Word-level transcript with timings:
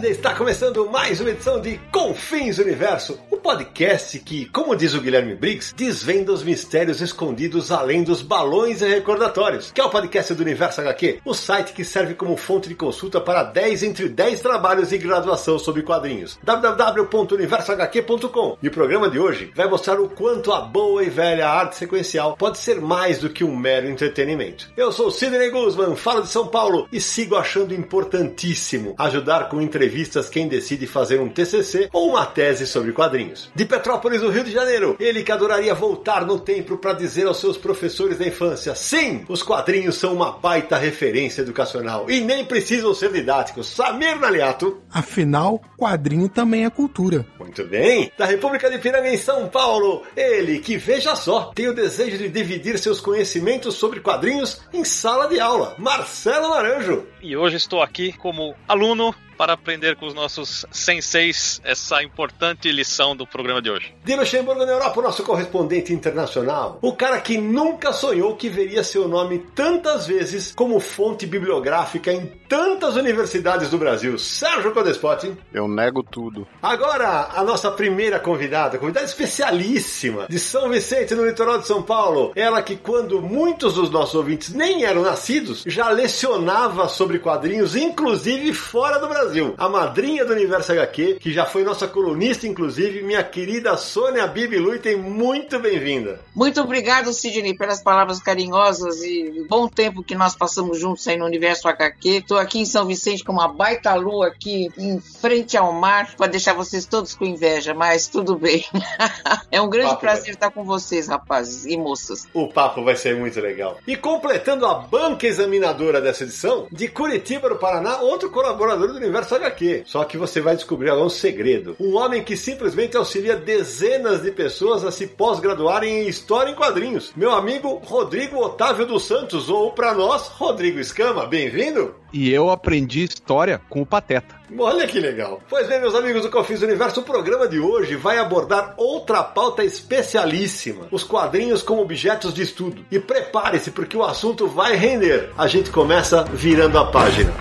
Bem-vinda! 0.00 0.08
Está 0.08 0.34
começando 0.34 0.90
mais 0.90 1.20
uma 1.20 1.30
edição 1.30 1.60
de 1.60 1.78
Confins 1.92 2.58
Universo, 2.58 3.20
o 3.30 3.36
podcast 3.36 4.18
que, 4.18 4.46
como 4.46 4.74
diz 4.76 4.94
o 4.94 5.00
Guilherme 5.00 5.34
Briggs, 5.34 5.74
desvenda 5.74 6.32
os 6.32 6.42
mistérios 6.42 7.00
escondidos 7.00 7.70
além 7.70 8.02
dos 8.02 8.20
balões 8.22 8.82
e 8.82 8.88
recordatórios, 8.88 9.70
que 9.70 9.80
é 9.80 9.84
o 9.84 9.90
podcast 9.90 10.34
do 10.34 10.42
Universo 10.42 10.80
HQ, 10.80 11.20
o 11.24 11.32
site 11.34 11.72
que 11.72 11.84
serve 11.84 12.14
como 12.14 12.36
fonte 12.36 12.68
de 12.68 12.74
consulta 12.74 13.20
para 13.20 13.44
10 13.44 13.84
entre 13.84 14.08
10 14.08 14.40
trabalhos 14.40 14.88
de 14.90 14.98
graduação 14.98 15.56
sobre 15.58 15.82
quadrinhos. 15.82 16.38
www.universohq.com 16.42 18.58
E 18.62 18.68
o 18.68 18.72
programa 18.72 19.10
de 19.10 19.18
hoje 19.18 19.50
vai 19.54 19.68
mostrar 19.68 20.00
o 20.00 20.08
quanto 20.08 20.52
a 20.52 20.60
boa 20.60 21.02
e 21.02 21.10
velha 21.10 21.48
arte 21.48 21.76
sequencial 21.76 22.36
pode 22.36 22.58
ser 22.58 22.80
mais 22.80 23.18
do 23.18 23.30
que 23.30 23.42
um 23.44 23.56
mero 23.56 23.88
entretenimento. 23.88 24.70
Eu 24.76 24.92
sou 24.92 25.10
Sidney 25.10 25.50
Guzman, 25.50 25.96
falo 25.96 26.22
de 26.22 26.28
São 26.28 26.46
Paulo 26.46 26.86
e 26.92 27.00
sigo 27.00 27.34
achando 27.36 27.74
importantíssimo 27.74 28.94
ajudar 28.98 29.48
com 29.48 29.60
entrevistas 29.60 29.89
quem 30.30 30.48
decide 30.48 30.86
fazer 30.86 31.20
um 31.20 31.28
TCC 31.28 31.88
ou 31.92 32.10
uma 32.10 32.26
tese 32.26 32.66
sobre 32.66 32.92
quadrinhos. 32.92 33.50
De 33.54 33.64
Petrópolis, 33.64 34.22
no 34.22 34.30
Rio 34.30 34.44
de 34.44 34.52
Janeiro, 34.52 34.96
ele 34.98 35.22
que 35.22 35.32
adoraria 35.32 35.74
voltar 35.74 36.24
no 36.24 36.38
tempo 36.38 36.76
para 36.76 36.92
dizer 36.92 37.26
aos 37.26 37.38
seus 37.38 37.56
professores 37.56 38.18
da 38.18 38.26
infância: 38.26 38.74
sim, 38.74 39.24
os 39.28 39.42
quadrinhos 39.42 39.96
são 39.96 40.14
uma 40.14 40.32
baita 40.32 40.76
referência 40.76 41.42
educacional 41.42 42.10
e 42.10 42.20
nem 42.20 42.44
precisam 42.44 42.94
ser 42.94 43.12
didáticos. 43.12 43.68
Samir 43.68 44.18
Naliato. 44.18 44.80
Afinal, 44.90 45.60
quadrinho 45.76 46.28
também 46.28 46.64
é 46.64 46.70
cultura. 46.70 47.26
Muito 47.38 47.64
bem. 47.66 48.10
Da 48.16 48.26
República 48.26 48.70
de 48.70 48.78
Piranga, 48.78 49.08
em 49.08 49.16
São 49.16 49.48
Paulo, 49.48 50.02
ele 50.16 50.58
que, 50.58 50.76
veja 50.76 51.14
só, 51.16 51.52
tem 51.54 51.68
o 51.68 51.74
desejo 51.74 52.18
de 52.18 52.28
dividir 52.28 52.78
seus 52.78 53.00
conhecimentos 53.00 53.74
sobre 53.74 54.00
quadrinhos 54.00 54.60
em 54.72 54.84
sala 54.84 55.26
de 55.26 55.40
aula. 55.40 55.74
Marcelo 55.78 56.48
Naranjo. 56.48 57.06
E 57.22 57.36
hoje 57.36 57.56
estou 57.56 57.82
aqui 57.82 58.12
como 58.12 58.54
aluno 58.68 59.14
para 59.40 59.54
aprender 59.54 59.96
com 59.96 60.06
os 60.06 60.12
nossos 60.12 60.66
senseis 60.70 61.62
essa 61.64 62.02
importante 62.02 62.70
lição 62.70 63.16
do 63.16 63.26
programa 63.26 63.62
de 63.62 63.70
hoje. 63.70 63.94
De 64.04 64.14
Luxemburgo, 64.14 64.66
na 64.66 64.72
Europa, 64.72 65.00
o 65.00 65.02
nosso 65.02 65.22
correspondente 65.22 65.94
internacional. 65.94 66.78
O 66.82 66.92
cara 66.92 67.18
que 67.22 67.38
nunca 67.38 67.90
sonhou 67.90 68.36
que 68.36 68.50
veria 68.50 68.84
seu 68.84 69.08
nome 69.08 69.38
tantas 69.54 70.06
vezes 70.06 70.52
como 70.54 70.78
fonte 70.78 71.24
bibliográfica 71.24 72.12
em 72.12 72.26
tantas 72.46 72.96
universidades 72.96 73.70
do 73.70 73.78
Brasil. 73.78 74.18
Sérgio 74.18 74.74
Codespot. 74.74 75.34
Eu 75.54 75.66
nego 75.66 76.02
tudo. 76.02 76.46
Agora, 76.60 77.30
a 77.34 77.42
nossa 77.42 77.70
primeira 77.70 78.20
convidada, 78.20 78.76
convidada 78.76 79.06
especialíssima 79.06 80.26
de 80.28 80.38
São 80.38 80.68
Vicente, 80.68 81.14
no 81.14 81.24
litoral 81.24 81.56
de 81.56 81.66
São 81.66 81.82
Paulo. 81.82 82.32
Ela 82.36 82.60
que, 82.60 82.76
quando 82.76 83.22
muitos 83.22 83.72
dos 83.72 83.88
nossos 83.88 84.16
ouvintes 84.16 84.52
nem 84.52 84.84
eram 84.84 85.00
nascidos, 85.00 85.62
já 85.66 85.88
lecionava 85.88 86.88
sobre 86.88 87.18
quadrinhos, 87.18 87.74
inclusive 87.74 88.52
fora 88.52 88.98
do 88.98 89.08
Brasil. 89.08 89.29
A 89.56 89.68
madrinha 89.68 90.24
do 90.24 90.32
Universo 90.32 90.72
HQ, 90.72 91.18
que 91.20 91.32
já 91.32 91.46
foi 91.46 91.62
nossa 91.62 91.86
colunista, 91.86 92.46
inclusive, 92.46 93.02
minha 93.02 93.22
querida 93.22 93.76
Sônia 93.76 94.26
Bibi 94.26 94.58
Luiten, 94.58 94.96
muito 94.96 95.58
bem-vinda. 95.60 96.20
Muito 96.34 96.60
obrigado, 96.60 97.12
Sidney, 97.12 97.56
pelas 97.56 97.82
palavras 97.82 98.20
carinhosas 98.20 99.02
e 99.02 99.46
bom 99.48 99.68
tempo 99.68 100.02
que 100.02 100.14
nós 100.14 100.34
passamos 100.34 100.78
juntos 100.78 101.06
aí 101.06 101.16
no 101.16 101.24
Universo 101.24 101.68
HQ. 101.68 102.08
Estou 102.08 102.38
aqui 102.38 102.58
em 102.58 102.64
São 102.64 102.86
Vicente 102.86 103.22
com 103.22 103.32
uma 103.32 103.48
baita 103.48 103.94
lua 103.94 104.28
aqui 104.28 104.68
em 104.76 104.98
frente 105.00 105.56
ao 105.56 105.72
mar 105.72 106.14
para 106.16 106.26
deixar 106.26 106.54
vocês 106.54 106.86
todos 106.86 107.14
com 107.14 107.24
inveja, 107.24 107.74
mas 107.74 108.08
tudo 108.08 108.36
bem. 108.36 108.64
é 109.50 109.60
um 109.60 109.70
grande 109.70 109.90
Papo 109.90 110.00
prazer 110.00 110.24
vai. 110.24 110.32
estar 110.32 110.50
com 110.50 110.64
vocês, 110.64 111.08
rapazes 111.08 111.66
e 111.66 111.76
moças. 111.76 112.26
O 112.34 112.48
papo 112.48 112.82
vai 112.82 112.96
ser 112.96 113.16
muito 113.16 113.40
legal. 113.40 113.78
E 113.86 113.96
completando 113.96 114.66
a 114.66 114.74
banca 114.74 115.26
examinadora 115.26 116.00
dessa 116.00 116.24
edição, 116.24 116.66
de 116.72 116.88
Curitiba, 116.88 117.48
no 117.48 117.56
Paraná, 117.56 118.00
outro 118.00 118.30
colaborador 118.30 118.88
do 118.88 118.96
Universo 118.96 119.09
HQ. 119.16 119.82
Só 119.86 120.04
que 120.04 120.16
você 120.16 120.40
vai 120.40 120.54
descobrir 120.54 120.90
agora 120.90 121.06
um 121.06 121.10
segredo. 121.10 121.76
Um 121.80 121.96
homem 121.96 122.22
que 122.22 122.36
simplesmente 122.36 122.96
auxilia 122.96 123.36
dezenas 123.36 124.22
de 124.22 124.30
pessoas 124.30 124.84
a 124.84 124.90
se 124.90 125.06
pós-graduarem 125.06 126.02
em 126.02 126.08
História 126.08 126.50
em 126.50 126.54
Quadrinhos. 126.54 127.12
Meu 127.16 127.32
amigo 127.32 127.80
Rodrigo 127.84 128.38
Otávio 128.38 128.86
dos 128.86 129.04
Santos, 129.04 129.48
ou 129.48 129.72
para 129.72 129.94
nós, 129.94 130.28
Rodrigo 130.28 130.78
Escama. 130.78 131.26
Bem-vindo! 131.26 131.94
E 132.12 132.32
eu 132.32 132.50
aprendi 132.50 133.04
história 133.04 133.60
com 133.68 133.82
o 133.82 133.86
Pateta. 133.86 134.34
Olha 134.58 134.86
que 134.86 134.98
legal. 134.98 135.40
Pois 135.48 135.68
bem, 135.68 135.80
meus 135.80 135.94
amigos 135.94 136.22
do 136.22 136.30
Confins 136.30 136.62
Universo, 136.62 137.00
o 137.00 137.04
programa 137.04 137.46
de 137.46 137.60
hoje 137.60 137.94
vai 137.94 138.18
abordar 138.18 138.74
outra 138.76 139.22
pauta 139.22 139.64
especialíssima: 139.64 140.88
os 140.90 141.04
quadrinhos 141.04 141.62
como 141.62 141.82
objetos 141.82 142.34
de 142.34 142.42
estudo. 142.42 142.84
E 142.90 142.98
prepare-se, 142.98 143.70
porque 143.70 143.96
o 143.96 144.02
assunto 144.02 144.48
vai 144.48 144.74
render. 144.74 145.30
A 145.38 145.46
gente 145.46 145.70
começa 145.70 146.24
virando 146.24 146.78
a 146.78 146.86
página. 146.86 147.32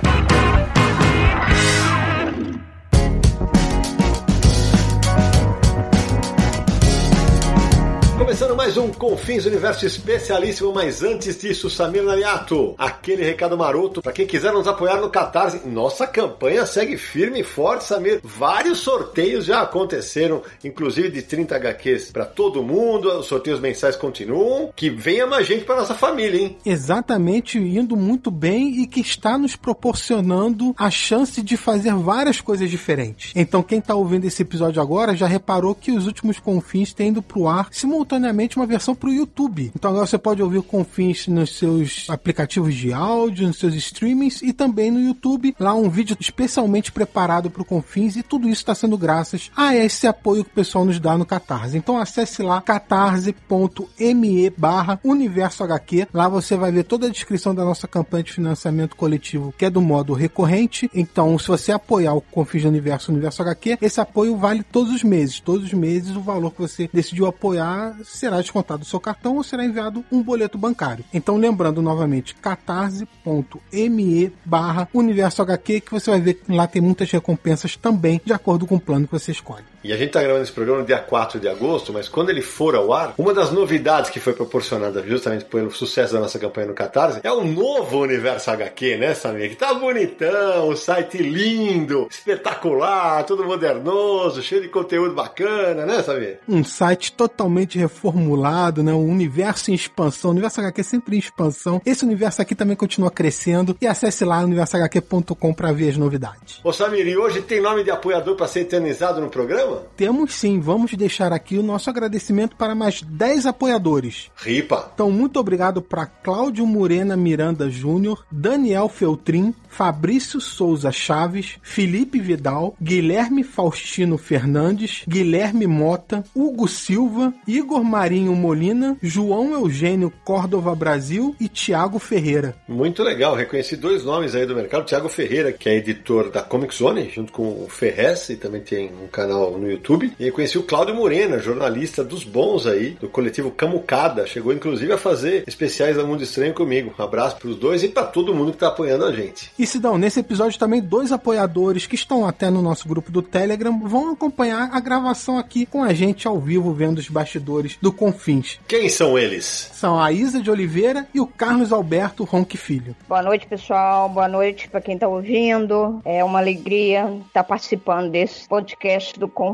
Mais 8.59 8.75
um 8.75 8.91
Confins 8.91 9.45
Universo 9.45 9.85
especialíssimo, 9.85 10.73
mas 10.73 11.01
antes 11.01 11.39
disso, 11.39 11.69
Samir 11.69 12.03
Naliato, 12.03 12.75
aquele 12.77 13.23
recado 13.23 13.57
maroto 13.57 14.01
para 14.01 14.11
quem 14.11 14.27
quiser 14.27 14.51
nos 14.51 14.67
apoiar 14.67 14.99
no 14.99 15.09
Catarse. 15.09 15.65
Nossa 15.65 16.05
campanha 16.05 16.65
segue 16.65 16.97
firme 16.97 17.39
e 17.39 17.43
forte, 17.43 17.85
Samir. 17.85 18.19
Vários 18.21 18.79
sorteios 18.79 19.45
já 19.45 19.61
aconteceram, 19.61 20.43
inclusive 20.61 21.09
de 21.09 21.21
30 21.21 21.55
HQs 21.55 22.11
para 22.11 22.25
todo 22.25 22.61
mundo. 22.61 23.09
Os 23.19 23.27
sorteios 23.27 23.61
mensais 23.61 23.95
continuam. 23.95 24.73
Que 24.75 24.89
venha 24.89 25.25
mais 25.25 25.47
gente 25.47 25.63
para 25.63 25.77
nossa 25.77 25.95
família, 25.95 26.41
hein? 26.41 26.57
Exatamente, 26.65 27.57
indo 27.57 27.95
muito 27.95 28.29
bem 28.29 28.81
e 28.81 28.87
que 28.87 28.99
está 28.99 29.37
nos 29.37 29.55
proporcionando 29.55 30.75
a 30.77 30.91
chance 30.91 31.41
de 31.41 31.55
fazer 31.55 31.93
várias 31.93 32.41
coisas 32.41 32.69
diferentes. 32.69 33.31
Então, 33.37 33.63
quem 33.63 33.79
está 33.79 33.95
ouvindo 33.95 34.25
esse 34.25 34.41
episódio 34.41 34.81
agora 34.81 35.15
já 35.15 35.27
reparou 35.27 35.73
que 35.73 35.93
os 35.93 36.05
últimos 36.05 36.39
confins 36.39 36.91
têm 36.91 37.07
ido 37.07 37.21
pro 37.21 37.47
ar 37.47 37.69
simultaneamente 37.71 38.48
uma 38.57 38.65
versão 38.65 38.95
pro 38.95 39.13
YouTube. 39.13 39.71
Então 39.75 39.91
agora 39.91 40.05
você 40.05 40.17
pode 40.17 40.41
ouvir 40.41 40.57
o 40.57 40.63
confins 40.63 41.27
nos 41.27 41.57
seus 41.57 42.09
aplicativos 42.09 42.75
de 42.75 42.93
áudio, 42.93 43.47
nos 43.47 43.57
seus 43.57 43.73
streamings 43.75 44.41
e 44.41 44.53
também 44.53 44.91
no 44.91 44.99
YouTube. 44.99 45.55
Lá 45.59 45.73
um 45.73 45.89
vídeo 45.89 46.17
especialmente 46.19 46.91
preparado 46.91 47.49
pro 47.49 47.65
confins 47.65 48.15
e 48.15 48.23
tudo 48.23 48.47
isso 48.47 48.61
está 48.61 48.75
sendo 48.75 48.97
graças 48.97 49.51
a 49.55 49.75
esse 49.75 50.07
apoio 50.07 50.43
que 50.43 50.51
o 50.51 50.55
pessoal 50.55 50.85
nos 50.85 50.99
dá 50.99 51.17
no 51.17 51.25
Catarse. 51.25 51.77
Então 51.77 51.97
acesse 51.97 52.41
lá 52.41 52.61
catarse.me 52.61 54.49
barra 54.51 54.99
Universo 55.03 55.63
HQ. 55.63 56.07
Lá 56.13 56.27
você 56.27 56.55
vai 56.55 56.71
ver 56.71 56.83
toda 56.83 57.07
a 57.07 57.09
descrição 57.09 57.53
da 57.53 57.63
nossa 57.63 57.87
campanha 57.87 58.23
de 58.23 58.33
financiamento 58.33 58.95
coletivo, 58.95 59.53
que 59.57 59.65
é 59.65 59.69
do 59.69 59.81
modo 59.81 60.13
recorrente. 60.13 60.89
Então, 60.93 61.37
se 61.37 61.47
você 61.47 61.71
apoiar 61.71 62.13
o 62.13 62.21
Confins 62.21 62.63
do 62.63 62.69
Universo, 62.69 63.11
Universo 63.11 63.41
HQ, 63.41 63.77
esse 63.81 64.01
apoio 64.01 64.35
vale 64.35 64.63
todos 64.63 64.93
os 64.93 65.03
meses. 65.03 65.39
Todos 65.39 65.65
os 65.65 65.73
meses 65.73 66.15
o 66.15 66.21
valor 66.21 66.51
que 66.51 66.61
você 66.61 66.89
decidiu 66.91 67.25
apoiar 67.25 67.97
será 68.03 68.38
descontado 68.41 68.79
do 68.79 68.85
seu 68.85 68.99
cartão 68.99 69.35
ou 69.35 69.43
será 69.43 69.65
enviado 69.65 70.03
um 70.11 70.21
boleto 70.21 70.57
bancário. 70.57 71.03
Então, 71.13 71.37
lembrando 71.37 71.81
novamente, 71.81 72.35
catarse.me 72.35 74.33
barra 74.45 74.87
Universo 74.93 75.41
HQ, 75.41 75.81
que 75.81 75.91
você 75.91 76.11
vai 76.11 76.21
ver 76.21 76.35
que 76.35 76.51
lá 76.51 76.67
tem 76.67 76.81
muitas 76.81 77.09
recompensas 77.11 77.75
também, 77.75 78.21
de 78.23 78.33
acordo 78.33 78.65
com 78.65 78.75
o 78.75 78.79
plano 78.79 79.05
que 79.07 79.13
você 79.13 79.31
escolhe. 79.31 79.65
E 79.83 79.93
a 79.93 79.97
gente 79.97 80.11
tá 80.11 80.21
gravando 80.21 80.43
esse 80.43 80.51
programa 80.51 80.81
no 80.81 80.85
dia 80.85 80.99
4 80.99 81.39
de 81.39 81.47
agosto, 81.47 81.93
mas 81.93 82.09
quando 82.09 82.29
ele 82.29 82.41
for 82.41 82.75
ao 82.75 82.91
ar, 82.91 83.13
uma 83.17 83.33
das 83.33 83.51
novidades 83.51 84.09
que 84.09 84.19
foi 84.19 84.33
proporcionada 84.33 85.01
justamente 85.07 85.45
pelo 85.45 85.71
sucesso 85.71 86.13
da 86.13 86.19
nossa 86.19 86.37
campanha 86.37 86.67
no 86.67 86.73
Catarse 86.73 87.21
é 87.23 87.31
o 87.31 87.45
novo 87.45 87.99
Universo 88.01 88.51
HQ, 88.51 88.97
né, 88.97 89.13
Samir? 89.13 89.49
Que 89.49 89.55
tá 89.55 89.73
bonitão, 89.73 90.67
o 90.67 90.75
site 90.75 91.17
lindo, 91.19 92.07
espetacular, 92.09 93.23
todo 93.23 93.45
modernoso, 93.45 94.43
cheio 94.43 94.61
de 94.61 94.67
conteúdo 94.67 95.15
bacana, 95.15 95.85
né, 95.85 96.03
Samir? 96.03 96.39
Um 96.47 96.63
site 96.63 97.13
totalmente 97.13 97.77
reformulado, 97.77 98.83
né? 98.83 98.93
Um 98.93 99.09
universo 99.09 99.71
em 99.71 99.73
expansão. 99.73 100.31
O 100.31 100.33
universo 100.33 100.59
HQ 100.59 100.81
é 100.81 100.83
sempre 100.83 101.15
em 101.15 101.19
expansão. 101.19 101.81
Esse 101.85 102.03
universo 102.03 102.41
aqui 102.41 102.53
também 102.53 102.75
continua 102.75 103.09
crescendo. 103.09 103.77
E 103.79 103.87
acesse 103.87 104.25
lá 104.25 104.39
universohq.com 104.39 105.53
para 105.53 105.71
ver 105.71 105.89
as 105.89 105.97
novidades. 105.97 106.59
Ô 106.63 106.73
Samir, 106.73 107.07
e 107.07 107.17
hoje 107.17 107.41
tem 107.41 107.61
nome 107.61 107.83
de 107.83 107.91
apoiador 107.91 108.35
para 108.35 108.47
ser 108.47 108.61
eternizado 108.61 109.21
no 109.21 109.29
programa? 109.29 109.68
Programa? 109.69 109.89
Temos 109.95 110.33
sim, 110.33 110.59
vamos 110.59 110.93
deixar 110.93 111.33
aqui 111.33 111.57
o 111.57 111.63
nosso 111.63 111.89
agradecimento 111.89 112.55
para 112.55 112.73
mais 112.73 113.01
10 113.01 113.45
apoiadores. 113.45 114.31
Ripa. 114.35 114.91
Então, 114.93 115.11
muito 115.11 115.39
obrigado 115.39 115.81
para 115.81 116.05
Cláudio 116.05 116.65
Morena 116.65 117.15
Miranda 117.15 117.69
Júnior, 117.69 118.25
Daniel 118.31 118.89
Feltrin, 118.89 119.53
Fabrício 119.69 120.41
Souza 120.41 120.91
Chaves, 120.91 121.57
Felipe 121.61 122.19
Vidal, 122.19 122.75
Guilherme 122.81 123.43
Faustino 123.43 124.17
Fernandes, 124.17 125.03
Guilherme 125.07 125.67
Mota, 125.67 126.23
Hugo 126.35 126.67
Silva, 126.67 127.33
Igor 127.47 127.83
Marinho 127.83 128.35
Molina, 128.35 128.97
João 129.01 129.53
Eugênio 129.53 130.11
Córdova 130.25 130.73
Brasil 130.75 131.35
e 131.39 131.47
Tiago 131.47 131.99
Ferreira. 131.99 132.55
Muito 132.67 133.03
legal, 133.03 133.35
reconheci 133.35 133.75
dois 133.75 134.03
nomes 134.03 134.33
aí 134.33 134.45
do 134.45 134.55
mercado. 134.55 134.85
Tiago 134.85 135.07
Ferreira, 135.07 135.51
que 135.51 135.69
é 135.69 135.75
editor 135.75 136.31
da 136.31 136.41
Comic 136.41 136.75
Zone, 136.75 137.09
junto 137.09 137.31
com 137.31 137.63
o 137.63 137.67
Ferrez, 137.69 138.29
e 138.29 138.35
também 138.35 138.61
tem 138.61 138.91
um 139.03 139.07
canal 139.07 139.57
no 139.59 139.69
YouTube. 139.69 140.13
E 140.19 140.31
conheci 140.31 140.57
o 140.57 140.63
Cláudio 140.63 140.95
Morena, 140.95 141.39
jornalista 141.39 142.03
dos 142.03 142.23
bons 142.23 142.65
aí, 142.65 142.91
do 142.91 143.09
coletivo 143.09 143.51
Camucada. 143.51 144.25
Chegou 144.25 144.53
inclusive 144.53 144.91
a 144.93 144.97
fazer 144.97 145.43
especiais 145.47 145.97
da 145.97 146.03
Mundo 146.03 146.23
Estranho 146.23 146.53
comigo. 146.53 146.93
Um 146.97 147.03
abraço 147.03 147.37
pros 147.37 147.55
dois 147.55 147.83
e 147.83 147.89
para 147.89 148.03
todo 148.03 148.33
mundo 148.33 148.51
que 148.51 148.57
tá 148.57 148.67
apoiando 148.67 149.05
a 149.05 149.11
gente. 149.11 149.51
E 149.59 149.65
Sidão, 149.65 149.97
nesse 149.97 150.19
episódio 150.19 150.57
também 150.57 150.81
dois 150.81 151.11
apoiadores 151.11 151.85
que 151.85 151.95
estão 151.95 152.25
até 152.25 152.49
no 152.49 152.61
nosso 152.61 152.87
grupo 152.87 153.11
do 153.11 153.21
Telegram 153.21 153.79
vão 153.79 154.11
acompanhar 154.11 154.69
a 154.73 154.79
gravação 154.79 155.37
aqui 155.37 155.65
com 155.65 155.83
a 155.83 155.93
gente 155.93 156.27
ao 156.27 156.39
vivo, 156.39 156.73
vendo 156.73 156.99
os 156.99 157.09
bastidores 157.09 157.77
do 157.81 157.91
Confins. 157.91 158.59
Quem 158.67 158.89
são 158.89 159.17
eles? 159.17 159.69
São 159.73 160.01
a 160.01 160.11
Isa 160.11 160.41
de 160.41 160.49
Oliveira 160.49 161.07
e 161.13 161.19
o 161.19 161.27
Carlos 161.27 161.71
Alberto 161.71 162.23
Ronque 162.23 162.57
Filho. 162.57 162.95
Boa 163.07 163.21
noite, 163.21 163.45
pessoal. 163.45 164.09
Boa 164.09 164.27
noite 164.27 164.67
para 164.69 164.81
quem 164.81 164.95
está 164.95 165.07
ouvindo. 165.07 166.01
É 166.05 166.23
uma 166.23 166.39
alegria 166.39 167.19
estar 167.27 167.43
participando 167.43 168.11
desse 168.11 168.47
podcast 168.47 169.19
do 169.19 169.27
Confins 169.27 169.48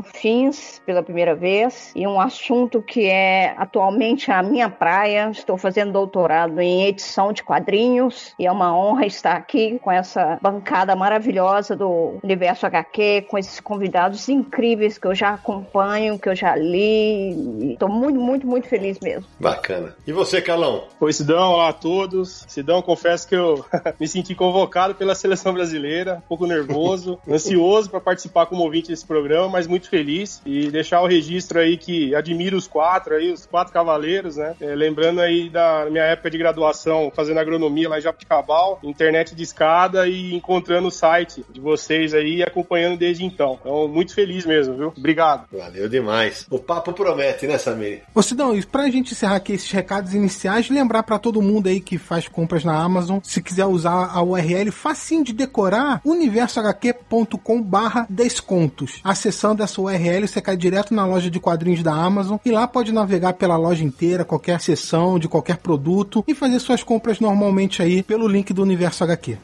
pela 0.84 1.02
primeira 1.02 1.34
vez 1.34 1.92
e 1.94 2.06
um 2.06 2.20
assunto 2.20 2.82
que 2.82 3.06
é 3.06 3.54
atualmente 3.56 4.30
a 4.30 4.42
minha 4.42 4.68
praia. 4.68 5.30
Estou 5.30 5.56
fazendo 5.56 5.92
doutorado 5.92 6.60
em 6.60 6.84
edição 6.84 7.32
de 7.32 7.42
quadrinhos 7.42 8.34
e 8.38 8.46
é 8.46 8.52
uma 8.52 8.76
honra 8.76 9.06
estar 9.06 9.36
aqui 9.36 9.78
com 9.78 9.90
essa 9.90 10.38
bancada 10.40 10.94
maravilhosa 10.96 11.76
do 11.76 12.18
Universo 12.22 12.66
HQ, 12.66 13.26
com 13.28 13.38
esses 13.38 13.60
convidados 13.60 14.28
incríveis 14.28 14.98
que 14.98 15.06
eu 15.06 15.14
já 15.14 15.34
acompanho, 15.34 16.18
que 16.18 16.28
eu 16.28 16.34
já 16.34 16.54
li. 16.56 17.72
Estou 17.72 17.88
muito, 17.88 18.18
muito, 18.18 18.46
muito 18.46 18.68
feliz 18.68 18.98
mesmo. 19.00 19.26
Bacana. 19.38 19.94
E 20.06 20.12
você, 20.12 20.40
Calão? 20.40 20.84
Oi, 21.00 21.12
Sidão. 21.12 21.52
Olá 21.52 21.68
a 21.68 21.72
todos. 21.72 22.44
Sidão, 22.48 22.82
confesso 22.82 23.28
que 23.28 23.34
eu 23.34 23.64
me 23.98 24.08
senti 24.08 24.34
convocado 24.34 24.94
pela 24.94 25.14
seleção 25.14 25.52
brasileira, 25.52 26.16
um 26.24 26.28
pouco 26.28 26.46
nervoso, 26.46 27.18
ansioso 27.28 27.90
para 27.90 28.00
participar 28.00 28.46
como 28.46 28.62
ouvinte 28.62 28.88
desse 28.88 29.06
programa, 29.06 29.48
mas 29.48 29.66
muito 29.66 29.85
feliz 29.88 30.40
e 30.44 30.70
deixar 30.70 31.00
o 31.00 31.06
registro 31.06 31.58
aí 31.58 31.76
que 31.76 32.14
admiro 32.14 32.56
os 32.56 32.66
quatro 32.66 33.14
aí, 33.14 33.32
os 33.32 33.46
quatro 33.46 33.72
cavaleiros, 33.72 34.36
né? 34.36 34.54
É, 34.60 34.74
lembrando 34.74 35.20
aí 35.20 35.48
da 35.48 35.86
minha 35.90 36.04
época 36.04 36.30
de 36.30 36.38
graduação, 36.38 37.12
fazendo 37.14 37.38
agronomia 37.38 37.88
lá 37.88 37.98
em 37.98 38.02
Jabuticabal, 38.02 38.78
internet 38.82 39.34
de 39.34 39.42
escada 39.42 40.08
e 40.08 40.34
encontrando 40.34 40.88
o 40.88 40.90
site 40.90 41.44
de 41.50 41.60
vocês 41.60 42.14
aí 42.14 42.36
e 42.36 42.42
acompanhando 42.42 42.98
desde 42.98 43.24
então. 43.24 43.58
Então, 43.60 43.88
muito 43.88 44.14
feliz 44.14 44.44
mesmo, 44.44 44.76
viu? 44.76 44.92
Obrigado. 44.96 45.46
Valeu 45.52 45.88
demais. 45.88 46.46
O 46.50 46.58
papo 46.58 46.92
promete, 46.92 47.46
né, 47.46 47.58
Samir? 47.58 48.02
Ô 48.14 48.22
Sidão, 48.22 48.56
e 48.56 48.64
pra 48.64 48.90
gente 48.90 49.12
encerrar 49.12 49.36
aqui 49.36 49.52
esses 49.52 49.70
recados 49.70 50.14
iniciais, 50.14 50.68
lembrar 50.68 51.02
para 51.02 51.18
todo 51.18 51.42
mundo 51.42 51.68
aí 51.68 51.80
que 51.80 51.98
faz 51.98 52.28
compras 52.28 52.64
na 52.64 52.76
Amazon, 52.76 53.18
se 53.22 53.42
quiser 53.42 53.66
usar 53.66 54.10
a 54.12 54.22
URL 54.22 54.70
facinho 54.70 55.24
de 55.24 55.32
decorar, 55.32 56.00
universohq.com 56.04 57.62
barra 57.62 58.06
descontos. 58.08 59.00
Acessando 59.02 59.62
essa 59.62 59.75
URL, 59.82 60.26
você 60.26 60.40
cai 60.40 60.56
direto 60.56 60.94
na 60.94 61.06
loja 61.06 61.30
de 61.30 61.40
quadrinhos 61.40 61.82
da 61.82 61.92
Amazon 61.92 62.38
e 62.44 62.50
lá 62.50 62.66
pode 62.66 62.92
navegar 62.92 63.34
pela 63.34 63.56
loja 63.56 63.84
inteira, 63.84 64.24
qualquer 64.24 64.60
seção 64.60 65.18
de 65.18 65.28
qualquer 65.28 65.58
produto 65.58 66.24
e 66.26 66.34
fazer 66.34 66.58
suas 66.58 66.82
compras 66.82 67.20
normalmente 67.20 67.82
aí 67.82 68.02
pelo 68.02 68.28
link 68.28 68.52
do 68.52 68.62
Universo 68.62 69.04
HQ. 69.04 69.38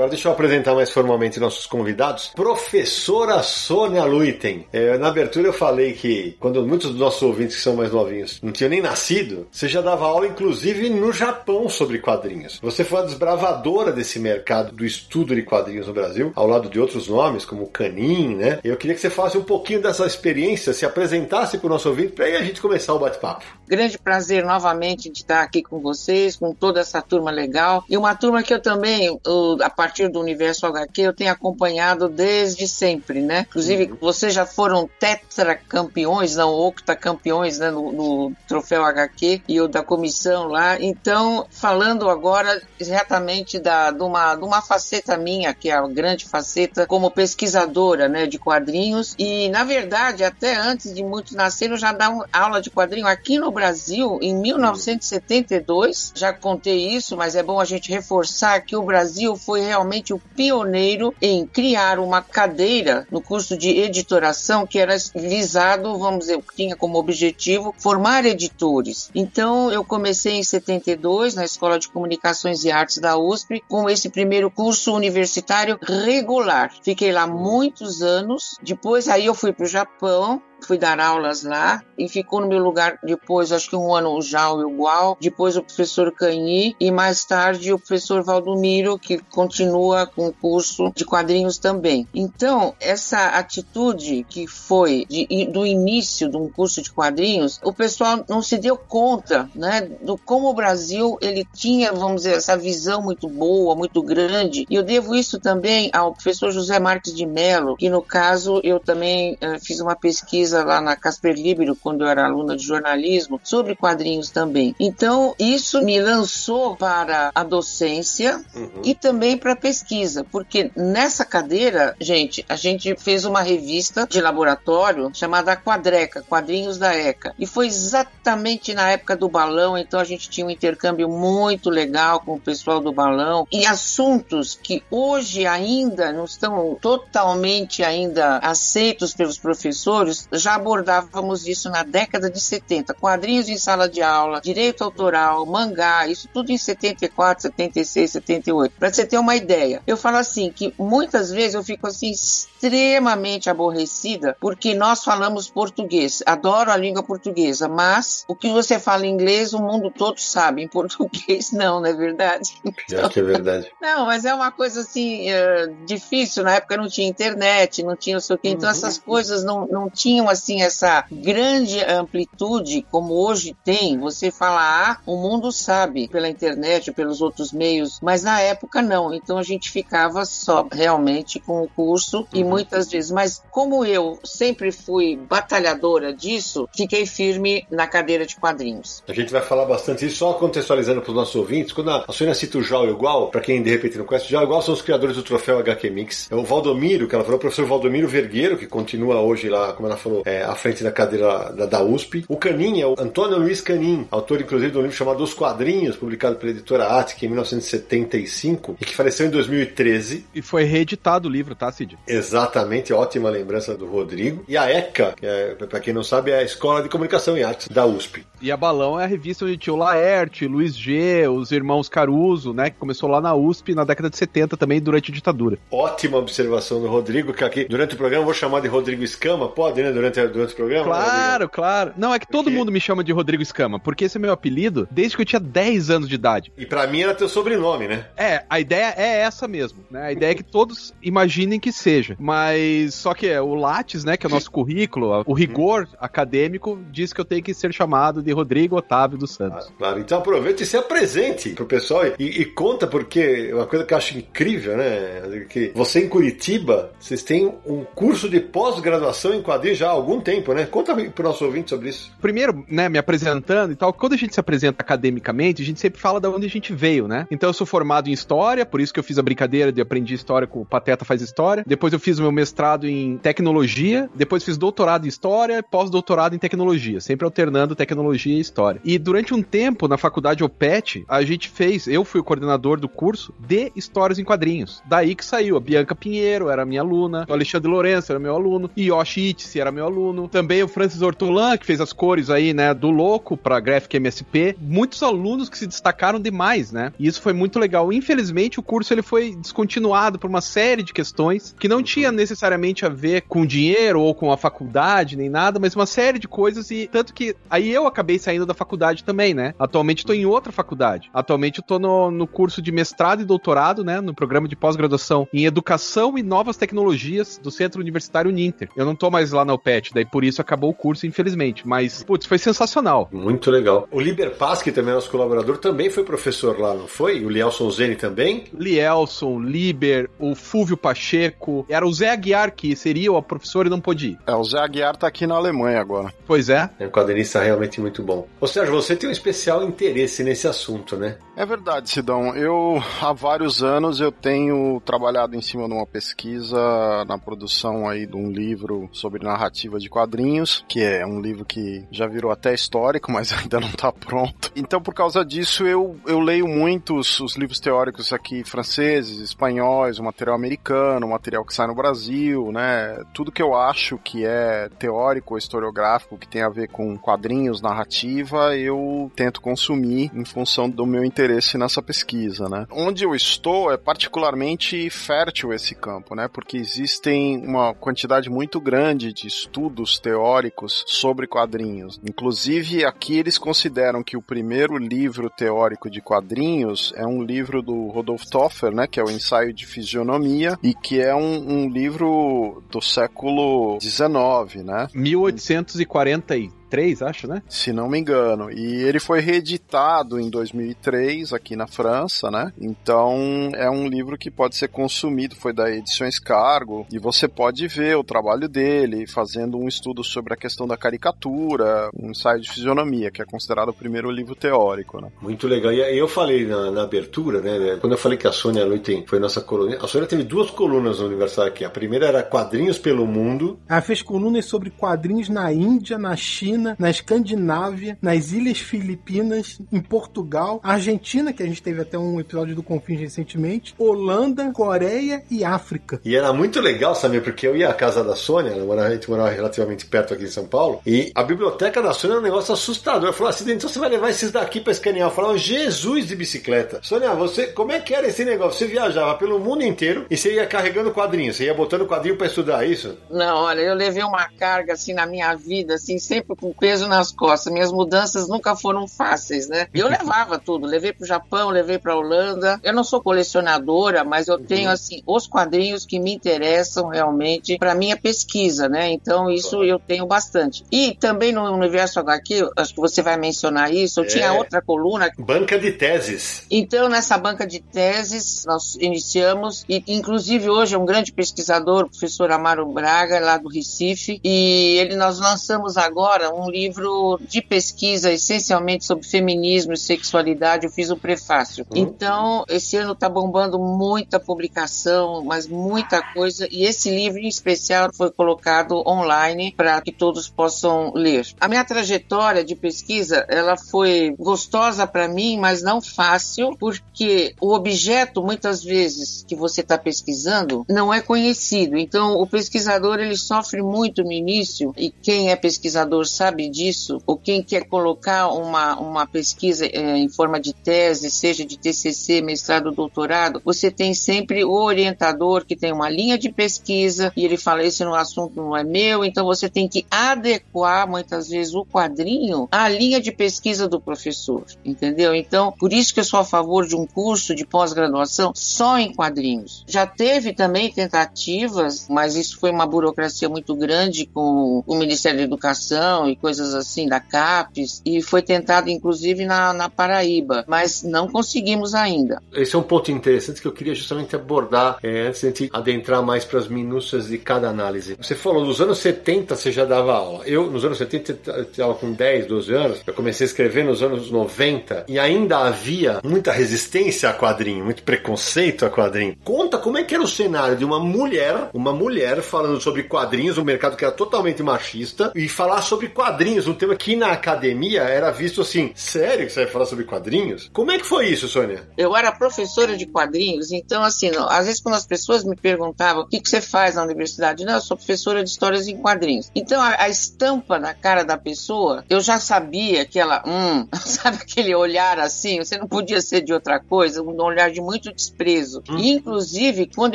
Agora 0.00 0.12
deixa 0.12 0.28
eu 0.28 0.32
apresentar 0.32 0.74
mais 0.74 0.90
formalmente 0.90 1.38
nossos 1.38 1.66
convidados. 1.66 2.32
Professora 2.34 3.42
Sônia 3.42 4.02
Luiten. 4.02 4.64
É, 4.72 4.96
na 4.96 5.08
abertura 5.08 5.48
eu 5.48 5.52
falei 5.52 5.92
que 5.92 6.38
quando 6.40 6.66
muitos 6.66 6.92
dos 6.92 6.98
nossos 6.98 7.20
ouvintes 7.20 7.56
que 7.56 7.60
são 7.60 7.76
mais 7.76 7.92
novinhos 7.92 8.40
não 8.42 8.50
tinham 8.50 8.70
nem 8.70 8.80
nascido, 8.80 9.46
você 9.52 9.68
já 9.68 9.82
dava 9.82 10.06
aula 10.06 10.26
inclusive 10.26 10.88
no 10.88 11.12
Japão 11.12 11.68
sobre 11.68 11.98
quadrinhos. 11.98 12.58
Você 12.62 12.82
foi 12.82 13.00
a 13.00 13.02
desbravadora 13.02 13.92
desse 13.92 14.18
mercado 14.18 14.72
do 14.72 14.86
estudo 14.86 15.34
de 15.34 15.42
quadrinhos 15.42 15.86
no 15.86 15.92
Brasil, 15.92 16.32
ao 16.34 16.46
lado 16.46 16.70
de 16.70 16.80
outros 16.80 17.06
nomes 17.06 17.44
como 17.44 17.66
Canin, 17.66 18.36
né? 18.36 18.58
Eu 18.64 18.78
queria 18.78 18.94
que 18.94 19.02
você 19.02 19.10
falasse 19.10 19.36
um 19.36 19.44
pouquinho 19.44 19.82
dessa 19.82 20.06
experiência, 20.06 20.72
se 20.72 20.86
apresentasse 20.86 21.58
para 21.58 21.66
o 21.66 21.70
nosso 21.70 21.90
ouvinte, 21.90 22.12
para 22.12 22.24
aí 22.24 22.36
a 22.36 22.42
gente 22.42 22.62
começar 22.62 22.94
o 22.94 22.98
bate-papo. 22.98 23.44
Grande 23.68 23.98
prazer 23.98 24.46
novamente 24.46 25.10
de 25.10 25.18
estar 25.18 25.42
aqui 25.42 25.62
com 25.62 25.78
vocês, 25.78 26.36
com 26.36 26.54
toda 26.54 26.80
essa 26.80 27.02
turma 27.02 27.30
legal. 27.30 27.84
E 27.86 27.98
uma 27.98 28.14
turma 28.14 28.42
que 28.42 28.54
eu 28.54 28.62
também, 28.62 29.20
a 29.62 29.68
partir 29.68 29.89
do 30.08 30.20
universo 30.20 30.66
HQ, 30.66 31.02
eu 31.02 31.12
tenho 31.12 31.32
acompanhado 31.32 32.08
desde 32.08 32.66
sempre, 32.66 33.20
né? 33.20 33.46
Inclusive, 33.48 33.92
uhum. 33.92 33.98
vocês 34.00 34.34
já 34.34 34.46
foram 34.46 34.88
tetracampeões, 34.98 36.36
não 36.36 36.50
octacampeões, 36.50 37.58
né? 37.58 37.70
No, 37.70 37.92
no 37.92 38.32
troféu 38.46 38.84
HQ 38.84 39.42
e 39.48 39.60
o 39.60 39.68
da 39.68 39.82
comissão 39.82 40.46
lá. 40.48 40.80
Então, 40.80 41.46
falando 41.50 42.08
agora 42.08 42.60
exatamente 42.78 43.58
da, 43.58 43.90
de, 43.90 44.02
uma, 44.02 44.34
de 44.34 44.44
uma 44.44 44.62
faceta 44.62 45.16
minha, 45.16 45.52
que 45.54 45.70
é 45.70 45.74
a 45.74 45.86
grande 45.86 46.26
faceta 46.26 46.86
como 46.86 47.10
pesquisadora, 47.10 48.08
né? 48.08 48.26
De 48.26 48.38
quadrinhos. 48.38 49.14
E, 49.18 49.48
na 49.48 49.64
verdade, 49.64 50.24
até 50.24 50.56
antes 50.56 50.94
de 50.94 51.02
muitos 51.02 51.32
nascerem, 51.32 51.74
eu 51.74 51.78
já 51.78 51.92
dava 51.92 52.26
aula 52.32 52.60
de 52.60 52.70
quadrinho 52.70 53.06
aqui 53.06 53.38
no 53.38 53.50
Brasil, 53.50 54.18
em 54.22 54.34
1972. 54.34 56.12
Já 56.14 56.32
contei 56.32 56.88
isso, 56.94 57.16
mas 57.16 57.34
é 57.34 57.42
bom 57.42 57.60
a 57.60 57.64
gente 57.64 57.90
reforçar 57.90 58.60
que 58.60 58.76
o 58.76 58.82
Brasil 58.82 59.36
foi 59.36 59.60
realmente 59.70 60.12
o 60.12 60.18
pioneiro 60.18 61.14
em 61.22 61.46
criar 61.46 62.00
uma 62.00 62.20
cadeira 62.20 63.06
no 63.08 63.22
curso 63.22 63.56
de 63.56 63.70
editoração 63.70 64.66
que 64.66 64.80
era 64.80 64.96
visado, 65.14 65.96
vamos 65.96 66.26
dizer, 66.26 66.42
tinha 66.56 66.74
como 66.74 66.98
objetivo 66.98 67.72
formar 67.78 68.24
editores. 68.26 69.10
Então 69.14 69.70
eu 69.70 69.84
comecei 69.84 70.34
em 70.34 70.42
72 70.42 71.36
na 71.36 71.44
Escola 71.44 71.78
de 71.78 71.88
Comunicações 71.88 72.64
e 72.64 72.70
Artes 72.72 72.98
da 72.98 73.16
USP 73.16 73.62
com 73.68 73.88
esse 73.88 74.08
primeiro 74.08 74.50
curso 74.50 74.92
universitário 74.92 75.78
regular. 75.80 76.72
Fiquei 76.82 77.12
lá 77.12 77.28
muitos 77.28 78.02
anos. 78.02 78.58
Depois 78.60 79.08
aí 79.08 79.26
eu 79.26 79.34
fui 79.34 79.52
para 79.52 79.64
o 79.64 79.68
Japão 79.68 80.42
fui 80.66 80.78
dar 80.78 81.00
aulas 81.00 81.42
lá 81.42 81.82
e 81.98 82.08
ficou 82.08 82.40
no 82.40 82.48
meu 82.48 82.58
lugar 82.58 82.98
depois, 83.02 83.52
acho 83.52 83.68
que 83.68 83.76
um 83.76 83.94
ano 83.94 84.16
o 84.16 84.22
Jal 84.22 84.68
igual, 84.68 85.16
depois 85.20 85.56
o 85.56 85.62
professor 85.62 86.12
Canhi 86.12 86.74
e 86.80 86.90
mais 86.90 87.24
tarde 87.24 87.72
o 87.72 87.78
professor 87.78 88.22
Valdomiro, 88.22 88.98
que 88.98 89.18
continua 89.18 90.06
com 90.06 90.28
o 90.28 90.32
curso 90.32 90.92
de 90.94 91.04
quadrinhos 91.04 91.58
também. 91.58 92.08
Então, 92.14 92.74
essa 92.80 93.28
atitude 93.28 94.24
que 94.28 94.46
foi 94.46 95.04
de, 95.08 95.46
do 95.46 95.66
início 95.66 96.30
de 96.30 96.36
um 96.36 96.48
curso 96.48 96.82
de 96.82 96.90
quadrinhos, 96.90 97.60
o 97.62 97.72
pessoal 97.72 98.24
não 98.28 98.42
se 98.42 98.58
deu 98.58 98.76
conta, 98.76 99.48
né, 99.54 99.82
do 100.02 100.16
como 100.16 100.48
o 100.48 100.54
Brasil 100.54 101.18
ele 101.20 101.46
tinha, 101.54 101.92
vamos 101.92 102.22
dizer, 102.22 102.36
essa 102.36 102.56
visão 102.56 103.02
muito 103.02 103.28
boa, 103.28 103.74
muito 103.74 104.02
grande. 104.02 104.66
E 104.68 104.74
eu 104.74 104.82
devo 104.82 105.14
isso 105.14 105.38
também 105.38 105.90
ao 105.92 106.12
professor 106.12 106.50
José 106.50 106.78
Marques 106.78 107.14
de 107.14 107.26
Mello, 107.26 107.76
que 107.76 107.88
no 107.88 108.02
caso 108.02 108.60
eu 108.64 108.80
também 108.80 109.34
uh, 109.34 109.58
fiz 109.62 109.80
uma 109.80 109.96
pesquisa 109.96 110.49
pesquisa 110.50 110.64
lá 110.64 110.80
na 110.80 110.96
Casper 110.96 111.34
Libero, 111.34 111.76
quando 111.76 112.02
eu 112.02 112.08
era 112.08 112.26
aluna 112.26 112.56
de 112.56 112.64
jornalismo, 112.64 113.40
sobre 113.42 113.76
quadrinhos 113.76 114.30
também. 114.30 114.74
Então, 114.78 115.34
isso 115.38 115.82
me 115.82 116.00
lançou 116.00 116.76
para 116.76 117.30
a 117.34 117.44
docência 117.44 118.42
uhum. 118.54 118.82
e 118.84 118.94
também 118.94 119.38
para 119.38 119.52
a 119.52 119.56
pesquisa, 119.56 120.24
porque 120.24 120.70
nessa 120.76 121.24
cadeira, 121.24 121.94
gente, 122.00 122.44
a 122.48 122.56
gente 122.56 122.94
fez 122.96 123.24
uma 123.24 123.42
revista 123.42 124.06
de 124.08 124.20
laboratório 124.20 125.10
chamada 125.14 125.56
Quadreca, 125.56 126.22
Quadrinhos 126.22 126.78
da 126.78 126.96
ECA. 126.96 127.34
E 127.38 127.46
foi 127.46 127.66
exatamente 127.66 128.74
na 128.74 128.90
época 128.90 129.16
do 129.16 129.28
balão, 129.28 129.78
então 129.78 130.00
a 130.00 130.04
gente 130.04 130.28
tinha 130.28 130.46
um 130.46 130.50
intercâmbio 130.50 131.08
muito 131.08 131.70
legal 131.70 132.20
com 132.20 132.34
o 132.34 132.40
pessoal 132.40 132.80
do 132.80 132.92
balão 132.92 133.46
e 133.52 133.66
assuntos 133.66 134.58
que 134.60 134.82
hoje 134.90 135.46
ainda 135.46 136.12
não 136.12 136.24
estão 136.24 136.76
totalmente 136.80 137.82
ainda 137.82 138.38
aceitos 138.38 139.14
pelos 139.14 139.38
professores 139.38 140.28
já 140.40 140.54
abordávamos 140.54 141.46
isso 141.46 141.70
na 141.70 141.82
década 141.82 142.30
de 142.30 142.40
70. 142.40 142.94
Quadrinhos 142.94 143.48
em 143.48 143.56
sala 143.56 143.88
de 143.88 144.02
aula, 144.02 144.40
direito 144.40 144.82
autoral, 144.82 145.44
mangá, 145.46 146.06
isso 146.06 146.28
tudo 146.32 146.50
em 146.50 146.58
74, 146.58 147.42
76, 147.42 148.10
78. 148.10 148.74
Para 148.78 148.92
você 148.92 149.06
ter 149.06 149.18
uma 149.18 149.36
ideia, 149.36 149.82
eu 149.86 149.96
falo 149.96 150.16
assim 150.16 150.50
que 150.50 150.74
muitas 150.78 151.30
vezes 151.30 151.54
eu 151.54 151.62
fico 151.62 151.86
assim 151.86 152.10
extremamente 152.10 153.48
aborrecida 153.48 154.36
porque 154.40 154.74
nós 154.74 155.04
falamos 155.04 155.50
português. 155.50 156.22
Adoro 156.26 156.70
a 156.70 156.76
língua 156.76 157.02
portuguesa, 157.02 157.68
mas 157.68 158.24
o 158.28 158.34
que 158.34 158.50
você 158.50 158.78
fala 158.78 159.06
em 159.06 159.10
inglês, 159.10 159.52
o 159.52 159.58
mundo 159.58 159.90
todo 159.90 160.18
sabe. 160.18 160.62
Em 160.62 160.68
português, 160.68 161.52
não, 161.52 161.80
não 161.80 161.86
é 161.86 161.92
verdade? 161.92 162.60
Então, 162.64 163.08
que 163.08 163.20
é 163.20 163.22
verdade. 163.22 163.70
Não, 163.80 164.06
mas 164.06 164.24
é 164.24 164.32
uma 164.32 164.52
coisa 164.52 164.80
assim 164.80 165.28
uh, 165.32 165.84
difícil. 165.84 166.44
Na 166.44 166.54
época 166.54 166.76
não 166.76 166.88
tinha 166.88 167.08
internet, 167.08 167.82
não 167.82 167.96
tinha 167.96 168.16
não 168.16 168.20
sei 168.20 168.36
o 168.36 168.38
quê. 168.38 168.48
Então 168.50 168.68
uhum. 168.68 168.74
essas 168.74 168.98
coisas 168.98 169.44
não, 169.44 169.66
não 169.66 169.90
tinham 169.90 170.28
assim 170.30 170.62
essa 170.62 171.04
grande 171.10 171.80
amplitude 171.84 172.86
como 172.90 173.14
hoje 173.14 173.56
tem. 173.64 173.98
Você 173.98 174.30
fala 174.30 174.60
A, 174.60 174.98
o 175.06 175.16
mundo 175.16 175.52
sabe 175.52 176.08
pela 176.08 176.28
internet, 176.28 176.92
pelos 176.92 177.20
outros 177.20 177.52
meios, 177.52 177.98
mas 178.02 178.22
na 178.22 178.40
época 178.40 178.80
não. 178.80 179.12
Então 179.12 179.38
a 179.38 179.42
gente 179.42 179.70
ficava 179.70 180.24
só 180.24 180.66
realmente 180.70 181.38
com 181.40 181.62
o 181.62 181.68
curso 181.68 182.26
e 182.32 182.42
uhum. 182.42 182.48
muitas 182.48 182.90
vezes. 182.90 183.10
Mas 183.10 183.42
como 183.50 183.84
eu 183.84 184.18
sempre 184.24 184.72
fui 184.72 185.16
batalhadora 185.16 186.12
disso, 186.14 186.68
fiquei 186.74 187.06
firme 187.06 187.66
na 187.70 187.86
cadeira 187.86 188.24
de 188.24 188.36
quadrinhos. 188.36 189.02
A 189.08 189.12
gente 189.12 189.32
vai 189.32 189.42
falar 189.42 189.64
bastante 189.64 190.06
isso, 190.06 190.16
só 190.16 190.32
contextualizando 190.34 191.00
para 191.00 191.10
os 191.10 191.16
nossos 191.16 191.34
ouvintes. 191.34 191.72
Quando 191.72 191.90
a, 191.90 192.04
a 192.06 192.12
Sônia 192.12 192.34
cita 192.34 192.58
o 192.58 192.62
Jal 192.62 192.88
Igual, 192.88 193.30
para 193.30 193.40
quem 193.40 193.62
de 193.62 193.70
repente 193.70 193.98
não 193.98 194.04
conhece, 194.04 194.26
o 194.26 194.30
Jal 194.30 194.44
Igual 194.44 194.62
são 194.62 194.74
os 194.74 194.82
criadores 194.82 195.16
do 195.16 195.22
troféu 195.22 195.58
HQ 195.58 195.90
Mix. 195.90 196.28
É 196.30 196.34
o 196.34 196.44
Valdomiro, 196.44 197.08
que 197.08 197.14
ela 197.14 197.24
falou, 197.24 197.36
o 197.38 197.40
professor 197.40 197.66
Valdomiro 197.66 198.08
Vergueiro, 198.08 198.56
que 198.56 198.66
continua 198.66 199.20
hoje 199.20 199.48
lá, 199.48 199.72
como 199.72 199.88
ela 199.88 199.96
falou, 199.96 200.19
é, 200.24 200.42
à 200.42 200.54
frente 200.54 200.82
da 200.82 200.90
cadeira 200.90 201.52
da, 201.52 201.66
da 201.66 201.82
USP. 201.82 202.24
O 202.28 202.36
Canin 202.36 202.80
é 202.80 202.86
o 202.86 202.94
Antônio 202.98 203.38
Luiz 203.38 203.60
Canin, 203.60 204.06
autor 204.10 204.40
inclusive 204.40 204.70
de 204.72 204.78
um 204.78 204.82
livro 204.82 204.96
chamado 204.96 205.22
Os 205.22 205.34
Quadrinhos, 205.34 205.96
publicado 205.96 206.36
pela 206.36 206.52
editora 206.52 206.86
Attic 206.98 207.22
em 207.22 207.28
1975 207.28 208.76
e 208.80 208.84
que 208.84 208.94
faleceu 208.94 209.26
em 209.26 209.30
2013. 209.30 210.26
E 210.34 210.42
foi 210.42 210.64
reeditado 210.64 211.28
o 211.28 211.30
livro, 211.30 211.54
tá, 211.54 211.70
Cid? 211.70 211.98
Exatamente, 212.06 212.92
ótima 212.92 213.30
lembrança 213.30 213.76
do 213.76 213.86
Rodrigo. 213.86 214.44
E 214.48 214.56
a 214.56 214.70
ECA, 214.70 215.14
que 215.16 215.26
é, 215.26 215.54
para 215.54 215.80
quem 215.80 215.92
não 215.92 216.02
sabe, 216.02 216.30
é 216.30 216.38
a 216.38 216.42
Escola 216.42 216.82
de 216.82 216.88
Comunicação 216.88 217.36
e 217.36 217.42
Artes 217.42 217.68
da 217.68 217.86
USP. 217.86 218.24
E 218.40 218.50
a 218.50 218.56
Balão 218.56 218.98
é 218.98 219.04
a 219.04 219.06
revista 219.06 219.44
onde 219.44 219.56
tinha 219.56 219.74
o 219.74 219.76
Laerte, 219.76 220.46
Luiz 220.46 220.74
G, 220.74 221.28
os 221.28 221.52
irmãos 221.52 221.88
Caruso, 221.88 222.54
né, 222.54 222.70
que 222.70 222.78
começou 222.78 223.08
lá 223.08 223.20
na 223.20 223.34
USP 223.34 223.74
na 223.74 223.84
década 223.84 224.08
de 224.08 224.16
70 224.16 224.56
também, 224.56 224.80
durante 224.80 225.10
a 225.10 225.14
ditadura. 225.14 225.58
Ótima 225.70 226.16
observação 226.18 226.80
do 226.80 226.88
Rodrigo, 226.88 227.32
que 227.32 227.44
aqui, 227.44 227.64
durante 227.64 227.94
o 227.94 227.98
programa, 227.98 228.22
eu 228.22 228.24
vou 228.24 228.34
chamar 228.34 228.60
de 228.60 228.68
Rodrigo 228.68 229.04
Escama, 229.04 229.48
pode, 229.48 229.82
né, 229.82 229.92
durante, 230.00 230.26
durante 230.32 230.52
o 230.52 230.56
programa? 230.56 230.84
Claro, 230.84 231.48
claro. 231.48 231.92
Não, 231.96 232.14
é 232.14 232.18
que 232.18 232.26
todo 232.26 232.44
porque... 232.44 232.58
mundo 232.58 232.72
me 232.72 232.80
chama 232.80 233.04
de 233.04 233.12
Rodrigo 233.12 233.42
Escama, 233.42 233.78
porque 233.78 234.04
esse 234.04 234.16
é 234.16 234.20
meu 234.20 234.32
apelido 234.32 234.88
desde 234.90 235.16
que 235.16 235.22
eu 235.22 235.26
tinha 235.26 235.40
10 235.40 235.90
anos 235.90 236.08
de 236.08 236.14
idade. 236.14 236.52
E 236.56 236.66
para 236.66 236.86
mim 236.86 237.02
era 237.02 237.14
teu 237.14 237.28
sobrenome, 237.28 237.86
né? 237.88 238.06
É, 238.16 238.44
a 238.48 238.60
ideia 238.60 238.94
é 238.96 239.20
essa 239.20 239.46
mesmo, 239.46 239.84
né? 239.90 240.06
A 240.06 240.12
ideia 240.12 240.32
é 240.32 240.34
que 240.34 240.42
todos 240.42 240.94
imaginem 241.02 241.60
que 241.60 241.72
seja. 241.72 242.16
Mas 242.18 242.94
só 242.94 243.14
que 243.14 243.26
é 243.26 243.40
o 243.40 243.54
Lattes, 243.54 244.04
né, 244.04 244.16
que 244.16 244.26
é 244.26 244.28
o 244.28 244.32
nosso 244.32 244.50
currículo, 244.50 245.22
o 245.26 245.32
rigor 245.32 245.88
acadêmico 245.98 246.78
diz 246.90 247.12
que 247.12 247.20
eu 247.20 247.24
tenho 247.24 247.42
que 247.42 247.54
ser 247.54 247.72
chamado 247.72 248.22
de 248.22 248.32
Rodrigo 248.32 248.76
Otávio 248.76 249.18
dos 249.18 249.32
Santos. 249.32 249.66
Claro, 249.66 249.74
claro. 249.78 250.00
então 250.00 250.18
aproveita 250.18 250.62
e 250.62 250.66
se 250.66 250.76
apresente 250.76 251.50
pro 251.50 251.66
pessoal 251.66 252.04
e, 252.06 252.12
e, 252.18 252.44
conta 252.44 252.86
porque 252.86 253.52
uma 253.52 253.66
coisa 253.66 253.84
que 253.84 253.94
eu 253.94 253.98
acho 253.98 254.18
incrível, 254.18 254.76
né, 254.76 255.46
que 255.48 255.72
você 255.74 256.04
em 256.04 256.08
Curitiba, 256.08 256.92
vocês 256.98 257.22
têm 257.22 257.52
um 257.66 257.84
curso 257.84 258.28
de 258.28 258.40
pós-graduação 258.40 259.34
em 259.34 259.42
quadrinhos 259.42 259.78
já 259.78 259.89
há 259.90 259.94
algum 259.94 260.20
tempo, 260.20 260.52
né? 260.52 260.66
Conta 260.66 260.94
pro 260.94 261.24
nosso 261.24 261.44
ouvinte 261.44 261.70
sobre 261.70 261.88
isso. 261.88 262.12
Primeiro, 262.20 262.64
né, 262.68 262.88
me 262.88 262.98
apresentando 262.98 263.72
e 263.72 263.76
tal, 263.76 263.92
quando 263.92 264.14
a 264.14 264.16
gente 264.16 264.34
se 264.34 264.40
apresenta 264.40 264.82
academicamente, 264.82 265.62
a 265.62 265.64
gente 265.64 265.80
sempre 265.80 266.00
fala 266.00 266.20
de 266.20 266.28
onde 266.28 266.46
a 266.46 266.50
gente 266.50 266.72
veio, 266.72 267.06
né? 267.06 267.26
Então 267.30 267.48
eu 267.48 267.54
sou 267.54 267.66
formado 267.66 268.08
em 268.08 268.12
História, 268.12 268.64
por 268.66 268.80
isso 268.80 268.92
que 268.92 269.00
eu 269.00 269.04
fiz 269.04 269.18
a 269.18 269.22
brincadeira 269.22 269.72
de 269.72 269.80
aprender 269.80 270.14
História 270.14 270.46
com 270.46 270.60
o 270.62 270.64
Pateta 270.64 271.04
faz 271.04 271.22
História. 271.22 271.64
Depois 271.66 271.92
eu 271.92 271.98
fiz 271.98 272.18
o 272.18 272.22
meu 272.22 272.32
mestrado 272.32 272.86
em 272.86 273.18
Tecnologia, 273.18 274.08
depois 274.14 274.44
fiz 274.44 274.56
doutorado 274.56 275.04
em 275.04 275.08
História, 275.08 275.62
pós-doutorado 275.62 276.34
em 276.34 276.38
Tecnologia, 276.38 277.00
sempre 277.00 277.24
alternando 277.24 277.74
Tecnologia 277.74 278.36
e 278.36 278.40
História. 278.40 278.80
E 278.84 278.98
durante 278.98 279.34
um 279.34 279.42
tempo, 279.42 279.88
na 279.88 279.96
faculdade 279.96 280.44
OPET, 280.44 281.04
a 281.08 281.22
gente 281.22 281.48
fez, 281.48 281.86
eu 281.86 282.04
fui 282.04 282.20
o 282.20 282.24
coordenador 282.24 282.78
do 282.78 282.88
curso 282.88 283.34
de 283.38 283.72
Histórias 283.74 284.18
em 284.18 284.24
Quadrinhos. 284.24 284.82
Daí 284.86 285.14
que 285.14 285.24
saiu 285.24 285.56
a 285.56 285.60
Bianca 285.60 285.94
Pinheiro, 285.94 286.48
era 286.48 286.64
minha 286.64 286.80
aluna, 286.80 287.26
o 287.28 287.32
Alexandre 287.32 287.70
Lourenço 287.70 288.12
era 288.12 288.18
meu 288.18 288.34
aluno, 288.34 288.70
e 288.76 288.90
Yoshi 288.90 289.30
Itse 289.30 289.60
era 289.60 289.72
meu 289.72 289.79
aluno. 289.84 290.28
Também 290.28 290.62
o 290.62 290.68
Francis 290.68 291.02
Ortolan, 291.02 291.56
que 291.56 291.66
fez 291.66 291.80
as 291.80 291.92
cores 291.92 292.30
aí, 292.30 292.52
né, 292.54 292.72
do 292.74 292.90
Louco 292.90 293.36
pra 293.36 293.60
Graphic 293.60 293.96
MSP. 293.96 294.56
Muitos 294.60 295.02
alunos 295.02 295.48
que 295.48 295.58
se 295.58 295.66
destacaram 295.66 296.20
demais, 296.20 296.72
né? 296.72 296.92
E 296.98 297.06
isso 297.06 297.20
foi 297.20 297.32
muito 297.32 297.58
legal. 297.58 297.92
Infelizmente, 297.92 298.58
o 298.58 298.62
curso 298.62 298.92
ele 298.92 299.02
foi 299.02 299.34
descontinuado 299.36 300.18
por 300.18 300.28
uma 300.28 300.40
série 300.40 300.82
de 300.82 300.92
questões 300.92 301.54
que 301.58 301.68
não 301.68 301.82
tinha 301.82 302.12
necessariamente 302.12 302.84
a 302.84 302.88
ver 302.88 303.22
com 303.22 303.46
dinheiro 303.46 304.00
ou 304.00 304.14
com 304.14 304.32
a 304.32 304.36
faculdade, 304.36 305.16
nem 305.16 305.28
nada, 305.28 305.58
mas 305.58 305.74
uma 305.74 305.86
série 305.86 306.18
de 306.18 306.28
coisas 306.28 306.70
e 306.70 306.88
tanto 306.90 307.12
que 307.14 307.34
aí 307.48 307.70
eu 307.70 307.86
acabei 307.86 308.18
saindo 308.18 308.46
da 308.46 308.54
faculdade 308.54 309.04
também, 309.04 309.34
né? 309.34 309.54
Atualmente 309.58 309.98
estou 309.98 310.14
em 310.14 310.26
outra 310.26 310.52
faculdade. 310.52 311.10
Atualmente 311.12 311.60
estou 311.60 311.78
no, 311.78 312.10
no 312.10 312.26
curso 312.26 312.62
de 312.62 312.72
mestrado 312.72 313.22
e 313.22 313.24
doutorado, 313.24 313.84
né? 313.84 314.00
No 314.00 314.14
programa 314.14 314.48
de 314.48 314.56
pós-graduação 314.56 315.28
em 315.32 315.44
Educação 315.44 316.16
e 316.16 316.22
Novas 316.22 316.56
Tecnologias 316.56 317.38
do 317.42 317.50
Centro 317.50 317.80
Universitário 317.80 318.30
Ninter. 318.30 318.68
Eu 318.76 318.84
não 318.84 318.94
tô 318.94 319.10
mais 319.10 319.32
lá 319.32 319.44
na 319.44 319.52
Daí 319.94 320.04
por 320.04 320.24
isso 320.24 320.40
acabou 320.40 320.70
o 320.70 320.74
curso, 320.74 321.06
infelizmente. 321.06 321.66
Mas, 321.66 322.02
putz, 322.02 322.26
foi 322.26 322.38
sensacional. 322.38 323.08
Muito 323.12 323.50
legal. 323.50 323.88
O 323.90 324.00
Liber 324.00 324.30
Paz, 324.36 324.62
que 324.62 324.72
também 324.72 324.92
é 324.92 324.94
nosso 324.94 325.10
colaborador, 325.10 325.58
também 325.58 325.90
foi 325.90 326.04
professor 326.04 326.58
lá, 326.58 326.74
não 326.74 326.86
foi? 326.86 327.24
O 327.24 327.28
Lielson 327.28 327.70
Zene 327.70 327.96
também? 327.96 328.44
Lielson, 328.52 329.40
Liber, 329.40 330.10
o 330.18 330.34
Fúvio 330.34 330.76
Pacheco. 330.76 331.64
Era 331.68 331.86
o 331.86 331.92
Zé 331.92 332.10
Aguiar 332.10 332.52
que 332.52 332.74
seria 332.74 333.12
o 333.12 333.22
professor 333.22 333.66
e 333.66 333.70
não 333.70 333.80
podia 333.80 334.10
ir. 334.10 334.18
É, 334.26 334.34
o 334.34 334.44
Zé 334.44 334.58
Aguiar 334.58 334.96
tá 334.96 335.06
aqui 335.06 335.26
na 335.26 335.34
Alemanha 335.34 335.80
agora. 335.80 336.12
Pois 336.26 336.48
é. 336.48 336.70
É 336.78 336.86
um 336.86 336.90
quadrinista 336.90 337.40
realmente 337.40 337.80
muito 337.80 338.02
bom. 338.02 338.26
Ou 338.40 338.48
seja, 338.48 338.70
você 338.70 338.96
tem 338.96 339.08
um 339.08 339.12
especial 339.12 339.64
interesse 339.64 340.22
nesse 340.22 340.46
assunto, 340.48 340.96
né? 340.96 341.16
É 341.36 341.46
verdade, 341.46 341.90
Sidão. 341.90 342.34
Eu, 342.34 342.82
há 343.00 343.12
vários 343.12 343.62
anos, 343.62 344.00
eu 344.00 344.12
tenho 344.12 344.80
trabalhado 344.84 345.36
em 345.36 345.40
cima 345.40 345.66
de 345.66 345.72
uma 345.72 345.86
pesquisa 345.86 346.58
na 347.06 347.18
produção 347.18 347.88
aí 347.88 348.06
de 348.06 348.16
um 348.16 348.30
livro 348.30 348.88
sobre 348.92 349.24
narrativa 349.24 349.59
de 349.60 349.88
quadrinhos, 349.88 350.64
que 350.68 350.82
é 350.82 351.04
um 351.04 351.20
livro 351.20 351.44
que 351.44 351.84
já 351.90 352.06
virou 352.06 352.30
até 352.30 352.54
histórico, 352.54 353.10
mas 353.12 353.32
ainda 353.32 353.60
não 353.60 353.70
tá 353.70 353.92
pronto. 353.92 354.50
Então, 354.54 354.80
por 354.80 354.94
causa 354.94 355.24
disso, 355.24 355.66
eu, 355.66 355.98
eu 356.06 356.20
leio 356.20 356.46
muitos 356.46 357.20
os 357.20 357.36
livros 357.36 357.60
teóricos 357.60 358.12
aqui 358.12 358.44
franceses, 358.44 359.20
espanhóis, 359.20 359.98
o 359.98 360.04
material 360.04 360.36
americano, 360.36 361.06
o 361.06 361.10
material 361.10 361.44
que 361.44 361.54
sai 361.54 361.66
no 361.66 361.74
Brasil, 361.74 362.50
né? 362.52 363.02
Tudo 363.12 363.32
que 363.32 363.42
eu 363.42 363.54
acho 363.54 363.98
que 363.98 364.24
é 364.24 364.68
teórico 364.78 365.34
ou 365.34 365.38
historiográfico, 365.38 366.18
que 366.18 366.28
tem 366.28 366.42
a 366.42 366.48
ver 366.48 366.68
com 366.68 366.96
quadrinhos, 366.98 367.60
narrativa, 367.60 368.56
eu 368.56 369.10
tento 369.14 369.40
consumir 369.40 370.10
em 370.14 370.24
função 370.24 370.68
do 370.68 370.86
meu 370.86 371.04
interesse 371.04 371.58
nessa 371.58 371.82
pesquisa, 371.82 372.48
né? 372.48 372.66
Onde 372.70 373.04
eu 373.04 373.14
estou 373.14 373.72
é 373.72 373.76
particularmente 373.76 374.88
fértil 374.90 375.52
esse 375.52 375.74
campo, 375.74 376.14
né? 376.14 376.28
Porque 376.28 376.56
existem 376.56 377.38
uma 377.44 377.74
quantidade 377.74 378.30
muito 378.30 378.60
grande 378.60 379.12
de 379.12 379.26
estudos 379.50 379.98
teóricos 379.98 380.84
sobre 380.86 381.26
quadrinhos. 381.26 382.00
Inclusive, 382.08 382.84
aqui 382.84 383.18
eles 383.18 383.36
consideram 383.36 384.02
que 384.02 384.16
o 384.16 384.22
primeiro 384.22 384.78
livro 384.78 385.28
teórico 385.28 385.90
de 385.90 386.00
quadrinhos 386.00 386.92
é 386.96 387.04
um 387.04 387.22
livro 387.22 387.60
do 387.60 387.88
Rodolf 387.88 388.24
Toffer, 388.30 388.72
né? 388.72 388.86
Que 388.86 389.00
é 389.00 389.04
o 389.04 389.10
Ensaio 389.10 389.52
de 389.52 389.66
Fisionomia 389.66 390.56
e 390.62 390.72
que 390.72 391.00
é 391.00 391.14
um, 391.14 391.64
um 391.64 391.68
livro 391.68 392.62
do 392.70 392.80
século 392.80 393.78
XIX, 393.80 394.64
né? 394.64 394.88
1840 394.94 396.36
2003, 396.70 397.02
acho, 397.02 397.26
né? 397.26 397.42
Se 397.48 397.72
não 397.72 397.88
me 397.88 397.98
engano. 397.98 398.50
E 398.50 398.82
ele 398.84 399.00
foi 399.00 399.20
reeditado 399.20 400.20
em 400.20 400.30
2003 400.30 401.32
aqui 401.32 401.56
na 401.56 401.66
França, 401.66 402.30
né? 402.30 402.52
Então 402.60 403.50
é 403.54 403.68
um 403.68 403.86
livro 403.88 404.16
que 404.16 404.30
pode 404.30 404.56
ser 404.56 404.68
consumido, 404.68 405.34
foi 405.34 405.52
da 405.52 405.70
Edições 405.70 406.18
Cargo, 406.18 406.86
e 406.90 406.98
você 406.98 407.26
pode 407.26 407.66
ver 407.66 407.96
o 407.96 408.04
trabalho 408.04 408.48
dele 408.48 409.06
fazendo 409.06 409.58
um 409.58 409.68
estudo 409.68 410.04
sobre 410.04 410.32
a 410.32 410.36
questão 410.36 410.66
da 410.66 410.76
caricatura, 410.76 411.90
um 411.94 412.10
ensaio 412.10 412.40
de 412.40 412.50
fisionomia, 412.50 413.10
que 413.10 413.20
é 413.20 413.24
considerado 413.24 413.70
o 413.70 413.74
primeiro 413.74 414.10
livro 414.10 414.34
teórico, 414.34 415.00
né? 415.00 415.10
Muito 415.20 415.48
legal. 415.48 415.72
E 415.72 415.98
eu 415.98 416.08
falei 416.08 416.46
na, 416.46 416.70
na 416.70 416.82
abertura, 416.82 417.40
né? 417.40 417.78
Quando 417.80 417.92
eu 417.92 417.98
falei 417.98 418.16
que 418.16 418.28
a 418.28 418.32
Sônia 418.32 418.64
Luiten 418.64 419.04
foi 419.06 419.18
nossa 419.18 419.40
coluna, 419.40 419.76
a 419.82 419.88
Sônia 419.88 420.06
teve 420.06 420.22
duas 420.22 420.50
colunas 420.50 421.00
no 421.00 421.06
aniversário 421.06 421.50
aqui. 421.50 421.64
A 421.64 421.70
primeira 421.70 422.06
era 422.06 422.22
Quadrinhos 422.22 422.78
pelo 422.78 423.06
Mundo. 423.06 423.58
Ela 423.68 423.80
fez 423.80 424.02
colunas 424.02 424.44
sobre 424.44 424.70
quadrinhos 424.70 425.28
na 425.28 425.52
Índia, 425.52 425.98
na 425.98 426.14
China 426.16 426.59
China, 426.60 426.76
na 426.78 426.90
Escandinávia, 426.90 427.96
nas 428.02 428.32
Ilhas 428.32 428.58
Filipinas, 428.58 429.58
em 429.72 429.80
Portugal, 429.80 430.60
Argentina, 430.62 431.32
que 431.32 431.42
a 431.42 431.46
gente 431.46 431.62
teve 431.62 431.80
até 431.80 431.98
um 431.98 432.20
episódio 432.20 432.54
do 432.54 432.62
Confins 432.62 433.00
recentemente, 433.00 433.74
Holanda, 433.78 434.52
Coreia 434.52 435.22
e 435.30 435.42
África. 435.42 436.00
E 436.04 436.14
era 436.14 436.32
muito 436.32 436.60
legal, 436.60 436.94
sabe? 436.94 437.20
Porque 437.20 437.46
eu 437.46 437.56
ia 437.56 437.70
à 437.70 437.74
casa 437.74 438.04
da 438.04 438.14
Sônia, 438.14 438.50
ela 438.50 438.64
morava, 438.64 438.88
a 438.88 438.92
gente 438.92 439.08
morava 439.08 439.30
relativamente 439.30 439.86
perto 439.86 440.12
aqui 440.12 440.24
em 440.24 440.30
São 440.30 440.46
Paulo, 440.46 440.82
e 440.86 441.10
a 441.14 441.22
biblioteca 441.22 441.82
da 441.82 441.94
Sônia 441.94 442.14
era 442.14 442.20
um 442.20 442.24
negócio 442.24 442.52
assustador. 442.52 443.08
Eu 443.08 443.12
falei 443.12 443.32
assim, 443.32 443.50
então 443.52 443.68
você 443.68 443.78
vai 443.78 443.88
levar 443.88 444.10
esses 444.10 444.30
daqui 444.30 444.60
pra 444.60 444.72
escanear. 444.72 445.08
Eu 445.08 445.14
falava, 445.14 445.38
Jesus 445.38 446.06
de 446.06 446.14
bicicleta. 446.14 446.80
Sônia, 446.82 447.14
você, 447.14 447.46
como 447.46 447.72
é 447.72 447.80
que 447.80 447.94
era 447.94 448.06
esse 448.06 448.24
negócio? 448.24 448.58
Você 448.58 448.66
viajava 448.66 449.14
pelo 449.14 449.38
mundo 449.38 449.64
inteiro 449.64 450.06
e 450.10 450.16
você 450.16 450.34
ia 450.34 450.46
carregando 450.46 450.90
quadrinhos, 450.90 451.36
você 451.36 451.44
ia 451.44 451.54
botando 451.54 451.86
quadrinho 451.86 452.16
pra 452.16 452.26
estudar 452.26 452.64
é 452.64 452.68
isso? 452.68 452.98
Não, 453.10 453.44
olha, 453.44 453.60
eu 453.60 453.74
levei 453.74 454.02
uma 454.02 454.28
carga 454.28 454.74
assim 454.74 454.92
na 454.92 455.06
minha 455.06 455.34
vida, 455.34 455.74
assim, 455.74 455.98
sempre 455.98 456.36
com 456.36 456.49
peso 456.54 456.88
nas 456.88 457.12
costas. 457.12 457.52
Minhas 457.52 457.72
mudanças 457.72 458.28
nunca 458.28 458.56
foram 458.56 458.86
fáceis, 458.86 459.48
né? 459.48 459.66
Eu 459.74 459.88
levava 459.88 460.38
tudo, 460.38 460.66
levei 460.66 460.92
pro 460.92 461.06
Japão, 461.06 461.50
levei 461.50 461.78
pra 461.78 461.96
Holanda. 461.96 462.60
Eu 462.62 462.72
não 462.72 462.84
sou 462.84 463.00
colecionadora, 463.00 464.04
mas 464.04 464.28
eu 464.28 464.38
tenho 464.38 464.68
uhum. 464.68 464.74
assim 464.74 465.02
os 465.06 465.26
quadrinhos 465.26 465.86
que 465.86 465.98
me 465.98 466.14
interessam 466.14 466.88
realmente 466.88 467.58
para 467.58 467.74
minha 467.74 467.96
pesquisa, 467.96 468.68
né? 468.68 468.90
Então 468.90 469.30
isso 469.30 469.62
eu 469.64 469.78
tenho 469.78 470.06
bastante. 470.06 470.64
E 470.70 470.96
também 470.98 471.32
no 471.32 471.42
universo 471.52 472.00
HQ, 472.00 472.50
acho 472.56 472.74
que 472.74 472.80
você 472.80 473.02
vai 473.02 473.16
mencionar 473.16 473.72
isso, 473.72 474.00
eu 474.00 474.04
é. 474.04 474.06
tinha 474.06 474.32
outra 474.32 474.62
coluna. 474.62 475.10
Banca 475.18 475.58
de 475.58 475.72
teses. 475.72 476.46
Então 476.50 476.88
nessa 476.88 477.16
banca 477.18 477.46
de 477.46 477.60
teses 477.60 478.44
nós 478.46 478.76
iniciamos 478.76 479.64
e 479.68 479.82
inclusive 479.86 480.48
hoje 480.48 480.74
é 480.74 480.78
um 480.78 480.84
grande 480.84 481.12
pesquisador, 481.12 481.84
o 481.84 481.90
professor 481.90 482.30
Amaro 482.30 482.66
Braga, 482.66 483.20
lá 483.20 483.36
do 483.36 483.48
Recife, 483.48 484.20
e 484.24 484.76
ele 484.78 484.96
nós 484.96 485.18
lançamos 485.18 485.76
agora 485.76 486.32
um 486.32 486.39
livro 486.48 487.18
de 487.20 487.42
pesquisa 487.42 488.12
essencialmente 488.12 488.84
sobre 488.84 489.06
feminismo 489.06 489.72
e 489.72 489.76
sexualidade. 489.76 490.66
Eu 490.66 490.72
fiz 490.72 490.90
o 490.90 490.96
prefácio. 490.96 491.66
Uhum. 491.70 491.82
Então 491.82 492.44
esse 492.48 492.76
ano 492.76 492.92
está 492.92 493.08
bombando 493.08 493.58
muita 493.58 494.20
publicação, 494.20 495.24
mas 495.24 495.46
muita 495.46 496.02
coisa, 496.14 496.46
e 496.50 496.64
esse 496.64 496.90
livro 496.90 497.18
em 497.18 497.28
especial 497.28 497.90
foi 497.92 498.10
colocado 498.10 498.82
online 498.86 499.52
para 499.56 499.80
que 499.80 499.92
todos 499.92 500.28
possam 500.28 500.92
ler. 500.94 501.26
A 501.40 501.48
minha 501.48 501.64
trajetória 501.64 502.44
de 502.44 502.54
pesquisa, 502.54 503.26
ela 503.28 503.56
foi 503.56 504.14
gostosa 504.18 504.86
para 504.86 505.08
mim, 505.08 505.38
mas 505.38 505.62
não 505.62 505.80
fácil, 505.80 506.56
porque 506.58 507.34
o 507.40 507.52
objeto 507.54 508.22
muitas 508.22 508.62
vezes 508.62 509.24
que 509.26 509.34
você 509.34 509.60
está 509.60 509.76
pesquisando 509.76 510.64
não 510.68 510.92
é 510.92 511.00
conhecido. 511.00 511.76
Então 511.76 512.14
o 512.14 512.26
pesquisador 512.26 512.98
ele 513.00 513.16
sofre 513.16 513.62
muito 513.62 514.02
no 514.02 514.12
início 514.12 514.72
e 514.76 514.90
quem 514.90 515.30
é 515.30 515.36
pesquisador 515.36 516.06
sabe 516.06 516.29
disso. 516.30 516.98
Ou 517.06 517.16
quem 517.16 517.42
quer 517.42 517.66
colocar 517.66 518.28
uma 518.28 518.78
uma 518.78 519.06
pesquisa 519.06 519.66
é, 519.66 519.96
em 519.96 520.08
forma 520.08 520.40
de 520.40 520.52
tese, 520.52 521.10
seja 521.10 521.44
de 521.44 521.58
TCC, 521.58 522.20
mestrado, 522.20 522.72
doutorado, 522.72 523.40
você 523.44 523.70
tem 523.70 523.94
sempre 523.94 524.44
o 524.44 524.52
orientador 524.52 525.44
que 525.44 525.56
tem 525.56 525.72
uma 525.72 525.88
linha 525.88 526.18
de 526.18 526.30
pesquisa 526.30 527.12
e 527.16 527.24
ele 527.24 527.36
fala 527.36 527.64
esse 527.64 527.84
no 527.84 527.94
assunto 527.94 528.36
não 528.36 528.56
é 528.56 528.64
meu, 528.64 529.04
então 529.04 529.24
você 529.24 529.48
tem 529.48 529.68
que 529.68 529.86
adequar 529.90 530.88
muitas 530.88 531.28
vezes 531.28 531.54
o 531.54 531.64
quadrinho 531.64 532.48
à 532.50 532.68
linha 532.68 533.00
de 533.00 533.12
pesquisa 533.12 533.68
do 533.68 533.80
professor, 533.80 534.44
entendeu? 534.64 535.14
Então, 535.14 535.52
por 535.52 535.72
isso 535.72 535.94
que 535.94 536.00
eu 536.00 536.04
sou 536.04 536.20
a 536.20 536.24
favor 536.24 536.66
de 536.66 536.76
um 536.76 536.86
curso 536.86 537.34
de 537.34 537.46
pós-graduação 537.46 538.32
só 538.34 538.78
em 538.78 538.92
quadrinhos. 538.92 539.64
Já 539.66 539.86
teve 539.86 540.32
também 540.32 540.72
tentativas, 540.72 541.86
mas 541.88 542.16
isso 542.16 542.38
foi 542.38 542.50
uma 542.50 542.66
burocracia 542.66 543.28
muito 543.28 543.54
grande 543.54 544.06
com 544.06 544.62
o 544.66 544.76
Ministério 544.76 545.18
da 545.18 545.24
Educação 545.24 546.08
e 546.10 546.16
coisas 546.16 546.54
assim, 546.54 546.88
da 546.88 547.00
CAPES, 547.00 547.82
e 547.84 548.02
foi 548.02 548.22
tentado 548.22 548.68
inclusive 548.68 549.24
na, 549.24 549.52
na 549.52 549.68
Paraíba, 549.68 550.44
mas 550.46 550.82
não 550.82 551.08
conseguimos 551.08 551.74
ainda. 551.74 552.22
Esse 552.32 552.54
é 552.54 552.58
um 552.58 552.62
ponto 552.62 552.90
interessante 552.90 553.40
que 553.40 553.46
eu 553.46 553.52
queria 553.52 553.74
justamente 553.74 554.14
abordar 554.14 554.78
é, 554.82 555.08
antes 555.08 555.20
de 555.20 555.26
a 555.26 555.30
gente 555.30 555.50
adentrar 555.52 556.02
mais 556.02 556.24
para 556.24 556.38
as 556.38 556.48
minúcias 556.48 557.08
de 557.08 557.18
cada 557.18 557.48
análise. 557.48 557.96
Você 558.00 558.14
falou, 558.14 558.44
nos 558.44 558.60
anos 558.60 558.78
70 558.78 559.36
você 559.36 559.52
já 559.52 559.64
dava 559.64 559.94
aula. 559.94 560.26
Eu, 560.26 560.50
nos 560.50 560.64
anos 560.64 560.78
70, 560.78 561.40
estava 561.42 561.74
com 561.74 561.92
10, 561.92 562.26
12 562.26 562.54
anos, 562.54 562.82
eu 562.86 562.94
comecei 562.94 563.24
a 563.24 563.28
escrever 563.28 563.64
nos 563.64 563.82
anos 563.82 564.10
90 564.10 564.84
e 564.88 564.98
ainda 564.98 565.38
havia 565.38 566.00
muita 566.02 566.32
resistência 566.32 567.08
a 567.08 567.14
quadrinho, 567.14 567.64
muito 567.64 567.82
preconceito 567.82 568.64
a 568.64 568.70
quadrinho. 568.70 569.16
Conta 569.24 569.58
como 569.58 569.78
é 569.78 569.84
que 569.84 569.94
era 569.94 570.02
o 570.02 570.08
cenário 570.08 570.56
de 570.56 570.64
uma 570.64 570.78
mulher, 570.78 571.50
uma 571.52 571.72
mulher 571.72 572.22
falando 572.22 572.60
sobre 572.60 572.84
quadrinhos, 572.84 573.38
um 573.38 573.44
mercado 573.44 573.76
que 573.76 573.84
era 573.84 573.92
totalmente 573.92 574.42
machista, 574.42 575.12
e 575.14 575.28
falar 575.28 575.62
sobre 575.62 575.88
quadrinhos, 575.88 575.99
um 576.46 576.54
tema 576.54 576.76
que 576.76 576.96
na 576.96 577.12
academia 577.12 577.82
era 577.82 578.10
visto 578.10 578.40
assim, 578.40 578.72
sério 578.74 579.26
que 579.26 579.32
você 579.32 579.44
vai 579.44 579.52
falar 579.52 579.66
sobre 579.66 579.84
quadrinhos? 579.84 580.50
Como 580.52 580.70
é 580.70 580.78
que 580.78 580.86
foi 580.86 581.08
isso, 581.08 581.28
Sônia? 581.28 581.68
Eu 581.76 581.96
era 581.96 582.12
professora 582.12 582.76
de 582.76 582.86
quadrinhos, 582.86 583.52
então 583.52 583.82
assim, 583.82 584.10
não, 584.10 584.28
às 584.28 584.46
vezes 584.46 584.60
quando 584.60 584.74
as 584.74 584.86
pessoas 584.86 585.24
me 585.24 585.36
perguntavam 585.36 586.02
o 586.02 586.06
que, 586.06 586.20
que 586.20 586.28
você 586.28 586.40
faz 586.40 586.74
na 586.74 586.82
universidade, 586.82 587.44
não, 587.44 587.54
eu 587.54 587.60
sou 587.60 587.76
professora 587.76 588.22
de 588.22 588.30
histórias 588.30 588.68
em 588.68 588.76
quadrinhos. 588.76 589.30
Então 589.34 589.60
a, 589.60 589.82
a 589.82 589.88
estampa 589.88 590.58
na 590.58 590.74
cara 590.74 591.02
da 591.02 591.16
pessoa, 591.16 591.84
eu 591.88 592.00
já 592.00 592.18
sabia 592.18 592.84
que 592.84 592.98
ela, 592.98 593.22
hum, 593.26 593.66
sabe 593.84 594.18
aquele 594.20 594.54
olhar 594.54 594.98
assim, 594.98 595.38
você 595.38 595.58
não 595.58 595.66
podia 595.66 596.00
ser 596.00 596.22
de 596.22 596.32
outra 596.32 596.60
coisa, 596.60 597.02
um 597.02 597.20
olhar 597.22 597.50
de 597.50 597.60
muito 597.60 597.92
desprezo. 597.92 598.62
Hum. 598.68 598.78
E, 598.78 598.90
inclusive, 598.90 599.70
quando 599.74 599.94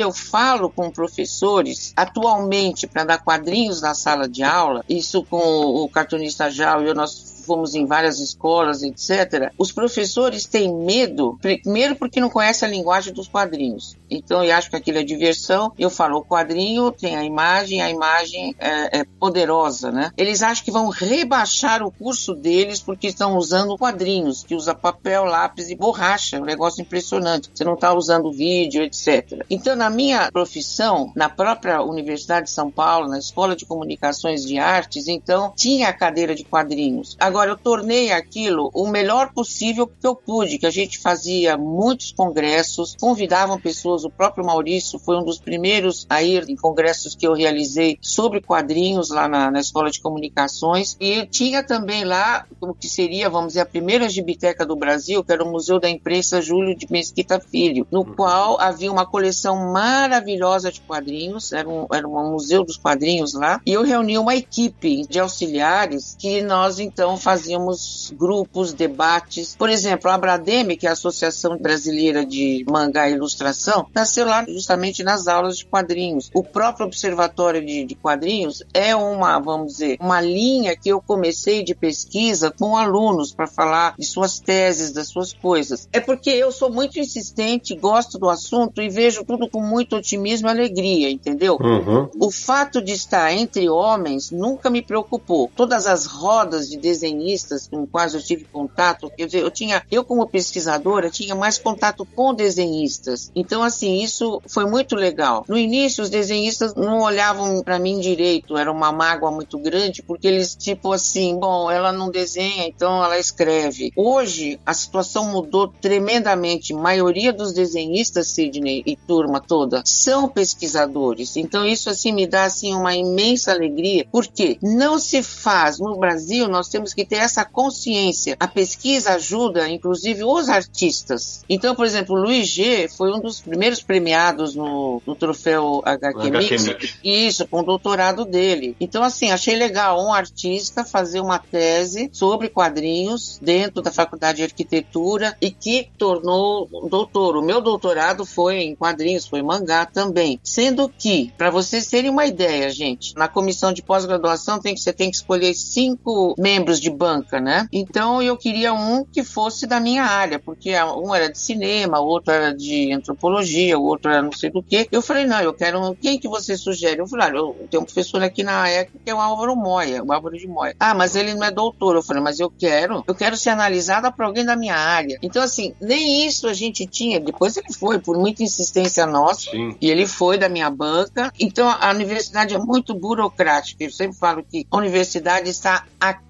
eu 0.00 0.12
falo 0.12 0.70
com 0.70 0.90
professores, 0.90 1.92
atualmente, 1.96 2.86
para 2.86 3.04
dar 3.04 3.18
quadrinhos 3.18 3.80
na 3.80 3.94
sala 3.94 4.28
de 4.28 4.42
aula, 4.42 4.84
isso 4.88 5.24
com 5.24 5.36
o 5.38 5.88
cartunista 5.96 6.50
Jal 6.50 6.82
e 6.82 6.88
eu, 6.88 6.94
nós 6.94 7.25
fomos 7.46 7.74
em 7.74 7.86
várias 7.86 8.18
escolas, 8.18 8.82
etc., 8.82 9.52
os 9.56 9.72
professores 9.72 10.44
têm 10.44 10.74
medo, 10.74 11.38
primeiro 11.40 11.96
porque 11.96 12.20
não 12.20 12.28
conhecem 12.28 12.68
a 12.68 12.70
linguagem 12.70 13.12
dos 13.12 13.28
quadrinhos. 13.28 13.96
Então, 14.10 14.44
eu 14.44 14.54
acho 14.54 14.70
que 14.70 14.76
aquilo 14.76 14.98
é 14.98 15.02
diversão. 15.02 15.72
Eu 15.78 15.90
falo, 15.90 16.18
o 16.18 16.24
quadrinho 16.24 16.90
tem 16.92 17.16
a 17.16 17.24
imagem, 17.24 17.82
a 17.82 17.90
imagem 17.90 18.54
é, 18.58 19.00
é 19.00 19.04
poderosa, 19.18 19.90
né? 19.90 20.12
Eles 20.16 20.42
acham 20.42 20.64
que 20.64 20.70
vão 20.70 20.88
rebaixar 20.88 21.82
o 21.82 21.90
curso 21.90 22.34
deles 22.34 22.80
porque 22.80 23.08
estão 23.08 23.36
usando 23.36 23.76
quadrinhos, 23.76 24.44
que 24.44 24.54
usa 24.54 24.74
papel, 24.74 25.24
lápis 25.24 25.70
e 25.70 25.74
borracha. 25.74 26.36
É 26.36 26.40
um 26.40 26.44
negócio 26.44 26.82
impressionante. 26.82 27.50
Você 27.52 27.64
não 27.64 27.74
está 27.74 27.92
usando 27.92 28.32
vídeo, 28.32 28.82
etc. 28.82 29.44
Então, 29.50 29.76
na 29.76 29.90
minha 29.90 30.30
profissão, 30.30 31.12
na 31.14 31.28
própria 31.28 31.82
Universidade 31.82 32.46
de 32.46 32.52
São 32.52 32.70
Paulo, 32.70 33.08
na 33.08 33.18
Escola 33.18 33.56
de 33.56 33.66
Comunicações 33.66 34.44
de 34.44 34.58
Artes, 34.58 35.08
então, 35.08 35.52
tinha 35.56 35.88
a 35.88 35.92
cadeira 35.92 36.34
de 36.34 36.44
quadrinhos. 36.44 37.16
Agora, 37.18 37.35
Agora, 37.36 37.50
eu 37.50 37.58
tornei 37.58 38.10
aquilo 38.12 38.70
o 38.72 38.88
melhor 38.88 39.30
possível 39.30 39.86
que 39.86 40.06
eu 40.06 40.16
pude, 40.16 40.56
que 40.56 40.64
a 40.64 40.70
gente 40.70 40.98
fazia 40.98 41.54
muitos 41.54 42.10
congressos, 42.10 42.96
convidavam 42.98 43.60
pessoas, 43.60 44.04
o 44.04 44.10
próprio 44.10 44.42
Maurício 44.42 44.98
foi 44.98 45.18
um 45.18 45.22
dos 45.22 45.38
primeiros 45.38 46.06
a 46.08 46.22
ir 46.22 46.48
em 46.48 46.56
congressos 46.56 47.14
que 47.14 47.26
eu 47.26 47.34
realizei 47.34 47.98
sobre 48.00 48.40
quadrinhos 48.40 49.10
lá 49.10 49.28
na, 49.28 49.50
na 49.50 49.60
Escola 49.60 49.90
de 49.90 50.00
Comunicações, 50.00 50.96
e 50.98 51.26
tinha 51.26 51.62
também 51.62 52.06
lá 52.06 52.46
o 52.58 52.72
que 52.72 52.88
seria, 52.88 53.28
vamos 53.28 53.48
dizer, 53.48 53.60
a 53.60 53.66
primeira 53.66 54.08
gibiteca 54.08 54.64
do 54.64 54.74
Brasil, 54.74 55.22
que 55.22 55.30
era 55.30 55.44
o 55.44 55.52
Museu 55.52 55.78
da 55.78 55.90
Imprensa 55.90 56.40
Júlio 56.40 56.74
de 56.74 56.90
Mesquita 56.90 57.38
Filho, 57.38 57.86
no 57.90 58.02
qual 58.02 58.58
havia 58.58 58.90
uma 58.90 59.04
coleção 59.04 59.74
maravilhosa 59.74 60.72
de 60.72 60.80
quadrinhos, 60.80 61.52
era 61.52 61.68
um, 61.68 61.86
era 61.92 62.08
um 62.08 62.30
museu 62.32 62.64
dos 62.64 62.78
quadrinhos 62.78 63.34
lá, 63.34 63.60
e 63.66 63.74
eu 63.74 63.82
reuni 63.82 64.16
uma 64.16 64.34
equipe 64.34 65.06
de 65.06 65.20
auxiliares 65.20 66.16
que 66.18 66.40
nós 66.40 66.78
então 66.78 67.18
fazíamos 67.26 68.14
grupos, 68.16 68.72
debates. 68.72 69.56
Por 69.58 69.68
exemplo, 69.68 70.08
a 70.08 70.14
Abrademe, 70.14 70.76
que 70.76 70.86
é 70.86 70.90
a 70.90 70.92
Associação 70.92 71.58
Brasileira 71.58 72.24
de 72.24 72.64
Mangá 72.70 73.10
e 73.10 73.14
Ilustração, 73.14 73.88
nasceu 73.92 74.24
lá 74.24 74.44
justamente 74.46 75.02
nas 75.02 75.26
aulas 75.26 75.58
de 75.58 75.66
quadrinhos. 75.66 76.30
O 76.32 76.44
próprio 76.44 76.86
Observatório 76.86 77.66
de, 77.66 77.84
de 77.84 77.96
Quadrinhos 77.96 78.62
é 78.72 78.94
uma, 78.94 79.40
vamos 79.40 79.72
dizer, 79.72 79.96
uma 80.00 80.20
linha 80.20 80.76
que 80.76 80.88
eu 80.88 81.00
comecei 81.00 81.64
de 81.64 81.74
pesquisa 81.74 82.54
com 82.56 82.76
alunos 82.76 83.32
para 83.32 83.48
falar 83.48 83.96
de 83.98 84.06
suas 84.06 84.38
teses, 84.38 84.92
das 84.92 85.08
suas 85.08 85.32
coisas. 85.32 85.88
É 85.92 85.98
porque 85.98 86.30
eu 86.30 86.52
sou 86.52 86.70
muito 86.70 87.00
insistente, 87.00 87.74
gosto 87.74 88.20
do 88.20 88.30
assunto 88.30 88.80
e 88.80 88.88
vejo 88.88 89.24
tudo 89.24 89.50
com 89.50 89.60
muito 89.60 89.96
otimismo 89.96 90.46
e 90.46 90.50
alegria, 90.52 91.10
entendeu? 91.10 91.58
Uhum. 91.60 92.08
O 92.20 92.30
fato 92.30 92.80
de 92.80 92.92
estar 92.92 93.32
entre 93.32 93.68
homens 93.68 94.30
nunca 94.30 94.70
me 94.70 94.80
preocupou. 94.80 95.50
Todas 95.56 95.88
as 95.88 96.06
rodas 96.06 96.68
de 96.68 96.76
desenho 96.76 97.15
desenhistas 97.16 97.66
com 97.66 97.86
quais 97.86 98.14
eu 98.14 98.22
tive 98.22 98.44
contato, 98.44 99.10
quer 99.16 99.26
dizer, 99.26 99.40
eu 99.40 99.50
tinha, 99.50 99.82
eu 99.90 100.04
como 100.04 100.26
pesquisadora, 100.26 101.10
tinha 101.10 101.34
mais 101.34 101.58
contato 101.58 102.06
com 102.14 102.34
desenhistas. 102.34 103.30
Então, 103.34 103.62
assim, 103.62 104.02
isso 104.02 104.42
foi 104.46 104.66
muito 104.66 104.94
legal. 104.94 105.44
No 105.48 105.56
início, 105.56 106.02
os 106.02 106.10
desenhistas 106.10 106.74
não 106.74 107.00
olhavam 107.00 107.62
para 107.62 107.78
mim 107.78 107.98
direito, 107.98 108.56
era 108.56 108.70
uma 108.70 108.92
mágoa 108.92 109.30
muito 109.30 109.58
grande, 109.58 110.02
porque 110.02 110.26
eles, 110.28 110.54
tipo 110.54 110.92
assim, 110.92 111.38
bom, 111.38 111.70
ela 111.70 111.92
não 111.92 112.10
desenha, 112.10 112.66
então 112.66 113.02
ela 113.02 113.18
escreve. 113.18 113.92
Hoje, 113.96 114.60
a 114.64 114.74
situação 114.74 115.26
mudou 115.26 115.68
tremendamente. 115.68 116.74
A 116.74 116.76
maioria 116.76 117.32
dos 117.32 117.52
desenhistas, 117.52 118.28
Sidney 118.28 118.82
e 118.86 118.96
turma 118.96 119.40
toda, 119.40 119.82
são 119.84 120.28
pesquisadores. 120.28 121.36
Então, 121.36 121.64
isso, 121.64 121.88
assim, 121.90 122.12
me 122.12 122.26
dá, 122.26 122.44
assim, 122.44 122.74
uma 122.74 122.94
imensa 122.94 123.52
alegria, 123.52 124.06
porque 124.10 124.58
não 124.62 124.98
se 124.98 125.22
faz, 125.22 125.78
no 125.78 125.96
Brasil, 125.96 126.48
nós 126.48 126.68
temos 126.68 126.92
que 126.96 127.04
ter 127.04 127.16
essa 127.16 127.44
consciência. 127.44 128.36
A 128.40 128.48
pesquisa 128.48 129.14
ajuda, 129.14 129.68
inclusive, 129.68 130.24
os 130.24 130.48
artistas. 130.48 131.44
Então, 131.48 131.74
por 131.74 131.84
exemplo, 131.84 132.16
o 132.16 132.20
Luiz 132.20 132.48
G 132.48 132.88
foi 132.88 133.12
um 133.12 133.20
dos 133.20 133.40
primeiros 133.40 133.82
premiados 133.82 134.54
no, 134.54 135.02
no 135.06 135.14
troféu 135.14 135.82
HQ 135.84 136.30
Mix. 136.30 136.98
Isso, 137.04 137.46
com 137.46 137.60
o 137.60 137.62
doutorado 137.62 138.24
dele. 138.24 138.74
Então, 138.80 139.02
assim, 139.02 139.30
achei 139.30 139.54
legal 139.54 140.02
um 140.02 140.12
artista 140.12 140.84
fazer 140.84 141.20
uma 141.20 141.38
tese 141.38 142.08
sobre 142.12 142.48
quadrinhos 142.48 143.38
dentro 143.42 143.82
da 143.82 143.92
Faculdade 143.92 144.38
de 144.38 144.44
Arquitetura 144.44 145.36
e 145.40 145.50
que 145.50 145.90
tornou 145.98 146.68
doutor. 146.88 147.36
O 147.36 147.42
meu 147.42 147.60
doutorado 147.60 148.24
foi 148.24 148.62
em 148.62 148.74
quadrinhos, 148.74 149.26
foi 149.26 149.42
mangá 149.42 149.84
também. 149.84 150.40
Sendo 150.42 150.88
que, 150.88 151.32
para 151.36 151.50
vocês 151.50 151.86
terem 151.88 152.10
uma 152.10 152.26
ideia, 152.26 152.70
gente, 152.70 153.14
na 153.14 153.28
comissão 153.28 153.72
de 153.72 153.82
pós-graduação 153.82 154.58
tem 154.58 154.74
que 154.74 154.80
você 154.80 154.92
tem 154.92 155.10
que 155.10 155.16
escolher 155.16 155.52
cinco 155.54 156.34
membros 156.38 156.80
de 156.80 156.85
banca, 156.90 157.40
né? 157.40 157.68
Então 157.72 158.22
eu 158.22 158.36
queria 158.36 158.72
um 158.72 159.04
que 159.04 159.22
fosse 159.22 159.66
da 159.66 159.80
minha 159.80 160.04
área, 160.04 160.38
porque 160.38 160.74
um 160.80 161.14
era 161.14 161.30
de 161.30 161.38
cinema, 161.38 162.00
o 162.00 162.06
outro 162.06 162.32
era 162.32 162.54
de 162.54 162.92
antropologia, 162.92 163.78
o 163.78 163.84
outro 163.84 164.10
era 164.10 164.22
não 164.22 164.32
sei 164.32 164.50
do 164.50 164.62
que. 164.62 164.88
Eu 164.90 165.02
falei, 165.02 165.26
não, 165.26 165.40
eu 165.40 165.52
quero. 165.52 165.96
Quem 166.00 166.18
que 166.18 166.28
você 166.28 166.56
sugere? 166.56 167.00
Eu 167.00 167.06
falei, 167.06 167.28
ah, 167.28 167.30
eu 167.34 167.68
tenho 167.70 167.82
um 167.82 167.86
professor 167.86 168.22
aqui 168.22 168.42
na 168.42 168.68
ECA 168.68 168.92
que 169.04 169.10
é 169.10 169.14
o 169.14 169.20
Álvaro 169.20 169.56
Moia, 169.56 170.02
o 170.02 170.12
Álvaro 170.12 170.36
de 170.36 170.46
Moia. 170.46 170.74
Ah, 170.78 170.94
mas 170.94 171.14
ele 171.16 171.34
não 171.34 171.44
é 171.44 171.50
doutor. 171.50 171.96
Eu 171.96 172.02
falei, 172.02 172.22
mas 172.22 172.40
eu 172.40 172.50
quero, 172.50 173.04
eu 173.06 173.14
quero 173.14 173.36
ser 173.36 173.50
analisada 173.50 174.10
por 174.10 174.24
alguém 174.24 174.44
da 174.44 174.56
minha 174.56 174.74
área. 174.74 175.18
Então, 175.22 175.42
assim, 175.42 175.74
nem 175.80 176.26
isso 176.26 176.46
a 176.48 176.52
gente 176.52 176.86
tinha. 176.86 177.20
Depois 177.20 177.56
ele 177.56 177.72
foi, 177.72 177.98
por 177.98 178.18
muita 178.18 178.42
insistência 178.42 179.06
nossa, 179.06 179.50
Sim. 179.50 179.76
e 179.80 179.90
ele 179.90 180.06
foi 180.06 180.38
da 180.38 180.48
minha 180.48 180.70
banca. 180.70 181.32
Então, 181.38 181.68
a 181.68 181.90
universidade 181.90 182.54
é 182.54 182.58
muito 182.58 182.94
burocrática. 182.94 183.84
Eu 183.84 183.90
sempre 183.90 184.16
falo 184.16 184.42
que 184.42 184.66
a 184.70 184.76
universidade 184.76 185.48
está 185.48 185.84
aqui 186.00 186.26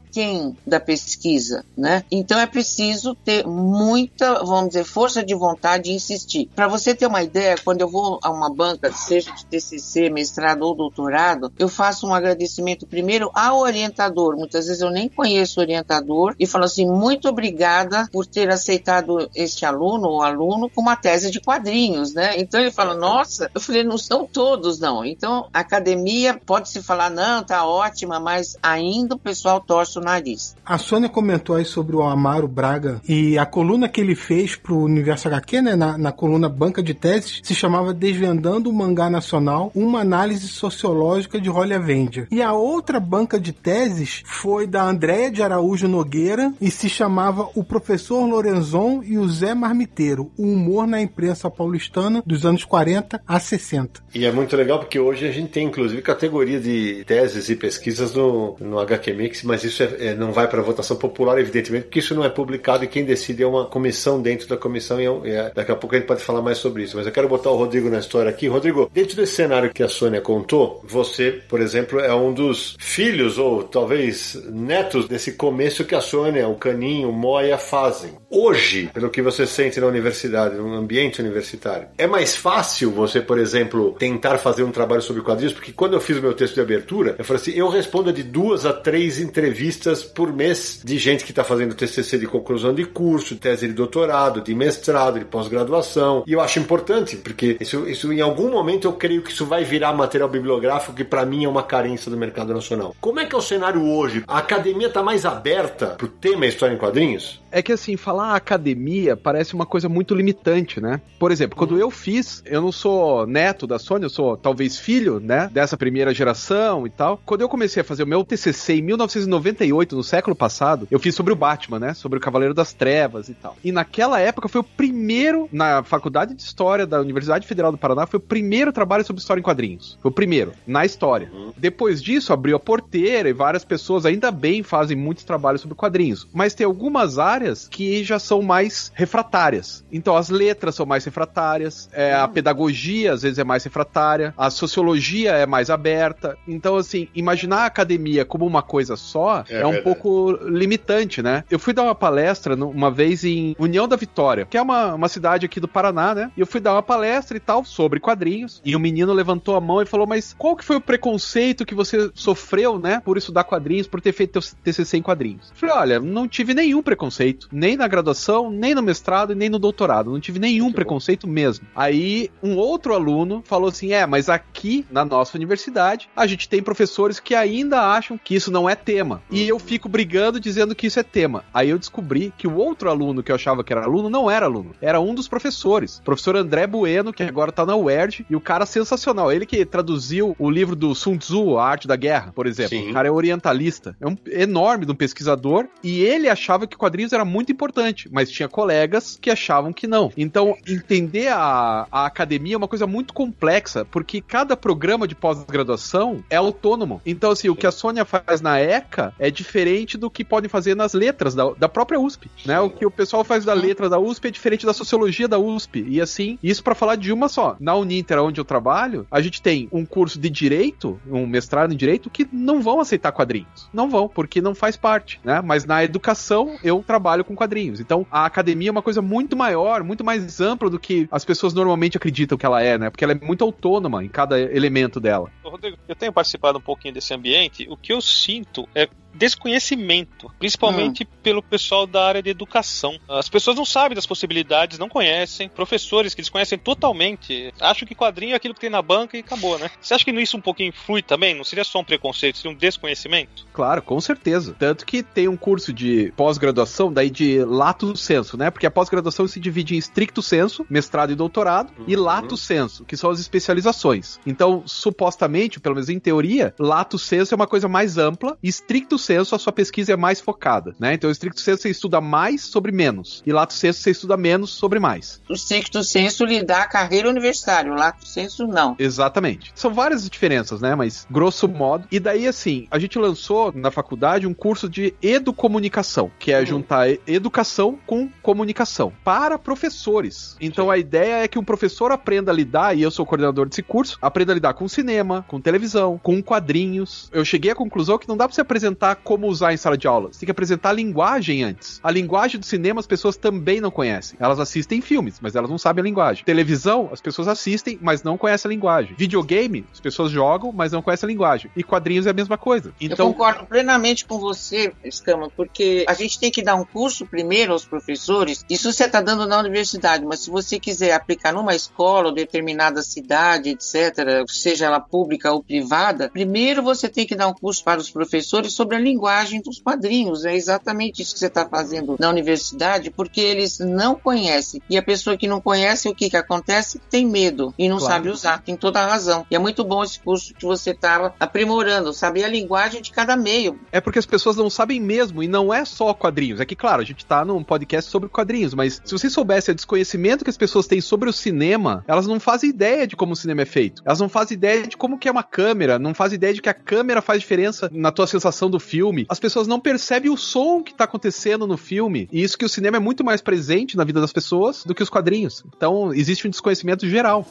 da 0.66 0.81
pesquisa, 0.81 1.64
né? 1.76 2.05
Então 2.11 2.38
é 2.38 2.46
preciso 2.46 3.14
ter 3.14 3.46
muita, 3.46 4.44
vamos 4.44 4.68
dizer, 4.68 4.85
força 4.85 5.22
de 5.22 5.35
vontade 5.35 5.90
e 5.90 5.94
insistir. 5.94 6.48
Para 6.55 6.68
você 6.68 6.94
ter 6.94 7.07
uma 7.07 7.22
ideia, 7.22 7.57
quando 7.62 7.81
eu 7.81 7.88
vou 7.88 8.18
a 8.22 8.31
uma 8.31 8.52
banca, 8.52 8.92
seja 8.92 9.33
de 9.33 9.46
TCC, 9.46 10.11
mestrado 10.11 10.62
ou 10.62 10.74
doutorado, 10.74 11.52
eu 11.59 11.68
faço 11.68 12.07
um 12.07 12.14
agradecimento 12.14 12.87
primeiro 12.87 13.31
ao 13.35 13.59
orientador. 13.59 14.37
Muitas 14.37 14.66
vezes 14.66 14.83
eu 14.83 14.90
nem 14.90 15.09
conheço 15.09 15.61
o 15.61 15.62
orientador 15.62 16.35
e 16.38 16.46
falo 16.46 16.64
assim, 16.64 16.87
muito 16.87 17.29
obrigada 17.29 18.09
por 18.12 18.26
ter 18.26 18.50
aceitado 18.50 19.31
este 19.35 19.64
aluno 19.64 20.09
ou 20.09 20.22
aluno 20.22 20.70
com 20.70 20.81
uma 20.81 20.96
tese 20.96 21.31
de 21.31 21.40
quadrinhos, 21.40 22.14
né? 22.14 22.38
Então 22.38 22.61
ele 22.61 22.70
fala, 22.70 22.94
nossa, 22.94 23.50
eu 23.55 23.61
falei, 23.61 23.85
não 23.85 23.98
são 23.98 24.26
todos, 24.26 24.79
não. 24.79 25.05
Então, 25.05 25.48
a 25.52 25.61
academia 25.61 26.40
pode 26.44 26.68
se 26.68 26.83
falar, 26.83 27.11
não, 27.11 27.42
tá 27.42 27.66
ótima, 27.66 28.20
mas 28.20 28.57
ainda 28.62 29.14
o 29.14 29.18
pessoal 29.18 29.61
torce 29.61 29.98
o 29.98 30.02
nariz. 30.06 30.54
A 30.64 30.78
Sônia 30.78 31.08
comentou 31.08 31.56
aí 31.56 31.64
sobre 31.64 31.96
o 31.96 32.02
Amaro 32.02 32.46
Braga 32.46 33.00
e 33.08 33.36
a 33.36 33.44
coluna 33.44 33.88
que 33.88 34.00
ele 34.00 34.14
fez 34.14 34.54
pro 34.54 34.78
Universo 34.78 35.26
HQ, 35.26 35.62
né, 35.62 35.74
na, 35.74 35.98
na 35.98 36.12
coluna 36.12 36.48
Banca 36.48 36.82
de 36.82 36.94
Teses, 36.94 37.40
se 37.42 37.54
chamava 37.54 37.92
Desvendando 37.92 38.70
o 38.70 38.72
Mangá 38.72 39.10
Nacional, 39.10 39.72
uma 39.74 40.00
análise 40.00 40.46
sociológica 40.46 41.40
de 41.40 41.48
Holly 41.48 41.74
Avenger. 41.74 42.28
E 42.30 42.40
a 42.40 42.52
outra 42.52 43.00
banca 43.00 43.40
de 43.40 43.52
teses 43.52 44.22
foi 44.24 44.66
da 44.66 44.82
Andréia 44.82 45.30
de 45.30 45.42
Araújo 45.42 45.88
Nogueira 45.88 46.52
e 46.60 46.70
se 46.70 46.88
chamava 46.88 47.48
O 47.54 47.64
Professor 47.64 48.24
Lorenzon 48.24 49.02
e 49.02 49.18
o 49.18 49.28
Zé 49.28 49.54
Marmiteiro, 49.54 50.30
o 50.36 50.44
humor 50.44 50.86
na 50.86 51.00
imprensa 51.00 51.50
paulistana 51.50 52.22
dos 52.24 52.46
anos 52.46 52.64
40 52.64 53.20
a 53.26 53.40
60. 53.40 54.02
E 54.14 54.24
é 54.24 54.30
muito 54.30 54.56
legal 54.56 54.78
porque 54.78 54.98
hoje 54.98 55.26
a 55.26 55.32
gente 55.32 55.50
tem 55.50 55.66
inclusive 55.66 56.00
categoria 56.02 56.60
de 56.60 57.04
teses 57.06 57.48
e 57.48 57.56
pesquisas 57.56 58.14
no, 58.14 58.56
no 58.60 58.78
HQ 58.78 59.12
Mix, 59.12 59.42
mas 59.42 59.64
isso 59.64 59.82
é 59.82 59.86
é, 59.86 59.86
não 60.16 60.33
vai 60.33 60.49
para 60.49 60.62
votação 60.62 60.96
popular, 60.96 61.38
evidentemente, 61.38 61.85
porque 61.85 61.99
isso 61.99 62.14
não 62.14 62.25
é 62.25 62.29
publicado 62.29 62.85
e 62.85 62.88
quem 62.88 63.05
decide 63.05 63.42
é 63.42 63.46
uma 63.46 63.66
comissão 63.66 64.20
dentro 64.20 64.49
da 64.49 64.57
comissão. 64.57 65.01
E 65.01 65.31
é, 65.31 65.37
é, 65.37 65.53
daqui 65.55 65.70
a 65.70 65.77
pouco 65.77 65.94
a 65.94 65.99
gente 65.99 66.07
pode 66.07 66.22
falar 66.22 66.42
mais 66.42 66.59
sobre 66.59 66.83
isso. 66.83 66.96
Mas 66.96 67.07
eu 67.07 67.12
quero 67.12 67.29
botar 67.29 67.51
o 67.51 67.57
Rodrigo 67.57 67.88
na 67.90 67.99
história 67.99 68.31
aqui. 68.31 68.49
Rodrigo, 68.49 68.90
dentro 68.92 69.16
desse 69.16 69.35
cenário 69.35 69.72
que 69.72 69.83
a 69.83 69.88
Sônia 69.88 70.20
contou, 70.20 70.83
você, 70.85 71.40
por 71.49 71.61
exemplo, 71.61 72.01
é 72.01 72.14
um 72.14 72.33
dos 72.33 72.77
filhos 72.79 73.38
ou 73.38 73.62
talvez 73.62 74.35
netos 74.51 75.07
desse 75.07 75.33
começo 75.33 75.85
que 75.85 75.94
a 75.94 76.01
Sônia, 76.01 76.49
o 76.49 76.55
Caninho, 76.55 77.11
o 77.11 77.12
Moia 77.12 77.59
fazem. 77.59 78.12
Hoje, 78.31 78.90
pelo 78.92 79.11
que 79.11 79.22
você 79.22 79.46
sente 79.46 79.81
na 79.81 79.87
universidade, 79.87 80.57
no 80.57 80.75
ambiente 80.75 81.20
universitário, 81.20 81.88
é 81.99 82.07
mais 82.07 82.35
fácil 82.35 82.90
você, 82.90 83.20
por 83.20 83.38
exemplo, 83.38 83.94
tentar 83.99 84.38
fazer 84.38 84.62
um 84.62 84.70
trabalho 84.70 85.03
sobre 85.03 85.22
quadrinhos? 85.22 85.53
Porque 85.53 85.72
quando 85.72 85.94
eu 85.94 86.01
fiz 86.01 86.16
o 86.16 86.22
meu 86.22 86.35
texto 86.35 86.55
de 86.55 86.61
abertura, 86.61 87.14
eu 87.18 87.25
falei 87.25 87.40
assim: 87.42 87.53
eu 87.53 87.68
respondo 87.68 88.12
de 88.12 88.22
duas 88.22 88.64
a 88.64 88.72
três 88.72 89.20
entrevistas 89.20 89.75
entrevistas 89.76 90.04
por 90.04 90.32
mês 90.32 90.80
de 90.82 90.98
gente 90.98 91.24
que 91.24 91.30
está 91.30 91.44
fazendo 91.44 91.74
TCC 91.74 92.18
de 92.18 92.26
conclusão 92.26 92.74
de 92.74 92.84
curso, 92.84 93.36
tese 93.36 93.68
de 93.68 93.74
doutorado, 93.74 94.40
de 94.40 94.54
mestrado, 94.54 95.18
de 95.18 95.24
pós-graduação. 95.24 96.24
E 96.26 96.32
eu 96.32 96.40
acho 96.40 96.58
importante, 96.58 97.16
porque 97.16 97.56
isso, 97.60 97.88
isso 97.88 98.12
em 98.12 98.20
algum 98.20 98.50
momento 98.50 98.86
eu 98.86 98.92
creio 98.92 99.22
que 99.22 99.30
isso 99.30 99.44
vai 99.44 99.64
virar 99.64 99.92
material 99.92 100.28
bibliográfico 100.28 100.94
que 100.94 101.04
para 101.04 101.26
mim 101.26 101.44
é 101.44 101.48
uma 101.48 101.62
carência 101.62 102.10
do 102.10 102.16
mercado 102.16 102.52
nacional. 102.52 102.94
Como 103.00 103.20
é 103.20 103.26
que 103.26 103.34
é 103.34 103.38
o 103.38 103.42
cenário 103.42 103.84
hoje? 103.84 104.24
A 104.26 104.38
academia 104.38 104.88
está 104.88 105.02
mais 105.02 105.24
aberta 105.24 105.88
para 105.88 106.06
o 106.06 106.08
tema 106.08 106.46
história 106.46 106.74
em 106.74 106.78
quadrinhos? 106.78 107.40
É 107.50 107.62
que 107.62 107.72
assim, 107.72 107.96
falar 107.96 108.34
academia 108.34 109.16
parece 109.16 109.54
uma 109.54 109.64
coisa 109.64 109.88
muito 109.88 110.14
limitante, 110.14 110.80
né? 110.80 111.00
Por 111.18 111.30
exemplo, 111.30 111.56
quando 111.56 111.78
eu 111.78 111.90
fiz, 111.90 112.42
eu 112.44 112.60
não 112.60 112.72
sou 112.72 113.26
neto 113.26 113.66
da 113.66 113.78
Sony, 113.78 114.04
eu 114.04 114.10
sou 114.10 114.36
talvez 114.36 114.78
filho, 114.78 115.20
né, 115.20 115.48
dessa 115.52 115.76
primeira 115.76 116.12
geração 116.12 116.86
e 116.86 116.90
tal. 116.90 117.20
Quando 117.24 117.40
eu 117.40 117.48
comecei 117.48 117.80
a 117.80 117.84
fazer 117.84 118.02
o 118.02 118.06
meu 118.06 118.24
TCC 118.24 118.74
em 118.74 118.82
1998, 118.82 119.65
98, 119.66 119.96
no 119.96 120.05
século 120.05 120.35
passado, 120.35 120.87
eu 120.90 120.98
fiz 120.98 121.14
sobre 121.14 121.33
o 121.33 121.37
Batman, 121.37 121.79
né? 121.79 121.94
Sobre 121.94 122.18
o 122.18 122.20
Cavaleiro 122.20 122.55
das 122.55 122.72
Trevas 122.72 123.29
e 123.29 123.35
tal. 123.35 123.57
E 123.62 123.72
naquela 123.72 124.20
época 124.20 124.48
foi 124.48 124.61
o 124.61 124.64
primeiro, 124.64 125.48
na 125.52 125.83
Faculdade 125.83 126.35
de 126.35 126.42
História 126.42 126.87
da 126.87 127.00
Universidade 127.00 127.46
Federal 127.46 127.72
do 127.72 127.79
Paraná, 127.79 128.07
foi 128.07 128.18
o 128.18 128.22
primeiro 128.22 128.72
trabalho 128.72 129.05
sobre 129.05 129.20
história 129.20 129.40
em 129.40 129.44
quadrinhos. 129.44 129.98
Foi 130.00 130.11
o 130.11 130.14
primeiro, 130.14 130.52
na 130.66 130.85
história. 130.85 131.31
Uhum. 131.33 131.52
Depois 131.57 132.02
disso, 132.02 132.33
abriu 132.33 132.57
a 132.57 132.61
porteira 132.61 133.29
e 133.29 133.33
várias 133.33 133.64
pessoas 133.64 134.07
ainda 134.07 134.31
bem 134.31 134.62
fazem 134.62 134.96
muitos 134.96 135.24
trabalhos 135.24 135.61
sobre 135.61 135.76
quadrinhos. 135.76 136.26
Mas 136.33 136.55
tem 136.55 136.66
algumas 136.66 137.18
áreas 137.18 137.68
que 137.68 138.05
já 138.05 138.18
são 138.18 138.42
mais 138.42 138.92
refratárias. 138.94 139.85
Então, 139.92 140.16
as 140.16 140.29
letras 140.29 140.74
são 140.74 140.87
mais 140.87 141.05
refratárias, 141.05 141.88
é, 141.92 142.14
a 142.14 142.29
pedagogia 142.29 143.12
às 143.12 143.22
vezes 143.22 143.38
é 143.38 143.44
mais 143.44 143.64
refratária, 143.64 144.35
a 144.37 144.50
sociologia 144.50 145.33
é 145.33 145.46
mais 145.46 145.70
aberta. 145.70 146.37
Então, 146.46 146.76
assim, 146.76 147.09
imaginar 147.14 147.62
a 147.62 147.66
academia 147.66 148.24
como 148.24 148.46
uma 148.46 148.62
coisa 148.62 148.96
só 148.96 149.44
é, 149.48 149.55
é 149.62 149.66
um 149.66 149.82
pouco 149.82 150.32
limitante, 150.42 151.22
né? 151.22 151.44
Eu 151.50 151.58
fui 151.58 151.72
dar 151.72 151.82
uma 151.82 151.94
palestra 151.94 152.54
uma 152.54 152.90
vez 152.90 153.24
em 153.24 153.54
União 153.58 153.86
da 153.88 153.96
Vitória, 153.96 154.46
que 154.46 154.56
é 154.56 154.62
uma, 154.62 154.94
uma 154.94 155.08
cidade 155.08 155.46
aqui 155.46 155.60
do 155.60 155.68
Paraná, 155.68 156.14
né? 156.14 156.30
E 156.36 156.40
eu 156.40 156.46
fui 156.46 156.60
dar 156.60 156.72
uma 156.72 156.82
palestra 156.82 157.36
e 157.36 157.40
tal 157.40 157.64
sobre 157.64 158.00
quadrinhos. 158.00 158.60
E 158.64 158.74
o 158.74 158.80
menino 158.80 159.12
levantou 159.12 159.56
a 159.56 159.60
mão 159.60 159.82
e 159.82 159.86
falou: 159.86 160.06
Mas 160.06 160.34
qual 160.36 160.56
que 160.56 160.64
foi 160.64 160.76
o 160.76 160.80
preconceito 160.80 161.64
que 161.66 161.74
você 161.74 162.10
sofreu, 162.14 162.78
né? 162.78 163.00
Por 163.04 163.16
estudar 163.16 163.44
quadrinhos, 163.44 163.86
por 163.86 164.00
ter 164.00 164.12
feito 164.12 164.40
TCC 164.62 164.98
em 164.98 165.02
quadrinhos? 165.02 165.50
Eu 165.50 165.56
falei: 165.56 165.74
Olha, 165.74 166.00
não 166.00 166.28
tive 166.28 166.54
nenhum 166.54 166.82
preconceito, 166.82 167.48
nem 167.52 167.76
na 167.76 167.88
graduação, 167.88 168.50
nem 168.50 168.74
no 168.74 168.82
mestrado 168.82 169.32
e 169.32 169.34
nem 169.34 169.48
no 169.48 169.58
doutorado. 169.58 170.10
Não 170.10 170.20
tive 170.20 170.38
nenhum 170.38 170.64
Muito 170.64 170.76
preconceito 170.76 171.26
bom. 171.26 171.32
mesmo. 171.32 171.66
Aí 171.74 172.30
um 172.42 172.56
outro 172.56 172.94
aluno 172.94 173.42
falou 173.44 173.68
assim: 173.68 173.92
É, 173.92 174.06
mas 174.06 174.28
aqui 174.28 174.86
na 174.90 175.04
nossa 175.04 175.36
universidade 175.36 176.08
a 176.14 176.26
gente 176.26 176.48
tem 176.48 176.62
professores 176.62 177.20
que 177.20 177.34
ainda 177.34 177.80
acham 177.80 178.18
que 178.18 178.34
isso 178.34 178.50
não 178.50 178.68
é 178.68 178.74
tema. 178.74 179.22
E 179.30 179.45
eu 179.48 179.59
fico 179.59 179.88
brigando 179.88 180.40
dizendo 180.40 180.74
que 180.74 180.87
isso 180.87 181.00
é 181.00 181.02
tema. 181.02 181.44
Aí 181.52 181.70
eu 181.70 181.78
descobri 181.78 182.32
que 182.37 182.46
o 182.46 182.56
outro 182.56 182.90
aluno 182.90 183.22
que 183.22 183.30
eu 183.30 183.37
achava 183.37 183.64
que 183.64 183.72
era 183.72 183.85
aluno 183.85 184.09
não 184.09 184.30
era 184.30 184.46
aluno, 184.46 184.72
era 184.80 185.00
um 185.00 185.14
dos 185.14 185.28
professores. 185.28 185.98
O 185.98 186.02
professor 186.02 186.37
André 186.37 186.66
Bueno, 186.66 187.12
que 187.12 187.22
agora 187.22 187.52
tá 187.52 187.64
na 187.64 187.76
UERJ, 187.76 188.26
e 188.28 188.37
o 188.37 188.40
cara 188.40 188.66
sensacional. 188.66 189.32
Ele 189.32 189.46
que 189.46 189.64
traduziu 189.64 190.35
o 190.38 190.50
livro 190.50 190.76
do 190.76 190.94
Sun 190.94 191.16
Tzu, 191.16 191.59
A 191.59 191.66
Arte 191.66 191.88
da 191.88 191.96
Guerra, 191.96 192.32
por 192.35 192.46
exemplo. 192.46 192.70
Sim. 192.70 192.90
O 192.90 192.92
cara 192.92 193.09
é 193.09 193.11
orientalista. 193.11 193.96
É 194.00 194.06
um 194.06 194.16
enorme 194.30 194.87
de 194.87 194.92
um 194.92 194.94
pesquisador, 194.94 195.66
e 195.82 196.00
ele 196.00 196.28
achava 196.28 196.66
que 196.66 196.76
quadrinhos 196.76 197.12
era 197.12 197.24
muito 197.24 197.52
importante, 197.52 198.09
mas 198.12 198.30
tinha 198.30 198.48
colegas 198.48 199.18
que 199.20 199.30
achavam 199.30 199.72
que 199.72 199.87
não. 199.87 200.12
Então, 200.16 200.56
entender 200.66 201.28
a, 201.28 201.87
a 201.90 202.06
academia 202.06 202.54
é 202.54 202.59
uma 202.59 202.68
coisa 202.68 202.87
muito 202.87 203.12
complexa, 203.14 203.85
porque 203.85 204.20
cada 204.20 204.56
programa 204.56 205.06
de 205.06 205.14
pós-graduação 205.14 206.24
é 206.30 206.37
autônomo. 206.37 207.00
Então, 207.04 207.30
assim, 207.30 207.42
Sim. 207.42 207.48
o 207.50 207.56
que 207.56 207.66
a 207.66 207.72
Sônia 207.72 208.04
faz 208.04 208.40
na 208.40 208.59
ECA 208.59 209.12
é 209.18 209.30
diferente 209.37 209.96
do 209.96 210.11
que 210.11 210.25
podem 210.25 210.49
fazer 210.49 210.75
nas 210.75 210.92
letras 210.92 211.35
da, 211.35 211.51
da 211.53 211.68
própria 211.68 212.01
USP, 212.01 212.31
né? 212.44 212.59
O 212.61 212.70
que 212.70 212.85
o 212.85 212.90
pessoal 212.90 213.22
faz 213.25 213.44
da 213.44 213.53
letra 213.53 213.88
da 213.88 213.99
USP 213.99 214.29
é 214.29 214.31
diferente 214.31 214.66
da 214.66 214.72
sociologia 214.72 215.29
da 215.29 215.38
USP. 215.38 215.85
E 215.88 216.01
assim, 216.01 216.38
isso 216.42 216.62
para 216.62 216.75
falar 216.75 216.96
de 216.96 217.12
uma 217.12 217.29
só. 217.29 217.57
Na 217.61 217.75
Uninter, 217.75 218.18
onde 218.18 218.40
eu 218.40 218.44
trabalho, 218.44 219.07
a 219.11 219.20
gente 219.20 219.42
tem 219.42 219.68
um 219.70 219.85
curso 219.85 220.18
de 220.18 220.31
direito, 220.31 221.01
um 221.07 221.27
mestrado 221.27 221.72
em 221.72 221.77
direito, 221.77 222.11
que 222.11 222.27
não 222.33 222.61
vão 222.61 222.81
aceitar 222.81 223.12
quadrinhos. 223.12 223.68
Não 223.72 223.88
vão, 223.88 224.09
porque 224.09 224.40
não 224.40 224.55
faz 224.55 224.77
parte, 224.77 225.20
né? 225.22 225.40
Mas 225.40 225.64
na 225.64 225.85
educação 225.85 226.57
eu 226.62 226.83
trabalho 226.87 227.25
com 227.25 227.35
quadrinhos. 227.35 227.81
Então 227.81 228.07
a 228.11 228.25
academia 228.25 228.70
é 228.70 228.72
uma 228.72 228.83
coisa 228.83 229.03
muito 229.03 229.37
maior, 229.37 229.83
muito 229.83 230.05
mais 230.05 230.40
ampla 230.40 230.70
do 230.70 230.79
que 230.79 231.09
as 231.11 231.25
pessoas 231.25 231.53
normalmente 231.53 231.96
acreditam 231.96 232.38
que 232.38 232.46
ela 232.46 232.62
é, 232.62 232.79
né? 232.79 232.90
Porque 232.90 233.05
ela 233.05 233.12
é 233.12 233.16
muito 233.16 233.44
autônoma 233.44 234.05
em 234.05 234.09
cada 234.09 234.40
elemento 234.40 234.99
dela. 234.99 235.31
Rodrigo, 235.42 235.77
eu 235.88 235.94
tenho 235.94 236.12
participado 236.12 236.59
um 236.59 236.62
pouquinho 236.62 236.94
desse 236.94 237.12
ambiente. 237.14 237.66
O 237.70 237.77
que 237.77 237.92
eu 237.92 238.01
sinto 238.01 238.68
é 238.75 238.88
desconhecimento, 239.16 240.31
principalmente 240.38 241.05
hum. 241.05 241.07
pelo 241.22 241.42
pessoal 241.42 241.87
da 241.87 242.07
área 242.07 242.22
de 242.22 242.31
educação. 242.31 242.98
As 243.09 243.29
pessoas 243.29 243.57
não 243.57 243.64
sabem 243.64 243.94
das 243.94 244.07
possibilidades, 244.07 244.79
não 244.79 244.88
conhecem, 244.88 245.48
professores 245.48 246.14
que 246.14 246.22
desconhecem 246.22 246.59
totalmente, 246.59 247.52
acham 247.61 247.87
que 247.87 247.94
quadrinho 247.94 248.33
é 248.33 248.37
aquilo 248.37 248.55
que 248.55 248.61
tem 248.61 248.70
na 248.70 248.83
banca 248.83 249.16
e 249.16 249.20
acabou, 249.20 249.59
né? 249.59 249.70
Você 249.81 249.94
acha 249.94 250.05
que 250.05 250.11
isso 250.20 250.37
um 250.37 250.40
pouquinho 250.40 250.68
influi 250.68 251.02
também? 251.02 251.35
Não 251.35 251.44
seria 251.44 251.64
só 251.64 251.81
um 251.81 251.85
preconceito, 251.85 252.38
seria 252.38 252.50
um 252.50 252.59
desconhecimento? 252.59 253.45
Claro, 253.56 253.80
com 253.80 253.98
certeza. 254.02 254.54
Tanto 254.58 254.84
que 254.84 255.02
tem 255.02 255.28
um 255.28 255.36
curso 255.36 255.72
de 255.72 256.12
pós-graduação, 256.14 256.92
daí 256.92 257.08
de 257.08 257.42
lato 257.42 257.96
senso, 257.96 258.36
né? 258.36 258.50
Porque 258.50 258.66
a 258.66 258.70
pós-graduação 258.70 259.26
se 259.26 259.40
divide 259.40 259.74
em 259.74 259.78
estricto 259.78 260.20
senso, 260.20 260.66
mestrado 260.68 261.10
e 261.10 261.14
doutorado, 261.14 261.72
uhum. 261.78 261.86
e 261.88 261.96
lato 261.96 262.36
senso, 262.36 262.84
que 262.84 262.98
são 262.98 263.10
as 263.10 263.18
especializações. 263.18 264.20
Então, 264.26 264.62
supostamente, 264.66 265.58
pelo 265.58 265.74
menos 265.74 265.88
em 265.88 265.98
teoria, 265.98 266.54
lato 266.58 266.98
senso 266.98 267.32
é 267.32 267.36
uma 267.36 267.46
coisa 267.46 267.66
mais 267.66 267.96
ampla, 267.96 268.36
e 268.42 268.48
estricto 268.48 268.98
senso 268.98 269.34
a 269.34 269.38
sua 269.38 269.54
pesquisa 269.54 269.94
é 269.94 269.96
mais 269.96 270.20
focada, 270.20 270.74
né? 270.78 270.92
Então, 270.92 271.10
estricto 271.10 271.40
senso 271.40 271.62
você 271.62 271.70
estuda 271.70 271.98
mais 271.98 272.42
sobre 272.42 272.72
menos, 272.72 273.22
e 273.24 273.32
lato 273.32 273.54
senso 273.54 273.80
você 273.80 273.92
estuda 273.92 274.18
menos 274.18 274.50
sobre 274.50 274.78
mais. 274.78 275.22
O 275.30 275.32
estricto 275.32 275.82
senso 275.82 276.26
lhe 276.26 276.44
dá 276.44 276.64
a 276.64 276.68
carreira 276.68 277.08
universitária, 277.08 277.72
o 277.72 277.74
lato 277.74 278.06
senso 278.06 278.46
não. 278.46 278.76
Exatamente. 278.78 279.50
São 279.54 279.72
várias 279.72 280.06
diferenças, 280.10 280.60
né? 280.60 280.74
Mas 280.74 281.06
grosso 281.10 281.48
modo. 281.48 281.88
E 281.90 281.98
daí, 281.98 282.28
assim, 282.28 282.66
a 282.70 282.78
gente 282.78 282.98
lançou 282.98 283.45
na 283.54 283.70
faculdade 283.70 284.26
um 284.26 284.35
curso 284.35 284.68
de 284.68 284.94
educomunicação, 285.02 286.11
que 286.18 286.32
é 286.32 286.40
uhum. 286.40 286.46
juntar 286.46 286.88
educação 287.06 287.78
com 287.87 288.09
comunicação 288.22 288.92
para 289.04 289.38
professores. 289.38 290.37
Então 290.40 290.66
Sim. 290.66 290.70
a 290.72 290.78
ideia 290.78 291.24
é 291.24 291.28
que 291.28 291.38
um 291.38 291.44
professor 291.44 291.90
aprenda 291.92 292.30
a 292.30 292.35
lidar, 292.35 292.76
e 292.76 292.82
eu 292.82 292.90
sou 292.90 293.06
coordenador 293.06 293.48
desse 293.48 293.62
curso, 293.62 293.98
aprenda 294.00 294.32
a 294.32 294.35
lidar 294.35 294.54
com 294.54 294.68
cinema, 294.68 295.24
com 295.28 295.40
televisão, 295.40 295.98
com 296.02 296.22
quadrinhos. 296.22 297.09
Eu 297.12 297.24
cheguei 297.24 297.50
à 297.50 297.54
conclusão 297.54 297.98
que 297.98 298.09
não 298.09 298.16
dá 298.16 298.26
para 298.26 298.35
você 298.35 298.40
apresentar 298.40 298.96
como 298.96 299.26
usar 299.26 299.52
em 299.52 299.56
sala 299.56 299.76
de 299.76 299.87
aula. 299.87 300.09
Você 300.12 300.20
tem 300.20 300.26
que 300.26 300.30
apresentar 300.32 300.70
a 300.70 300.72
linguagem 300.72 301.42
antes. 301.42 301.80
A 301.82 301.90
linguagem 301.90 302.40
do 302.40 302.46
cinema 302.46 302.80
as 302.80 302.87
pessoas 302.87 303.16
também 303.16 303.61
não 303.61 303.70
conhecem. 303.70 304.16
Elas 304.20 304.40
assistem 304.40 304.80
filmes, 304.80 305.18
mas 305.20 305.35
elas 305.35 305.50
não 305.50 305.59
sabem 305.59 305.82
a 305.82 305.85
linguagem. 305.85 306.24
Televisão, 306.24 306.88
as 306.92 307.00
pessoas 307.00 307.28
assistem, 307.28 307.78
mas 307.80 308.02
não 308.02 308.16
conhecem 308.16 308.48
a 308.48 308.52
linguagem. 308.52 308.94
Videogame, 308.96 309.64
as 309.72 309.80
pessoas 309.80 310.11
jogam, 310.11 310.52
mas 310.52 310.72
não 310.72 310.82
conhecem 310.82 311.06
a 311.06 311.11
linguagem. 311.11 311.50
E 311.56 311.62
quadrinhos 311.62 312.06
é 312.06 312.11
a 312.11 312.14
mesma 312.14 312.38
coisa. 312.38 312.72
Então, 312.80 313.09
eu 313.09 313.14
concordo 313.37 313.46
plenamente 313.46 314.07
com 314.07 314.18
você, 314.18 314.72
Escama, 314.85 315.31
porque 315.35 315.85
a 315.88 315.94
gente 315.94 316.18
tem 316.18 316.31
que 316.31 316.42
dar 316.42 316.55
um 316.55 316.64
curso 316.64 317.07
primeiro 317.07 317.53
aos 317.53 317.64
professores. 317.64 318.44
Isso 318.49 318.72
você 318.72 318.85
está 318.85 319.01
dando 319.01 319.27
na 319.27 319.38
universidade, 319.38 320.05
mas 320.05 320.20
se 320.20 320.31
você 320.31 320.59
quiser 320.59 320.92
aplicar 320.92 321.33
numa 321.33 321.55
escola 321.55 322.09
ou 322.09 322.14
determinada 322.14 322.83
cidade, 322.83 323.51
etc., 323.51 324.25
seja 324.29 324.66
ela 324.66 324.81
pública 324.81 325.33
ou 325.33 325.42
privada, 325.42 326.09
primeiro 326.09 326.62
você 326.62 326.88
tem 326.88 327.07
que 327.07 327.14
dar 327.14 327.29
um 327.29 327.35
curso 327.35 327.62
para 327.62 327.81
os 327.81 327.90
professores 327.90 328.53
sobre 328.53 328.77
a 328.77 328.81
linguagem 328.81 329.40
dos 329.40 329.61
quadrinhos. 329.61 330.25
É 330.25 330.35
exatamente 330.35 331.03
isso 331.03 331.14
que 331.14 331.20
você 331.20 331.27
está 331.27 331.49
fazendo 331.49 331.96
na 331.99 332.09
universidade, 332.09 332.90
porque 332.90 333.20
eles 333.20 333.59
não 333.59 333.94
conhecem. 333.94 334.61
E 334.68 334.77
a 334.77 334.83
pessoa 334.83 335.16
que 335.16 335.29
não 335.29 335.40
conhece, 335.40 335.88
o 335.88 335.94
que, 335.94 336.11
que 336.11 336.16
acontece? 336.16 336.81
Tem 336.90 337.07
medo 337.07 337.53
e 337.59 337.68
não 337.68 337.79
claro. 337.79 337.94
sabe 337.94 338.09
usar. 338.09 338.42
Tem 338.42 338.57
toda 338.57 338.81
a 338.81 338.87
razão. 338.87 339.27
E 339.31 339.35
é 339.35 339.38
muito 339.38 339.64
bom 339.64 339.83
esse 339.83 339.99
curso 340.01 340.35
que 340.35 340.44
você 340.44 340.70
está 340.70 341.12
aprimorando, 341.18 341.92
saber 341.92 342.25
a 342.25 342.29
linguagem 342.29 342.81
de 342.81 342.90
cada 342.90 343.16
meio. 343.26 343.58
É 343.72 343.80
porque 343.80 343.98
as 343.98 344.06
pessoas 344.06 344.36
não 344.36 344.48
sabem 344.48 344.80
mesmo, 344.80 345.20
e 345.20 345.26
não 345.26 345.52
é 345.52 345.64
só 345.64 345.92
quadrinhos. 345.92 346.40
É 346.40 346.44
que, 346.44 346.54
claro, 346.54 346.80
a 346.80 346.84
gente 346.84 346.98
está 346.98 347.24
num 347.24 347.42
podcast 347.42 347.90
sobre 347.90 348.08
quadrinhos, 348.08 348.54
mas 348.54 348.80
se 348.84 348.92
você 348.92 349.10
soubesse 349.10 349.50
o 349.50 349.54
desconhecimento 349.54 350.22
que 350.22 350.30
as 350.30 350.36
pessoas 350.36 350.68
têm 350.68 350.80
sobre 350.80 351.10
o 351.10 351.12
cinema, 351.12 351.84
elas 351.88 352.06
não 352.06 352.20
fazem 352.20 352.50
ideia 352.50 352.86
de 352.86 352.94
como 352.94 353.14
o 353.14 353.16
cinema 353.16 353.42
é 353.42 353.44
feito. 353.44 353.82
Elas 353.84 353.98
não 353.98 354.08
fazem 354.08 354.36
ideia 354.36 354.66
de 354.66 354.76
como 354.76 354.98
que 354.98 355.08
é 355.08 355.10
uma 355.10 355.24
câmera, 355.24 355.78
não 355.78 355.92
fazem 355.92 356.14
ideia 356.14 356.32
de 356.32 356.40
que 356.40 356.48
a 356.48 356.54
câmera 356.54 357.02
faz 357.02 357.20
diferença 357.20 357.68
na 357.72 357.90
tua 357.90 358.06
sensação 358.06 358.48
do 358.48 358.60
filme. 358.60 359.06
As 359.08 359.18
pessoas 359.18 359.48
não 359.48 359.58
percebem 359.58 360.10
o 360.10 360.16
som 360.16 360.62
que 360.62 360.70
está 360.70 360.84
acontecendo 360.84 361.46
no 361.46 361.56
filme. 361.56 362.08
E 362.12 362.22
isso 362.22 362.38
que 362.38 362.44
o 362.44 362.48
cinema 362.48 362.76
é 362.76 362.80
muito 362.80 363.02
mais 363.02 363.20
presente 363.20 363.76
na 363.76 363.84
vida 363.84 364.00
das 364.00 364.12
pessoas 364.12 364.62
do 364.64 364.74
que 364.74 364.82
os 364.82 364.90
quadrinhos. 364.90 365.42
Então, 365.56 365.92
existe 365.92 366.26
um 366.28 366.30
desconhecimento 366.30 366.88
geral. 366.88 367.26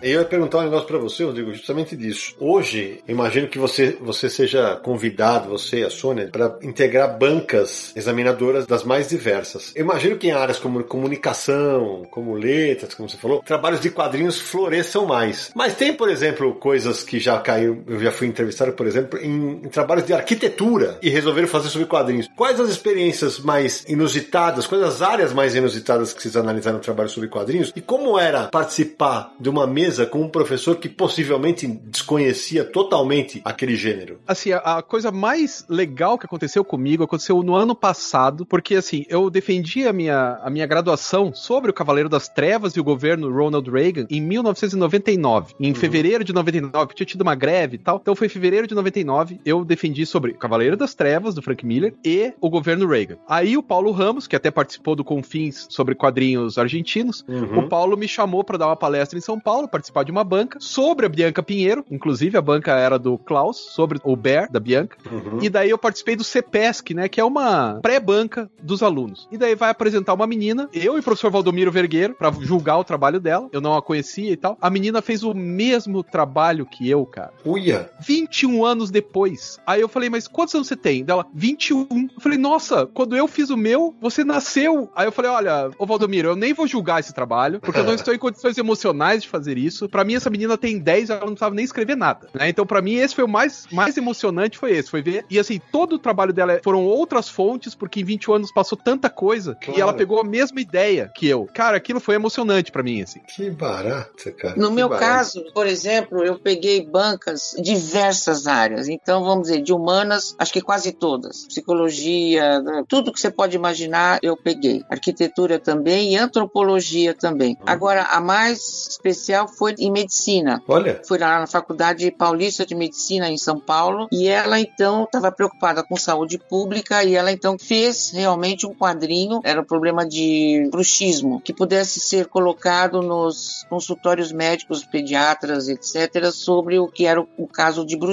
Eu 0.00 0.20
ia 0.20 0.24
perguntar 0.24 0.58
um 0.58 0.62
negócio 0.62 0.86
para 0.86 0.98
você, 0.98 1.24
Rodrigo, 1.24 1.52
justamente 1.52 1.96
disso. 1.96 2.34
Hoje, 2.38 3.02
imagino 3.08 3.48
que 3.48 3.58
você, 3.58 3.96
você 4.00 4.30
seja 4.30 4.76
convidado, 4.76 5.48
você 5.48 5.80
e 5.80 5.84
a 5.84 5.90
Sônia, 5.90 6.28
para 6.30 6.56
integrar 6.62 7.18
bancas 7.18 7.92
examinadoras 7.96 8.64
das 8.64 8.84
mais 8.84 9.08
diversas. 9.08 9.72
Eu 9.74 9.84
imagino 9.84 10.16
que 10.16 10.28
em 10.28 10.30
áreas 10.30 10.58
como 10.58 10.84
comunicação, 10.84 12.06
como 12.12 12.36
letras, 12.36 12.94
como 12.94 13.08
você 13.08 13.16
falou, 13.16 13.42
trabalhos 13.42 13.80
de 13.80 13.90
quadrinhos 13.90 14.38
floresçam 14.38 15.04
mais. 15.04 15.50
Mas 15.52 15.74
tem, 15.74 15.92
por 15.92 16.08
exemplo, 16.08 16.54
coisas 16.54 17.02
que 17.02 17.18
já 17.18 17.38
caiu, 17.40 17.82
eu 17.88 17.98
já 17.98 18.12
fui 18.12 18.28
entrevistado, 18.28 18.72
por 18.72 18.86
exemplo, 18.86 19.18
em, 19.18 19.62
em 19.64 19.68
trabalhos 19.68 20.06
de 20.06 20.12
arquitetura 20.12 20.98
e 21.02 21.10
resolveram 21.10 21.48
fazer 21.48 21.70
sobre 21.70 21.88
quadrinhos. 21.88 22.28
Quais 22.36 22.60
as 22.60 22.68
experiências 22.68 23.40
mais 23.40 23.84
inusitadas, 23.88 24.66
quais 24.66 24.84
as 24.84 25.02
áreas 25.02 25.32
mais 25.32 25.56
inusitadas 25.56 26.12
que 26.12 26.22
vocês 26.22 26.36
analisaram 26.36 26.78
no 26.78 26.84
trabalho 26.84 27.08
sobre 27.08 27.28
quadrinhos? 27.28 27.72
E 27.74 27.80
como 27.80 28.16
era 28.16 28.46
participar 28.46 29.34
de 29.40 29.48
uma 29.48 29.66
mesa 29.66 29.97
mesa 29.98 30.06
com 30.06 30.22
um 30.22 30.28
professor 30.28 30.76
que 30.76 30.88
possivelmente 30.88 31.66
desconhecia 31.66 32.64
totalmente 32.64 33.40
aquele 33.44 33.74
gênero? 33.74 34.20
Assim, 34.26 34.52
a, 34.52 34.58
a 34.58 34.82
coisa 34.82 35.10
mais 35.10 35.64
legal 35.68 36.18
que 36.18 36.26
aconteceu 36.26 36.64
comigo 36.64 37.02
aconteceu 37.02 37.42
no 37.42 37.54
ano 37.54 37.74
passado, 37.74 38.46
porque 38.46 38.76
assim, 38.76 39.04
eu 39.08 39.28
defendi 39.30 39.86
a 39.86 39.92
minha, 39.92 40.38
a 40.42 40.50
minha 40.50 40.66
graduação 40.66 41.32
sobre 41.34 41.70
o 41.70 41.74
Cavaleiro 41.74 42.08
das 42.08 42.28
Trevas 42.28 42.74
e 42.74 42.80
o 42.80 42.84
governo 42.84 43.30
Ronald 43.30 43.68
Reagan 43.68 44.06
em 44.10 44.20
1999. 44.20 45.54
Em 45.58 45.68
uhum. 45.68 45.74
fevereiro 45.74 46.22
de 46.22 46.32
99, 46.32 46.94
tinha 46.94 47.06
tido 47.06 47.22
uma 47.22 47.34
greve 47.34 47.76
e 47.76 47.78
tal. 47.78 47.98
Então 48.00 48.14
foi 48.14 48.26
em 48.26 48.30
fevereiro 48.30 48.66
de 48.66 48.74
99, 48.74 49.40
eu 49.44 49.64
defendi 49.64 50.06
sobre 50.06 50.32
o 50.32 50.38
Cavaleiro 50.38 50.76
das 50.76 50.94
Trevas, 50.94 51.34
do 51.34 51.42
Frank 51.42 51.64
Miller, 51.64 51.94
e 52.04 52.32
o 52.40 52.50
governo 52.50 52.86
Reagan. 52.86 53.16
Aí 53.28 53.56
o 53.56 53.62
Paulo 53.62 53.90
Ramos, 53.90 54.26
que 54.26 54.36
até 54.36 54.50
participou 54.50 54.94
do 54.94 55.04
Confins 55.04 55.66
sobre 55.70 55.94
quadrinhos 55.94 56.58
argentinos, 56.58 57.24
uhum. 57.28 57.60
o 57.60 57.68
Paulo 57.68 57.96
me 57.96 58.06
chamou 58.06 58.44
para 58.44 58.58
dar 58.58 58.66
uma 58.66 58.76
palestra 58.76 59.18
em 59.18 59.22
São 59.22 59.38
Paulo, 59.40 59.68
participar 59.78 60.02
de 60.04 60.10
uma 60.10 60.24
banca 60.24 60.58
sobre 60.60 61.06
a 61.06 61.08
Bianca 61.08 61.42
Pinheiro. 61.42 61.84
Inclusive, 61.90 62.36
a 62.36 62.42
banca 62.42 62.72
era 62.72 62.98
do 62.98 63.16
Klaus, 63.16 63.56
sobre 63.56 64.00
o 64.02 64.16
Bear 64.16 64.50
da 64.50 64.58
Bianca. 64.58 64.96
Uhum. 65.10 65.38
E 65.40 65.48
daí 65.48 65.70
eu 65.70 65.78
participei 65.78 66.16
do 66.16 66.24
CEPESC, 66.24 66.94
né? 66.94 67.08
Que 67.08 67.20
é 67.20 67.24
uma 67.24 67.78
pré-banca 67.80 68.50
dos 68.60 68.82
alunos. 68.82 69.28
E 69.30 69.38
daí 69.38 69.54
vai 69.54 69.70
apresentar 69.70 70.14
uma 70.14 70.26
menina, 70.26 70.68
eu 70.72 70.96
e 70.96 71.00
o 71.00 71.02
professor 71.02 71.30
Valdomiro 71.30 71.70
Vergueiro, 71.70 72.14
para 72.14 72.32
julgar 72.40 72.78
o 72.78 72.84
trabalho 72.84 73.20
dela. 73.20 73.48
Eu 73.52 73.60
não 73.60 73.74
a 73.74 73.82
conhecia 73.82 74.32
e 74.32 74.36
tal. 74.36 74.58
A 74.60 74.68
menina 74.68 75.00
fez 75.00 75.22
o 75.22 75.32
mesmo 75.32 76.02
trabalho 76.02 76.66
que 76.66 76.88
eu, 76.88 77.06
cara. 77.06 77.32
Uia! 77.44 77.90
21 78.38 78.64
anos 78.64 78.90
depois. 78.90 79.58
Aí 79.66 79.80
eu 79.80 79.88
falei, 79.88 80.08
mas 80.08 80.28
quantos 80.28 80.54
anos 80.54 80.68
você 80.68 80.76
tem? 80.76 81.04
Dela, 81.04 81.26
21. 81.34 81.86
Eu 81.90 82.20
falei, 82.20 82.38
nossa, 82.38 82.86
quando 82.86 83.16
eu 83.16 83.26
fiz 83.26 83.50
o 83.50 83.56
meu, 83.56 83.94
você 84.00 84.22
nasceu. 84.22 84.90
Aí 84.94 85.06
eu 85.06 85.12
falei, 85.12 85.30
olha, 85.30 85.70
ô 85.78 85.86
Valdomiro, 85.86 86.28
eu 86.28 86.36
nem 86.36 86.52
vou 86.52 86.66
julgar 86.66 87.00
esse 87.00 87.12
trabalho, 87.12 87.60
porque 87.60 87.80
eu 87.80 87.84
não 87.84 87.94
estou 87.94 88.14
em 88.14 88.18
condições 88.18 88.56
emocionais 88.56 89.22
de 89.22 89.28
fazer 89.28 89.58
isso. 89.58 89.88
Para 89.88 90.04
mim, 90.04 90.14
essa 90.14 90.30
menina 90.30 90.56
tem 90.56 90.78
10, 90.78 91.10
ela 91.10 91.20
não 91.20 91.28
precisava 91.28 91.54
nem 91.54 91.64
escrever 91.64 91.96
nada. 91.96 92.28
Né? 92.34 92.48
Então, 92.48 92.64
para 92.64 92.80
mim, 92.80 92.94
esse 92.94 93.14
foi 93.14 93.24
o 93.24 93.28
mais, 93.28 93.66
mais 93.72 93.96
emocionante, 93.96 94.58
foi 94.58 94.72
esse, 94.72 94.90
foi 94.90 95.02
ver. 95.02 95.24
E 95.28 95.38
assim, 95.38 95.60
todo 95.72 95.94
o 95.94 95.98
trabalho 95.98 96.32
dela 96.32 96.60
foram 96.62 96.84
outras 96.84 97.28
fontes, 97.28 97.74
porque 97.74 98.00
em 98.00 98.04
20 98.04 98.32
anos 98.32 98.52
passou 98.52 98.78
tanta 98.78 99.10
coisa 99.10 99.56
claro. 99.56 99.78
e 99.78 99.82
ela 99.82 99.92
pegou 99.92 100.20
a 100.20 100.24
mesma 100.24 100.60
ideia 100.60 101.10
que 101.14 101.26
eu. 101.26 101.48
Cara, 101.52 101.76
aquilo 101.76 102.00
foi 102.00 102.14
emocionante 102.14 102.70
para 102.70 102.82
mim, 102.82 103.02
assim. 103.02 103.20
Que 103.34 103.50
barato, 103.50 104.32
cara. 104.32 104.54
No 104.56 104.68
que 104.68 104.74
meu 104.74 104.88
barato. 104.88 105.06
caso, 105.06 105.44
por 105.52 105.66
exemplo, 105.66 106.22
eu 106.22 106.38
peguei 106.38 106.86
bancas 106.86 107.54
diversas 107.58 108.27
diversas 108.28 108.46
áreas. 108.46 108.88
Então, 108.88 109.24
vamos 109.24 109.48
dizer, 109.48 109.62
de 109.62 109.72
humanas, 109.72 110.34
acho 110.38 110.52
que 110.52 110.60
quase 110.60 110.92
todas. 110.92 111.46
Psicologia, 111.46 112.62
tudo 112.86 113.12
que 113.12 113.20
você 113.20 113.30
pode 113.30 113.56
imaginar, 113.56 114.18
eu 114.22 114.36
peguei. 114.36 114.82
Arquitetura 114.90 115.58
também 115.58 116.12
e 116.12 116.16
antropologia 116.16 117.14
também. 117.14 117.56
Uhum. 117.60 117.64
Agora, 117.66 118.02
a 118.04 118.20
mais 118.20 118.88
especial 118.90 119.48
foi 119.48 119.74
em 119.78 119.90
medicina. 119.90 120.62
Olha. 120.68 121.00
Fui 121.06 121.18
lá 121.18 121.40
na 121.40 121.46
Faculdade 121.46 122.10
Paulista 122.10 122.66
de 122.66 122.74
Medicina 122.74 123.28
em 123.28 123.38
São 123.38 123.58
Paulo 123.58 124.08
e 124.12 124.28
ela 124.28 124.60
então 124.60 125.04
estava 125.04 125.32
preocupada 125.32 125.82
com 125.82 125.96
saúde 125.96 126.38
pública 126.38 127.02
e 127.04 127.14
ela 127.14 127.32
então 127.32 127.56
fez 127.58 128.10
realmente 128.10 128.66
um 128.66 128.74
quadrinho, 128.74 129.40
era 129.44 129.60
um 129.60 129.64
problema 129.64 130.06
de 130.06 130.68
bruxismo, 130.70 131.40
que 131.40 131.52
pudesse 131.52 132.00
ser 132.00 132.26
colocado 132.26 133.00
nos 133.00 133.64
consultórios 133.68 134.32
médicos, 134.32 134.84
pediatras, 134.84 135.68
etc., 135.68 136.30
sobre 136.32 136.78
o 136.78 136.88
que 136.88 137.06
era 137.06 137.20
o, 137.20 137.28
o 137.36 137.46
caso 137.46 137.84
de 137.84 137.96
bruxismo. 137.96 138.07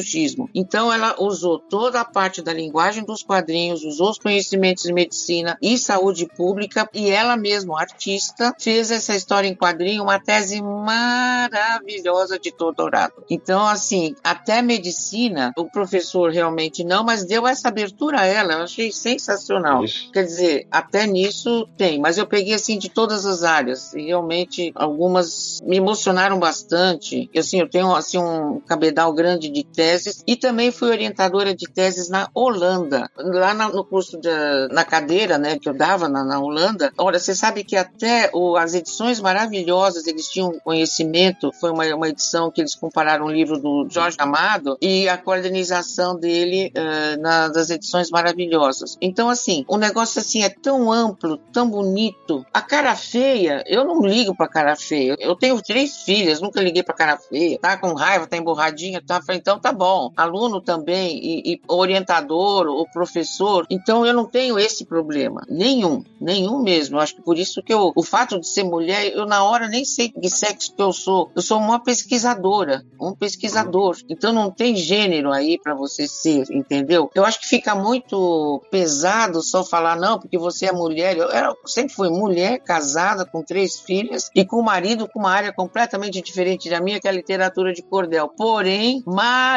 Então 0.53 0.91
ela 0.91 1.15
usou 1.19 1.59
toda 1.59 2.01
a 2.01 2.05
parte 2.05 2.41
da 2.41 2.53
linguagem 2.53 3.03
dos 3.03 3.23
quadrinhos, 3.23 3.83
usou 3.83 4.09
os 4.11 4.19
conhecimentos 4.19 4.83
de 4.83 4.93
medicina 4.93 5.57
e 5.61 5.77
saúde 5.77 6.27
pública 6.27 6.89
e 6.93 7.09
ela 7.09 7.37
mesma, 7.37 7.79
artista, 7.79 8.53
fez 8.59 8.91
essa 8.91 9.15
história 9.15 9.47
em 9.47 9.55
quadrinho, 9.55 10.03
uma 10.03 10.19
tese 10.19 10.61
maravilhosa 10.61 12.39
de 12.39 12.51
doutorado. 12.51 13.23
Então, 13.29 13.65
assim, 13.65 14.15
até 14.23 14.61
medicina, 14.61 15.53
o 15.57 15.65
professor 15.65 16.31
realmente 16.31 16.83
não, 16.83 17.03
mas 17.03 17.25
deu 17.25 17.47
essa 17.47 17.67
abertura 17.67 18.21
a 18.21 18.25
ela, 18.25 18.53
eu 18.53 18.63
achei 18.63 18.91
sensacional. 18.91 19.83
Isso. 19.83 20.11
Quer 20.11 20.23
dizer, 20.23 20.67
até 20.71 21.05
nisso 21.05 21.67
tem, 21.77 21.99
mas 21.99 22.17
eu 22.17 22.27
peguei 22.27 22.53
assim 22.53 22.77
de 22.77 22.89
todas 22.89 23.25
as 23.25 23.43
áreas 23.43 23.93
e 23.93 24.05
realmente 24.05 24.71
algumas 24.75 25.59
me 25.61 25.77
emocionaram 25.77 26.39
bastante. 26.39 27.29
E, 27.33 27.39
assim, 27.39 27.59
eu 27.59 27.69
tenho 27.69 27.93
assim 27.95 28.17
um 28.17 28.59
cabedal 28.61 29.13
grande 29.13 29.49
de 29.49 29.63
teses 29.85 30.23
e 30.25 30.35
também 30.35 30.71
fui 30.71 30.89
orientadora 30.89 31.53
de 31.53 31.67
teses 31.71 32.09
na 32.09 32.27
Holanda, 32.33 33.09
lá 33.17 33.53
no 33.53 33.83
curso 33.85 34.17
da, 34.19 34.67
na 34.69 34.83
cadeira, 34.83 35.37
né, 35.37 35.59
que 35.59 35.69
eu 35.69 35.73
dava 35.73 36.09
na, 36.09 36.23
na 36.23 36.39
Holanda. 36.39 36.91
Olha, 36.97 37.19
você 37.19 37.35
sabe 37.35 37.63
que 37.63 37.75
até 37.75 38.29
o- 38.33 38.55
as 38.57 38.73
edições 38.73 39.19
maravilhosas 39.19 40.07
eles 40.07 40.27
tinham 40.27 40.59
conhecimento. 40.63 41.51
Foi 41.59 41.71
uma, 41.71 41.85
uma 41.95 42.09
edição 42.09 42.49
que 42.51 42.61
eles 42.61 42.73
compararam 42.75 43.25
um 43.25 43.31
livro 43.31 43.59
do 43.59 43.87
Jorge 43.89 44.17
Amado 44.19 44.77
e 44.81 45.07
a 45.07 45.17
coordenação 45.17 46.17
dele 46.17 46.71
eh, 46.73 47.17
na- 47.17 47.47
das 47.49 47.69
edições 47.69 48.09
maravilhosas. 48.09 48.97
Então, 49.01 49.29
assim, 49.29 49.63
o 49.67 49.77
negócio 49.77 50.19
assim 50.19 50.43
é 50.43 50.49
tão 50.49 50.91
amplo, 50.91 51.37
tão 51.53 51.69
bonito. 51.69 52.45
A 52.53 52.61
cara 52.61 52.95
feia, 52.95 53.63
eu 53.67 53.83
não 53.85 54.01
ligo 54.01 54.35
pra 54.35 54.47
cara 54.47 54.75
feia. 54.75 55.15
Eu 55.19 55.35
tenho 55.35 55.61
três 55.61 55.97
filhas, 56.03 56.41
nunca 56.41 56.61
liguei 56.61 56.81
pra 56.83 56.95
cara 56.95 57.17
feia. 57.17 57.59
Tá 57.59 57.77
com 57.77 57.93
raiva, 57.93 58.27
tá 58.27 58.37
emborradinha, 58.37 59.01
tá? 59.05 59.21
Então 59.31 59.59
tá 59.59 59.71
bom. 59.75 60.11
Aluno 60.15 60.61
também, 60.61 61.17
e, 61.17 61.53
e 61.53 61.61
orientador, 61.67 62.67
o 62.67 62.85
professor. 62.91 63.65
Então 63.69 64.05
eu 64.05 64.13
não 64.13 64.25
tenho 64.25 64.57
esse 64.57 64.85
problema. 64.85 65.43
Nenhum. 65.49 66.03
Nenhum 66.19 66.61
mesmo. 66.61 66.99
Acho 66.99 67.15
que 67.15 67.21
por 67.21 67.37
isso 67.37 67.61
que 67.61 67.73
eu, 67.73 67.91
o 67.95 68.03
fato 68.03 68.39
de 68.39 68.47
ser 68.47 68.63
mulher, 68.63 69.11
eu 69.13 69.25
na 69.25 69.43
hora 69.43 69.67
nem 69.67 69.85
sei 69.85 70.09
que 70.09 70.29
sexo 70.29 70.73
que 70.75 70.81
eu 70.81 70.91
sou. 70.93 71.29
Eu 71.35 71.41
sou 71.41 71.57
uma 71.59 71.79
pesquisadora. 71.83 72.83
Um 72.99 73.13
pesquisador. 73.13 73.97
Então 74.09 74.31
não 74.33 74.49
tem 74.51 74.75
gênero 74.75 75.31
aí 75.31 75.57
pra 75.61 75.73
você 75.75 76.07
ser, 76.07 76.45
entendeu? 76.51 77.09
Eu 77.13 77.25
acho 77.25 77.39
que 77.39 77.47
fica 77.47 77.75
muito 77.75 78.61
pesado 78.71 79.41
só 79.41 79.63
falar, 79.63 79.95
não, 79.97 80.19
porque 80.19 80.37
você 80.37 80.67
é 80.67 80.71
mulher. 80.71 81.17
Eu, 81.17 81.29
era- 81.31 81.53
sempre 81.65 81.93
fui 81.93 82.09
mulher, 82.09 82.59
casada, 82.59 83.25
com 83.25 83.43
três 83.43 83.79
filhas 83.79 84.29
e 84.35 84.45
com 84.45 84.57
um 84.59 84.63
marido 84.63 85.07
com 85.07 85.19
uma 85.19 85.31
área 85.31 85.51
completamente 85.53 86.21
diferente 86.21 86.69
da 86.69 86.79
minha, 86.79 86.99
que 86.99 87.07
é 87.07 87.11
a 87.11 87.13
literatura 87.13 87.73
de 87.73 87.81
cordel. 87.81 88.27
Porém, 88.29 89.03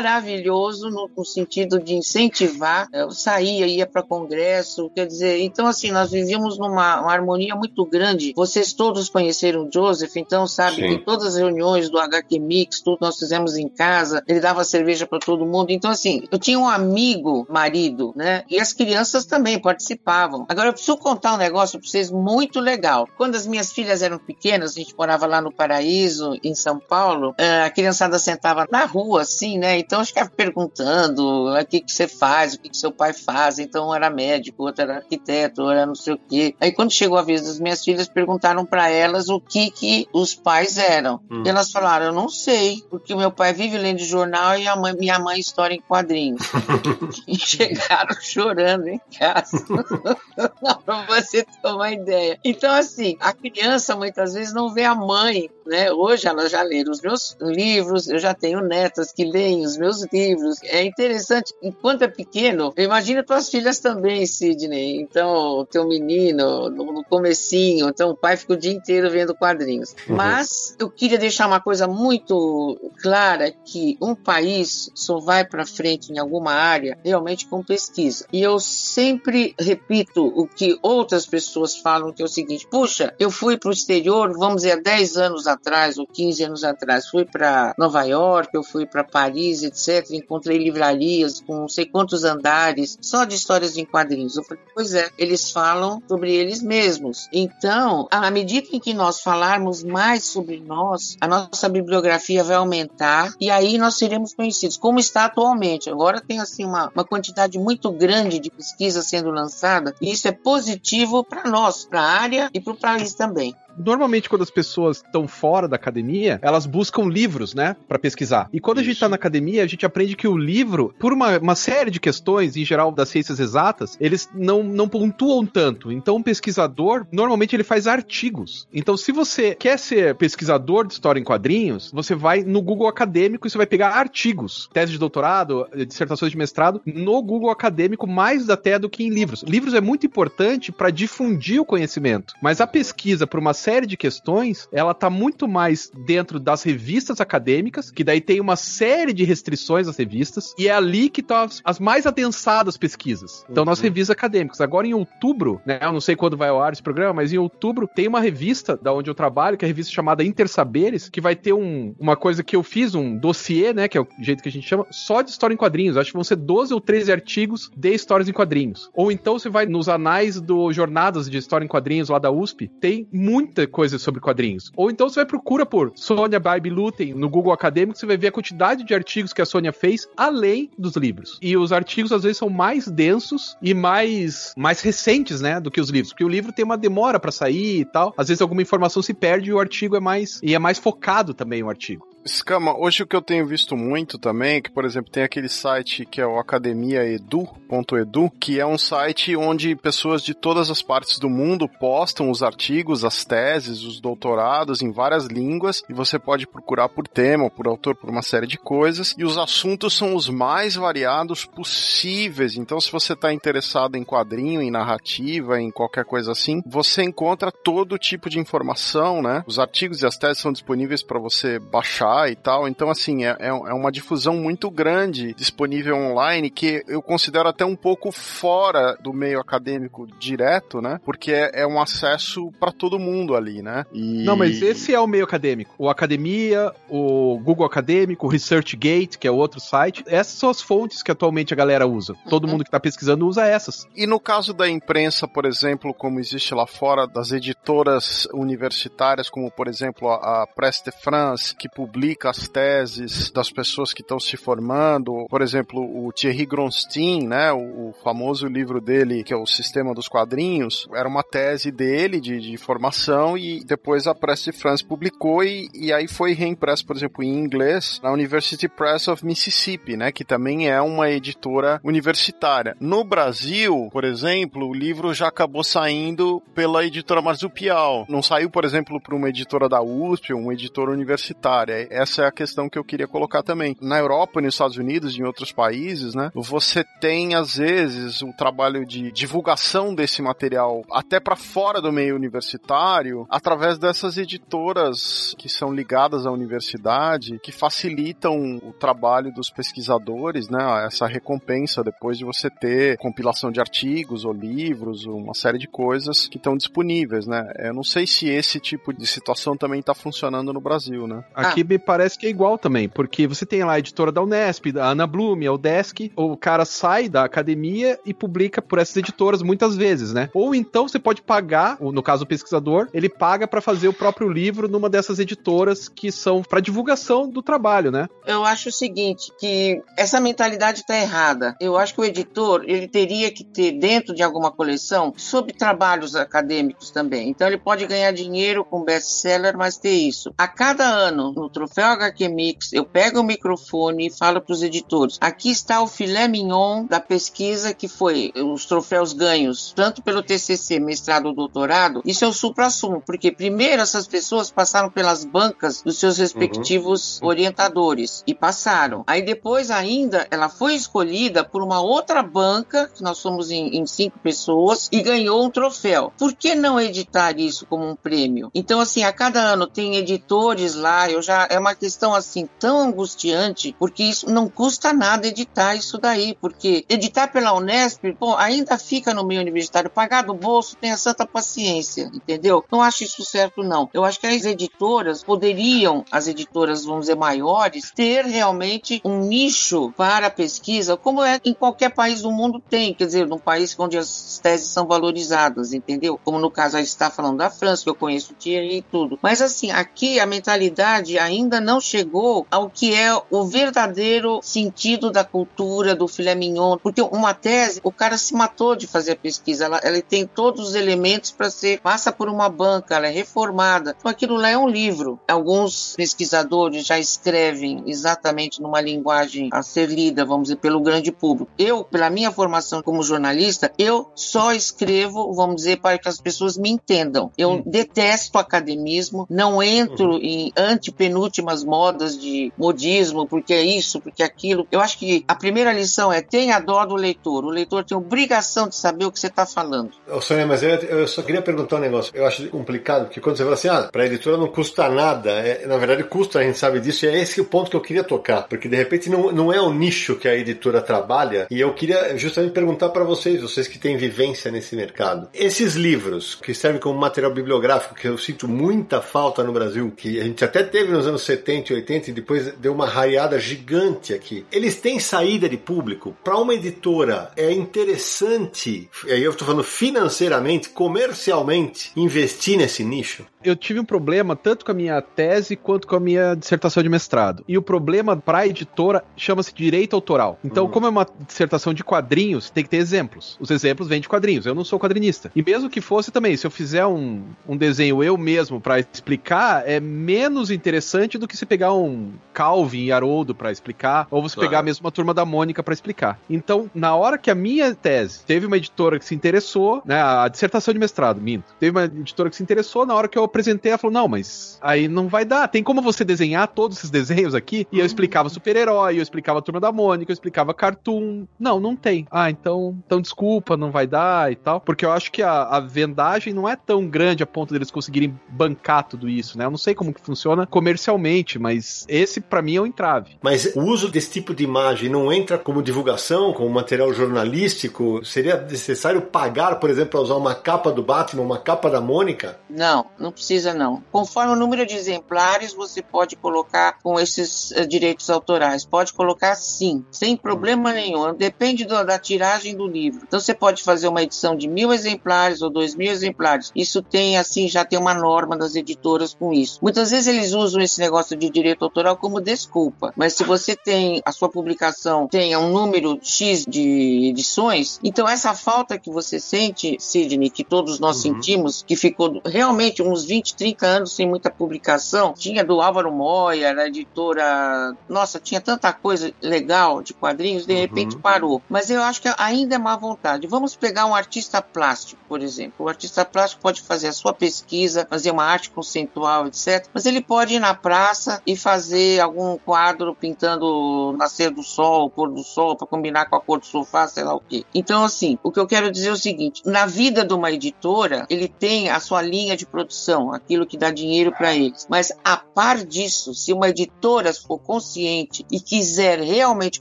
maravilhoso 0.09 0.90
no, 0.90 1.11
no 1.14 1.25
sentido 1.25 1.79
de 1.79 1.94
incentivar. 1.94 2.88
Eu 2.92 3.11
saía, 3.11 3.66
ia 3.66 3.87
para 3.87 4.03
congresso, 4.03 4.90
quer 4.94 5.07
dizer, 5.07 5.40
então 5.40 5.66
assim, 5.66 5.90
nós 5.90 6.11
vivíamos 6.11 6.59
numa 6.59 7.01
uma 7.01 7.12
harmonia 7.12 7.55
muito 7.55 7.85
grande. 7.85 8.33
Vocês 8.35 8.73
todos 8.73 9.11
conheceram 9.11 9.66
o 9.66 9.71
Joseph, 9.73 10.16
então 10.16 10.47
sabe 10.47 10.77
Sim. 10.77 10.88
que 10.88 11.05
todas 11.05 11.27
as 11.27 11.37
reuniões 11.37 11.90
do 11.90 11.99
HQ 11.99 12.38
Mix, 12.38 12.81
tudo 12.81 12.99
nós 13.03 13.18
fizemos 13.18 13.57
em 13.57 13.68
casa, 13.68 14.23
ele 14.27 14.40
dava 14.40 14.64
cerveja 14.64 15.07
para 15.07 15.18
todo 15.18 15.44
mundo. 15.44 15.71
Então 15.71 15.90
assim, 15.90 16.23
eu 16.33 16.38
tinha 16.38 16.59
um 16.59 16.68
amigo, 16.68 17.47
marido, 17.49 18.12
né? 18.16 18.44
E 18.49 18.59
as 18.59 18.73
crianças 18.73 19.27
também 19.27 19.61
participavam. 19.61 20.47
Agora 20.49 20.68
eu 20.68 20.73
preciso 20.73 20.97
contar 20.97 21.35
um 21.35 21.38
negócio 21.38 21.79
para 21.79 21.88
vocês 21.88 22.11
muito 22.11 22.61
legal. 22.61 23.07
Quando 23.16 23.35
as 23.35 23.47
minhas 23.47 23.71
filhas 23.71 24.01
eram 24.01 24.18
pequenas, 24.18 24.73
a 24.73 24.75
gente 24.75 24.97
morava 24.97 25.27
lá 25.27 25.40
no 25.40 25.53
Paraíso, 25.53 26.38
em 26.42 26.55
São 26.55 26.79
Paulo, 26.79 27.35
eh, 27.37 27.64
a 27.64 27.71
criançada 27.71 28.18
sentava 28.18 28.66
na 28.71 28.85
rua, 28.87 29.23
assim, 29.23 29.59
né? 29.59 29.79
Então 29.79 29.98
eu 29.99 30.05
ficava 30.07 30.31
perguntando 30.31 31.49
"Ah, 31.49 31.61
o 31.61 31.67
que, 31.67 31.81
que 31.81 31.93
você 31.93 32.07
faz, 32.09 32.55
o 32.55 32.61
que, 32.61 32.69
que 32.69 32.77
seu 32.77 32.93
pai 32.93 33.13
faz. 33.13 33.59
Então 33.59 33.89
um 33.89 33.95
era 33.95 34.11
médico, 34.11 34.63
outro 34.65 34.83
era 34.83 34.97
arquiteto, 34.97 35.63
outro 35.63 35.77
era 35.77 35.87
não 35.87 35.95
sei 35.95 36.15
o 36.15 36.19
quê. 36.19 36.55
Aí 36.61 36.73
quando 36.73 36.93
chegou 36.93 37.19
a 37.19 37.23
vez 37.23 37.43
das 37.43 37.59
minhas 37.61 37.83
filhas, 37.85 38.09
perguntaram 38.09 38.65
para 38.65 38.89
elas 38.89 39.29
o 39.29 39.41
que, 39.41 39.71
que 39.71 40.07
os 40.13 40.35
pais 40.35 40.79
eram. 40.79 41.21
Hum. 41.31 41.43
E 41.45 41.49
elas 41.49 41.71
falaram: 41.71 42.07
Eu 42.07 42.13
não 42.13 42.29
sei, 42.29 42.83
porque 42.91 43.13
o 43.15 43.19
meu 43.19 43.31
pai 43.31 43.53
vive 43.53 43.79
lendo 43.79 43.99
jornal 44.01 44.59
e 44.59 44.67
a 44.67 44.77
mãe- 44.77 44.95
minha 44.97 45.19
mãe 45.19 45.39
história 45.39 45.75
em 45.75 45.81
quadrinhos. 45.81 46.43
e 47.27 47.37
chegaram 47.39 48.17
chorando 48.21 48.89
em 48.89 49.01
casa. 49.19 49.65
pra 50.85 51.07
você 51.07 51.43
ter 51.45 51.69
uma 51.69 51.91
ideia. 51.91 52.39
Então, 52.45 52.73
assim, 52.73 53.17
a 53.21 53.33
criança 53.33 53.97
muitas 53.97 54.35
vezes 54.35 54.53
não 54.53 54.73
vê 54.73 54.85
a 54.85 54.95
mãe, 54.95 55.49
né? 55.69 55.93
Hoje 55.93 56.27
elas 56.27 56.51
já 56.51 56.63
leram 56.63 56.91
os 56.91 57.01
meus 57.01 57.37
livros, 57.41 58.09
eu 58.09 58.19
já 58.19 58.35
tenho 58.35 58.61
netas 58.61 59.13
que 59.13 59.25
leem 59.25 59.65
os 59.65 59.77
meus 59.77 60.03
livros. 60.13 60.59
É 60.65 60.83
interessante, 60.83 61.55
enquanto 61.63 62.03
é 62.03 62.09
pequeno, 62.09 62.73
imagina 62.77 63.23
tuas 63.23 63.49
filhas 63.49 63.79
também, 63.79 64.27
Sidney. 64.27 65.01
Então, 65.01 65.67
teu 65.71 65.87
menino, 65.87 66.71
no, 66.71 66.93
no 66.93 67.05
comecinho, 67.05 67.89
então 67.89 68.11
o 68.11 68.17
pai 68.17 68.37
fica 68.37 68.55
o 68.55 68.57
dia 68.57 68.73
inteiro 68.73 69.11
vendo 69.11 69.35
quadrinhos. 69.35 69.95
Uhum. 70.09 70.17
Mas 70.17 70.75
eu 70.79 70.91
queria 70.91 71.19
deixar 71.19 71.47
uma 71.47 71.61
coisa 71.61 71.87
muito 71.87 72.79
clara 73.03 73.53
que 73.53 73.99
um 74.01 74.15
país 74.15 74.91
só 74.95 75.19
vai 75.19 75.45
para 75.45 75.67
frente 75.67 76.11
em 76.11 76.19
alguma 76.19 76.53
área 76.53 76.99
realmente 77.05 77.47
com 77.47 77.63
pesquisa. 77.63 78.27
E 78.33 78.43
eu 78.43 78.59
sempre 78.59 79.55
repito 79.61 80.25
o 80.25 80.47
que 80.47 80.79
outras 80.83 81.27
pessoas 81.27 81.77
falam, 81.77 82.13
que 82.13 82.23
é 82.23 82.25
o 82.25 82.29
seguinte: 82.29 82.67
puxa, 82.71 83.15
eu 83.19 83.31
fui 83.31 83.59
para 83.59 83.69
o 83.69 83.73
exterior, 83.73 84.33
vamos 84.33 84.63
dizer, 84.63 84.73
há 84.73 84.81
10 84.81 85.17
anos 85.19 85.47
atrás 85.47 85.58
ou 85.99 86.07
15 86.07 86.44
anos 86.44 86.64
atrás, 86.64 87.09
fui 87.09 87.25
para 87.25 87.75
Nova 87.79 88.03
York, 88.05 88.51
eu 88.55 88.62
fui 88.62 88.87
para 88.87 89.05
Paris, 89.05 89.62
etc. 89.62 90.11
Encontrei 90.12 90.59
livrarias 90.59 91.40
com 91.40 91.61
não 91.61 91.68
sei 91.68 91.87
quantos 91.87 92.25
andares 92.25 92.99
só 93.01 93.25
de 93.25 93.35
histórias 93.35 93.77
em 93.77 93.85
quadrinhos. 93.85 94.37
Eu 94.37 94.44
falei, 94.44 94.62
pois 94.75 94.94
é, 94.94 95.11
eles 95.18 95.51
falam 95.51 96.03
sobre 96.09 96.35
eles 96.35 96.62
mesmos. 96.62 97.29
Então, 97.33 98.09
à 98.11 98.31
medida 98.31 98.68
em 98.73 98.81
que 98.81 98.94
nós 98.94 99.21
falarmos 99.21 99.83
mais 99.83 100.25
sobre 100.25 100.61
nós, 100.61 101.16
a 101.21 101.27
nossa 101.27 101.68
bibliografia 101.68 102.42
vai 102.44 102.57
aumentar 102.57 103.33
e 103.40 103.51
aí 103.51 103.79
nós 103.79 103.97
seremos 103.97 104.35
conhecidos, 104.35 104.77
como 104.77 104.99
está 104.99 105.25
atualmente. 105.25 105.90
Agora 105.90 106.21
tem 106.21 106.40
assim 106.40 106.64
uma, 106.64 106.90
uma 106.94 107.05
quantidade 107.05 107.59
muito 107.59 107.90
grande 107.90 108.38
de 108.38 108.51
pesquisa 108.51 109.03
sendo 109.03 109.31
lançada 109.31 109.94
e 110.01 110.11
isso 110.11 110.29
é 110.29 110.33
positivo 110.33 111.25
para 111.25 111.49
nós, 111.51 111.85
para 111.85 112.01
a 112.01 112.21
área 112.21 112.51
e 112.53 112.61
para 112.61 112.73
o 112.73 112.77
país 112.77 113.14
também. 113.14 113.55
Normalmente, 113.79 114.29
quando 114.29 114.43
as 114.43 114.51
pessoas 114.51 114.99
estão 114.99 115.27
fora 115.29 115.69
da 115.69 115.77
academia, 115.77 116.38
elas 116.43 116.67
buscam 116.67 117.05
livros, 117.05 117.55
né, 117.55 117.77
Pra 117.87 117.99
pesquisar. 117.99 118.49
E 118.53 118.61
quando 118.61 118.79
a 118.79 118.83
gente 118.83 118.93
Isso. 118.93 119.01
tá 119.01 119.09
na 119.09 119.17
academia, 119.17 119.62
a 119.62 119.67
gente 119.67 119.87
aprende 119.87 120.17
que 120.17 120.27
o 120.27 120.37
livro, 120.37 120.95
por 120.99 121.12
uma, 121.12 121.38
uma 121.38 121.55
série 121.55 121.91
de 121.91 122.01
questões, 122.01 122.57
em 122.57 122.64
geral 122.64 122.91
das 122.93 123.09
ciências 123.09 123.41
exatas, 123.41 123.97
eles 124.01 124.29
não, 124.35 124.62
não 124.62 124.88
pontuam 124.88 125.47
tanto. 125.47 125.91
Então, 125.93 126.17
um 126.17 126.23
pesquisador, 126.23 127.07
normalmente, 127.12 127.55
ele 127.55 127.64
faz 127.64 127.87
artigos. 127.87 128.67
Então, 128.73 128.97
se 128.97 129.12
você 129.12 129.55
quer 129.55 129.79
ser 129.79 130.14
pesquisador 130.17 130.87
de 130.87 130.95
história 130.95 131.21
em 131.21 131.25
quadrinhos, 131.25 131.91
você 131.93 132.14
vai 132.14 132.43
no 132.43 132.61
Google 132.61 132.88
Acadêmico 132.88 133.47
e 133.47 133.51
você 133.51 133.59
vai 133.59 133.67
pegar 133.67 133.91
artigos, 133.91 134.69
tese 134.73 134.93
de 134.93 134.99
doutorado, 134.99 135.67
dissertações 135.87 136.33
de 136.33 136.38
mestrado, 136.38 136.81
no 136.85 137.23
Google 137.23 137.51
Acadêmico, 137.51 138.07
mais 138.07 138.49
até 138.51 138.79
do 138.79 138.91
que 138.91 139.05
em 139.05 139.11
livros. 139.11 139.43
Livros 139.43 139.75
é 139.75 139.81
muito 139.81 140.07
importante 140.07 140.73
para 140.73 140.91
difundir 140.91 141.61
o 141.61 141.64
conhecimento, 141.64 142.35
mas 142.43 142.61
a 142.61 142.67
pesquisa 142.67 143.27
por 143.27 143.38
uma 143.38 143.55
série 143.55 143.68
de 143.87 143.97
questões, 143.97 144.69
ela 144.73 144.95
tá 144.95 145.11
muito 145.11 145.47
mais 145.47 145.91
dentro 146.07 146.41
das 146.41 146.63
revistas 146.63 147.21
acadêmicas, 147.21 147.91
que 147.91 148.03
daí 148.03 148.21
tem 148.21 148.41
uma 148.41 148.57
série 148.57 149.13
de 149.13 149.25
restrições 149.25 149.87
às 149.87 149.97
revistas, 149.97 150.55
e 150.59 150.69
é 150.69 150.73
ali 150.73 151.09
que 151.11 151.21
estão 151.21 151.39
as, 151.39 151.61
as 151.65 151.79
mais 151.79 152.07
adensadas 152.07 152.77
pesquisas. 152.77 153.45
Então, 153.51 153.65
nas 153.65 153.81
revistas 153.81 154.11
acadêmicas. 154.11 154.61
Agora, 154.61 154.87
em 154.87 154.95
outubro, 154.95 155.61
né, 155.67 155.79
eu 155.83 155.93
não 155.93 156.01
sei 156.01 156.17
quando 156.17 156.37
vai 156.37 156.49
ao 156.49 156.63
ar 156.63 156.73
esse 156.73 156.83
programa, 156.83 157.15
mas 157.15 157.33
em 157.33 157.39
outubro 157.39 157.87
tem 157.87 158.09
uma 158.09 158.21
revista 158.21 158.77
da 158.77 158.93
onde 158.93 159.11
eu 159.11 159.15
trabalho, 159.15 159.57
que 159.57 159.65
é 159.65 159.67
a 159.67 159.69
revista 159.69 159.93
chamada 159.93 160.25
Intersaberes, 160.25 161.09
que 161.09 161.21
vai 161.21 161.37
ter 161.37 161.53
um, 161.53 161.95
uma 161.99 162.17
coisa 162.17 162.43
que 162.43 162.57
eu 162.57 162.63
fiz, 162.63 162.95
um 162.95 163.17
dossiê, 163.17 163.73
né, 163.73 163.89
que 163.89 163.99
é 163.99 164.01
o 164.01 164.07
jeito 164.21 164.43
que 164.43 164.49
a 164.49 164.53
gente 164.53 164.67
chama, 164.67 164.87
só 164.91 165.23
de 165.23 165.31
história 165.31 165.55
em 165.55 165.59
quadrinhos. 165.59 165.97
Acho 165.97 166.11
que 166.11 166.17
vão 166.17 166.25
ser 166.25 166.37
12 166.37 166.73
ou 166.73 166.81
13 166.81 167.13
artigos 167.13 167.71
de 167.77 167.93
histórias 167.93 168.29
em 168.29 168.33
quadrinhos. 168.33 168.91
Ou 168.95 169.13
então 169.13 169.39
você 169.39 169.49
vai 169.49 169.67
nos 169.67 169.89
anais 169.89 170.41
do 170.41 170.73
Jornadas 170.73 171.29
de 171.29 171.37
História 171.37 171.65
em 171.65 171.69
Quadrinhos 171.69 172.09
lá 172.09 172.19
da 172.19 172.31
USP, 172.31 172.69
tem 172.81 173.09
muita 173.49 173.67
coisa 173.67 173.99
sobre 173.99 174.21
quadrinhos. 174.21 174.71
Ou 174.77 174.91
então 174.91 175.09
você 175.09 175.17
vai 175.17 175.27
procura 175.27 175.67
por 175.67 175.93
Sônia 175.95 176.39
Barbie 176.39 176.71
Lutem 176.71 177.15
no 177.15 177.29
Google 177.29 177.53
Acadêmico, 177.53 177.99
você 177.99 178.07
vai 178.07 178.17
ver 178.17 178.29
a 178.29 178.33
quantidade 178.33 178.85
de 178.85 178.95
artigos 178.95 179.33
que 179.33 179.43
a 179.43 179.47
Sônia 179.47 179.73
fez 179.73 180.07
além 180.17 180.71
dos 180.79 180.97
livros. 180.97 181.39
E 181.43 181.57
os 181.57 181.73
artigos 181.73 182.13
às 182.13 182.23
vezes 182.23 182.39
são 182.39 182.51
mais 182.51 182.87
densos 182.87 183.57
e 183.63 183.75
mais 183.75 184.53
mais 184.57 184.81
recentes, 184.81 185.41
né, 185.41 185.61
do 185.61 185.71
que 185.71 185.81
os 185.81 185.91
livros, 185.91 186.13
porque 186.13 186.25
o 186.25 186.29
livro 186.29 186.53
tem 186.53 186.65
uma 186.65 186.77
demora 186.77 187.19
para 187.19 187.33
sair 187.33 187.81
e 187.81 187.85
tal. 187.85 188.15
Às 188.17 188.29
vezes 188.29 188.43
alguma 188.43 188.63
informação 188.63 189.03
se 189.03 189.15
perde 189.15 189.51
e 189.51 189.53
o 189.53 189.59
artigo 189.59 189.97
é 189.97 190.01
mais 190.01 190.41
e 190.43 190.55
é 190.55 190.59
mais 190.59 190.79
focado 190.79 191.35
também 191.35 191.63
o 191.63 191.69
artigo. 191.69 192.07
Escama, 192.29 192.77
hoje 192.79 193.03
o 193.03 193.07
que 193.07 193.17
eu 193.17 193.23
tenho 193.23 193.47
visto 193.47 193.75
muito 193.75 194.19
também, 194.19 194.61
que 194.61 194.71
por 194.71 194.85
exemplo 194.85 195.11
tem 195.11 195.23
aquele 195.23 195.49
site 195.49 196.05
que 196.05 196.21
é 196.21 196.27
o 196.27 196.38
academiaedu.edu, 196.38 198.31
que 198.38 198.61
é 198.61 198.67
um 198.67 198.77
site 198.77 199.35
onde 199.35 199.75
pessoas 199.75 200.23
de 200.23 200.35
todas 200.35 200.71
as 200.71 200.83
partes 200.83 201.19
do 201.19 201.31
mundo 201.31 201.67
postam 201.67 202.31
os 202.31 202.43
artigos, 202.43 203.03
as 203.03 203.25
teses, 203.25 203.83
os 203.83 203.99
doutorados 203.99 204.83
em 204.83 204.93
várias 204.93 205.25
línguas 205.25 205.83
e 205.88 205.95
você 205.95 206.19
pode 206.19 206.47
procurar 206.47 206.91
por 206.91 207.09
tema, 207.09 207.49
por 207.49 207.67
autor, 207.67 207.97
por 207.97 208.11
uma 208.11 208.23
série 208.23 208.47
de 208.47 208.59
coisas 208.59 209.14
e 209.17 209.25
os 209.25 209.38
assuntos 209.38 209.97
são 209.97 210.14
os 210.14 210.29
mais 210.29 210.75
variados 210.75 211.47
possíveis. 211.47 212.57
Então 212.57 212.79
se 212.79 212.93
você 212.93 213.14
está 213.14 213.33
interessado 213.33 213.97
em 213.97 214.05
quadrinho, 214.05 214.61
em 214.61 214.71
narrativa, 214.71 215.61
em 215.61 215.71
qualquer 215.71 216.05
coisa 216.05 216.33
assim, 216.33 216.62
você 216.67 217.03
encontra 217.03 217.51
todo 217.51 217.97
tipo 217.97 218.29
de 218.29 218.38
informação, 218.38 219.23
né? 219.23 219.43
Os 219.47 219.59
artigos 219.59 220.03
e 220.03 220.07
as 220.07 220.19
teses 220.19 220.43
são 220.43 220.53
disponíveis 220.53 221.03
para 221.03 221.19
você 221.19 221.59
baixar 221.59 222.18
e 222.27 222.35
tal. 222.35 222.67
Então, 222.67 222.91
assim, 222.91 223.25
é, 223.25 223.37
é, 223.39 223.49
é 223.49 223.53
uma 223.53 223.93
difusão 223.93 224.37
muito 224.37 224.71
grande 224.71 225.35
disponível 225.35 225.97
online 225.97 226.51
que 226.51 226.83
eu 226.89 227.03
considero 227.03 227.49
até 227.49 227.65
um 227.65 227.77
pouco 227.77 228.11
fora 228.11 228.97
do 229.01 229.13
meio 229.13 229.41
acadêmico 229.41 230.07
direto, 230.19 230.81
né? 230.81 231.01
Porque 231.05 231.33
é, 231.33 231.62
é 231.62 231.66
um 231.66 231.81
acesso 231.81 232.51
para 232.59 232.73
todo 232.73 232.99
mundo 232.99 233.37
ali, 233.37 233.62
né? 233.62 233.85
E... 233.93 234.25
Não, 234.25 234.37
mas 234.37 234.62
esse 234.62 234.95
é 234.95 235.01
o 235.01 235.07
meio 235.07 235.25
acadêmico. 235.25 235.75
O 235.79 235.89
Academia, 235.89 236.73
o 236.89 237.39
Google 237.43 237.66
Acadêmico, 237.66 238.27
o 238.27 238.31
ResearchGate, 238.31 239.19
que 239.19 239.29
é 239.29 239.31
outro 239.31 239.61
site. 239.61 240.05
Essas 240.07 240.35
são 240.35 240.51
as 240.51 240.61
fontes 240.61 241.03
que 241.03 241.11
atualmente 241.11 241.53
a 241.53 241.57
galera 241.57 241.87
usa. 241.87 242.14
Todo 242.29 242.45
uhum. 242.45 242.53
mundo 242.53 242.64
que 242.64 242.69
está 242.69 242.81
pesquisando 242.81 243.27
usa 243.27 243.47
essas. 243.47 243.87
E 243.95 244.07
no 244.07 244.19
caso 244.19 244.53
da 244.53 244.69
imprensa, 244.69 245.29
por 245.29 245.45
exemplo, 245.45 245.93
como 245.93 246.21
existe 246.21 246.55
lá 246.55 246.66
fora, 246.66 247.07
das 247.07 247.33
editoras 247.33 248.27
universitárias, 248.33 249.29
como 249.29 249.51
por 249.51 249.69
exemplo 249.69 250.09
a, 250.09 250.43
a 250.43 250.47
Presse 250.47 250.85
de 250.85 250.93
France, 250.93 251.55
que 251.55 251.69
publica 251.69 251.97
publica 251.99 252.30
as 252.30 252.46
teses 252.46 253.28
das 253.28 253.51
pessoas 253.51 253.92
que 253.92 254.03
estão 254.03 254.20
se 254.20 254.36
formando. 254.36 255.26
Por 255.28 255.42
exemplo, 255.42 255.80
o 255.80 256.12
Thierry 256.12 256.46
Gronstein, 256.46 257.26
né, 257.26 257.53
o, 257.53 257.88
o, 257.88 257.94
famoso 258.05 258.46
livro 258.46 258.80
dele, 258.80 259.24
que 259.24 259.34
é 259.34 259.36
o 259.36 259.44
Sistema 259.44 259.92
dos 259.92 260.07
Quadrinhos, 260.07 260.88
era 260.94 261.09
uma 261.09 261.24
tese 261.24 261.72
dele 261.72 262.20
de, 262.20 262.38
de 262.38 262.57
formação 262.57 263.36
e 263.36 263.64
depois 263.64 264.07
a 264.07 264.14
Press 264.14 264.44
de 264.44 264.53
France 264.53 264.84
publicou 264.84 265.42
e, 265.42 265.68
e 265.74 265.92
aí 265.92 266.07
foi 266.07 266.34
reimpresso, 266.34 266.86
por 266.86 266.94
exemplo, 266.94 267.24
em 267.24 267.36
inglês 267.36 267.99
na 268.01 268.12
University 268.12 268.68
Press 268.68 269.09
of 269.09 269.26
Mississippi, 269.26 269.96
né, 269.96 270.12
que 270.12 270.24
também 270.24 270.70
é 270.70 270.80
uma 270.80 271.11
editora 271.11 271.80
universitária. 271.82 272.76
No 272.78 273.03
Brasil, 273.03 273.88
por 273.90 274.05
exemplo, 274.05 274.68
o 274.68 274.74
livro 274.74 275.12
já 275.12 275.26
acabou 275.26 275.64
saindo 275.64 276.40
pela 276.55 276.84
editora 276.84 277.20
Marzupial. 277.20 278.07
Não 278.09 278.22
saiu, 278.22 278.49
por 278.49 278.64
exemplo, 278.64 279.01
para 279.01 279.16
uma 279.16 279.28
editora 279.28 279.68
da 279.68 279.82
USP, 279.82 280.32
uma 280.32 280.53
editora 280.53 280.92
universitária 280.92 281.88
essa 281.91 282.22
é 282.22 282.26
a 282.26 282.32
questão 282.32 282.68
que 282.68 282.78
eu 282.78 282.84
queria 282.84 283.07
colocar 283.07 283.43
também. 283.43 283.76
Na 283.80 283.99
Europa, 283.99 284.41
nos 284.41 284.55
Estados 284.55 284.76
Unidos 284.76 285.14
e 285.14 285.20
em 285.20 285.24
outros 285.24 285.53
países, 285.53 286.14
né, 286.14 286.30
você 286.34 286.84
tem 287.01 287.34
às 287.34 287.57
vezes 287.57 288.22
o 288.22 288.32
trabalho 288.32 288.84
de 288.86 289.11
divulgação 289.12 289.95
desse 289.95 290.22
material 290.22 290.82
até 290.91 291.20
para 291.20 291.36
fora 291.36 291.80
do 291.80 291.93
meio 291.93 292.14
universitário, 292.14 293.26
através 293.30 293.78
dessas 293.78 294.16
editoras 294.16 295.34
que 295.39 295.49
são 295.49 295.72
ligadas 295.72 296.26
à 296.26 296.30
universidade, 296.30 297.39
que 297.43 297.53
facilitam 297.53 298.57
o 298.62 298.72
trabalho 298.72 299.32
dos 299.32 299.51
pesquisadores, 299.51 300.49
né, 300.49 300.86
essa 300.86 301.07
recompensa 301.07 301.82
depois 301.82 302.18
de 302.18 302.24
você 302.24 302.51
ter 302.51 302.97
compilação 302.99 303.51
de 303.51 303.61
artigos 303.61 304.24
ou 304.24 304.32
livros, 304.32 305.07
uma 305.07 305.34
série 305.34 305.59
de 305.59 305.66
coisas 305.66 306.28
que 306.28 306.36
estão 306.36 306.57
disponíveis, 306.57 307.26
né? 307.26 307.51
Eu 307.59 307.74
não 307.74 307.82
sei 307.82 308.07
se 308.07 308.28
esse 308.28 308.61
tipo 308.61 308.93
de 308.93 309.07
situação 309.07 309.57
também 309.57 309.80
está 309.80 309.95
funcionando 309.95 310.53
no 310.53 310.61
Brasil, 310.61 311.07
né? 311.07 311.24
Aqui 311.34 311.61
ah 311.61 311.64
parece 311.79 312.18
que 312.18 312.26
é 312.26 312.31
igual 312.31 312.59
também, 312.59 312.89
porque 312.89 313.26
você 313.26 313.47
tem 313.47 313.64
lá 313.64 313.74
a 313.74 313.79
editora 313.79 314.12
da 314.12 314.22
Unesp, 314.22 314.72
da 314.72 314.87
Ana 314.87 315.07
Blume, 315.07 315.47
a 315.47 315.53
Udesc, 315.53 316.12
o 316.16 316.37
cara 316.37 316.64
sai 316.64 317.09
da 317.09 317.24
academia 317.24 317.99
e 318.05 318.12
publica 318.12 318.61
por 318.61 318.79
essas 318.79 318.97
editoras 318.97 319.43
muitas 319.43 319.76
vezes, 319.76 320.12
né? 320.12 320.31
Ou 320.35 320.55
então 320.55 320.89
você 320.89 320.99
pode 320.99 321.22
pagar, 321.22 321.79
no 321.81 322.03
caso 322.03 322.24
o 322.24 322.26
pesquisador, 322.26 322.89
ele 322.93 323.09
paga 323.09 323.47
para 323.47 323.61
fazer 323.61 323.89
o 323.89 323.93
próprio 323.93 324.29
livro 324.29 324.68
numa 324.68 324.89
dessas 324.89 325.18
editoras 325.18 325.89
que 325.89 326.11
são 326.11 326.43
para 326.43 326.61
divulgação 326.61 327.29
do 327.29 327.43
trabalho, 327.43 327.91
né? 327.91 328.09
Eu 328.26 328.45
acho 328.45 328.68
o 328.68 328.72
seguinte, 328.72 329.33
que 329.39 329.83
essa 329.97 330.20
mentalidade 330.20 330.81
está 330.81 330.97
errada. 330.97 331.57
Eu 331.61 331.76
acho 331.76 331.95
que 331.95 332.01
o 332.01 332.05
editor, 332.05 332.62
ele 332.66 332.89
teria 332.89 333.31
que 333.31 333.45
ter 333.45 333.72
dentro 333.72 334.14
de 334.14 334.22
alguma 334.22 334.51
coleção 334.51 335.12
sobre 335.16 335.53
trabalhos 335.53 336.14
acadêmicos 336.14 336.91
também. 336.91 337.29
Então 337.29 337.47
ele 337.47 337.59
pode 337.59 337.87
ganhar 337.87 338.12
dinheiro 338.12 338.64
com 338.64 338.85
best-seller, 338.85 339.57
mas 339.57 339.79
ter 339.79 339.91
isso. 339.95 340.33
A 340.37 340.47
cada 340.47 340.85
ano, 340.85 341.33
no 341.33 341.49
troféu 341.69 341.87
HQ 341.87 342.29
Mix, 342.29 342.73
eu 342.73 342.85
pego 342.85 343.21
o 343.21 343.25
microfone 343.25 344.07
e 344.07 344.11
falo 344.11 344.41
para 344.41 344.53
os 344.53 344.62
editores: 344.62 345.19
aqui 345.21 345.51
está 345.51 345.83
o 345.83 345.87
filé 345.87 346.27
mignon 346.27 346.85
da 346.87 346.99
pesquisa 346.99 347.75
que 347.75 347.87
foi 347.87 348.33
os 348.35 348.64
troféus 348.64 349.12
ganhos, 349.12 349.73
tanto 349.77 350.03
pelo 350.03 350.23
TCC, 350.23 350.81
mestrado 350.81 351.27
ou 351.27 351.35
doutorado. 351.35 352.03
Isso 352.05 352.25
é 352.25 352.29
o 352.29 352.33
supra-sumo, 352.33 353.03
porque 353.05 353.31
primeiro 353.31 353.83
essas 353.83 354.07
pessoas 354.07 354.51
passaram 354.51 354.91
pelas 354.91 355.25
bancas 355.25 355.83
dos 355.83 355.99
seus 355.99 356.16
respectivos 356.16 357.21
uhum. 357.21 357.29
orientadores 357.29 358.23
e 358.27 358.35
passaram. 358.35 359.05
Aí 359.07 359.23
depois 359.23 359.71
ainda 359.71 360.27
ela 360.31 360.49
foi 360.49 360.75
escolhida 360.75 361.45
por 361.45 361.62
uma 361.62 361.81
outra 361.81 362.23
banca, 362.23 362.89
que 362.89 363.03
nós 363.03 363.19
somos 363.19 363.51
em, 363.51 363.77
em 363.77 363.87
cinco 363.87 364.19
pessoas, 364.21 364.89
e 364.91 365.03
ganhou 365.03 365.45
um 365.45 365.51
troféu. 365.51 366.12
Por 366.19 366.33
que 366.33 366.55
não 366.55 366.81
editar 366.81 367.39
isso 367.39 367.66
como 367.66 367.87
um 367.87 367.95
prêmio? 367.95 368.51
Então, 368.55 368.81
assim, 368.81 369.03
a 369.03 369.12
cada 369.12 369.41
ano 369.41 369.66
tem 369.66 369.97
editores 369.97 370.75
lá, 370.75 371.11
eu 371.11 371.21
já 371.21 371.47
é 371.51 371.58
uma 371.59 371.75
questão 371.75 372.15
assim 372.15 372.49
tão 372.59 372.81
angustiante, 372.81 373.75
porque 373.79 374.03
isso 374.03 374.31
não 374.31 374.49
custa 374.49 374.93
nada 374.93 375.27
editar 375.27 375.75
isso 375.75 375.99
daí, 375.99 376.37
porque 376.41 376.85
editar 376.89 377.29
pela 377.29 377.55
Unesp, 377.55 378.05
pô, 378.19 378.35
ainda 378.37 378.79
fica 378.79 379.15
no 379.15 379.25
meio 379.25 379.41
universitário, 379.41 379.91
pagar 379.91 380.23
do 380.23 380.35
bolso, 380.35 380.77
tenha 380.77 380.97
santa 380.97 381.27
paciência, 381.27 382.11
entendeu? 382.13 382.65
Não 382.71 382.83
acho 382.83 383.05
isso 383.05 383.25
certo, 383.25 383.63
não. 383.63 383.89
Eu 383.93 384.05
acho 384.05 384.21
que 384.21 384.27
as 384.27 384.45
editoras 384.45 385.23
poderiam, 385.23 386.05
as 386.11 386.29
editoras, 386.29 386.85
vamos 386.85 387.03
dizer, 387.03 387.17
maiores, 387.17 387.91
ter 387.95 388.25
realmente 388.25 389.01
um 389.05 389.21
nicho 389.21 389.93
para 389.97 390.31
pesquisa, 390.31 390.97
como 390.97 391.23
é 391.23 391.41
em 391.45 391.55
qualquer 391.55 391.91
país 391.91 392.23
do 392.23 392.31
mundo 392.31 392.61
tem, 392.61 392.95
quer 392.95 393.07
dizer, 393.07 393.27
num 393.27 393.39
país 393.39 393.75
onde 393.79 393.97
as 393.97 394.39
teses 394.43 394.69
são 394.69 394.87
valorizadas, 394.87 395.73
entendeu? 395.73 396.21
Como 396.25 396.39
no 396.39 396.51
caso 396.51 396.77
a 396.77 396.81
gente 396.81 396.89
está 396.89 397.11
falando 397.11 397.39
da 397.39 397.51
França, 397.51 397.85
que 397.85 397.91
eu 397.91 397.95
conheço 397.95 398.33
o 398.33 398.37
Thierry 398.37 398.79
e 398.79 398.83
tudo. 398.83 399.19
Mas 399.23 399.41
assim, 399.41 399.71
aqui 399.71 400.21
a 400.21 400.27
mentalidade 400.27 401.19
ainda 401.19 401.47
ainda 401.49 401.61
não 401.61 401.80
chegou 401.80 402.46
ao 402.51 402.68
que 402.68 402.94
é 402.94 403.11
o 403.30 403.44
verdadeiro 403.44 404.40
sentido 404.42 405.11
da 405.11 405.24
cultura 405.24 405.94
do 405.96 406.07
filé 406.07 406.34
mignon, 406.34 406.76
porque 406.76 407.01
uma 407.01 407.32
tese, 407.32 407.80
o 407.82 407.90
cara 407.90 408.18
se 408.18 408.34
matou 408.34 408.76
de 408.76 408.86
fazer 408.86 409.12
a 409.12 409.16
pesquisa, 409.16 409.64
ela, 409.64 409.80
ela 409.82 410.01
tem 410.03 410.26
todos 410.26 410.68
os 410.68 410.74
elementos 410.74 411.30
para 411.30 411.51
ser, 411.51 411.80
passa 411.80 412.12
por 412.12 412.28
uma 412.28 412.49
banca, 412.49 412.96
ela 412.96 413.07
é 413.07 413.11
reformada. 413.11 413.96
Então 413.99 414.11
aquilo 414.11 414.36
lá 414.36 414.51
é 414.51 414.59
um 414.59 414.68
livro. 414.68 415.18
Alguns 415.26 415.94
pesquisadores 415.96 416.86
já 416.86 416.99
escrevem 416.99 417.82
exatamente 417.86 418.61
numa 418.61 418.80
linguagem 418.80 419.49
a 419.51 419.62
ser 419.62 419.88
lida, 419.88 420.24
vamos 420.24 420.49
dizer, 420.49 420.57
pelo 420.57 420.80
grande 420.80 421.11
público. 421.11 421.51
Eu, 421.59 421.82
pela 421.82 422.11
minha 422.11 422.30
formação 422.30 422.82
como 422.82 423.03
jornalista, 423.03 423.72
eu 423.78 424.11
só 424.14 424.53
escrevo, 424.53 425.32
vamos 425.32 425.57
dizer, 425.57 425.80
para 425.80 425.99
que 425.99 426.09
as 426.09 426.20
pessoas 426.20 426.59
me 426.59 426.70
entendam. 426.70 427.30
Eu 427.38 427.53
hum. 427.53 427.62
detesto 427.64 428.36
academismo, 428.36 429.26
não 429.30 429.62
entro 429.62 430.12
uhum. 430.12 430.20
em 430.20 430.53
antepenúltimo 430.57 431.38
últimas 431.39 431.64
modas 431.64 432.18
de 432.18 432.53
modismo, 432.59 433.26
porque 433.26 433.55
é 433.55 433.62
isso, 433.62 434.01
porque 434.01 434.22
é 434.22 434.26
aquilo. 434.26 434.66
Eu 434.70 434.80
acho 434.80 434.99
que 434.99 435.24
a 435.28 435.34
primeira 435.34 435.72
lição 435.72 436.12
é 436.12 436.20
tenha 436.20 436.59
dó 436.59 436.84
do 436.84 436.95
leitor. 436.95 437.45
O 437.45 437.51
leitor 437.51 437.84
tem 437.84 437.97
obrigação 437.97 438.68
de 438.68 438.74
saber 438.74 439.05
o 439.05 439.12
que 439.12 439.20
você 439.20 439.28
está 439.28 439.47
falando. 439.47 439.91
Ô, 440.11 440.20
Sônia, 440.20 440.47
mas 440.47 440.62
eu, 440.62 440.70
eu, 440.70 441.09
só 441.09 441.22
queria 441.22 441.43
perguntar 441.43 441.76
um 441.76 441.80
negócio. 441.80 442.12
Eu 442.14 442.26
acho 442.26 442.49
complicado, 442.49 443.05
porque 443.05 443.20
quando 443.20 443.36
você 443.36 443.43
fala 443.45 443.55
assim, 443.55 443.68
ah, 443.68 443.89
para 443.91 444.03
a 444.03 444.07
editora 444.07 444.36
não 444.36 444.49
custa 444.49 444.89
nada, 444.89 445.30
é, 445.30 445.66
na 445.66 445.76
verdade 445.76 446.05
custa, 446.05 446.41
a 446.41 446.43
gente 446.43 446.59
sabe 446.59 446.80
disso, 446.80 447.07
e 447.07 447.09
é 447.09 447.22
esse 447.22 447.41
o 447.41 447.45
ponto 447.45 447.70
que 447.70 447.76
eu 447.76 447.80
queria 447.80 448.05
tocar, 448.05 448.43
porque 448.43 448.68
de 448.68 448.76
repente 448.76 449.09
não, 449.09 449.30
não 449.32 449.53
é 449.53 449.61
o 449.61 449.72
nicho 449.72 450.16
que 450.16 450.26
a 450.26 450.34
editora 450.34 450.80
trabalha, 450.80 451.47
e 451.51 451.61
eu 451.61 451.72
queria 451.74 452.16
justamente 452.16 452.53
perguntar 452.53 452.89
para 452.89 453.05
vocês, 453.05 453.41
vocês 453.41 453.68
que 453.68 453.78
têm 453.78 453.97
vivência 453.97 454.51
nesse 454.51 454.74
mercado, 454.74 455.28
esses 455.32 455.74
livros 455.74 456.34
que 456.34 456.55
servem 456.55 456.80
como 456.80 456.99
material 456.99 457.32
bibliográfico, 457.32 457.95
que 457.95 458.09
eu 458.09 458.18
sinto 458.18 458.49
muita 458.49 459.01
falta 459.01 459.43
no 459.43 459.53
Brasil, 459.53 459.93
que 459.97 460.20
a 460.20 460.24
gente 460.24 460.45
até 460.45 460.62
teve 460.62 460.93
nos 460.93 461.07
anos 461.07 461.22
70 461.29 461.72
e 461.72 461.76
80 461.76 462.11
e 462.11 462.12
depois 462.12 462.53
deu 462.55 462.72
uma 462.72 462.87
raiada 462.87 463.39
gigante 463.39 464.12
aqui. 464.14 464.45
Eles 464.51 464.76
têm 464.76 464.99
saída 464.99 465.49
de 465.49 465.57
público. 465.57 466.16
Para 466.24 466.39
uma 466.39 466.55
editora 466.55 467.31
é 467.37 467.53
interessante, 467.53 468.89
e 469.07 469.12
aí 469.12 469.22
eu 469.22 469.31
estou 469.31 469.47
falando 469.47 469.64
financeiramente, 469.64 470.70
comercialmente, 470.70 471.91
investir 471.97 472.57
nesse 472.59 472.83
nicho? 472.85 473.24
Eu 473.45 473.55
tive 473.55 473.79
um 473.79 473.85
problema 473.85 474.35
tanto 474.35 474.64
com 474.64 474.72
a 474.72 474.74
minha 474.74 475.01
tese 475.01 475.55
quanto 475.55 475.87
com 475.87 475.95
a 475.95 476.01
minha 476.01 476.35
dissertação 476.35 476.83
de 476.83 476.89
mestrado. 476.89 477.45
E 477.47 477.57
o 477.57 477.62
problema 477.62 478.16
para 478.16 478.39
a 478.39 478.47
editora 478.47 479.05
chama-se 479.16 479.55
direito 479.55 479.95
autoral. 479.95 480.39
Então, 480.45 480.64
Uhum. 480.64 480.70
como 480.70 480.87
é 480.87 480.89
uma 480.89 481.07
dissertação 481.26 481.72
de 481.72 481.85
quadrinhos, 481.85 482.51
tem 482.51 482.64
que 482.64 482.70
ter 482.70 482.79
exemplos. 482.79 483.37
Os 483.41 483.51
exemplos 483.51 483.89
vêm 483.89 484.01
de 484.01 484.09
quadrinhos. 484.09 484.45
Eu 484.45 484.55
não 484.55 484.64
sou 484.64 484.79
quadrinista. 484.79 485.31
E 485.37 485.43
mesmo 485.43 485.70
que 485.70 485.81
fosse 485.81 486.11
também, 486.11 486.37
se 486.37 486.47
eu 486.47 486.51
fizer 486.51 486.85
um, 486.87 487.22
um 487.49 487.57
desenho 487.57 488.03
eu 488.03 488.16
mesmo 488.18 488.61
para 488.61 488.81
explicar, 488.81 489.62
é 489.66 489.79
menos 489.79 490.51
interessante 490.51 491.08
do 491.17 491.29
que 491.29 491.37
se 491.37 491.47
pegar 491.47 491.73
um 491.73 492.13
Calvin 492.33 492.87
e 492.87 492.93
Haroldo 492.93 493.35
para 493.35 493.53
explicar, 493.53 494.07
ou 494.11 494.21
você 494.21 494.35
Claro. 494.35 494.51
pegar 494.51 494.63
mesmo 494.63 494.85
uma 494.85 494.91
turma 494.93 495.15
da 495.15 495.25
Mônica 495.25 495.63
para 495.63 495.73
explicar. 495.73 496.19
Então, 496.29 496.69
na 496.75 496.95
hora 496.95 497.17
que 497.17 497.31
a 497.31 497.35
minha 497.35 497.75
tese 497.75 498.25
teve 498.25 498.47
uma 498.47 498.57
editora 498.57 498.99
que 498.99 499.05
se 499.05 499.15
interessou, 499.15 499.83
né, 499.85 500.03
a 500.03 500.27
dissertação 500.29 500.75
de 500.75 500.81
mestrado, 500.81 501.21
minto, 501.21 501.55
teve 501.59 501.71
uma 501.71 501.85
editora 501.85 502.29
que 502.29 502.37
se 502.37 502.43
interessou, 502.43 502.85
na 502.85 502.95
hora 502.95 503.09
que 503.09 503.17
eu 503.17 503.25
apresentei, 503.25 503.71
ela 503.71 503.79
falou: 503.79 503.95
não, 503.95 504.09
mas 504.09 504.59
aí 504.61 504.89
não 504.89 505.09
vai 505.09 505.25
dar. 505.25 505.49
Tem 505.49 505.63
como 505.63 505.81
você 505.81 506.05
desenhar 506.05 506.49
todos 506.49 506.79
esses 506.79 506.91
desenhos 506.91 507.35
aqui? 507.35 507.67
E 507.71 507.79
eu 507.79 507.87
explicava 507.87 508.29
super-herói, 508.29 508.99
eu 508.99 509.03
explicava 509.03 509.39
a 509.39 509.43
turma 509.43 509.61
da 509.61 509.71
Mônica, 509.71 510.11
eu 510.11 510.15
explicava 510.15 510.53
cartoon. 510.55 511.27
Não, 511.39 511.61
não 511.61 511.77
tem. 511.77 512.07
Ah, 512.11 512.31
então, 512.31 512.77
então 512.87 513.01
desculpa, 513.01 513.57
não 513.57 513.71
vai 513.71 513.87
dar 513.87 514.33
e 514.33 514.37
tal. 514.37 514.61
Porque 514.61 514.85
eu 514.85 514.91
acho 514.93 515.13
que 515.13 515.23
a, 515.23 515.43
a 515.43 515.61
vendagem 515.61 516.33
não 516.33 516.49
é 516.49 516.57
tão 516.57 516.87
grande 516.87 517.23
a 517.23 517.27
ponto 517.27 517.53
deles 517.53 517.71
conseguirem 517.71 518.19
bancar 518.29 518.85
tudo 518.85 519.09
isso, 519.09 519.39
né? 519.39 519.45
Eu 519.45 519.51
não 519.51 519.59
sei 519.59 519.75
como 519.75 519.93
que 519.93 520.01
funciona 520.01 520.47
comercialmente, 520.47 520.97
mas 521.38 521.84
esse 521.88 522.20
pra 522.20 522.42
mim 522.42 522.57
é 522.57 522.61
um 522.61 522.66
entrave. 522.66 523.18
Mas 523.22 523.55
o 523.55 523.61
uso 523.61 523.88
desse 523.90 524.11
tipo 524.11 524.34
de 524.34 524.44
imagem 524.44 524.88
não 524.88 525.12
entra 525.12 525.38
como 525.38 525.62
divulgação, 525.62 526.32
como 526.32 526.49
material 526.51 526.92
jornalístico? 526.92 528.05
Seria 528.05 528.36
necessário 528.40 529.03
pagar, 529.03 529.57
por 529.61 529.70
exemplo, 529.70 529.90
para 529.90 530.01
usar 530.01 530.14
uma 530.16 530.34
capa 530.34 530.70
do 530.72 530.82
Batman, 530.82 531.22
uma 531.22 531.38
capa 531.38 531.70
da 531.70 531.80
Mônica? 531.80 532.38
Não, 532.49 532.86
não 532.99 533.12
precisa 533.12 533.55
não. 533.55 533.82
Conforme 533.92 534.32
o 534.32 534.36
número 534.36 534.66
de 534.66 534.74
exemplares, 534.74 535.53
você 535.53 535.82
pode 535.82 536.16
colocar 536.16 536.78
com 536.82 536.99
esses 536.99 537.53
eh, 537.53 537.66
direitos 537.66 538.09
autorais. 538.11 538.64
Pode 538.64 538.92
colocar 538.92 539.34
sim, 539.34 539.84
sem 539.90 540.16
problema 540.16 540.72
nenhum. 540.72 541.14
Depende 541.14 541.64
do- 541.64 541.84
da 541.84 541.99
tiragem 541.99 542.57
do 542.57 542.66
livro. 542.66 543.01
Então 543.07 543.20
você 543.20 543.34
pode 543.34 543.62
fazer 543.62 543.88
uma 543.88 544.03
edição 544.03 544.36
de 544.36 544.49
mil 544.49 544.72
exemplares 544.72 545.42
ou 545.42 545.51
dois 545.51 545.74
mil 545.74 545.90
exemplares. 545.90 546.51
Isso 546.55 546.82
tem 546.82 547.18
assim, 547.18 547.49
já 547.49 547.64
tem 547.64 547.78
uma 547.78 547.94
norma 547.94 548.36
das 548.36 548.55
editoras 548.55 549.14
com 549.14 549.32
isso. 549.32 549.59
Muitas 549.62 549.90
vezes 549.90 550.07
eles 550.07 550.32
usam 550.32 550.61
esse 550.61 550.80
negócio 550.80 550.88
de 551.16 551.30
direito 551.30 551.64
autoral 551.64 551.97
como 551.97 552.20
desculpa. 552.20 552.93
Mas 552.97 553.14
se 553.14 553.24
você 553.24 553.55
tem 553.55 554.01
a 554.05 554.12
sua 554.12 554.28
publicação 554.28 555.09
tenha 555.09 555.39
um 555.39 555.51
número 555.51 555.99
X 556.03 556.45
de 556.47 557.09
edições, 557.11 557.78
então 557.82 558.09
essa 558.09 558.34
falta 558.34 558.78
que 558.78 558.91
você 558.91 559.20
sente, 559.20 559.76
Sidney, 559.78 560.30
que 560.30 560.45
todos 560.45 560.78
nós 560.78 560.99
sentimos, 560.99 561.62
que 561.66 561.76
ficou 561.76 562.20
realmente 562.24 562.82
uns 562.82 563.05
20, 563.05 563.36
30 563.36 563.66
anos 563.66 563.95
sem 563.95 564.09
muita 564.09 564.30
publicação, 564.30 565.14
tinha 565.14 565.45
do 565.45 565.61
Álvaro 565.61 565.93
Moya, 565.93 566.55
da 566.55 566.66
editora. 566.66 567.74
Nossa, 567.89 568.18
tinha 568.18 568.41
tanta 568.41 568.72
coisa 568.72 569.12
legal 569.22 569.82
de 569.82 569.95
quadrinhos, 569.95 570.47
de 570.47 570.55
repente 570.55 570.97
parou. 570.97 571.43
Mas 571.49 571.70
eu 571.70 571.82
acho 571.82 572.03
que 572.03 572.12
ainda 572.18 572.55
é 572.55 572.59
má 572.59 572.76
vontade. 572.76 573.26
Vamos 573.26 573.57
pegar 573.57 573.86
um 573.86 573.95
artista 573.95 574.41
plástico, 574.41 575.01
por 575.09 575.20
exemplo. 575.20 575.66
O 575.66 575.68
artista 575.68 576.05
plástico 576.05 576.43
pode 576.43 576.62
fazer 576.62 576.89
a 576.89 576.93
sua 576.93 577.12
pesquisa, 577.12 577.86
fazer 577.89 578.11
uma 578.11 578.24
arte 578.24 578.51
conceitual, 578.51 579.26
etc. 579.26 579.66
Mas 579.72 579.86
ele 579.86 580.01
pode 580.01 580.34
ir 580.34 580.41
na 580.41 580.55
praça 580.79 581.20
e 581.26 581.37
fazer 581.37 581.99
algum 581.99 582.39
quadro 582.39 582.95
pintando 582.95 583.45
o 583.45 583.93
nascer 583.97 584.31
do 584.31 584.45
sol, 584.45 584.87
o 584.87 584.91
pôr 584.91 585.11
do 585.11 585.24
sol, 585.24 585.57
para 585.57 585.66
combinar 585.66 586.07
com 586.07 586.14
a 586.14 586.20
cor 586.20 586.39
do 586.39 586.47
sofá, 586.47 586.87
sei 586.87 587.03
lá 587.03 587.16
o 587.16 587.20
quê. 587.20 587.45
Então, 587.53 587.83
assim, 587.83 588.16
o 588.22 588.31
que 588.31 588.39
eu 588.39 588.47
quero 588.47 588.70
dizer 588.70 588.91
é 588.91 588.93
o 588.93 588.97
seguinte: 588.97 589.43
na 589.45 589.66
vida 589.66 590.05
de 590.05 590.14
uma 590.14 590.31
editora, 590.31 591.05
ele 591.11 591.26
tem 591.26 591.68
a 591.68 591.81
sua 591.81 592.01
linha 592.01 592.37
de 592.37 592.47
produção, 592.47 593.12
aquilo 593.12 593.45
que 593.45 593.59
dá 593.59 593.72
dinheiro 593.72 594.12
para 594.12 594.33
eles. 594.37 594.68
Mas 594.70 594.93
a 595.05 595.16
par 595.16 595.64
disso, 595.64 596.14
se 596.14 596.33
uma 596.33 596.49
editora 596.49 597.12
for 597.12 597.41
consciente 597.41 598.24
e 598.31 598.39
quiser 598.39 599.01
realmente 599.01 599.61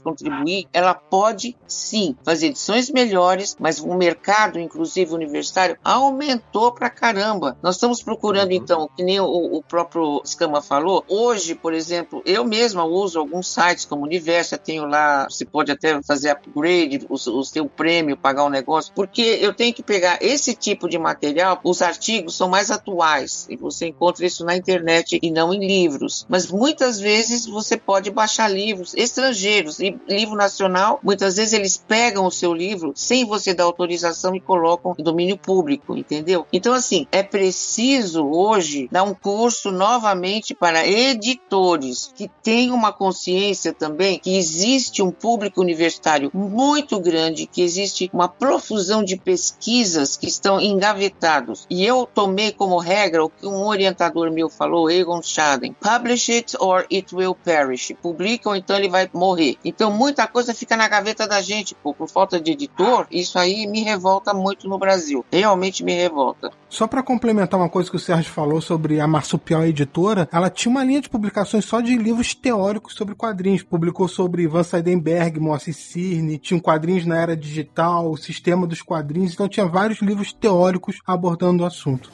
contribuir, 0.00 0.68
ela 0.72 0.94
pode 0.94 1.56
sim 1.66 2.16
fazer 2.24 2.48
edições 2.48 2.90
melhores, 2.90 3.56
mas 3.58 3.80
o 3.80 3.92
mercado, 3.92 4.60
inclusive 4.60 5.12
universitário, 5.12 5.76
aumentou 5.82 6.70
pra 6.70 6.88
caramba. 6.88 7.58
Nós 7.60 7.74
estamos 7.74 8.04
procurando, 8.04 8.52
então, 8.52 8.88
que 8.96 9.02
nem 9.02 9.18
o, 9.18 9.26
o 9.26 9.62
próprio 9.64 10.22
Scama 10.24 10.62
falou, 10.62 11.04
hoje, 11.08 11.54
por 11.54 11.72
exemplo, 11.72 12.22
eu 12.24 12.44
mesma 12.44 12.84
uso 12.84 13.18
alguns 13.18 13.48
sites 13.48 13.84
como 13.84 14.04
Universo, 14.04 14.58
tenho 14.58 14.86
lá, 14.86 15.26
você 15.28 15.44
pode 15.44 15.70
até 15.72 16.00
fazer 16.02 16.30
upgrade, 16.30 17.06
o 17.08 17.44
seu 17.44 17.66
prêmio, 17.66 18.16
pagar 18.16 18.44
um 18.44 18.50
negócio, 18.50 18.92
porque 18.94 19.38
eu 19.40 19.54
tenho 19.54 19.72
que 19.72 19.82
pegar 19.82 20.18
esse 20.20 20.54
tipo 20.54 20.88
de 20.88 20.98
material, 20.98 21.60
os 21.62 21.82
artigos 21.82 22.36
são 22.36 22.48
mais 22.48 22.70
atuais, 22.70 23.46
e 23.48 23.56
você 23.56 23.86
encontra 23.86 24.26
isso 24.26 24.44
na 24.44 24.56
internet 24.56 25.18
e 25.22 25.30
não 25.30 25.52
em 25.52 25.66
livros. 25.66 26.26
Mas 26.28 26.50
muitas 26.50 26.98
vezes 26.98 27.46
você 27.46 27.76
pode 27.76 28.10
baixar 28.10 28.48
livros 28.48 28.94
estrangeiros, 28.94 29.80
e 29.80 29.96
livro 30.08 30.36
nacional, 30.36 31.00
muitas 31.02 31.36
vezes 31.36 31.52
eles 31.52 31.76
pegam 31.76 32.26
o 32.26 32.30
seu 32.30 32.52
livro 32.52 32.92
sem 32.94 33.24
você 33.24 33.54
dar 33.54 33.64
autorização 33.64 34.34
e 34.34 34.40
colocam 34.40 34.94
em 34.98 35.02
domínio 35.02 35.36
público, 35.36 35.96
entendeu? 35.96 36.46
Então, 36.52 36.72
assim, 36.72 37.06
é 37.12 37.22
preciso 37.22 38.26
hoje 38.26 38.88
dar 38.90 39.04
um 39.04 39.14
curso 39.14 39.70
novamente 39.70 40.54
para 40.54 40.86
editores 40.98 42.12
que 42.16 42.28
tenham 42.42 42.74
uma 42.74 42.92
consciência 42.92 43.72
também 43.72 44.18
que 44.18 44.36
existe 44.36 45.00
um 45.00 45.12
público 45.12 45.60
universitário 45.60 46.28
muito 46.34 46.98
grande, 46.98 47.46
que 47.46 47.62
existe 47.62 48.10
uma 48.12 48.28
profusão 48.28 49.04
de 49.04 49.16
pesquisas 49.16 50.16
que 50.16 50.26
estão 50.26 50.60
engavetados. 50.60 51.66
E 51.70 51.84
eu 51.84 52.04
tomei 52.12 52.50
como 52.50 52.78
regra 52.78 53.24
o 53.24 53.30
que 53.30 53.46
um 53.46 53.64
orientador 53.66 54.30
meu 54.32 54.50
falou, 54.50 54.90
Egon 54.90 55.22
Schaden: 55.22 55.72
publish 55.74 56.32
it 56.32 56.56
or 56.58 56.84
it 56.92 57.14
will 57.14 57.34
perish. 57.34 57.94
Publica 58.02 58.48
ou 58.48 58.56
então 58.56 58.76
ele 58.76 58.88
vai 58.88 59.08
morrer. 59.12 59.56
Então 59.64 59.92
muita 59.92 60.26
coisa 60.26 60.52
fica 60.52 60.76
na 60.76 60.88
gaveta 60.88 61.28
da 61.28 61.40
gente, 61.40 61.76
pô, 61.76 61.94
por 61.94 62.08
falta 62.08 62.40
de 62.40 62.50
editor. 62.52 63.06
Isso 63.10 63.38
aí 63.38 63.68
me 63.68 63.82
revolta 63.82 64.34
muito 64.34 64.68
no 64.68 64.78
Brasil. 64.78 65.24
Realmente 65.30 65.84
me 65.84 65.94
revolta. 65.94 66.50
Só 66.68 66.86
pra 66.86 67.02
complementar 67.02 67.58
uma 67.58 67.68
coisa 67.68 67.90
que 67.90 67.96
o 67.96 68.00
Sérgio 68.00 68.30
falou 68.30 68.60
sobre 68.60 69.00
a 69.00 69.06
Marsupial 69.06 69.64
Editora, 69.64 70.28
ela 70.30 70.50
tinha 70.50 70.70
uma 70.70 70.84
linha 70.84 71.00
de 71.00 71.08
publicações 71.08 71.64
só 71.64 71.80
de 71.80 71.96
livros 71.96 72.34
teóricos 72.34 72.94
sobre 72.94 73.14
quadrinhos. 73.14 73.62
Publicou 73.62 74.06
sobre 74.06 74.42
Ivan 74.42 74.62
Seidenberg, 74.62 75.40
Moacir 75.40 75.74
Cirne, 75.74 76.38
tinha 76.38 76.60
quadrinhos 76.60 77.06
na 77.06 77.16
era 77.16 77.36
digital, 77.36 78.10
o 78.10 78.16
sistema 78.16 78.66
dos 78.66 78.82
quadrinhos, 78.82 79.32
então 79.32 79.48
tinha 79.48 79.66
vários 79.66 80.00
livros 80.00 80.32
teóricos 80.32 80.98
abordando 81.06 81.62
o 81.62 81.66
assunto. 81.66 82.10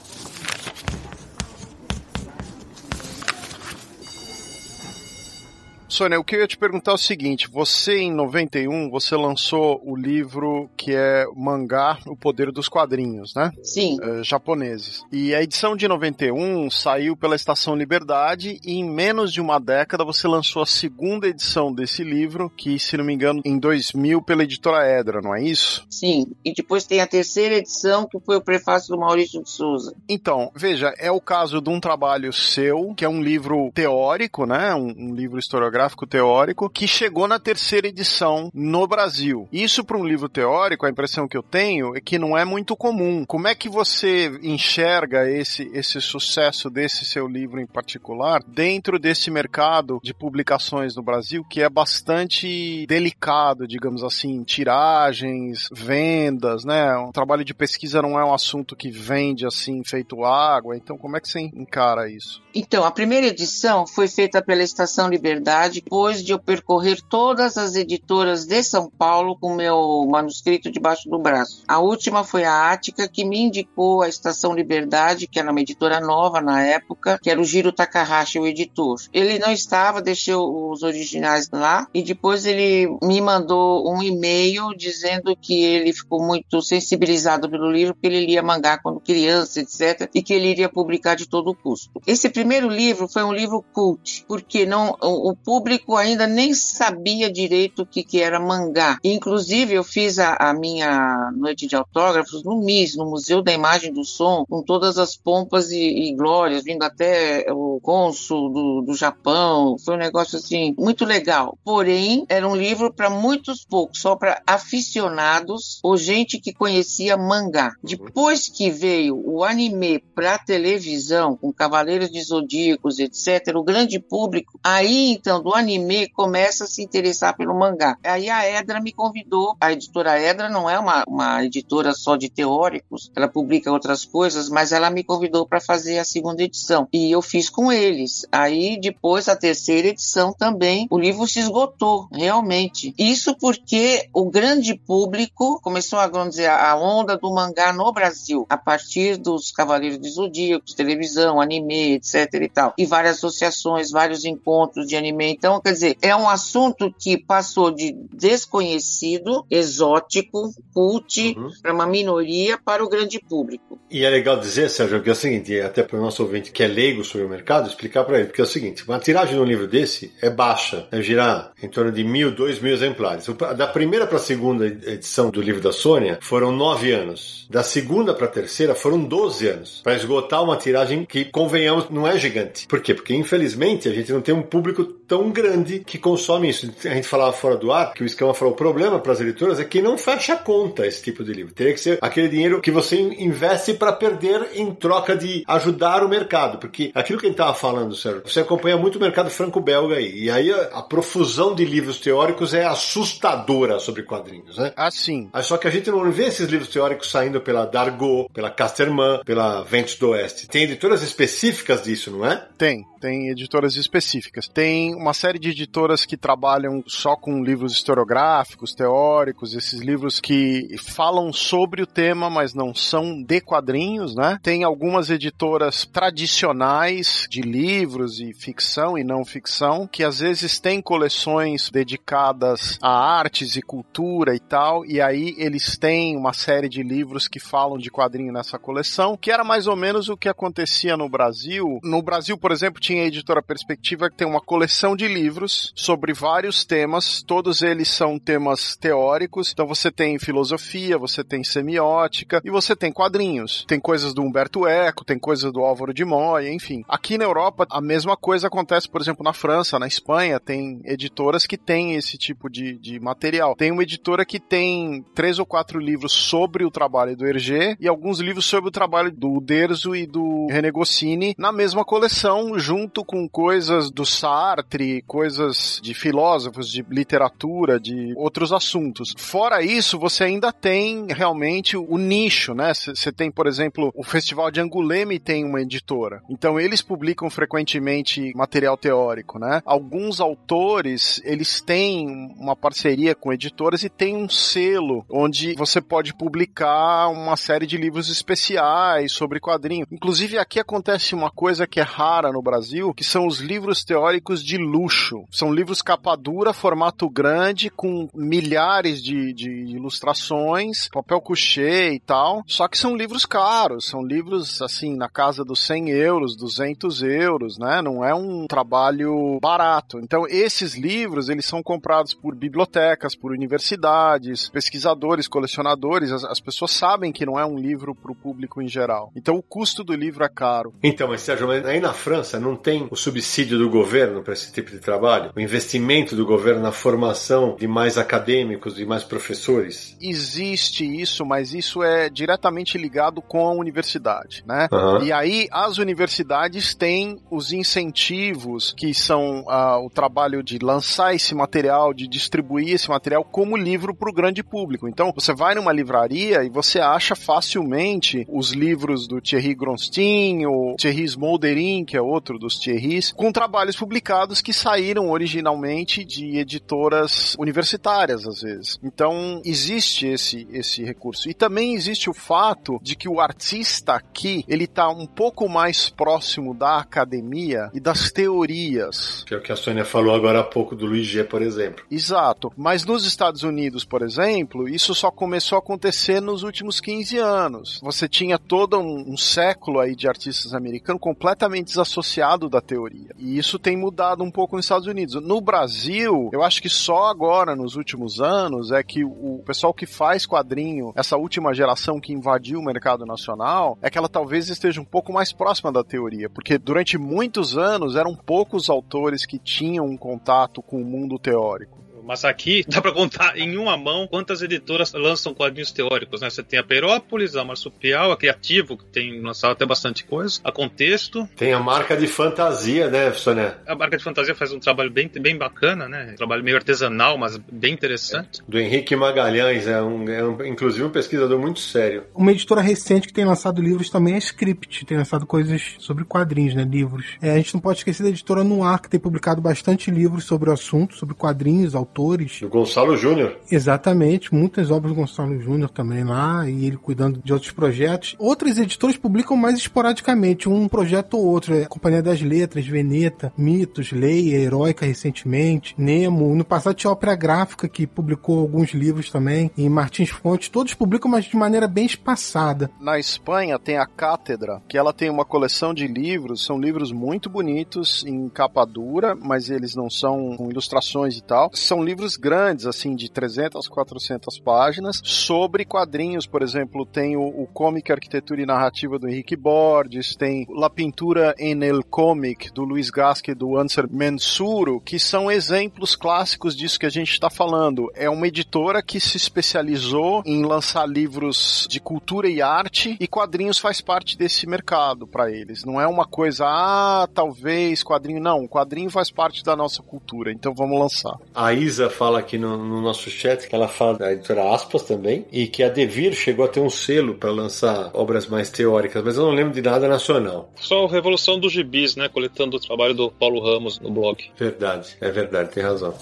Sônia, 5.94 6.18
o 6.18 6.24
que 6.24 6.34
eu 6.34 6.40
ia 6.40 6.48
te 6.48 6.58
perguntar 6.58 6.90
é 6.90 6.94
o 6.94 6.98
seguinte: 6.98 7.48
você 7.48 7.98
em 7.98 8.12
91 8.12 8.90
você 8.90 9.14
lançou 9.14 9.80
o 9.84 9.94
livro 9.94 10.68
que 10.76 10.92
é 10.92 11.24
Mangá, 11.36 11.98
o 12.04 12.16
Poder 12.16 12.50
dos 12.50 12.68
Quadrinhos, 12.68 13.32
né? 13.32 13.52
Sim. 13.62 13.96
Eh, 14.02 14.24
japoneses. 14.24 15.04
E 15.12 15.32
a 15.32 15.40
edição 15.40 15.76
de 15.76 15.86
91 15.86 16.68
saiu 16.68 17.16
pela 17.16 17.36
Estação 17.36 17.76
Liberdade 17.76 18.58
e 18.64 18.74
em 18.74 18.84
menos 18.84 19.32
de 19.32 19.40
uma 19.40 19.60
década 19.60 20.04
você 20.04 20.26
lançou 20.26 20.62
a 20.62 20.66
segunda 20.66 21.28
edição 21.28 21.72
desse 21.72 22.02
livro, 22.02 22.50
que 22.50 22.76
se 22.76 22.96
não 22.96 23.04
me 23.04 23.14
engano 23.14 23.40
em 23.44 23.56
2000 23.56 24.20
pela 24.20 24.42
editora 24.42 24.84
Edra, 24.98 25.20
não 25.22 25.32
é 25.32 25.44
isso? 25.44 25.86
Sim. 25.88 26.26
E 26.44 26.52
depois 26.52 26.84
tem 26.84 27.02
a 27.02 27.06
terceira 27.06 27.54
edição, 27.54 28.08
que 28.08 28.18
foi 28.18 28.34
o 28.36 28.42
prefácio 28.42 28.88
do 28.88 29.00
Maurício 29.00 29.40
de 29.44 29.48
Souza. 29.48 29.94
Então, 30.08 30.50
veja, 30.56 30.92
é 30.98 31.12
o 31.12 31.20
caso 31.20 31.60
de 31.60 31.70
um 31.70 31.78
trabalho 31.78 32.32
seu, 32.32 32.92
que 32.96 33.04
é 33.04 33.08
um 33.08 33.22
livro 33.22 33.70
teórico, 33.72 34.44
né? 34.44 34.74
Um, 34.74 34.92
um 35.10 35.14
livro 35.14 35.38
historiográfico 35.38 35.83
teórico, 36.06 36.70
que 36.70 36.86
chegou 36.86 37.28
na 37.28 37.38
terceira 37.38 37.88
edição 37.88 38.50
no 38.54 38.86
Brasil. 38.86 39.48
Isso 39.52 39.84
para 39.84 39.98
um 39.98 40.04
livro 40.04 40.28
teórico, 40.28 40.86
a 40.86 40.90
impressão 40.90 41.28
que 41.28 41.36
eu 41.36 41.42
tenho 41.42 41.96
é 41.96 42.00
que 42.00 42.18
não 42.18 42.36
é 42.36 42.44
muito 42.44 42.76
comum. 42.76 43.24
Como 43.26 43.48
é 43.48 43.54
que 43.54 43.68
você 43.68 44.38
enxerga 44.42 45.28
esse, 45.30 45.70
esse 45.72 46.00
sucesso 46.00 46.70
desse 46.70 47.04
seu 47.04 47.26
livro 47.26 47.60
em 47.60 47.66
particular 47.66 48.42
dentro 48.46 48.98
desse 48.98 49.30
mercado 49.30 50.00
de 50.02 50.14
publicações 50.14 50.96
no 50.96 51.02
Brasil, 51.02 51.44
que 51.44 51.62
é 51.62 51.68
bastante 51.68 52.86
delicado, 52.86 53.66
digamos 53.66 54.02
assim, 54.02 54.42
tiragens, 54.44 55.68
vendas, 55.72 56.64
né? 56.64 56.96
Um 56.96 57.12
trabalho 57.12 57.44
de 57.44 57.54
pesquisa 57.54 58.02
não 58.02 58.18
é 58.18 58.24
um 58.24 58.32
assunto 58.32 58.76
que 58.76 58.90
vende 58.90 59.46
assim 59.46 59.82
feito 59.84 60.24
água. 60.24 60.76
Então, 60.76 60.96
como 60.96 61.16
é 61.16 61.20
que 61.20 61.28
você 61.28 61.40
encara 61.40 62.08
isso? 62.08 62.42
Então, 62.54 62.84
a 62.84 62.90
primeira 62.90 63.26
edição 63.26 63.86
foi 63.86 64.06
feita 64.06 64.40
pela 64.42 64.62
Estação 64.62 65.08
liberdade 65.08 65.73
depois 65.74 66.22
de 66.22 66.32
eu 66.32 66.38
percorrer 66.38 67.00
todas 67.02 67.58
as 67.58 67.74
editoras 67.74 68.46
de 68.46 68.62
São 68.62 68.88
Paulo 68.88 69.36
com 69.38 69.54
meu 69.54 70.06
manuscrito 70.08 70.70
debaixo 70.70 71.08
do 71.08 71.18
braço. 71.18 71.64
A 71.66 71.80
última 71.80 72.22
foi 72.22 72.44
a 72.44 72.70
Ática, 72.70 73.08
que 73.08 73.24
me 73.24 73.40
indicou 73.40 74.02
a 74.02 74.08
Estação 74.08 74.54
Liberdade, 74.54 75.26
que 75.26 75.38
era 75.38 75.50
uma 75.50 75.60
editora 75.60 76.00
nova 76.00 76.40
na 76.40 76.62
época, 76.62 77.18
que 77.20 77.30
era 77.30 77.40
o 77.40 77.44
Giro 77.44 77.72
Takahashi, 77.72 78.38
o 78.38 78.46
editor. 78.46 79.00
Ele 79.12 79.38
não 79.38 79.50
estava, 79.50 80.00
deixei 80.00 80.34
os 80.34 80.82
originais 80.82 81.50
lá 81.52 81.86
e 81.92 82.02
depois 82.02 82.46
ele 82.46 82.96
me 83.02 83.20
mandou 83.20 83.92
um 83.92 84.02
e-mail 84.02 84.68
dizendo 84.76 85.36
que 85.36 85.64
ele 85.64 85.92
ficou 85.92 86.22
muito 86.22 86.62
sensibilizado 86.62 87.50
pelo 87.50 87.70
livro, 87.70 87.94
porque 87.94 88.06
ele 88.06 88.26
lia 88.26 88.42
mangá 88.42 88.78
quando 88.78 89.00
criança, 89.00 89.60
etc, 89.60 90.08
e 90.14 90.22
que 90.22 90.32
ele 90.32 90.48
iria 90.48 90.68
publicar 90.68 91.16
de 91.16 91.28
todo 91.28 91.54
custo. 91.54 92.00
Esse 92.06 92.28
primeiro 92.28 92.68
livro 92.68 93.08
foi 93.08 93.24
um 93.24 93.32
livro 93.32 93.64
cult, 93.72 94.24
porque 94.28 94.64
não 94.64 94.96
o 95.00 95.34
público 95.34 95.63
ainda 95.96 96.26
nem 96.26 96.54
sabia 96.54 97.30
direito 97.30 97.82
o 97.82 97.86
que, 97.86 98.02
que 98.02 98.20
era 98.20 98.40
mangá. 98.40 98.98
Inclusive, 99.02 99.74
eu 99.74 99.84
fiz 99.84 100.18
a, 100.18 100.34
a 100.34 100.54
minha 100.54 101.32
noite 101.36 101.66
de 101.66 101.76
autógrafos 101.76 102.42
no 102.44 102.60
MIS, 102.60 102.96
no 102.96 103.06
Museu 103.06 103.42
da 103.42 103.52
Imagem 103.52 103.92
do 103.92 104.04
Som, 104.04 104.44
com 104.48 104.62
todas 104.62 104.98
as 104.98 105.16
pompas 105.16 105.70
e, 105.70 105.78
e 105.78 106.14
glórias, 106.14 106.64
vindo 106.64 106.82
até 106.82 107.46
o 107.50 107.80
cônsul 107.82 108.50
do, 108.50 108.82
do 108.82 108.94
Japão. 108.94 109.76
Foi 109.84 109.94
um 109.94 109.98
negócio 109.98 110.38
assim 110.38 110.74
muito 110.78 111.04
legal. 111.04 111.58
Porém, 111.64 112.24
era 112.28 112.48
um 112.48 112.56
livro 112.56 112.92
para 112.92 113.10
muitos 113.10 113.64
poucos, 113.64 114.00
só 114.00 114.16
para 114.16 114.42
aficionados 114.46 115.80
ou 115.82 115.96
gente 115.96 116.40
que 116.40 116.52
conhecia 116.52 117.16
mangá. 117.16 117.72
Depois 117.82 118.48
que 118.48 118.70
veio 118.70 119.20
o 119.24 119.44
anime 119.44 119.98
para 120.14 120.38
televisão, 120.38 121.36
com 121.36 121.52
Cavaleiros 121.52 122.10
de 122.10 122.22
Zodíacos, 122.22 122.98
etc., 122.98 123.54
o 123.54 123.62
grande 123.62 123.98
público, 123.98 124.58
aí 124.62 125.12
então 125.12 125.42
do 125.42 125.53
anime 125.54 126.08
começa 126.08 126.64
a 126.64 126.66
se 126.66 126.82
interessar 126.82 127.36
pelo 127.36 127.58
mangá. 127.58 127.96
Aí 128.02 128.28
a 128.28 128.46
Edra 128.46 128.80
me 128.80 128.92
convidou, 128.92 129.56
a 129.60 129.72
editora 129.72 130.20
Edra 130.20 130.48
não 130.48 130.68
é 130.68 130.78
uma, 130.78 131.04
uma 131.06 131.44
editora 131.44 131.92
só 131.94 132.16
de 132.16 132.28
teóricos, 132.28 133.10
ela 133.14 133.28
publica 133.28 133.70
outras 133.70 134.04
coisas, 134.04 134.48
mas 134.48 134.72
ela 134.72 134.90
me 134.90 135.04
convidou 135.04 135.46
para 135.46 135.60
fazer 135.60 135.98
a 135.98 136.04
segunda 136.04 136.42
edição. 136.42 136.88
E 136.92 137.10
eu 137.10 137.22
fiz 137.22 137.48
com 137.48 137.72
eles. 137.72 138.26
Aí 138.30 138.78
depois, 138.80 139.28
a 139.28 139.36
terceira 139.36 139.88
edição 139.88 140.32
também, 140.32 140.86
o 140.90 140.98
livro 140.98 141.26
se 141.26 141.40
esgotou, 141.40 142.08
realmente. 142.12 142.94
Isso 142.98 143.36
porque 143.38 144.08
o 144.12 144.30
grande 144.30 144.74
público 144.74 145.60
começou 145.62 145.98
a, 145.98 146.06
vamos 146.06 146.30
dizer, 146.30 146.50
a 146.50 146.76
onda 146.76 147.16
do 147.16 147.32
mangá 147.32 147.72
no 147.72 147.92
Brasil, 147.92 148.46
a 148.48 148.56
partir 148.56 149.16
dos 149.16 149.50
Cavaleiros 149.50 150.00
de 150.00 150.10
Zodíacos, 150.10 150.74
televisão, 150.74 151.40
anime, 151.40 151.94
etc 151.94 152.32
e 152.34 152.48
tal. 152.48 152.74
E 152.76 152.86
várias 152.86 153.16
associações, 153.16 153.90
vários 153.90 154.24
encontros 154.24 154.86
de 154.86 154.96
anime. 154.96 155.38
Então, 155.44 155.60
quer 155.60 155.72
dizer, 155.72 155.98
é 156.00 156.16
um 156.16 156.26
assunto 156.26 156.90
que 156.98 157.18
passou 157.18 157.70
de 157.70 157.94
desconhecido, 158.10 159.44
exótico, 159.50 160.50
cult, 160.72 161.36
uhum. 161.36 161.50
para 161.60 161.74
uma 161.74 161.86
minoria, 161.86 162.56
para 162.56 162.82
o 162.82 162.88
grande 162.88 163.20
público. 163.20 163.78
E 163.90 164.06
é 164.06 164.08
legal 164.08 164.40
dizer, 164.40 164.70
Sérgio, 164.70 165.02
que 165.02 165.10
é 165.10 165.12
o 165.12 165.14
seguinte, 165.14 165.60
até 165.60 165.82
para 165.82 165.98
o 165.98 166.00
nosso 166.00 166.22
ouvinte 166.22 166.50
que 166.50 166.62
é 166.62 166.66
leigo 166.66 167.04
sobre 167.04 167.26
o 167.26 167.28
mercado, 167.28 167.68
explicar 167.68 168.04
para 168.04 168.20
ele, 168.20 168.28
porque 168.28 168.40
é 168.40 168.44
o 168.44 168.46
seguinte, 168.46 168.88
uma 168.88 168.98
tiragem 168.98 169.34
de 169.34 169.40
um 169.40 169.44
livro 169.44 169.68
desse 169.68 170.14
é 170.22 170.30
baixa, 170.30 170.88
é 170.90 171.02
girar 171.02 171.52
em 171.62 171.68
torno 171.68 171.92
de 171.92 172.02
mil, 172.02 172.34
dois 172.34 172.58
mil 172.58 172.72
exemplares. 172.72 173.26
Da 173.54 173.66
primeira 173.66 174.06
para 174.06 174.16
a 174.16 174.20
segunda 174.20 174.66
edição 174.66 175.28
do 175.28 175.42
livro 175.42 175.60
da 175.60 175.72
Sônia 175.72 176.18
foram 176.22 176.52
nove 176.52 176.90
anos. 176.90 177.46
Da 177.50 177.62
segunda 177.62 178.14
para 178.14 178.26
a 178.26 178.30
terceira 178.30 178.74
foram 178.74 179.04
doze 179.04 179.46
anos. 179.46 179.82
Para 179.84 179.94
esgotar 179.94 180.42
uma 180.42 180.56
tiragem 180.56 181.04
que, 181.04 181.26
convenhamos, 181.26 181.90
não 181.90 182.08
é 182.08 182.18
gigante. 182.18 182.66
Por 182.66 182.80
quê? 182.80 182.94
Porque, 182.94 183.14
infelizmente, 183.14 183.90
a 183.90 183.92
gente 183.92 184.10
não 184.10 184.22
tem 184.22 184.34
um 184.34 184.42
público 184.42 184.84
tão 185.06 185.30
grande 185.30 185.80
que 185.80 185.98
consome 185.98 186.48
isso. 186.48 186.72
A 186.84 186.94
gente 186.94 187.08
falava 187.08 187.32
fora 187.32 187.56
do 187.56 187.72
ar, 187.72 187.92
que 187.92 188.02
o 188.02 188.06
Escama 188.06 188.34
falou, 188.34 188.54
o 188.54 188.56
problema 188.56 188.98
para 188.98 189.12
as 189.12 189.20
editoras 189.20 189.60
é 189.60 189.64
que 189.64 189.82
não 189.82 189.96
fecha 189.98 190.34
a 190.34 190.36
conta 190.36 190.86
esse 190.86 191.02
tipo 191.02 191.24
de 191.24 191.32
livro. 191.32 191.54
Teria 191.54 191.72
que 191.72 191.80
ser 191.80 191.98
aquele 192.00 192.28
dinheiro 192.28 192.60
que 192.60 192.70
você 192.70 193.00
investe 193.00 193.74
para 193.74 193.92
perder 193.92 194.50
em 194.54 194.74
troca 194.74 195.16
de 195.16 195.44
ajudar 195.46 196.02
o 196.02 196.08
mercado. 196.08 196.58
Porque 196.58 196.90
aquilo 196.94 197.18
que 197.18 197.26
a 197.26 197.28
gente 197.28 197.38
estava 197.38 197.54
falando, 197.54 197.94
Sérgio, 197.94 198.22
você 198.24 198.40
acompanha 198.40 198.76
muito 198.76 198.96
o 198.96 199.00
mercado 199.00 199.30
franco-belga 199.30 199.96
aí. 199.96 200.24
E 200.24 200.30
aí 200.30 200.52
a, 200.52 200.78
a, 200.78 200.82
profusão 200.82 201.54
de 201.54 201.64
livros 201.64 201.98
teóricos 201.98 202.54
é 202.54 202.64
assustadora 202.64 203.78
sobre 203.78 204.02
quadrinhos, 204.02 204.58
né? 204.58 204.72
Assim. 204.76 205.30
Só 205.42 205.56
que 205.56 205.66
a 205.66 205.70
gente 205.70 205.90
não 205.90 206.10
vê 206.10 206.26
esses 206.26 206.48
livros 206.48 206.68
teóricos 206.68 207.10
saindo 207.10 207.40
pela 207.40 207.66
Dargaud, 207.66 208.28
pela 208.32 208.50
Casterman, 208.50 209.20
pela 209.24 209.62
Ventos 209.62 209.96
do 209.96 210.10
Oeste. 210.10 210.48
Tem 210.48 210.64
editoras 210.64 211.02
específicas 211.02 211.82
disso, 211.82 212.10
não 212.10 212.24
é? 212.24 212.46
Tem 212.56 212.84
tem 213.04 213.28
editoras 213.28 213.76
específicas. 213.76 214.48
Tem 214.48 214.93
uma 214.94 215.14
série 215.14 215.38
de 215.38 215.50
editoras 215.50 216.04
que 216.04 216.16
trabalham 216.16 216.82
só 216.86 217.16
com 217.16 217.42
livros 217.42 217.72
historiográficos, 217.72 218.74
teóricos, 218.74 219.54
esses 219.54 219.80
livros 219.80 220.20
que 220.20 220.76
falam 220.78 221.32
sobre 221.32 221.82
o 221.82 221.86
tema, 221.86 222.30
mas 222.30 222.54
não 222.54 222.74
são 222.74 223.22
de 223.22 223.40
quadrinhos, 223.40 224.14
né? 224.14 224.38
Tem 224.42 224.64
algumas 224.64 225.10
editoras 225.10 225.84
tradicionais 225.84 227.26
de 227.30 227.40
livros 227.40 228.20
e 228.20 228.32
ficção 228.32 228.96
e 228.98 229.04
não 229.04 229.24
ficção, 229.24 229.86
que 229.86 230.04
às 230.04 230.20
vezes 230.20 230.60
têm 230.60 230.80
coleções 230.80 231.70
dedicadas 231.70 232.78
a 232.80 232.90
artes 232.90 233.56
e 233.56 233.62
cultura 233.62 234.34
e 234.34 234.40
tal, 234.40 234.84
e 234.84 235.00
aí 235.00 235.34
eles 235.38 235.76
têm 235.76 236.16
uma 236.16 236.32
série 236.32 236.68
de 236.68 236.82
livros 236.82 237.28
que 237.28 237.40
falam 237.40 237.78
de 237.78 237.90
quadrinho 237.90 238.32
nessa 238.32 238.58
coleção, 238.58 239.16
que 239.16 239.30
era 239.30 239.44
mais 239.44 239.66
ou 239.66 239.76
menos 239.76 240.08
o 240.08 240.16
que 240.16 240.28
acontecia 240.28 240.96
no 240.96 241.08
Brasil. 241.08 241.78
No 241.82 242.02
Brasil, 242.02 242.36
por 242.36 242.52
exemplo, 242.52 242.80
tinha 242.80 243.02
a 243.02 243.06
editora 243.06 243.42
Perspectiva 243.42 244.10
que 244.10 244.16
tem 244.16 244.26
uma 244.26 244.40
coleção 244.40 244.83
de 244.92 245.06
livros 245.06 245.72
sobre 245.76 246.12
vários 246.12 246.64
temas, 246.64 247.22
todos 247.22 247.62
eles 247.62 247.88
são 247.88 248.18
temas 248.18 248.74
teóricos. 248.74 249.52
Então 249.52 249.66
você 249.66 249.88
tem 249.90 250.18
filosofia, 250.18 250.98
você 250.98 251.22
tem 251.22 251.44
semiótica 251.44 252.42
e 252.44 252.50
você 252.50 252.74
tem 252.74 252.90
quadrinhos. 252.90 253.64
Tem 253.68 253.78
coisas 253.78 254.12
do 254.12 254.22
Humberto 254.22 254.66
Eco, 254.66 255.04
tem 255.04 255.18
coisas 255.18 255.52
do 255.52 255.60
Álvaro 255.60 255.94
de 255.94 256.04
Moya, 256.04 256.52
enfim. 256.52 256.82
Aqui 256.88 257.16
na 257.16 257.24
Europa 257.24 257.66
a 257.70 257.80
mesma 257.80 258.16
coisa 258.16 258.48
acontece, 258.48 258.88
por 258.88 259.00
exemplo, 259.00 259.22
na 259.22 259.32
França, 259.32 259.78
na 259.78 259.86
Espanha, 259.86 260.40
tem 260.40 260.80
editoras 260.84 261.46
que 261.46 261.56
têm 261.56 261.94
esse 261.94 262.18
tipo 262.18 262.50
de, 262.50 262.76
de 262.78 262.98
material. 262.98 263.54
Tem 263.54 263.70
uma 263.70 263.84
editora 263.84 264.24
que 264.24 264.40
tem 264.40 265.04
três 265.14 265.38
ou 265.38 265.46
quatro 265.46 265.78
livros 265.78 266.12
sobre 266.12 266.64
o 266.64 266.70
trabalho 266.70 267.16
do 267.16 267.26
Hergé 267.26 267.76
e 267.78 267.86
alguns 267.86 268.18
livros 268.18 268.46
sobre 268.46 268.68
o 268.68 268.72
trabalho 268.72 269.12
do 269.12 269.40
Derzo 269.40 269.94
e 269.94 270.06
do 270.06 270.48
René 270.50 270.70
Goscinny 270.70 271.34
na 271.38 271.52
mesma 271.52 271.84
coleção, 271.84 272.58
junto 272.58 273.04
com 273.04 273.28
coisas 273.28 273.90
do 273.90 274.04
Sartre, 274.04 274.73
coisas 275.06 275.80
de 275.82 275.94
filósofos, 275.94 276.68
de 276.68 276.84
literatura, 276.88 277.78
de 277.78 278.12
outros 278.16 278.52
assuntos. 278.52 279.14
Fora 279.16 279.62
isso, 279.62 279.98
você 279.98 280.24
ainda 280.24 280.52
tem 280.52 281.06
realmente 281.08 281.76
o 281.76 281.98
nicho, 281.98 282.54
né? 282.54 282.72
Você 282.74 283.12
tem, 283.12 283.30
por 283.30 283.46
exemplo, 283.46 283.92
o 283.94 284.02
Festival 284.02 284.50
de 284.50 284.60
Angoulême 284.60 285.18
tem 285.18 285.44
uma 285.44 285.60
editora. 285.60 286.22
Então 286.28 286.58
eles 286.58 286.82
publicam 286.82 287.28
frequentemente 287.30 288.32
material 288.34 288.76
teórico, 288.76 289.38
né? 289.38 289.60
Alguns 289.64 290.20
autores, 290.20 291.20
eles 291.24 291.60
têm 291.60 292.06
uma 292.38 292.56
parceria 292.56 293.14
com 293.14 293.32
editoras 293.32 293.82
e 293.82 293.88
tem 293.88 294.16
um 294.16 294.28
selo 294.28 295.04
onde 295.10 295.54
você 295.54 295.80
pode 295.80 296.14
publicar 296.14 297.08
uma 297.08 297.36
série 297.36 297.66
de 297.66 297.76
livros 297.76 298.08
especiais 298.10 299.12
sobre 299.12 299.40
quadrinho. 299.40 299.86
Inclusive 299.90 300.38
aqui 300.38 300.60
acontece 300.60 301.14
uma 301.14 301.30
coisa 301.30 301.66
que 301.66 301.80
é 301.80 301.82
rara 301.82 302.32
no 302.32 302.42
Brasil, 302.42 302.92
que 302.94 303.04
são 303.04 303.26
os 303.26 303.40
livros 303.40 303.84
teóricos 303.84 304.42
de 304.42 304.58
luxo. 304.64 305.24
São 305.30 305.52
livros 305.52 305.82
capa 305.82 306.16
dura, 306.16 306.52
formato 306.52 307.08
grande, 307.08 307.70
com 307.70 308.08
milhares 308.14 309.02
de, 309.02 309.32
de 309.32 309.50
ilustrações, 309.50 310.88
papel 310.88 311.20
couché 311.20 311.92
e 311.92 312.00
tal. 312.00 312.42
Só 312.46 312.68
que 312.68 312.78
são 312.78 312.96
livros 312.96 313.24
caros, 313.24 313.86
são 313.86 314.02
livros, 314.02 314.60
assim, 314.62 314.96
na 314.96 315.08
casa 315.08 315.44
dos 315.44 315.60
100 315.60 315.90
euros, 315.90 316.36
200 316.36 317.02
euros, 317.02 317.58
né? 317.58 317.82
Não 317.82 318.04
é 318.04 318.14
um 318.14 318.46
trabalho 318.46 319.38
barato. 319.40 319.98
Então, 319.98 320.26
esses 320.28 320.74
livros, 320.74 321.28
eles 321.28 321.44
são 321.44 321.62
comprados 321.62 322.14
por 322.14 322.34
bibliotecas, 322.34 323.14
por 323.14 323.32
universidades, 323.32 324.48
pesquisadores, 324.48 325.28
colecionadores. 325.28 326.10
As, 326.10 326.24
as 326.24 326.40
pessoas 326.40 326.72
sabem 326.72 327.12
que 327.12 327.26
não 327.26 327.38
é 327.38 327.44
um 327.44 327.56
livro 327.56 327.94
para 327.94 328.12
o 328.12 328.14
público 328.14 328.60
em 328.60 328.68
geral. 328.68 329.12
Então, 329.16 329.36
o 329.36 329.42
custo 329.42 329.84
do 329.84 329.94
livro 329.94 330.24
é 330.24 330.28
caro. 330.28 330.74
Então, 330.82 331.08
mas 331.08 331.22
Sérgio, 331.22 331.50
aí 331.50 331.80
na 331.80 331.92
França 331.92 332.38
não 332.38 332.56
tem 332.56 332.86
o 332.90 332.96
subsídio 332.96 333.58
do 333.58 333.68
governo 333.68 334.22
para 334.22 334.32
esse 334.32 334.52
tipo 334.54 334.70
de 334.70 334.78
trabalho? 334.78 335.30
O 335.36 335.40
investimento 335.40 336.16
do 336.16 336.24
governo 336.24 336.62
na 336.62 336.72
formação 336.72 337.56
de 337.58 337.68
mais 337.68 337.98
acadêmicos, 337.98 338.74
de 338.74 338.86
mais 338.86 339.04
professores? 339.04 339.96
Existe 340.00 340.84
isso, 340.84 341.24
mas 341.26 341.52
isso 341.52 341.82
é 341.82 342.08
diretamente 342.08 342.78
ligado 342.78 343.20
com 343.20 343.46
a 343.46 343.52
universidade, 343.52 344.42
né? 344.46 344.68
Uhum. 344.72 345.02
E 345.02 345.12
aí 345.12 345.46
as 345.50 345.78
universidades 345.78 346.74
têm 346.74 347.20
os 347.30 347.52
incentivos 347.52 348.74
que 348.76 348.94
são 348.94 349.40
uh, 349.42 349.84
o 349.84 349.90
trabalho 349.90 350.42
de 350.42 350.58
lançar 350.58 351.14
esse 351.14 351.34
material, 351.34 351.92
de 351.92 352.08
distribuir 352.08 352.74
esse 352.74 352.88
material 352.88 353.24
como 353.24 353.56
livro 353.56 353.94
para 353.94 354.08
o 354.08 354.14
grande 354.14 354.42
público. 354.42 354.88
Então 354.88 355.12
você 355.14 355.34
vai 355.34 355.54
numa 355.54 355.72
livraria 355.72 356.42
e 356.44 356.48
você 356.48 356.80
acha 356.80 357.14
facilmente 357.14 358.26
os 358.28 358.52
livros 358.52 359.06
do 359.06 359.20
Thierry 359.20 359.54
Gronstein, 359.54 360.46
ou 360.46 360.76
Thierry 360.76 361.04
Smolderin, 361.04 361.84
que 361.84 361.96
é 361.96 362.00
outro 362.00 362.38
dos 362.38 362.54
dos 362.54 362.58
Thierrys, 362.58 363.12
com 363.12 363.32
trabalhos 363.32 363.76
publicados 363.76 364.40
que 364.44 364.52
saíram 364.52 365.10
originalmente 365.10 366.04
de 366.04 366.36
editoras 366.38 367.34
universitárias, 367.38 368.26
às 368.26 368.42
vezes. 368.42 368.78
Então, 368.84 369.40
existe 369.44 370.06
esse, 370.06 370.46
esse 370.52 370.84
recurso. 370.84 371.28
E 371.30 371.34
também 371.34 371.74
existe 371.74 372.10
o 372.10 372.14
fato 372.14 372.78
de 372.82 372.94
que 372.94 373.08
o 373.08 373.20
artista 373.20 373.94
aqui, 373.94 374.44
ele 374.46 374.66
tá 374.66 374.88
um 374.88 375.06
pouco 375.06 375.48
mais 375.48 375.88
próximo 375.88 376.54
da 376.54 376.78
academia 376.78 377.70
e 377.72 377.80
das 377.80 378.12
teorias. 378.12 379.24
Que 379.26 379.34
é 379.34 379.38
o 379.38 379.40
que 379.40 379.50
a 379.50 379.56
Sônia 379.56 379.84
falou 379.84 380.14
agora 380.14 380.40
há 380.40 380.44
pouco 380.44 380.76
do 380.76 380.86
Luiz 380.86 381.06
G, 381.06 381.24
por 381.24 381.40
exemplo. 381.40 381.84
Exato. 381.90 382.52
Mas 382.56 382.84
nos 382.84 383.06
Estados 383.06 383.42
Unidos, 383.42 383.84
por 383.84 384.02
exemplo, 384.02 384.68
isso 384.68 384.94
só 384.94 385.10
começou 385.10 385.56
a 385.56 385.60
acontecer 385.60 386.20
nos 386.20 386.42
últimos 386.42 386.80
15 386.80 387.16
anos. 387.18 387.80
Você 387.82 388.06
tinha 388.06 388.38
todo 388.38 388.78
um, 388.78 389.12
um 389.12 389.16
século 389.16 389.80
aí 389.80 389.96
de 389.96 390.06
artistas 390.06 390.52
americanos 390.52 391.00
completamente 391.00 391.68
desassociado 391.68 392.50
da 392.50 392.60
teoria. 392.60 393.10
E 393.18 393.38
isso 393.38 393.58
tem 393.58 393.76
mudado 393.76 394.22
um 394.22 394.30
pouco 394.34 394.56
nos 394.56 394.64
Estados 394.64 394.88
Unidos. 394.88 395.14
No 395.22 395.40
Brasil, 395.40 396.28
eu 396.32 396.42
acho 396.42 396.60
que 396.60 396.68
só 396.68 397.04
agora, 397.04 397.54
nos 397.54 397.76
últimos 397.76 398.20
anos, 398.20 398.72
é 398.72 398.82
que 398.82 399.04
o 399.04 399.40
pessoal 399.46 399.72
que 399.72 399.86
faz 399.86 400.26
quadrinho, 400.26 400.92
essa 400.96 401.16
última 401.16 401.54
geração 401.54 402.00
que 402.00 402.12
invadiu 402.12 402.58
o 402.58 402.64
mercado 402.64 403.06
nacional, 403.06 403.78
é 403.80 403.88
que 403.88 403.96
ela 403.96 404.08
talvez 404.08 404.48
esteja 404.48 404.80
um 404.80 404.84
pouco 404.84 405.12
mais 405.12 405.32
próxima 405.32 405.70
da 405.70 405.84
teoria. 405.84 406.28
Porque 406.28 406.58
durante 406.58 406.98
muitos 406.98 407.56
anos 407.56 407.94
eram 407.94 408.16
poucos 408.16 408.68
autores 408.68 409.24
que 409.24 409.38
tinham 409.38 409.86
um 409.86 409.96
contato 409.96 410.60
com 410.60 410.82
o 410.82 410.84
mundo 410.84 411.16
teórico. 411.16 411.83
Mas 412.04 412.24
aqui 412.24 412.64
dá 412.68 412.80
para 412.80 412.92
contar 412.92 413.36
em 413.38 413.56
uma 413.56 413.76
mão 413.76 414.06
quantas 414.06 414.42
editoras 414.42 414.92
lançam 414.92 415.34
quadrinhos 415.34 415.72
teóricos, 415.72 416.20
né? 416.20 416.30
Você 416.30 416.42
tem 416.42 416.58
a 416.58 416.62
Perópolis, 416.62 417.34
a 417.34 417.44
Marsupial, 417.44 418.12
a 418.12 418.16
Criativo, 418.16 418.76
que 418.76 418.84
tem 418.86 419.20
lançado 419.20 419.52
até 419.52 419.64
bastante 419.64 420.04
coisa, 420.04 420.40
a 420.44 420.52
Contexto. 420.52 421.28
Tem 421.36 421.52
a 421.52 421.60
marca 421.60 421.96
de 421.96 422.06
fantasia, 422.06 422.88
né, 422.90 423.10
Sônia? 423.12 423.58
A 423.66 423.74
marca 423.74 423.96
de 423.96 424.04
fantasia 424.04 424.34
faz 424.34 424.52
um 424.52 424.60
trabalho 424.60 424.90
bem, 424.90 425.08
bem 425.08 425.36
bacana, 425.36 425.88
né? 425.88 426.10
Um 426.12 426.16
trabalho 426.16 426.44
meio 426.44 426.56
artesanal, 426.56 427.16
mas 427.16 427.36
bem 427.50 427.72
interessante. 427.72 428.42
Do 428.46 428.58
Henrique 428.58 428.94
Magalhães, 428.94 429.66
é 429.66 429.80
um, 429.82 430.08
é 430.08 430.24
um, 430.24 430.44
inclusive 430.44 430.84
um 430.84 430.90
pesquisador 430.90 431.38
muito 431.38 431.60
sério. 431.60 432.04
Uma 432.14 432.32
editora 432.32 432.60
recente 432.60 433.08
que 433.08 433.14
tem 433.14 433.24
lançado 433.24 433.62
livros 433.62 433.88
também 433.88 434.14
é 434.14 434.18
Script, 434.18 434.84
tem 434.84 434.98
lançado 434.98 435.26
coisas 435.26 435.76
sobre 435.78 436.04
quadrinhos, 436.04 436.54
né? 436.54 436.64
Livros. 436.64 437.06
É, 437.22 437.30
a 437.32 437.36
gente 437.36 437.54
não 437.54 437.60
pode 437.60 437.78
esquecer 437.78 438.02
da 438.02 438.08
editora 438.08 438.44
Noir, 438.44 438.80
que 438.80 438.88
tem 438.88 439.00
publicado 439.00 439.40
bastante 439.40 439.90
livros 439.90 440.24
sobre 440.24 440.50
o 440.50 440.52
assunto, 440.52 440.96
sobre 440.96 441.14
quadrinhos, 441.14 441.74
autores 441.74 441.93
autores. 441.94 442.40
Do 442.40 442.48
Gonçalo 442.48 442.96
Júnior. 442.96 443.38
Exatamente, 443.50 444.34
muitas 444.34 444.70
obras 444.70 444.92
do 444.92 444.96
Gonçalo 444.96 445.40
Júnior 445.40 445.70
também 445.70 446.02
lá, 446.02 446.48
e 446.50 446.66
ele 446.66 446.76
cuidando 446.76 447.20
de 447.22 447.32
outros 447.32 447.52
projetos. 447.52 448.16
Outras 448.18 448.58
editoras 448.58 448.96
publicam 448.96 449.36
mais 449.36 449.56
esporadicamente, 449.56 450.48
um 450.48 450.66
projeto 450.66 451.14
ou 451.14 451.26
outro. 451.26 451.54
É 451.54 451.64
Companhia 451.66 452.02
das 452.02 452.20
Letras, 452.20 452.66
Veneta, 452.66 453.32
Mitos, 453.38 453.92
Leia, 453.92 454.36
Heróica 454.36 454.84
recentemente, 454.84 455.74
Nemo. 455.78 456.34
No 456.34 456.44
passado 456.44 456.74
tinha 456.74 456.90
a 456.90 456.92
Ópera 456.92 457.14
Gráfica, 457.14 457.68
que 457.68 457.86
publicou 457.86 458.40
alguns 458.40 458.72
livros 458.72 459.10
também, 459.10 459.50
e 459.56 459.68
Martins 459.68 460.10
Fontes. 460.10 460.48
Todos 460.48 460.74
publicam, 460.74 461.10
mas 461.10 461.26
de 461.26 461.36
maneira 461.36 461.68
bem 461.68 461.86
espaçada. 461.86 462.70
Na 462.80 462.98
Espanha 462.98 463.58
tem 463.58 463.78
a 463.78 463.86
Cátedra, 463.86 464.60
que 464.68 464.76
ela 464.76 464.92
tem 464.92 465.10
uma 465.10 465.24
coleção 465.24 465.72
de 465.72 465.86
livros, 465.86 466.44
são 466.44 466.58
livros 466.58 466.90
muito 466.90 467.30
bonitos, 467.30 468.04
em 468.06 468.28
capa 468.28 468.64
dura, 468.64 469.14
mas 469.14 469.50
eles 469.50 469.74
não 469.74 469.88
são 469.88 470.36
com 470.36 470.50
ilustrações 470.50 471.16
e 471.16 471.22
tal. 471.22 471.50
São 471.52 471.83
livros 471.84 472.16
grandes, 472.16 472.66
assim, 472.66 472.94
de 472.94 473.10
300, 473.10 473.68
400 473.68 474.38
páginas, 474.38 475.00
sobre 475.04 475.64
quadrinhos, 475.64 476.26
por 476.26 476.42
exemplo, 476.42 476.86
tem 476.86 477.16
o, 477.16 477.22
o 477.22 477.46
Comic 477.46 477.92
Arquitetura 477.92 478.42
e 478.42 478.46
Narrativa 478.46 478.98
do 478.98 479.08
Henrique 479.08 479.36
Borges, 479.36 480.16
tem 480.16 480.46
La 480.50 480.70
Pintura 480.70 481.34
en 481.38 481.62
el 481.62 481.84
Comic, 481.84 482.52
do 482.52 482.64
Luiz 482.64 482.90
Gasque 482.90 483.32
e 483.32 483.34
do 483.34 483.56
Answer 483.56 483.86
Mensuro, 483.90 484.80
que 484.80 484.98
são 484.98 485.30
exemplos 485.30 485.94
clássicos 485.94 486.56
disso 486.56 486.78
que 486.78 486.86
a 486.86 486.90
gente 486.90 487.12
está 487.12 487.30
falando. 487.30 487.90
É 487.94 488.08
uma 488.08 488.26
editora 488.26 488.82
que 488.82 488.98
se 488.98 489.16
especializou 489.16 490.22
em 490.24 490.44
lançar 490.44 490.86
livros 490.88 491.66
de 491.68 491.80
cultura 491.80 492.28
e 492.28 492.40
arte, 492.40 492.96
e 492.98 493.06
quadrinhos 493.06 493.58
faz 493.58 493.80
parte 493.80 494.16
desse 494.16 494.46
mercado 494.46 495.06
para 495.06 495.30
eles. 495.30 495.64
Não 495.64 495.80
é 495.80 495.86
uma 495.86 496.06
coisa, 496.06 496.44
ah, 496.46 497.08
talvez 497.12 497.82
quadrinho. 497.82 498.20
Não, 498.20 498.46
quadrinho 498.46 498.90
faz 498.90 499.10
parte 499.10 499.44
da 499.44 499.56
nossa 499.56 499.82
cultura, 499.82 500.32
então 500.32 500.54
vamos 500.54 500.78
lançar. 500.78 501.16
A 501.34 501.52
Isa 501.74 501.90
fala 501.90 502.20
aqui 502.20 502.38
no, 502.38 502.56
no, 502.56 502.80
nosso 502.80 503.10
chat 503.10 503.48
que 503.48 503.54
ela 503.54 503.66
fala 503.66 503.98
da 503.98 504.12
editora 504.12 504.54
Aspas 504.54 504.84
também 504.84 505.26
e 505.32 505.48
que 505.48 505.60
a 505.60 505.68
Devir 505.68 506.14
chegou 506.14 506.44
a 506.44 506.48
ter 506.48 506.60
um 506.60 506.70
selo 506.70 507.14
para 507.14 507.32
lançar 507.32 507.90
obras 507.92 508.28
mais 508.28 508.48
teóricas, 508.48 509.02
mas 509.02 509.16
eu 509.16 509.24
não 509.24 509.32
lembro 509.32 509.52
de 509.52 509.60
nada 509.60 509.88
nacional. 509.88 510.52
Só 510.54 510.84
a 510.84 510.88
Revolução 510.88 511.38
dos 511.38 511.52
Gibis, 511.52 511.96
né? 511.96 512.08
Coletando 512.08 512.56
o 512.56 512.60
trabalho 512.60 512.94
do 512.94 513.10
Paulo 513.10 513.40
Ramos 513.40 513.80
no 513.80 513.90
blog. 513.90 514.24
Verdade, 514.38 514.96
é 515.00 515.10
verdade, 515.10 515.50
tem 515.50 515.64
razão. 515.64 515.92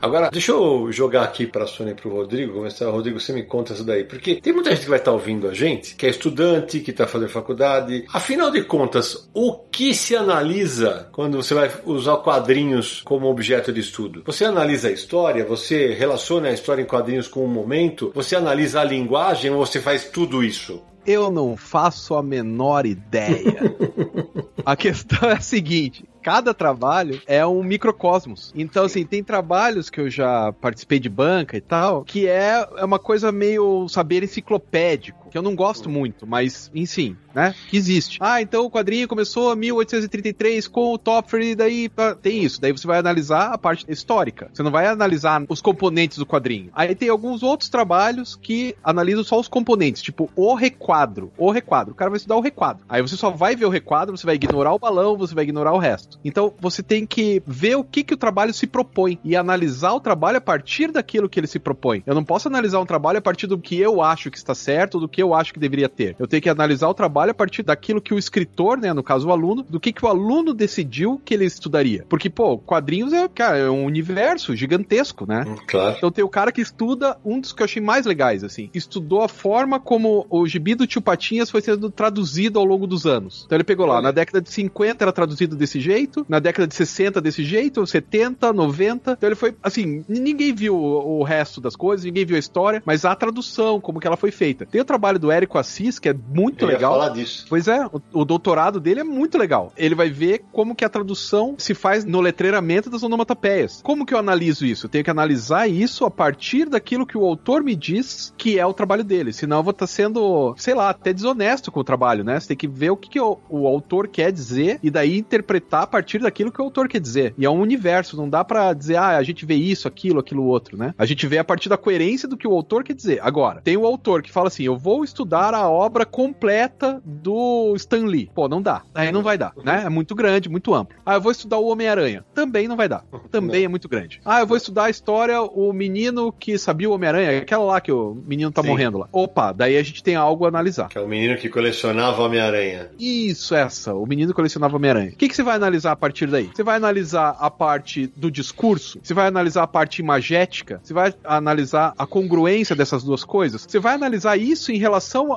Agora, 0.00 0.30
deixa 0.30 0.52
eu 0.52 0.92
jogar 0.92 1.24
aqui 1.24 1.46
para 1.46 1.64
a 1.64 1.66
Sônia 1.66 1.90
e 1.90 1.94
para 1.94 2.08
o 2.08 2.12
Rodrigo, 2.12 2.54
começar. 2.54 2.88
Rodrigo, 2.88 3.18
você 3.18 3.32
me 3.32 3.42
conta 3.42 3.72
isso 3.72 3.82
daí. 3.82 4.04
Porque 4.04 4.36
tem 4.36 4.52
muita 4.52 4.70
gente 4.70 4.82
que 4.82 4.88
vai 4.88 4.98
estar 4.98 5.10
tá 5.10 5.16
ouvindo 5.16 5.48
a 5.48 5.54
gente, 5.54 5.96
que 5.96 6.06
é 6.06 6.08
estudante, 6.08 6.80
que 6.80 6.92
está 6.92 7.06
fazendo 7.06 7.28
faculdade. 7.28 8.04
Afinal 8.12 8.50
de 8.50 8.62
contas, 8.62 9.28
o 9.34 9.54
que 9.54 9.92
se 9.94 10.14
analisa 10.14 11.08
quando 11.12 11.36
você 11.36 11.52
vai 11.52 11.70
usar 11.84 12.18
quadrinhos 12.18 13.02
como 13.04 13.26
objeto 13.26 13.72
de 13.72 13.80
estudo? 13.80 14.22
Você 14.24 14.44
analisa 14.44 14.88
a 14.88 14.92
história, 14.92 15.44
você 15.44 15.92
relaciona 15.94 16.48
a 16.48 16.52
história 16.52 16.82
em 16.82 16.86
quadrinhos 16.86 17.26
com 17.26 17.44
o 17.44 17.48
momento, 17.48 18.12
você 18.14 18.36
analisa 18.36 18.80
a 18.80 18.84
linguagem 18.84 19.50
ou 19.50 19.66
você 19.66 19.80
faz 19.80 20.04
tudo 20.04 20.44
isso? 20.44 20.80
Eu 21.04 21.30
não 21.30 21.56
faço 21.56 22.14
a 22.14 22.22
menor 22.22 22.86
ideia. 22.86 23.74
a 24.64 24.76
questão 24.76 25.30
é 25.30 25.34
a 25.34 25.40
seguinte: 25.40 26.04
cada 26.28 26.52
trabalho 26.52 27.22
é 27.26 27.46
um 27.46 27.62
microcosmos. 27.62 28.52
Então, 28.54 28.84
assim, 28.84 29.02
tem 29.06 29.24
trabalhos 29.24 29.88
que 29.88 29.98
eu 29.98 30.10
já 30.10 30.52
participei 30.52 30.98
de 30.98 31.08
banca 31.08 31.56
e 31.56 31.60
tal, 31.62 32.04
que 32.04 32.28
é, 32.28 32.68
é 32.76 32.84
uma 32.84 32.98
coisa 32.98 33.32
meio 33.32 33.88
saber 33.88 34.22
enciclopédico, 34.22 35.27
que 35.28 35.38
eu 35.38 35.42
não 35.42 35.54
gosto 35.54 35.88
muito, 35.88 36.26
mas, 36.26 36.70
enfim, 36.74 37.16
né? 37.34 37.54
Que 37.68 37.76
existe. 37.76 38.18
Ah, 38.20 38.42
então 38.42 38.64
o 38.64 38.70
quadrinho 38.70 39.06
começou 39.06 39.54
em 39.54 39.58
1833 39.58 40.66
com 40.68 40.94
o 40.94 40.98
Topfer, 40.98 41.40
e 41.40 41.54
daí 41.54 41.90
tem 42.20 42.42
isso. 42.42 42.60
Daí 42.60 42.72
você 42.72 42.86
vai 42.86 42.98
analisar 42.98 43.52
a 43.52 43.58
parte 43.58 43.84
histórica. 43.88 44.50
Você 44.52 44.62
não 44.62 44.70
vai 44.70 44.86
analisar 44.86 45.44
os 45.48 45.60
componentes 45.60 46.18
do 46.18 46.26
quadrinho. 46.26 46.70
Aí 46.74 46.94
tem 46.94 47.08
alguns 47.08 47.42
outros 47.42 47.68
trabalhos 47.68 48.36
que 48.36 48.74
analisam 48.82 49.24
só 49.24 49.38
os 49.38 49.48
componentes, 49.48 50.02
tipo 50.02 50.30
o 50.34 50.54
requadro. 50.54 51.30
O 51.36 51.50
requadro. 51.50 51.92
O 51.92 51.96
cara 51.96 52.10
vai 52.10 52.16
estudar 52.16 52.36
o 52.36 52.40
requadro. 52.40 52.84
Aí 52.88 53.02
você 53.02 53.16
só 53.16 53.30
vai 53.30 53.54
ver 53.54 53.66
o 53.66 53.70
requadro, 53.70 54.16
você 54.16 54.26
vai 54.26 54.34
ignorar 54.34 54.72
o 54.72 54.78
balão, 54.78 55.16
você 55.16 55.34
vai 55.34 55.44
ignorar 55.44 55.72
o 55.72 55.78
resto. 55.78 56.18
Então 56.24 56.52
você 56.60 56.82
tem 56.82 57.06
que 57.06 57.42
ver 57.46 57.76
o 57.76 57.84
que, 57.84 58.02
que 58.02 58.14
o 58.14 58.18
trabalho 58.18 58.52
se 58.52 58.66
propõe 58.66 59.18
e 59.22 59.36
analisar 59.36 59.92
o 59.92 60.00
trabalho 60.00 60.38
a 60.38 60.40
partir 60.40 60.90
daquilo 60.90 61.28
que 61.28 61.38
ele 61.38 61.46
se 61.46 61.58
propõe. 61.58 62.02
Eu 62.06 62.14
não 62.14 62.24
posso 62.24 62.48
analisar 62.48 62.80
um 62.80 62.86
trabalho 62.86 63.18
a 63.18 63.22
partir 63.22 63.46
do 63.46 63.58
que 63.58 63.78
eu 63.78 64.02
acho 64.02 64.30
que 64.30 64.38
está 64.38 64.54
certo, 64.54 64.98
do 64.98 65.08
que 65.08 65.17
eu 65.22 65.34
acho 65.34 65.52
que 65.52 65.60
deveria 65.60 65.88
ter. 65.88 66.16
Eu 66.18 66.26
tenho 66.26 66.42
que 66.42 66.48
analisar 66.48 66.88
o 66.88 66.94
trabalho 66.94 67.30
a 67.30 67.34
partir 67.34 67.62
daquilo 67.62 68.00
que 68.00 68.14
o 68.14 68.18
escritor, 68.18 68.78
né, 68.78 68.92
no 68.92 69.02
caso 69.02 69.28
o 69.28 69.32
aluno, 69.32 69.62
do 69.62 69.80
que, 69.80 69.92
que 69.92 70.04
o 70.04 70.08
aluno 70.08 70.54
decidiu 70.54 71.20
que 71.24 71.34
ele 71.34 71.44
estudaria. 71.44 72.04
Porque, 72.08 72.30
pô, 72.30 72.58
quadrinhos 72.58 73.12
é, 73.12 73.28
cara, 73.28 73.58
é 73.58 73.70
um 73.70 73.84
universo 73.84 74.54
gigantesco, 74.54 75.26
né? 75.26 75.44
Hum, 75.46 75.56
claro. 75.66 75.96
Então 75.96 76.10
tem 76.10 76.24
o 76.24 76.28
cara 76.28 76.52
que 76.52 76.60
estuda 76.60 77.16
um 77.24 77.40
dos 77.40 77.52
que 77.52 77.62
eu 77.62 77.64
achei 77.64 77.82
mais 77.82 78.06
legais, 78.06 78.44
assim. 78.44 78.70
Estudou 78.74 79.22
a 79.22 79.28
forma 79.28 79.80
como 79.80 80.26
o 80.30 80.46
gibi 80.46 80.74
do 80.74 80.86
Tio 80.86 81.00
Patinhas 81.00 81.50
foi 81.50 81.60
sendo 81.60 81.90
traduzido 81.90 82.58
ao 82.58 82.64
longo 82.64 82.86
dos 82.86 83.06
anos. 83.06 83.44
Então 83.46 83.56
ele 83.56 83.64
pegou 83.64 83.86
lá, 83.86 84.00
na 84.00 84.10
década 84.10 84.40
de 84.40 84.50
50 84.50 85.04
era 85.04 85.12
traduzido 85.12 85.56
desse 85.56 85.80
jeito, 85.80 86.24
na 86.28 86.38
década 86.38 86.66
de 86.66 86.74
60 86.74 87.20
desse 87.20 87.44
jeito, 87.44 87.86
70, 87.86 88.52
90. 88.52 89.12
Então 89.12 89.28
ele 89.28 89.36
foi, 89.36 89.54
assim, 89.62 90.04
ninguém 90.08 90.54
viu 90.54 90.76
o, 90.76 91.20
o 91.20 91.22
resto 91.22 91.60
das 91.60 91.76
coisas, 91.76 92.04
ninguém 92.04 92.24
viu 92.24 92.36
a 92.36 92.40
história, 92.40 92.82
mas 92.84 93.04
a 93.04 93.14
tradução, 93.14 93.80
como 93.80 94.00
que 94.00 94.06
ela 94.06 94.16
foi 94.16 94.30
feita. 94.30 94.66
Tem 94.66 94.80
o 94.80 94.84
trabalho 94.84 95.07
do 95.16 95.30
Érico 95.30 95.58
Assis, 95.58 95.98
que 95.98 96.08
é 96.08 96.12
muito 96.12 96.64
eu 96.64 96.68
legal. 96.68 96.92
Ia 96.92 96.98
falar 96.98 97.14
disso. 97.14 97.46
Pois 97.48 97.68
é, 97.68 97.86
o, 97.86 98.00
o, 98.12 98.24
doutorado 98.24 98.80
dele 98.80 99.00
é 99.00 99.04
muito 99.04 99.38
legal. 99.38 99.72
Ele 99.76 99.94
vai 99.94 100.10
ver 100.10 100.44
como 100.52 100.74
que 100.74 100.84
a 100.84 100.88
tradução 100.88 101.54
se 101.56 101.74
faz 101.74 102.04
no 102.04 102.20
letreiramento 102.20 102.90
das 102.90 103.02
onomatopeias. 103.02 103.80
Como 103.82 104.04
que 104.04 104.12
eu 104.12 104.18
analiso 104.18 104.66
isso? 104.66 104.86
Eu 104.86 104.90
tenho 104.90 105.04
que 105.04 105.10
analisar 105.10 105.68
isso 105.68 106.04
a 106.04 106.10
partir 106.10 106.68
daquilo 106.68 107.06
que 107.06 107.16
o 107.16 107.24
autor 107.24 107.62
me 107.62 107.76
diz 107.76 108.34
que 108.36 108.58
é 108.58 108.66
o 108.66 108.74
trabalho 108.74 109.04
dele. 109.04 109.32
Senão 109.32 109.58
eu 109.58 109.62
vou 109.62 109.70
estar 109.70 109.86
tá 109.86 109.92
sendo, 109.92 110.54
sei 110.56 110.74
lá, 110.74 110.90
até 110.90 111.12
desonesto 111.12 111.70
com 111.70 111.80
o 111.80 111.84
trabalho, 111.84 112.24
né? 112.24 112.38
Você 112.40 112.48
tem 112.48 112.56
que 112.56 112.66
ver 112.66 112.90
o 112.90 112.96
que, 112.96 113.08
que 113.08 113.20
o, 113.20 113.38
o 113.48 113.66
autor 113.66 114.08
quer 114.08 114.32
dizer 114.32 114.80
e 114.82 114.90
daí 114.90 115.18
interpretar 115.18 115.86
partir 115.86 116.18
daquilo 116.18 116.50
que 116.50 116.60
o 116.60 116.64
autor 116.64 116.88
quer 116.88 117.00
dizer. 117.00 117.34
E 117.36 117.44
é 117.44 117.50
um 117.50 117.60
universo, 117.60 118.16
não 118.16 118.28
dá 118.28 118.44
para 118.44 118.72
dizer, 118.72 118.96
ah, 118.96 119.16
a 119.16 119.22
gente 119.22 119.44
vê 119.44 119.54
isso, 119.54 119.86
aquilo, 119.86 120.20
aquilo 120.20 120.44
outro, 120.44 120.76
né? 120.76 120.94
A 120.96 121.06
gente 121.06 121.26
vê 121.26 121.38
a 121.38 121.44
partir 121.44 121.68
da 121.68 121.76
coerência 121.76 122.28
do 122.28 122.36
que 122.36 122.46
o 122.46 122.52
autor 122.52 122.84
quer 122.84 122.94
dizer. 122.94 123.20
Agora, 123.22 123.60
tem 123.62 123.76
o 123.76 123.86
autor 123.86 124.22
que 124.22 124.30
fala 124.30 124.48
assim: 124.48 124.64
eu 124.64 124.76
vou 124.76 124.97
estudar 125.04 125.54
a 125.54 125.68
obra 125.68 126.04
completa 126.04 127.00
do 127.04 127.74
Stan 127.76 128.06
Lee. 128.06 128.30
Pô, 128.34 128.48
não 128.48 128.62
dá. 128.62 128.82
Aí 128.94 129.12
não 129.12 129.22
vai 129.22 129.38
dar, 129.38 129.52
né? 129.64 129.82
É 129.84 129.88
muito 129.88 130.14
grande, 130.14 130.48
muito 130.48 130.74
amplo. 130.74 130.96
Ah, 131.04 131.14
eu 131.14 131.20
vou 131.20 131.32
estudar 131.32 131.58
o 131.58 131.68
Homem-Aranha. 131.68 132.24
Também 132.34 132.68
não 132.68 132.76
vai 132.76 132.88
dar. 132.88 133.04
Também 133.30 133.64
é 133.64 133.68
muito 133.68 133.88
grande. 133.88 134.20
Ah, 134.24 134.40
eu 134.40 134.46
vou 134.46 134.56
estudar 134.56 134.84
a 134.84 134.90
história, 134.90 135.40
o 135.40 135.72
menino 135.72 136.32
que 136.32 136.58
sabia 136.58 136.88
o 136.88 136.92
Homem-Aranha, 136.92 137.38
aquela 137.38 137.64
lá 137.64 137.80
que 137.80 137.92
o 137.92 138.14
menino 138.26 138.50
tá 138.50 138.62
Sim. 138.62 138.68
morrendo 138.68 138.98
lá. 138.98 139.08
Opa, 139.12 139.52
daí 139.52 139.76
a 139.76 139.82
gente 139.82 140.02
tem 140.02 140.16
algo 140.16 140.44
a 140.44 140.48
analisar. 140.48 140.88
Que 140.88 140.98
é 140.98 141.00
o 141.00 141.08
menino 141.08 141.36
que 141.36 141.48
colecionava 141.48 142.22
Homem-Aranha. 142.22 142.90
Isso, 142.98 143.54
essa. 143.54 143.94
O 143.94 144.06
menino 144.06 144.34
colecionava 144.34 144.76
Homem-Aranha. 144.76 145.10
O 145.10 145.16
que, 145.16 145.28
que 145.28 145.36
você 145.36 145.42
vai 145.42 145.56
analisar 145.56 145.92
a 145.92 145.96
partir 145.96 146.26
daí? 146.26 146.50
Você 146.54 146.62
vai 146.62 146.76
analisar 146.76 147.36
a 147.38 147.50
parte 147.50 148.06
do 148.16 148.30
discurso? 148.30 148.98
Você 149.02 149.14
vai 149.14 149.26
analisar 149.26 149.62
a 149.62 149.66
parte 149.66 150.00
imagética? 150.00 150.80
Você 150.82 150.92
vai 150.92 151.14
analisar 151.24 151.94
a 151.98 152.06
congruência 152.06 152.74
dessas 152.74 153.02
duas 153.02 153.24
coisas? 153.24 153.66
Você 153.68 153.78
vai 153.78 153.94
analisar 153.94 154.36
isso 154.36 154.72
em 154.72 154.78
relação 154.78 154.87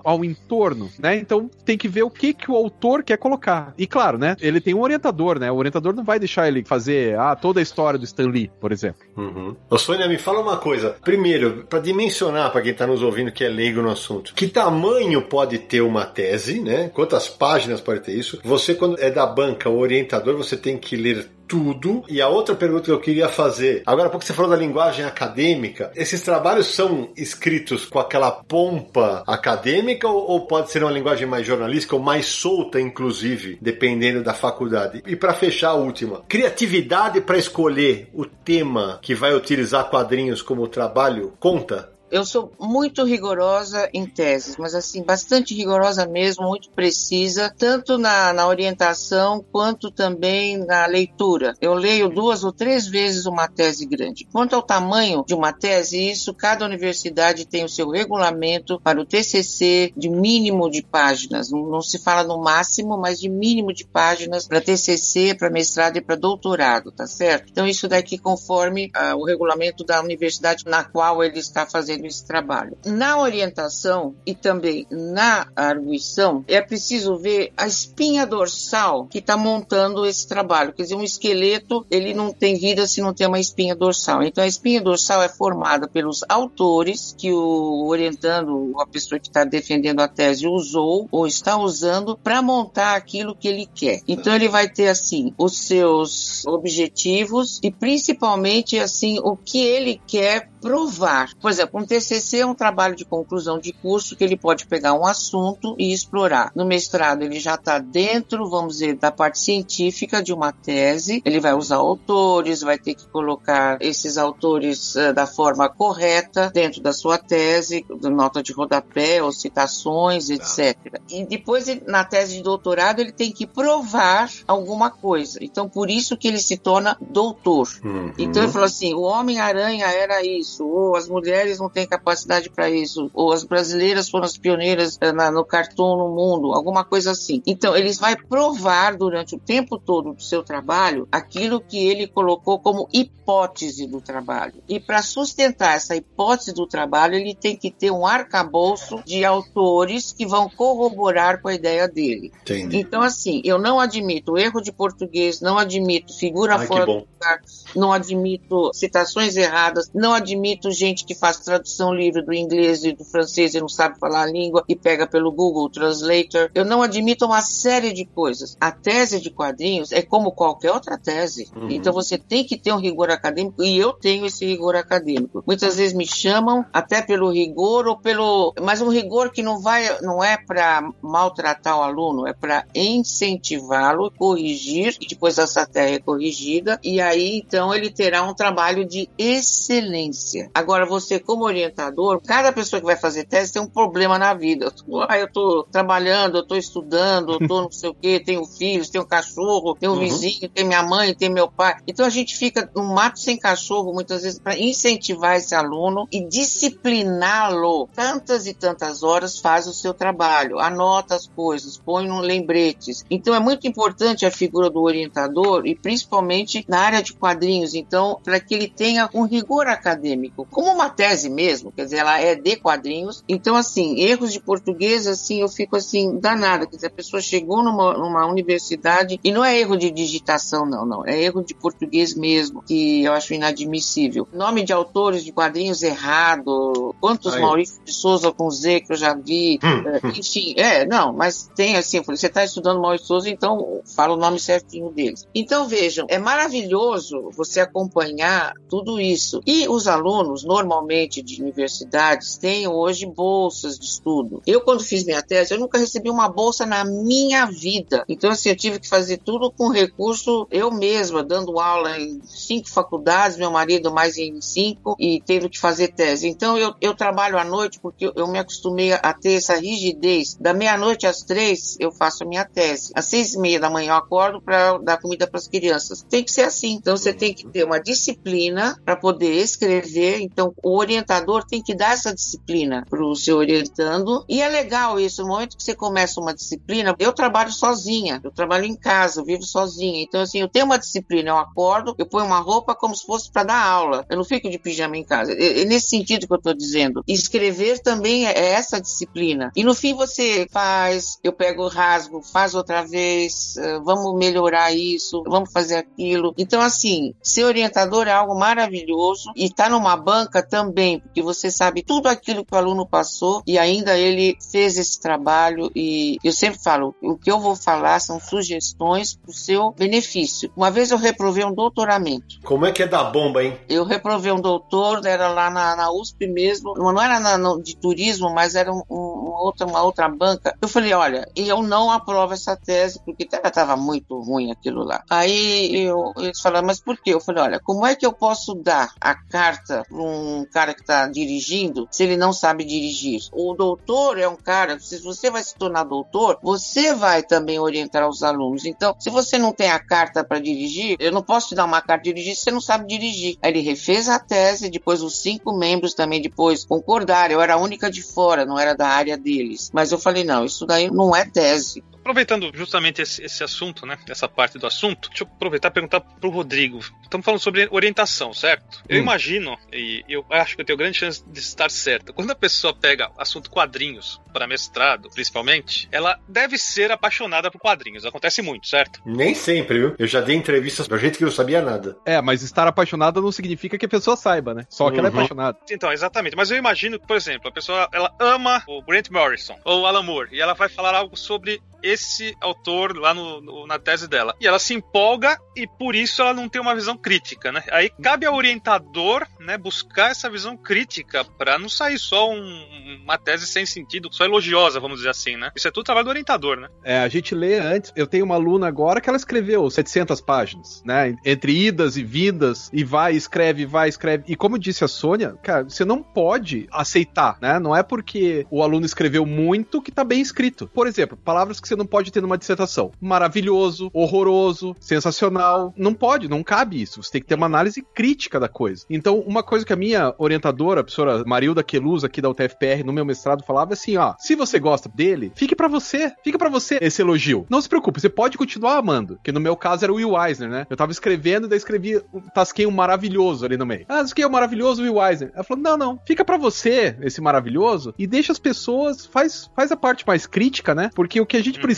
ao 0.03 0.23
entorno, 0.23 0.89
né? 0.99 1.17
Então 1.17 1.49
tem 1.65 1.77
que 1.77 1.87
ver 1.87 2.03
o 2.03 2.09
que, 2.09 2.33
que 2.33 2.49
o 2.49 2.55
autor 2.55 3.03
quer 3.03 3.17
colocar. 3.17 3.73
E 3.77 3.87
claro, 3.87 4.17
né? 4.17 4.35
Ele 4.39 4.61
tem 4.61 4.73
um 4.73 4.81
orientador, 4.81 5.39
né? 5.39 5.51
O 5.51 5.55
orientador 5.55 5.93
não 5.93 6.03
vai 6.03 6.19
deixar 6.19 6.47
ele 6.47 6.63
fazer 6.63 7.17
ah, 7.17 7.35
toda 7.35 7.59
a 7.59 7.63
história 7.63 7.99
do 7.99 8.05
Stan 8.05 8.27
Lee, 8.27 8.51
por 8.59 8.71
exemplo. 8.71 9.01
Uhum. 9.15 9.55
Ô 9.69 9.77
Sônia, 9.77 10.07
me 10.07 10.17
fala 10.17 10.39
uma 10.39 10.57
coisa. 10.57 10.95
Primeiro, 11.03 11.65
para 11.69 11.79
dimensionar 11.79 12.51
para 12.51 12.61
quem 12.61 12.73
tá 12.73 12.87
nos 12.87 13.01
ouvindo 13.01 13.31
que 13.31 13.43
é 13.43 13.49
leigo 13.49 13.81
no 13.81 13.89
assunto, 13.89 14.33
que 14.33 14.47
tamanho 14.47 15.21
pode 15.23 15.57
ter 15.59 15.81
uma 15.81 16.05
tese, 16.05 16.59
né? 16.59 16.89
Quantas 16.93 17.27
páginas 17.27 17.81
pode 17.81 18.01
ter 18.01 18.13
isso? 18.13 18.39
Você, 18.43 18.75
quando 18.75 18.99
é 18.99 19.09
da 19.09 19.25
banca, 19.25 19.69
o 19.69 19.77
orientador, 19.77 20.35
você 20.37 20.57
tem 20.57 20.77
que 20.77 20.95
ler 20.95 21.29
tudo. 21.51 22.05
E 22.07 22.21
a 22.21 22.29
outra 22.29 22.55
pergunta 22.55 22.85
que 22.85 22.91
eu 22.91 22.99
queria 23.01 23.27
fazer, 23.27 23.83
agora 23.85 24.09
pouco 24.09 24.25
você 24.25 24.31
falou 24.31 24.49
da 24.49 24.55
linguagem 24.55 25.03
acadêmica, 25.03 25.91
esses 25.97 26.21
trabalhos 26.21 26.67
são 26.67 27.09
escritos 27.17 27.85
com 27.85 27.99
aquela 27.99 28.31
pompa 28.31 29.21
acadêmica 29.27 30.07
ou, 30.07 30.29
ou 30.29 30.47
pode 30.47 30.71
ser 30.71 30.81
uma 30.81 30.91
linguagem 30.91 31.27
mais 31.27 31.45
jornalística 31.45 31.93
ou 31.93 32.01
mais 32.01 32.27
solta, 32.27 32.79
inclusive, 32.79 33.57
dependendo 33.61 34.23
da 34.23 34.33
faculdade? 34.33 35.03
E 35.05 35.13
para 35.13 35.33
fechar 35.33 35.71
a 35.71 35.75
última, 35.75 36.23
criatividade 36.29 37.19
para 37.19 37.37
escolher 37.37 38.07
o 38.13 38.25
tema 38.25 38.99
que 39.01 39.13
vai 39.13 39.35
utilizar 39.35 39.89
quadrinhos 39.89 40.41
como 40.41 40.69
trabalho 40.69 41.33
conta? 41.37 41.91
Eu 42.11 42.25
sou 42.25 42.51
muito 42.59 43.05
rigorosa 43.05 43.89
em 43.93 44.05
teses, 44.05 44.57
mas 44.57 44.75
assim, 44.75 45.01
bastante 45.01 45.55
rigorosa 45.55 46.05
mesmo, 46.05 46.45
muito 46.45 46.69
precisa, 46.71 47.53
tanto 47.57 47.97
na, 47.97 48.33
na, 48.33 48.47
orientação 48.47 49.41
quanto 49.49 49.89
também 49.89 50.57
na 50.57 50.85
leitura. 50.85 51.55
Eu 51.61 51.73
leio 51.73 52.09
duas 52.09 52.43
ou 52.43 52.51
três 52.51 52.85
vezes 52.85 53.25
uma 53.25 53.47
tese 53.47 53.85
grande. 53.85 54.27
Quanto 54.29 54.57
ao 54.57 54.61
tamanho 54.61 55.23
de 55.25 55.33
uma 55.33 55.53
tese, 55.53 56.11
isso 56.11 56.33
cada 56.33 56.65
universidade 56.65 57.45
tem 57.45 57.63
o 57.63 57.69
seu 57.69 57.89
regulamento 57.89 58.77
para 58.83 58.99
o 58.99 59.05
TCC 59.05 59.93
de 59.95 60.09
mínimo 60.09 60.69
de 60.69 60.83
páginas. 60.83 61.49
Não, 61.49 61.65
não 61.65 61.81
se 61.81 61.97
fala 61.97 62.25
no 62.25 62.43
máximo, 62.43 62.97
mas 62.97 63.21
de 63.21 63.29
mínimo 63.29 63.73
de 63.73 63.85
páginas 63.85 64.45
para 64.45 64.59
TCC, 64.59 65.33
para 65.33 65.49
mestrado 65.49 65.95
e 65.95 66.01
para 66.01 66.17
doutorado, 66.17 66.91
tá 66.91 67.07
certo? 67.07 67.47
Então 67.49 67.65
isso 67.65 67.87
daqui 67.87 68.17
conforme 68.17 68.91
ah, 68.93 69.15
o 69.15 69.23
regulamento 69.23 69.85
da 69.85 70.01
universidade 70.01 70.65
na 70.65 70.83
qual 70.83 71.23
ele 71.23 71.39
está 71.39 71.65
fazendo 71.65 72.00
esse 72.07 72.25
trabalho. 72.25 72.77
Na 72.85 73.19
orientação 73.19 74.15
e 74.25 74.33
também 74.33 74.85
na 74.89 75.47
arguição, 75.55 76.43
é 76.47 76.61
preciso 76.61 77.17
ver 77.17 77.51
a 77.55 77.67
espinha 77.67 78.25
dorsal 78.25 79.05
que 79.05 79.19
está 79.19 79.37
montando 79.37 80.05
esse 80.05 80.27
trabalho. 80.27 80.73
Quer 80.73 80.83
dizer, 80.83 80.95
um 80.95 81.03
esqueleto, 81.03 81.85
ele 81.89 82.13
não 82.13 82.31
tem 82.31 82.57
vida 82.57 82.87
se 82.87 83.01
não 83.01 83.13
tem 83.13 83.27
uma 83.27 83.39
espinha 83.39 83.75
dorsal. 83.75 84.23
Então, 84.23 84.43
a 84.43 84.47
espinha 84.47 84.81
dorsal 84.81 85.21
é 85.21 85.29
formada 85.29 85.87
pelos 85.87 86.23
autores 86.27 87.15
que 87.17 87.31
o 87.31 87.87
orientando, 87.87 88.73
a 88.79 88.85
pessoa 88.85 89.19
que 89.19 89.27
está 89.27 89.43
defendendo 89.43 90.01
a 90.01 90.07
tese 90.07 90.47
usou 90.47 91.07
ou 91.11 91.27
está 91.27 91.57
usando 91.57 92.17
para 92.17 92.41
montar 92.41 92.95
aquilo 92.95 93.35
que 93.35 93.47
ele 93.47 93.67
quer. 93.73 94.01
Então, 94.07 94.35
ele 94.35 94.47
vai 94.47 94.69
ter, 94.69 94.87
assim, 94.87 95.33
os 95.37 95.57
seus 95.57 96.45
objetivos 96.45 97.59
e, 97.63 97.71
principalmente, 97.71 98.79
assim, 98.79 99.19
o 99.19 99.35
que 99.35 99.61
ele 99.61 100.01
quer 100.07 100.49
provar. 100.61 101.33
Por 101.41 101.49
exemplo, 101.49 101.81
um 101.81 101.85
TCC 101.91 102.39
é 102.39 102.45
um 102.45 102.53
trabalho 102.53 102.95
de 102.95 103.03
conclusão 103.03 103.59
de 103.59 103.73
curso 103.73 104.15
que 104.15 104.23
ele 104.23 104.37
pode 104.37 104.65
pegar 104.65 104.93
um 104.93 105.05
assunto 105.05 105.75
e 105.77 105.91
explorar. 105.91 106.51
No 106.55 106.65
mestrado, 106.65 107.23
ele 107.23 107.39
já 107.39 107.55
está 107.55 107.79
dentro, 107.79 108.49
vamos 108.49 108.73
dizer, 108.73 108.95
da 108.95 109.11
parte 109.11 109.39
científica 109.39 110.21
de 110.21 110.33
uma 110.33 110.51
tese. 110.51 111.21
Ele 111.25 111.39
vai 111.39 111.53
usar 111.53 111.77
autores, 111.77 112.61
vai 112.61 112.77
ter 112.77 112.93
que 112.93 113.07
colocar 113.07 113.77
esses 113.81 114.17
autores 114.17 114.95
uh, 114.95 115.13
da 115.13 115.25
forma 115.25 115.67
correta 115.67 116.49
dentro 116.53 116.81
da 116.81 116.93
sua 116.93 117.17
tese, 117.17 117.85
nota 117.89 118.41
de 118.41 118.53
rodapé 118.53 119.21
ou 119.21 119.31
citações, 119.31 120.27
tá. 120.27 120.33
etc. 120.33 121.01
E 121.09 121.25
depois, 121.25 121.65
na 121.87 122.03
tese 122.03 122.37
de 122.37 122.43
doutorado, 122.43 122.99
ele 122.99 123.11
tem 123.11 123.31
que 123.31 123.45
provar 123.45 124.29
alguma 124.47 124.89
coisa. 124.89 125.39
Então, 125.41 125.67
por 125.67 125.89
isso 125.89 126.17
que 126.17 126.27
ele 126.27 126.39
se 126.39 126.57
torna 126.57 126.97
doutor. 127.01 127.67
Uhum. 127.83 128.13
Então, 128.17 128.43
ele 128.43 128.51
falou 128.51 128.65
assim: 128.65 128.93
o 128.93 129.01
Homem-Aranha 129.01 129.87
era 129.87 130.25
isso 130.25 130.61
isso, 130.61 130.67
ou 130.67 130.95
as 130.95 131.07
mulheres 131.07 131.59
não 131.59 131.69
têm 131.69 131.80
capacidade 131.87 132.49
para 132.49 132.69
isso, 132.69 133.09
ou 133.13 133.31
as 133.31 133.43
brasileiras 133.43 134.09
foram 134.09 134.25
as 134.25 134.37
pioneiras 134.37 134.97
eh, 135.01 135.11
na, 135.11 135.31
no 135.31 135.45
cartoon 135.45 135.97
no 135.97 136.15
mundo, 136.15 136.53
alguma 136.53 136.83
coisa 136.83 137.11
assim. 137.11 137.41
Então, 137.45 137.75
eles 137.75 137.99
vai 137.99 138.15
provar 138.15 138.95
durante 138.97 139.35
o 139.35 139.39
tempo 139.39 139.77
todo 139.77 140.13
do 140.13 140.21
seu 140.21 140.43
trabalho 140.43 141.07
aquilo 141.11 141.61
que 141.61 141.77
ele 141.87 142.07
colocou 142.07 142.59
como 142.59 142.87
hipótese 142.93 143.87
do 143.87 144.01
trabalho. 144.01 144.61
E 144.67 144.79
para 144.79 145.01
sustentar 145.01 145.75
essa 145.75 145.95
hipótese 145.95 146.53
do 146.53 146.67
trabalho, 146.67 147.15
ele 147.15 147.35
tem 147.35 147.55
que 147.55 147.71
ter 147.71 147.91
um 147.91 148.05
arcabouço 148.05 149.01
de 149.05 149.23
autores 149.23 150.11
que 150.11 150.25
vão 150.25 150.49
corroborar 150.49 151.41
com 151.41 151.47
a 151.47 151.53
ideia 151.53 151.87
dele. 151.87 152.31
Entendi. 152.41 152.77
Então, 152.77 153.01
assim, 153.01 153.41
eu 153.43 153.57
não 153.57 153.79
admito 153.79 154.37
erro 154.37 154.61
de 154.61 154.71
português, 154.71 155.41
não 155.41 155.57
admito 155.57 156.17
figura 156.17 156.55
Ai, 156.55 156.67
fora 156.67 156.85
do 156.85 156.91
lugar, 156.91 157.41
não 157.75 157.91
admito 157.91 158.71
citações 158.73 159.35
erradas, 159.35 159.89
não 159.93 160.13
admito 160.13 160.71
gente 160.71 161.05
que 161.05 161.15
faz 161.15 161.37
tradução 161.71 161.93
livre 161.93 162.21
do 162.21 162.33
inglês 162.33 162.83
e 162.83 162.91
do 162.91 163.03
francês 163.03 163.53
e 163.53 163.59
não 163.59 163.69
sabe 163.69 163.97
falar 163.97 164.23
a 164.23 164.25
língua 164.25 164.63
e 164.67 164.75
pega 164.75 165.07
pelo 165.07 165.31
Google 165.31 165.69
Translator. 165.69 166.49
Eu 166.53 166.65
não 166.65 166.81
admito 166.81 167.25
uma 167.25 167.41
série 167.41 167.93
de 167.93 168.05
coisas. 168.05 168.57
A 168.59 168.71
tese 168.71 169.19
de 169.19 169.29
quadrinhos 169.29 169.91
é 169.91 170.01
como 170.01 170.31
qualquer 170.31 170.71
outra 170.71 170.97
tese. 170.97 171.49
Uhum. 171.55 171.69
Então 171.69 171.93
você 171.93 172.17
tem 172.17 172.43
que 172.43 172.57
ter 172.57 172.73
um 172.73 172.79
rigor 172.79 173.09
acadêmico 173.09 173.63
e 173.63 173.77
eu 173.77 173.93
tenho 173.93 174.25
esse 174.25 174.45
rigor 174.45 174.75
acadêmico. 174.75 175.43
Muitas 175.47 175.77
vezes 175.77 175.93
me 175.93 176.05
chamam 176.05 176.65
até 176.73 177.01
pelo 177.01 177.31
rigor 177.31 177.87
ou 177.87 177.97
pelo, 177.97 178.53
mas 178.61 178.81
um 178.81 178.89
rigor 178.89 179.31
que 179.31 179.41
não 179.41 179.59
vai, 179.59 180.01
não 180.01 180.23
é 180.23 180.37
para 180.37 180.91
maltratar 181.01 181.79
o 181.79 181.83
aluno, 181.83 182.27
é 182.27 182.33
para 182.33 182.65
incentivá-lo, 182.75 184.11
corrigir 184.17 184.97
e 184.99 185.07
depois 185.07 185.37
essa 185.37 185.65
terra 185.65 185.95
é 185.95 185.99
corrigida 185.99 186.79
e 186.83 186.99
aí 186.99 187.37
então 187.37 187.73
ele 187.73 187.89
terá 187.89 188.23
um 188.23 188.33
trabalho 188.33 188.85
de 188.85 189.09
excelência. 189.17 190.49
Agora, 190.53 190.85
você, 190.85 191.19
como 191.19 191.49
orientador, 191.51 192.21
cada 192.25 192.51
pessoa 192.51 192.79
que 192.79 192.85
vai 192.85 192.95
fazer 192.95 193.25
tese 193.25 193.53
tem 193.53 193.61
um 193.61 193.67
problema 193.67 194.17
na 194.17 194.33
vida. 194.33 194.71
Ah, 195.11 195.17
eu 195.17 195.29
tô 195.29 195.63
trabalhando, 195.69 196.37
eu 196.37 196.45
tô 196.45 196.55
estudando, 196.55 197.33
eu 197.33 197.47
tô 197.47 197.63
não 197.63 197.71
sei 197.71 197.89
o 197.89 197.93
quê, 197.93 198.21
tenho 198.23 198.45
filhos, 198.45 198.89
tenho 198.89 199.05
cachorro, 199.05 199.75
tenho 199.75 199.93
um 199.93 199.95
uhum. 199.95 200.01
vizinho, 200.01 200.47
tenho 200.47 200.67
minha 200.67 200.83
mãe, 200.83 201.13
tenho 201.13 201.33
meu 201.33 201.49
pai. 201.49 201.75
Então 201.87 202.05
a 202.05 202.09
gente 202.09 202.37
fica 202.37 202.69
no 202.75 202.83
mato 202.83 203.19
sem 203.19 203.37
cachorro, 203.37 203.93
muitas 203.93 204.21
vezes, 204.21 204.39
para 204.39 204.57
incentivar 204.57 205.35
esse 205.35 205.55
aluno 205.55 206.07
e 206.11 206.23
discipliná-lo. 206.27 207.89
Tantas 207.93 208.45
e 208.45 208.53
tantas 208.53 209.01
horas 209.01 209.39
faz 209.39 209.67
o 209.67 209.73
seu 209.73 209.93
trabalho, 209.93 210.59
anota 210.59 211.15
as 211.15 211.27
coisas, 211.27 211.77
põe 211.77 212.07
no 212.07 212.19
lembretes. 212.19 213.03
Então 213.09 213.33
é 213.33 213.39
muito 213.39 213.67
importante 213.67 214.25
a 214.25 214.31
figura 214.31 214.69
do 214.69 214.81
orientador 214.81 215.65
e 215.65 215.75
principalmente 215.75 216.63
na 216.67 216.79
área 216.79 217.01
de 217.01 217.13
quadrinhos. 217.13 217.73
Então, 217.73 218.19
para 218.23 218.39
que 218.39 218.53
ele 218.53 218.67
tenha 218.67 219.09
um 219.13 219.23
rigor 219.23 219.67
acadêmico 219.67 220.21
acadêmico, 220.21 220.47
como 220.49 220.71
uma 220.71 220.89
tese 220.89 221.29
mesmo, 221.29 221.40
quer 221.75 221.85
dizer, 221.85 221.97
ela 221.97 222.19
é 222.19 222.35
de 222.35 222.55
quadrinhos. 222.55 223.23
Então, 223.27 223.55
assim, 223.55 223.99
erros 223.99 224.33
de 224.33 224.39
português, 224.39 225.07
assim, 225.07 225.41
eu 225.41 225.49
fico 225.49 225.75
assim, 225.75 226.19
danada. 226.19 226.65
Quer 226.65 226.75
dizer, 226.75 226.87
a 226.87 226.91
pessoa 226.91 227.21
chegou 227.21 227.63
numa, 227.63 227.97
numa 227.97 228.25
universidade 228.25 229.19
e 229.23 229.31
não 229.31 229.43
é 229.43 229.59
erro 229.59 229.77
de 229.77 229.91
digitação, 229.91 230.65
não, 230.65 230.85
não. 230.85 231.05
É 231.05 231.21
erro 231.21 231.43
de 231.43 231.53
português 231.53 232.15
mesmo, 232.15 232.61
que 232.61 233.03
eu 233.03 233.13
acho 233.13 233.33
inadmissível. 233.33 234.27
Nome 234.33 234.63
de 234.63 234.73
autores 234.73 235.23
de 235.23 235.31
quadrinhos 235.31 235.83
errado, 235.83 236.95
quantos 236.99 237.33
Aí. 237.33 237.41
Maurício 237.41 237.81
de 237.83 237.93
Souza 237.93 238.31
com 238.31 238.49
Z 238.49 238.81
que 238.81 238.93
eu 238.93 238.97
já 238.97 239.13
vi, 239.13 239.59
hum, 239.63 239.87
é, 239.87 240.07
hum. 240.07 240.11
enfim, 240.15 240.53
é, 240.57 240.85
não, 240.85 241.13
mas 241.13 241.49
tem 241.55 241.77
assim, 241.77 242.01
você 242.01 242.27
está 242.27 242.43
estudando 242.43 242.81
Maurício 242.81 243.03
de 243.03 243.07
Souza, 243.07 243.29
então 243.29 243.81
fala 243.95 244.13
o 244.13 244.17
nome 244.17 244.39
certinho 244.39 244.91
deles. 244.91 245.27
Então, 245.33 245.67
vejam, 245.67 246.05
é 246.09 246.17
maravilhoso 246.17 247.29
você 247.31 247.59
acompanhar 247.59 248.53
tudo 248.69 248.99
isso. 248.99 249.41
E 249.45 249.67
os 249.67 249.87
alunos, 249.87 250.43
normalmente 250.43 251.21
de 251.35 251.41
universidades 251.41 252.37
têm 252.37 252.67
hoje 252.67 253.05
bolsas 253.05 253.77
de 253.77 253.85
estudo. 253.85 254.41
Eu, 254.45 254.61
quando 254.61 254.83
fiz 254.83 255.03
minha 255.03 255.21
tese, 255.21 255.53
eu 255.53 255.59
nunca 255.59 255.77
recebi 255.77 256.09
uma 256.09 256.29
bolsa 256.29 256.65
na 256.65 256.83
minha 256.83 257.45
vida. 257.45 258.03
Então, 258.07 258.31
assim, 258.31 258.49
eu 258.49 258.55
tive 258.55 258.79
que 258.79 258.87
fazer 258.87 259.17
tudo 259.17 259.51
com 259.51 259.69
recurso 259.69 260.47
eu 260.51 260.71
mesma, 260.71 261.23
dando 261.23 261.59
aula 261.59 261.99
em 261.99 262.21
cinco 262.23 262.69
faculdades, 262.69 263.37
meu 263.37 263.51
marido 263.51 263.91
mais 263.91 264.17
em 264.17 264.41
cinco, 264.41 264.95
e 264.99 265.21
tendo 265.21 265.49
que 265.49 265.59
fazer 265.59 265.89
tese. 265.89 266.27
Então, 266.27 266.57
eu, 266.57 266.73
eu 266.81 266.95
trabalho 266.95 267.37
à 267.37 267.43
noite 267.43 267.79
porque 267.79 268.05
eu, 268.07 268.13
eu 268.15 268.27
me 268.27 268.39
acostumei 268.39 268.93
a 268.93 269.13
ter 269.13 269.33
essa 269.33 269.55
rigidez. 269.55 270.35
Da 270.39 270.53
meia-noite 270.53 271.07
às 271.07 271.21
três, 271.21 271.77
eu 271.79 271.91
faço 271.91 272.23
a 272.23 272.27
minha 272.27 272.45
tese. 272.45 272.91
Às 272.95 273.05
seis 273.05 273.33
e 273.33 273.39
meia 273.39 273.59
da 273.59 273.69
manhã, 273.69 273.91
eu 273.91 273.95
acordo 273.95 274.41
para 274.41 274.77
dar 274.79 274.97
comida 274.99 275.27
para 275.27 275.37
as 275.37 275.47
crianças. 275.47 276.03
Tem 276.09 276.23
que 276.23 276.31
ser 276.31 276.43
assim. 276.43 276.73
Então, 276.73 276.97
você 276.97 277.13
tem 277.13 277.33
que 277.33 277.47
ter 277.47 277.63
uma 277.63 277.79
disciplina 277.79 278.79
para 278.83 278.95
poder 278.95 279.33
escrever. 279.33 280.19
Então, 280.21 280.53
o 280.63 280.77
orientador 280.77 281.20
tem 281.47 281.61
que 281.61 281.75
dar 281.75 281.93
essa 281.93 282.13
disciplina 282.13 282.85
para 282.89 283.03
o 283.03 283.15
seu 283.15 283.37
orientando. 283.37 284.23
E 284.27 284.41
é 284.41 284.47
legal 284.47 284.99
isso. 284.99 285.21
No 285.21 285.29
momento 285.29 285.57
que 285.57 285.63
você 285.63 285.75
começa 285.75 286.19
uma 286.19 286.33
disciplina, 286.33 286.95
eu 286.99 287.13
trabalho 287.13 287.51
sozinha. 287.51 288.19
Eu 288.23 288.31
trabalho 288.31 288.65
em 288.65 288.75
casa, 288.75 289.21
eu 289.21 289.25
vivo 289.25 289.43
sozinha. 289.43 290.01
Então, 290.01 290.21
assim, 290.21 290.39
eu 290.39 290.47
tenho 290.47 290.65
uma 290.65 290.77
disciplina. 290.77 291.29
Eu 291.29 291.37
acordo, 291.37 291.95
eu 291.97 292.05
ponho 292.05 292.25
uma 292.25 292.39
roupa 292.39 292.75
como 292.75 292.95
se 292.95 293.05
fosse 293.05 293.31
para 293.31 293.43
dar 293.43 293.63
aula. 293.63 294.05
Eu 294.09 294.17
não 294.17 294.23
fico 294.23 294.49
de 294.49 294.57
pijama 294.57 294.97
em 294.97 295.03
casa. 295.03 295.33
É, 295.33 295.61
é 295.61 295.65
nesse 295.65 295.87
sentido 295.87 296.27
que 296.27 296.33
eu 296.33 296.37
estou 296.37 296.53
dizendo. 296.53 297.03
Escrever 297.07 297.79
também 297.79 298.27
é 298.27 298.51
essa 298.51 298.79
disciplina. 298.79 299.51
E 299.55 299.63
no 299.63 299.73
fim 299.73 299.93
você 299.93 300.47
faz, 300.51 301.17
eu 301.23 301.33
pego 301.33 301.63
o 301.63 301.67
rasgo, 301.67 302.21
faz 302.21 302.55
outra 302.55 302.83
vez, 302.83 303.57
eh, 303.57 303.79
vamos 303.79 304.17
melhorar 304.17 304.71
isso, 304.71 305.23
vamos 305.27 305.51
fazer 305.51 305.75
aquilo. 305.75 306.33
Então, 306.37 306.61
assim, 306.61 307.13
ser 307.21 307.43
orientador 307.43 308.07
é 308.07 308.11
algo 308.11 308.37
maravilhoso 308.37 309.31
e 309.35 309.45
estar 309.45 309.65
tá 309.65 309.69
numa 309.69 309.95
banca 309.95 310.41
também, 310.41 311.01
porque 311.11 311.21
você 311.21 311.51
sabe 311.51 311.83
tudo 311.83 312.07
aquilo 312.07 312.45
que 312.45 312.55
o 312.55 312.57
aluno 312.57 312.87
passou 312.87 313.43
e 313.45 313.59
ainda 313.59 313.97
ele 313.97 314.37
fez 314.49 314.77
esse 314.77 314.99
trabalho 314.99 315.69
e 315.75 316.17
eu 316.23 316.31
sempre 316.31 316.61
falo, 316.63 316.95
o 317.01 317.17
que 317.17 317.29
eu 317.29 317.37
vou 317.37 317.53
falar 317.53 317.99
são 317.99 318.17
sugestões 318.17 319.13
para 319.13 319.29
o 319.29 319.33
seu 319.33 319.71
benefício. 319.71 320.49
Uma 320.55 320.71
vez 320.71 320.89
eu 320.89 320.97
reprovei 320.97 321.43
um 321.43 321.53
doutoramento. 321.53 322.39
Como 322.45 322.65
é 322.65 322.71
que 322.71 322.83
é 322.83 322.87
da 322.87 323.03
bomba, 323.03 323.43
hein? 323.43 323.57
Eu 323.67 323.83
reprovei 323.83 324.31
um 324.31 324.39
doutor, 324.39 325.05
era 325.05 325.27
lá 325.27 325.49
na, 325.49 325.75
na 325.75 325.91
USP 325.91 326.27
mesmo, 326.27 326.73
não 326.75 327.01
era 327.01 327.19
na, 327.19 327.37
no, 327.37 327.61
de 327.61 327.75
turismo, 327.75 328.33
mas 328.33 328.55
era 328.55 328.71
um, 328.71 328.81
um, 328.89 329.31
outra, 329.35 329.67
uma 329.67 329.83
outra 329.83 330.07
banca. 330.07 330.55
Eu 330.61 330.69
falei, 330.69 330.93
olha, 330.93 331.29
eu 331.35 331.61
não 331.61 331.91
aprovo 331.91 332.33
essa 332.33 332.55
tese, 332.55 333.01
porque 333.03 333.23
estava 333.23 333.75
muito 333.75 334.17
ruim 334.21 334.49
aquilo 334.49 334.83
lá. 334.85 335.03
Aí 335.09 335.75
eu, 335.85 336.13
eles 336.17 336.39
falaram, 336.39 336.67
mas 336.67 336.79
por 336.79 336.97
quê? 336.97 337.13
Eu 337.13 337.19
falei, 337.19 337.43
olha, 337.43 337.59
como 337.59 337.85
é 337.85 337.95
que 337.95 338.05
eu 338.05 338.13
posso 338.13 338.55
dar 338.55 338.93
a 339.01 339.13
carta 339.13 339.83
para 339.89 340.01
um 340.01 340.45
cara 340.49 340.73
que 340.73 340.81
está 340.81 341.00
dirigindo 341.07 341.87
se 341.91 342.03
ele 342.03 342.17
não 342.17 342.33
sabe 342.33 342.63
dirigir? 342.63 343.21
O 343.31 343.53
doutor 343.53 344.17
é 344.17 344.27
um 344.27 344.35
cara, 344.35 344.79
se 344.79 344.99
você 344.99 345.29
vai 345.29 345.43
se 345.43 345.55
tornar 345.55 345.83
doutor, 345.83 346.37
você 346.41 346.93
vai 346.93 347.23
também 347.23 347.59
orientar 347.59 348.07
os 348.07 348.23
alunos. 348.23 348.65
Então, 348.65 348.95
se 348.99 349.09
você 349.09 349.37
não 349.37 349.51
tem 349.51 349.71
a 349.71 349.79
carta 349.79 350.23
para 350.23 350.39
dirigir, 350.39 350.95
eu 350.99 351.11
não 351.11 351.21
posso 351.21 351.49
te 351.49 351.55
dar 351.55 351.65
uma 351.65 351.81
carta 351.81 352.03
de 352.03 352.13
dirigir 352.13 352.35
se 352.35 352.43
você 352.43 352.51
não 352.51 352.61
sabe 352.61 352.87
dirigir. 352.87 353.37
Aí 353.41 353.51
ele 353.51 353.61
refez 353.61 354.09
a 354.09 354.19
tese, 354.19 354.69
depois 354.69 355.01
os 355.01 355.21
cinco 355.21 355.55
membros 355.55 355.93
também 355.93 356.21
depois 356.21 356.65
concordaram. 356.65 357.33
Eu 357.33 357.41
era 357.41 357.55
a 357.55 357.57
única 357.57 357.89
de 357.89 358.01
fora, 358.01 358.45
não 358.45 358.57
era 358.57 358.73
da 358.73 358.87
área 358.87 359.17
deles. 359.17 359.69
Mas 359.73 359.91
eu 359.91 359.99
falei, 359.99 360.23
não, 360.23 360.45
isso 360.45 360.65
daí 360.65 360.89
não 360.89 361.15
é 361.15 361.25
tese. 361.25 361.83
Aproveitando 362.01 362.51
justamente 362.53 363.01
esse, 363.01 363.23
esse, 363.23 363.43
assunto, 363.43 363.85
né? 363.85 363.97
Essa 364.09 364.27
parte 364.27 364.57
do 364.57 364.65
assunto, 364.65 365.07
deixa 365.09 365.23
eu 365.23 365.27
aproveitar 365.27 365.69
e 365.69 365.71
perguntar 365.71 366.01
pro 366.01 366.29
Rodrigo. 366.29 366.79
Estamos 367.03 367.23
falando 367.23 367.39
sobre 367.39 367.67
orientação, 367.71 368.33
certo? 368.33 368.83
Eu 368.89 368.97
hum. 368.97 369.01
imagino, 369.01 369.57
e 369.71 370.03
eu 370.09 370.25
acho 370.31 370.55
que 370.55 370.61
eu 370.61 370.65
tenho 370.65 370.77
grande 370.77 370.97
chance 370.97 371.23
de 371.25 371.39
estar 371.39 371.69
certo. 371.69 372.11
Quando 372.13 372.31
a 372.31 372.35
pessoa 372.35 372.73
pega 372.73 373.11
assunto 373.17 373.51
quadrinhos 373.51 374.19
para 374.33 374.47
mestrado, 374.47 375.09
principalmente, 375.13 375.87
ela 375.91 376.19
deve 376.27 376.57
ser 376.57 376.91
apaixonada 376.91 377.51
por 377.51 377.59
quadrinhos. 377.59 378.05
Acontece 378.05 378.41
muito, 378.41 378.67
certo? 378.67 379.01
Nem 379.05 379.35
sempre, 379.35 379.79
viu? 379.79 379.95
Eu 379.99 380.07
já 380.07 380.21
dei 380.21 380.35
entrevistas 380.35 380.87
pra 380.87 380.97
gente 380.97 381.17
que 381.17 381.23
não 381.23 381.31
sabia 381.31 381.61
nada. 381.61 381.97
É, 382.05 382.19
mas 382.19 382.41
estar 382.41 382.67
apaixonada 382.67 383.21
não 383.21 383.31
significa 383.31 383.77
que 383.77 383.85
a 383.85 383.89
pessoa 383.89 384.17
saiba, 384.17 384.53
né? 384.53 384.65
Só 384.69 384.89
que 384.89 384.93
uhum. 384.93 384.99
ela 384.99 385.07
é 385.07 385.11
uhum. 385.11 385.17
apaixonada. 385.17 385.57
Então, 385.69 385.91
exatamente. 385.91 386.35
Mas 386.35 386.49
eu 386.49 386.57
imagino, 386.57 386.99
por 386.99 387.15
exemplo, 387.15 387.49
a 387.49 387.51
pessoa 387.51 387.87
ela 387.93 388.11
ama 388.19 388.63
o 388.67 388.81
Grant 388.81 389.09
Morrison 389.09 389.59
ou 389.63 389.81
o 389.81 389.85
Alan 389.85 390.03
Moore 390.03 390.29
e 390.31 390.41
ela 390.41 390.53
vai 390.53 390.69
falar 390.69 390.95
algo 390.95 391.15
sobre 391.15 391.61
esse 391.91 392.35
autor 392.41 392.95
lá 392.97 393.13
no, 393.13 393.41
no, 393.41 393.67
na 393.67 393.79
tese 393.79 394.07
dela. 394.07 394.35
E 394.39 394.47
ela 394.47 394.59
se 394.59 394.73
empolga 394.73 395.39
e 395.55 395.67
por 395.67 395.95
isso 395.95 396.21
ela 396.21 396.33
não 396.33 396.47
tem 396.47 396.61
uma 396.61 396.75
visão 396.75 396.97
crítica, 396.97 397.51
né? 397.51 397.63
Aí 397.71 397.89
cabe 398.01 398.25
ao 398.25 398.35
orientador, 398.35 399.27
né, 399.39 399.57
buscar 399.57 400.11
essa 400.11 400.29
visão 400.29 400.55
crítica 400.55 401.23
para 401.23 401.57
não 401.57 401.69
sair 401.69 401.99
só 401.99 402.29
um, 402.29 403.01
uma 403.03 403.17
tese 403.17 403.45
sem 403.45 403.65
sentido, 403.65 404.09
só 404.11 404.25
elogiosa, 404.25 404.79
vamos 404.79 404.97
dizer 404.97 405.09
assim, 405.09 405.35
né? 405.37 405.51
Isso 405.55 405.67
é 405.67 405.71
tudo 405.71 405.85
trabalho 405.85 406.05
do 406.05 406.09
orientador, 406.09 406.57
né? 406.57 406.69
É, 406.83 406.99
a 406.99 407.07
gente 407.07 407.35
lê 407.35 407.59
antes. 407.59 407.91
Eu 407.95 408.07
tenho 408.07 408.25
uma 408.25 408.35
aluna 408.35 408.67
agora 408.67 409.01
que 409.01 409.09
ela 409.09 409.17
escreveu 409.17 409.69
700 409.69 410.21
páginas, 410.21 410.81
né? 410.85 411.15
Entre 411.25 411.67
idas 411.67 411.97
e 411.97 412.03
vindas 412.03 412.69
e 412.73 412.83
vai, 412.83 413.13
escreve, 413.13 413.65
vai, 413.65 413.89
escreve. 413.89 414.23
E 414.27 414.35
como 414.35 414.57
disse 414.57 414.83
a 414.83 414.87
Sônia, 414.87 415.35
cara, 415.43 415.63
você 415.63 415.85
não 415.85 416.01
pode 416.01 416.67
aceitar, 416.71 417.37
né? 417.41 417.59
Não 417.59 417.75
é 417.75 417.83
porque 417.83 418.45
o 418.49 418.63
aluno 418.63 418.85
escreveu 418.85 419.25
muito 419.25 419.81
que 419.81 419.91
tá 419.91 420.03
bem 420.03 420.21
escrito. 420.21 420.67
Por 420.67 420.87
exemplo, 420.87 421.17
palavras 421.17 421.59
que 421.59 421.67
você 421.67 421.75
não 421.75 421.80
pode 421.85 422.11
ter 422.11 422.21
numa 422.21 422.37
dissertação. 422.37 422.91
Maravilhoso, 422.99 423.89
horroroso, 423.93 424.75
sensacional. 424.79 425.73
Não 425.77 425.93
pode, 425.93 426.27
não 426.27 426.43
cabe 426.43 426.81
isso. 426.81 427.01
Você 427.01 427.11
tem 427.11 427.21
que 427.21 427.27
ter 427.27 427.35
uma 427.35 427.45
análise 427.45 427.81
crítica 427.93 428.39
da 428.39 428.47
coisa. 428.47 428.85
Então, 428.89 429.19
uma 429.19 429.43
coisa 429.43 429.65
que 429.65 429.73
a 429.73 429.75
minha 429.75 430.13
orientadora, 430.17 430.81
a 430.81 430.83
professora 430.83 431.23
Marilda 431.25 431.63
Queluz, 431.63 432.03
aqui 432.03 432.21
da 432.21 432.29
UTFPR, 432.29 432.83
no 432.85 432.93
meu 432.93 433.05
mestrado, 433.05 433.43
falava 433.43 433.73
assim: 433.73 433.97
ó, 433.97 434.13
se 434.17 434.35
você 434.35 434.59
gosta 434.59 434.89
dele, 434.89 435.31
fique 435.35 435.55
para 435.55 435.67
você, 435.67 436.13
fica 436.23 436.37
para 436.37 436.49
você 436.49 436.77
esse 436.81 437.01
elogio. 437.01 437.45
Não 437.49 437.61
se 437.61 437.69
preocupe, 437.69 437.99
você 437.99 438.09
pode 438.09 438.37
continuar 438.37 438.77
amando. 438.77 439.19
Que 439.23 439.31
no 439.31 439.39
meu 439.39 439.55
caso 439.55 439.85
era 439.85 439.91
o 439.91 439.95
Will 439.95 440.17
Eisner, 440.21 440.49
né? 440.49 440.67
Eu 440.69 440.77
tava 440.77 440.91
escrevendo, 440.91 441.47
daí 441.47 441.57
escrevi, 441.57 442.01
tasquei 442.33 442.65
um 442.65 442.71
maravilhoso 442.71 443.45
ali 443.45 443.57
no 443.57 443.65
meio. 443.65 443.85
Ah, 443.87 444.01
tasquei 444.01 444.25
o 444.25 444.27
um 444.27 444.31
maravilhoso 444.31 444.83
Will 444.83 445.01
Eisner. 445.01 445.31
Ela 445.33 445.43
falou: 445.43 445.63
não, 445.63 445.77
não, 445.77 445.99
fica 446.05 446.23
para 446.25 446.37
você 446.37 446.95
esse 447.01 447.21
maravilhoso 447.21 447.93
e 447.97 448.07
deixa 448.07 448.31
as 448.31 448.39
pessoas, 448.39 449.05
faz, 449.05 449.49
faz 449.55 449.71
a 449.71 449.77
parte 449.77 450.05
mais 450.05 450.25
crítica, 450.25 450.75
né? 450.75 450.89
Porque 450.95 451.19
o 451.19 451.25
que 451.25 451.37
a 451.37 451.43
gente 451.43 451.59
precisa 451.59 451.70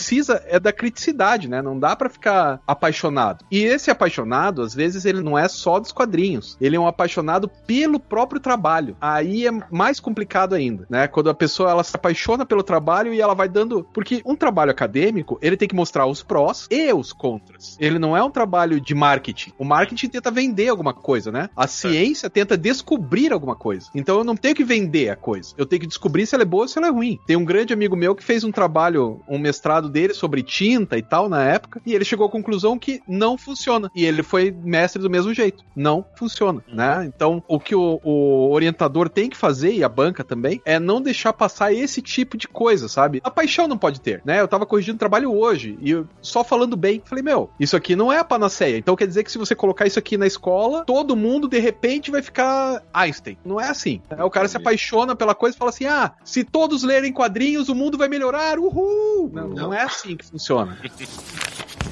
é 0.47 0.59
da 0.59 0.71
criticidade, 0.71 1.47
né? 1.47 1.61
Não 1.61 1.77
dá 1.77 1.95
para 1.95 2.09
ficar 2.09 2.61
apaixonado. 2.67 3.45
E 3.51 3.63
esse 3.63 3.89
apaixonado, 3.89 4.61
às 4.61 4.73
vezes, 4.73 5.05
ele 5.05 5.21
não 5.21 5.37
é 5.37 5.47
só 5.47 5.79
dos 5.79 5.91
quadrinhos. 5.91 6.57
Ele 6.59 6.75
é 6.75 6.79
um 6.79 6.87
apaixonado 6.87 7.49
pelo 7.65 7.99
próprio 7.99 8.39
trabalho. 8.39 8.95
Aí 8.99 9.47
é 9.47 9.51
mais 9.71 9.99
complicado 9.99 10.53
ainda, 10.53 10.85
né? 10.89 11.07
Quando 11.07 11.29
a 11.29 11.33
pessoa 11.33 11.71
ela 11.71 11.83
se 11.83 11.95
apaixona 11.95 12.45
pelo 12.45 12.63
trabalho 12.63 13.13
e 13.13 13.21
ela 13.21 13.33
vai 13.33 13.49
dando, 13.49 13.83
porque 13.93 14.21
um 14.25 14.35
trabalho 14.35 14.71
acadêmico, 14.71 15.37
ele 15.41 15.57
tem 15.57 15.67
que 15.67 15.75
mostrar 15.75 16.05
os 16.05 16.23
prós 16.23 16.67
e 16.69 16.91
os 16.93 17.13
contras. 17.13 17.77
Ele 17.79 17.99
não 17.99 18.15
é 18.15 18.23
um 18.23 18.31
trabalho 18.31 18.79
de 18.79 18.93
marketing. 18.93 19.53
O 19.57 19.65
marketing 19.65 20.09
tenta 20.09 20.31
vender 20.31 20.69
alguma 20.69 20.93
coisa, 20.93 21.31
né? 21.31 21.49
A 21.55 21.67
ciência 21.67 22.29
tenta 22.29 22.57
descobrir 22.57 23.31
alguma 23.31 23.55
coisa. 23.55 23.89
Então 23.93 24.17
eu 24.17 24.23
não 24.23 24.35
tenho 24.35 24.55
que 24.55 24.63
vender 24.63 25.09
a 25.09 25.15
coisa. 25.15 25.53
Eu 25.57 25.65
tenho 25.65 25.81
que 25.81 25.87
descobrir 25.87 26.25
se 26.25 26.35
ela 26.35 26.43
é 26.43 26.45
boa 26.45 26.63
ou 26.63 26.67
se 26.67 26.77
ela 26.77 26.87
é 26.87 26.91
ruim. 26.91 27.19
Tem 27.25 27.35
um 27.35 27.45
grande 27.45 27.73
amigo 27.73 27.95
meu 27.95 28.15
que 28.15 28.23
fez 28.23 28.43
um 28.43 28.51
trabalho, 28.51 29.21
um 29.27 29.37
mestrado 29.37 29.82
mestrado 29.83 29.89
dele 29.89 30.13
sobre 30.13 30.43
tinta 30.43 30.97
e 30.97 31.01
tal 31.01 31.27
na 31.27 31.43
época, 31.43 31.81
e 31.85 31.93
ele 31.93 32.05
chegou 32.05 32.25
à 32.25 32.29
conclusão 32.29 32.77
que 32.77 33.01
não 33.07 33.37
funciona. 33.37 33.89
E 33.95 34.05
ele 34.05 34.23
foi 34.23 34.51
mestre 34.51 35.01
do 35.01 35.09
mesmo 35.09 35.33
jeito. 35.33 35.63
Não 35.75 36.05
funciona, 36.15 36.63
uhum. 36.67 36.75
né? 36.75 37.11
Então, 37.13 37.43
o 37.47 37.59
que 37.59 37.75
o, 37.75 37.99
o, 38.03 38.51
orientador 38.51 39.09
tem 39.09 39.29
que 39.29 39.37
fazer, 39.37 39.73
e 39.73 39.83
a 39.83 39.89
banca 39.89 40.23
também, 40.23 40.61
é 40.65 40.79
não 40.79 41.01
deixar 41.01 41.33
passar 41.33 41.73
esse 41.73 42.01
tipo 42.01 42.37
de 42.37 42.47
coisa, 42.47 42.87
sabe? 42.87 43.21
A 43.23 43.31
paixão 43.31 43.67
não 43.67 43.77
pode 43.77 43.99
ter, 43.99 44.21
né? 44.25 44.39
Eu 44.39 44.47
tava 44.47 44.65
corrigindo 44.65 44.97
trabalho 44.97 45.33
hoje, 45.33 45.77
e 45.81 45.91
eu, 45.91 46.07
só 46.21 46.43
falando 46.43 46.77
bem, 46.77 47.01
falei, 47.03 47.23
meu, 47.23 47.49
isso 47.59 47.75
aqui 47.75 47.95
não 47.95 48.11
é 48.11 48.19
a 48.19 48.23
panaceia. 48.23 48.77
Então 48.77 48.95
quer 48.95 49.07
dizer 49.07 49.23
que 49.23 49.31
se 49.31 49.37
você 49.37 49.55
colocar 49.55 49.85
isso 49.85 49.99
aqui 49.99 50.17
na 50.17 50.27
escola, 50.27 50.83
todo 50.85 51.15
mundo, 51.15 51.47
de 51.47 51.59
repente, 51.59 52.11
vai 52.11 52.21
ficar 52.21 52.83
Einstein. 52.93 53.37
Não 53.43 53.59
é 53.59 53.69
assim. 53.69 54.01
É, 54.09 54.23
o 54.23 54.29
cara 54.29 54.47
se 54.47 54.57
apaixona 54.57 55.15
pela 55.15 55.35
coisa 55.35 55.55
e 55.55 55.59
fala 55.59 55.69
assim, 55.69 55.85
ah, 55.85 56.11
se 56.23 56.43
todos 56.43 56.83
lerem 56.83 57.11
quadrinhos, 57.11 57.69
o 57.69 57.75
mundo 57.75 57.97
vai 57.97 58.07
melhorar, 58.07 58.59
uhul! 58.59 59.29
Não, 59.31 59.47
não, 59.47 59.55
não 59.55 59.72
é 59.75 59.83
assim 59.83 60.15
que 60.15 60.25
funciona. 60.25 60.77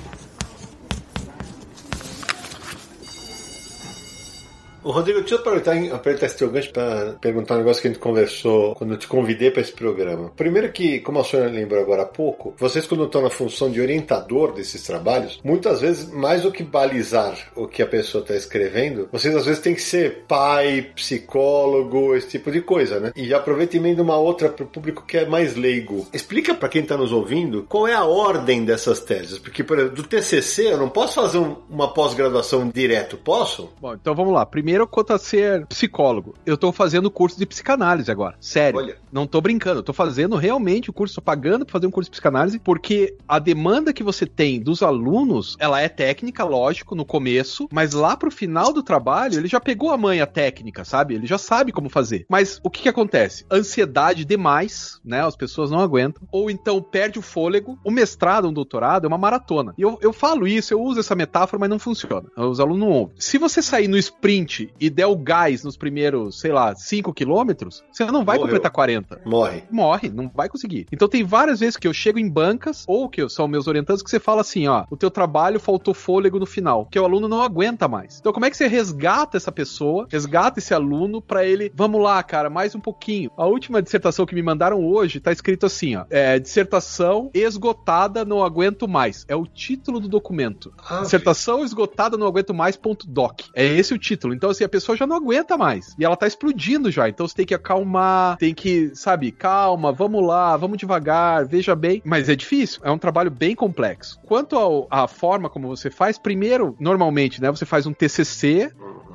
Ô, 4.83 4.89
Rodrigo, 4.89 5.19
deixa 5.19 5.35
eu 5.35 5.39
aproveitar, 5.39 5.75
aproveitar 5.93 6.25
esse 6.25 6.37
teu 6.37 6.49
gancho 6.49 6.71
para 6.71 7.13
perguntar 7.21 7.53
um 7.53 7.59
negócio 7.59 7.81
que 7.83 7.87
a 7.87 7.91
gente 7.91 7.99
conversou 7.99 8.73
quando 8.73 8.93
eu 8.93 8.97
te 8.97 9.07
convidei 9.07 9.51
para 9.51 9.61
esse 9.61 9.71
programa. 9.71 10.31
Primeiro 10.35 10.71
que, 10.71 10.99
como 11.01 11.19
a 11.19 11.23
senhora 11.23 11.51
lembrou 11.51 11.79
agora 11.79 12.01
há 12.01 12.05
pouco, 12.05 12.55
vocês 12.57 12.87
quando 12.87 13.03
estão 13.03 13.21
na 13.21 13.29
função 13.29 13.69
de 13.69 13.79
orientador 13.79 14.53
desses 14.53 14.81
trabalhos, 14.81 15.39
muitas 15.43 15.81
vezes, 15.81 16.11
mais 16.11 16.41
do 16.41 16.51
que 16.51 16.63
balizar 16.63 17.37
o 17.55 17.67
que 17.67 17.83
a 17.83 17.85
pessoa 17.85 18.23
está 18.23 18.35
escrevendo, 18.35 19.07
vocês 19.11 19.35
às 19.35 19.45
vezes 19.45 19.61
têm 19.61 19.75
que 19.75 19.83
ser 19.83 20.23
pai, 20.27 20.89
psicólogo, 20.95 22.15
esse 22.15 22.29
tipo 22.29 22.51
de 22.51 22.61
coisa, 22.61 22.99
né? 22.99 23.11
E 23.15 23.31
aproveita 23.35 23.77
emenda 23.77 24.01
uma 24.01 24.17
outra 24.17 24.49
para 24.49 24.63
o 24.63 24.67
público 24.67 25.05
que 25.05 25.17
é 25.17 25.27
mais 25.27 25.55
leigo. 25.55 26.07
Explica 26.11 26.55
para 26.55 26.69
quem 26.69 26.81
está 26.81 26.97
nos 26.97 27.11
ouvindo 27.11 27.67
qual 27.69 27.87
é 27.87 27.93
a 27.93 28.05
ordem 28.05 28.65
dessas 28.65 28.99
teses, 28.99 29.37
porque, 29.37 29.63
por 29.63 29.77
exemplo, 29.77 29.97
do 29.97 30.03
TCC 30.03 30.73
eu 30.73 30.77
não 30.77 30.89
posso 30.89 31.21
fazer 31.21 31.37
um, 31.37 31.57
uma 31.69 31.93
pós-graduação 31.93 32.67
direto, 32.67 33.15
posso? 33.15 33.69
Bom, 33.79 33.93
então 33.93 34.15
vamos 34.15 34.33
lá. 34.33 34.43
Primeiro 34.43 34.70
primeiro 34.71 34.87
quanto 34.87 35.11
a 35.11 35.17
ser 35.17 35.65
psicólogo. 35.67 36.33
Eu 36.45 36.57
tô 36.57 36.71
fazendo 36.71 37.11
curso 37.11 37.37
de 37.37 37.45
psicanálise 37.45 38.09
agora. 38.09 38.37
Sério. 38.39 38.79
Olha. 38.79 38.97
Não 39.11 39.27
tô 39.27 39.41
brincando. 39.41 39.79
Eu 39.79 39.83
tô 39.83 39.91
fazendo 39.91 40.37
realmente 40.37 40.89
o 40.89 40.93
curso, 40.93 41.15
tô 41.15 41.21
pagando 41.21 41.65
pra 41.65 41.73
fazer 41.73 41.87
um 41.87 41.91
curso 41.91 42.09
de 42.09 42.11
psicanálise, 42.11 42.57
porque 42.57 43.17
a 43.27 43.37
demanda 43.37 43.91
que 43.91 44.03
você 44.03 44.25
tem 44.25 44.61
dos 44.61 44.81
alunos, 44.81 45.57
ela 45.59 45.81
é 45.81 45.89
técnica, 45.89 46.45
lógico, 46.45 46.95
no 46.95 47.03
começo, 47.03 47.67
mas 47.69 47.91
lá 47.91 48.15
pro 48.15 48.31
final 48.31 48.71
do 48.71 48.81
trabalho, 48.81 49.37
ele 49.37 49.49
já 49.49 49.59
pegou 49.59 49.91
a 49.91 49.97
manha 49.97 50.25
técnica, 50.25 50.85
sabe? 50.85 51.15
Ele 51.15 51.27
já 51.27 51.37
sabe 51.37 51.73
como 51.73 51.89
fazer. 51.89 52.25
Mas 52.29 52.61
o 52.63 52.69
que 52.69 52.83
que 52.83 52.89
acontece? 52.89 53.45
Ansiedade 53.51 54.23
demais, 54.23 55.01
né? 55.03 55.25
As 55.25 55.35
pessoas 55.35 55.69
não 55.69 55.81
aguentam. 55.81 56.23
Ou 56.31 56.49
então 56.49 56.81
perde 56.81 57.19
o 57.19 57.21
fôlego. 57.21 57.77
O 57.83 57.91
mestrado, 57.91 58.47
um 58.47 58.53
doutorado, 58.53 59.03
é 59.03 59.07
uma 59.09 59.17
maratona. 59.17 59.73
E 59.77 59.81
eu, 59.81 59.99
eu 60.01 60.13
falo 60.13 60.47
isso, 60.47 60.73
eu 60.73 60.81
uso 60.81 61.01
essa 61.01 61.15
metáfora, 61.15 61.59
mas 61.59 61.69
não 61.69 61.79
funciona. 61.79 62.29
Os 62.37 62.61
alunos 62.61 62.79
não 62.79 62.89
ouvem. 62.89 63.15
Se 63.19 63.37
você 63.37 63.61
sair 63.61 63.89
no 63.89 63.97
sprint 63.97 64.60
e 64.79 64.89
der 64.89 65.05
o 65.07 65.15
gás 65.15 65.63
nos 65.63 65.77
primeiros, 65.77 66.39
sei 66.39 66.51
lá, 66.51 66.75
5 66.75 67.13
quilômetros, 67.13 67.83
você 67.91 68.05
não 68.05 68.23
vai 68.25 68.37
Morreu. 68.37 68.49
completar 68.49 68.71
40 68.71 69.21
Morre. 69.25 69.63
morre, 69.71 70.09
não 70.09 70.29
vai 70.33 70.49
conseguir. 70.49 70.87
Então 70.91 71.07
tem 71.07 71.23
várias 71.23 71.59
vezes 71.59 71.77
que 71.77 71.87
eu 71.87 71.93
chego 71.93 72.19
em 72.19 72.29
bancas, 72.29 72.83
ou 72.87 73.09
que 73.09 73.27
são 73.29 73.47
meus 73.47 73.67
orientantes, 73.67 74.03
que 74.03 74.09
você 74.09 74.19
fala 74.19 74.41
assim, 74.41 74.67
ó, 74.67 74.85
o 74.89 74.97
teu 74.97 75.09
trabalho 75.11 75.59
faltou 75.59 75.93
fôlego 75.93 76.39
no 76.39 76.45
final, 76.45 76.85
que 76.91 76.99
o 76.99 77.05
aluno 77.05 77.27
não 77.27 77.41
aguenta 77.41 77.87
mais. 77.87 78.19
Então 78.19 78.33
como 78.33 78.45
é 78.45 78.49
que 78.49 78.57
você 78.57 78.67
resgata 78.67 79.37
essa 79.37 79.51
pessoa, 79.51 80.07
resgata 80.09 80.59
esse 80.59 80.73
aluno 80.73 81.21
pra 81.21 81.45
ele, 81.45 81.71
vamos 81.75 82.01
lá, 82.01 82.21
cara, 82.23 82.49
mais 82.49 82.75
um 82.75 82.79
pouquinho. 82.79 83.31
A 83.37 83.45
última 83.45 83.81
dissertação 83.81 84.25
que 84.25 84.35
me 84.35 84.41
mandaram 84.43 84.83
hoje 84.85 85.19
tá 85.19 85.31
escrito 85.31 85.65
assim, 85.65 85.95
ó, 85.95 86.05
é, 86.09 86.37
dissertação 86.39 87.29
esgotada, 87.33 88.23
não 88.25 88.43
aguento 88.43 88.87
mais. 88.87 89.25
É 89.27 89.35
o 89.35 89.45
título 89.45 89.99
do 89.99 90.07
documento. 90.07 90.73
Ah, 90.89 91.01
Dissertação 91.01 91.63
esgotada, 91.63 92.17
não 92.17 92.27
aguento 92.27 92.53
mais, 92.53 92.75
ponto 92.75 93.07
doc. 93.07 93.41
É 93.55 93.65
esse 93.65 93.93
o 93.93 93.97
título. 93.97 94.33
Então, 94.33 94.49
assim, 94.51 94.63
a 94.63 94.69
pessoa 94.69 94.97
já 94.97 95.07
não 95.07 95.15
aguenta 95.15 95.57
mais. 95.57 95.95
E 95.97 96.05
ela 96.05 96.15
tá 96.15 96.27
explodindo 96.27 96.91
já. 96.91 97.09
Então 97.09 97.27
você 97.27 97.35
tem 97.35 97.45
que 97.45 97.53
acalmar, 97.53 98.37
tem 98.37 98.53
que, 98.53 98.91
sabe, 98.95 99.31
calma, 99.31 99.91
vamos 99.91 100.25
lá, 100.25 100.55
vamos 100.57 100.77
devagar, 100.77 101.45
veja 101.45 101.75
bem. 101.75 102.01
Mas 102.05 102.29
é 102.29 102.35
difícil, 102.35 102.81
é 102.83 102.91
um 102.91 102.97
trabalho 102.97 103.31
bem 103.31 103.55
complexo. 103.55 104.19
Quanto 104.25 104.87
à 104.89 105.07
forma 105.07 105.49
como 105.49 105.67
você 105.67 105.89
faz, 105.89 106.17
primeiro, 106.17 106.75
normalmente, 106.79 107.41
né, 107.41 107.49
você 107.49 107.65
faz 107.65 107.85
um 107.85 107.93
TCC, 107.93 108.71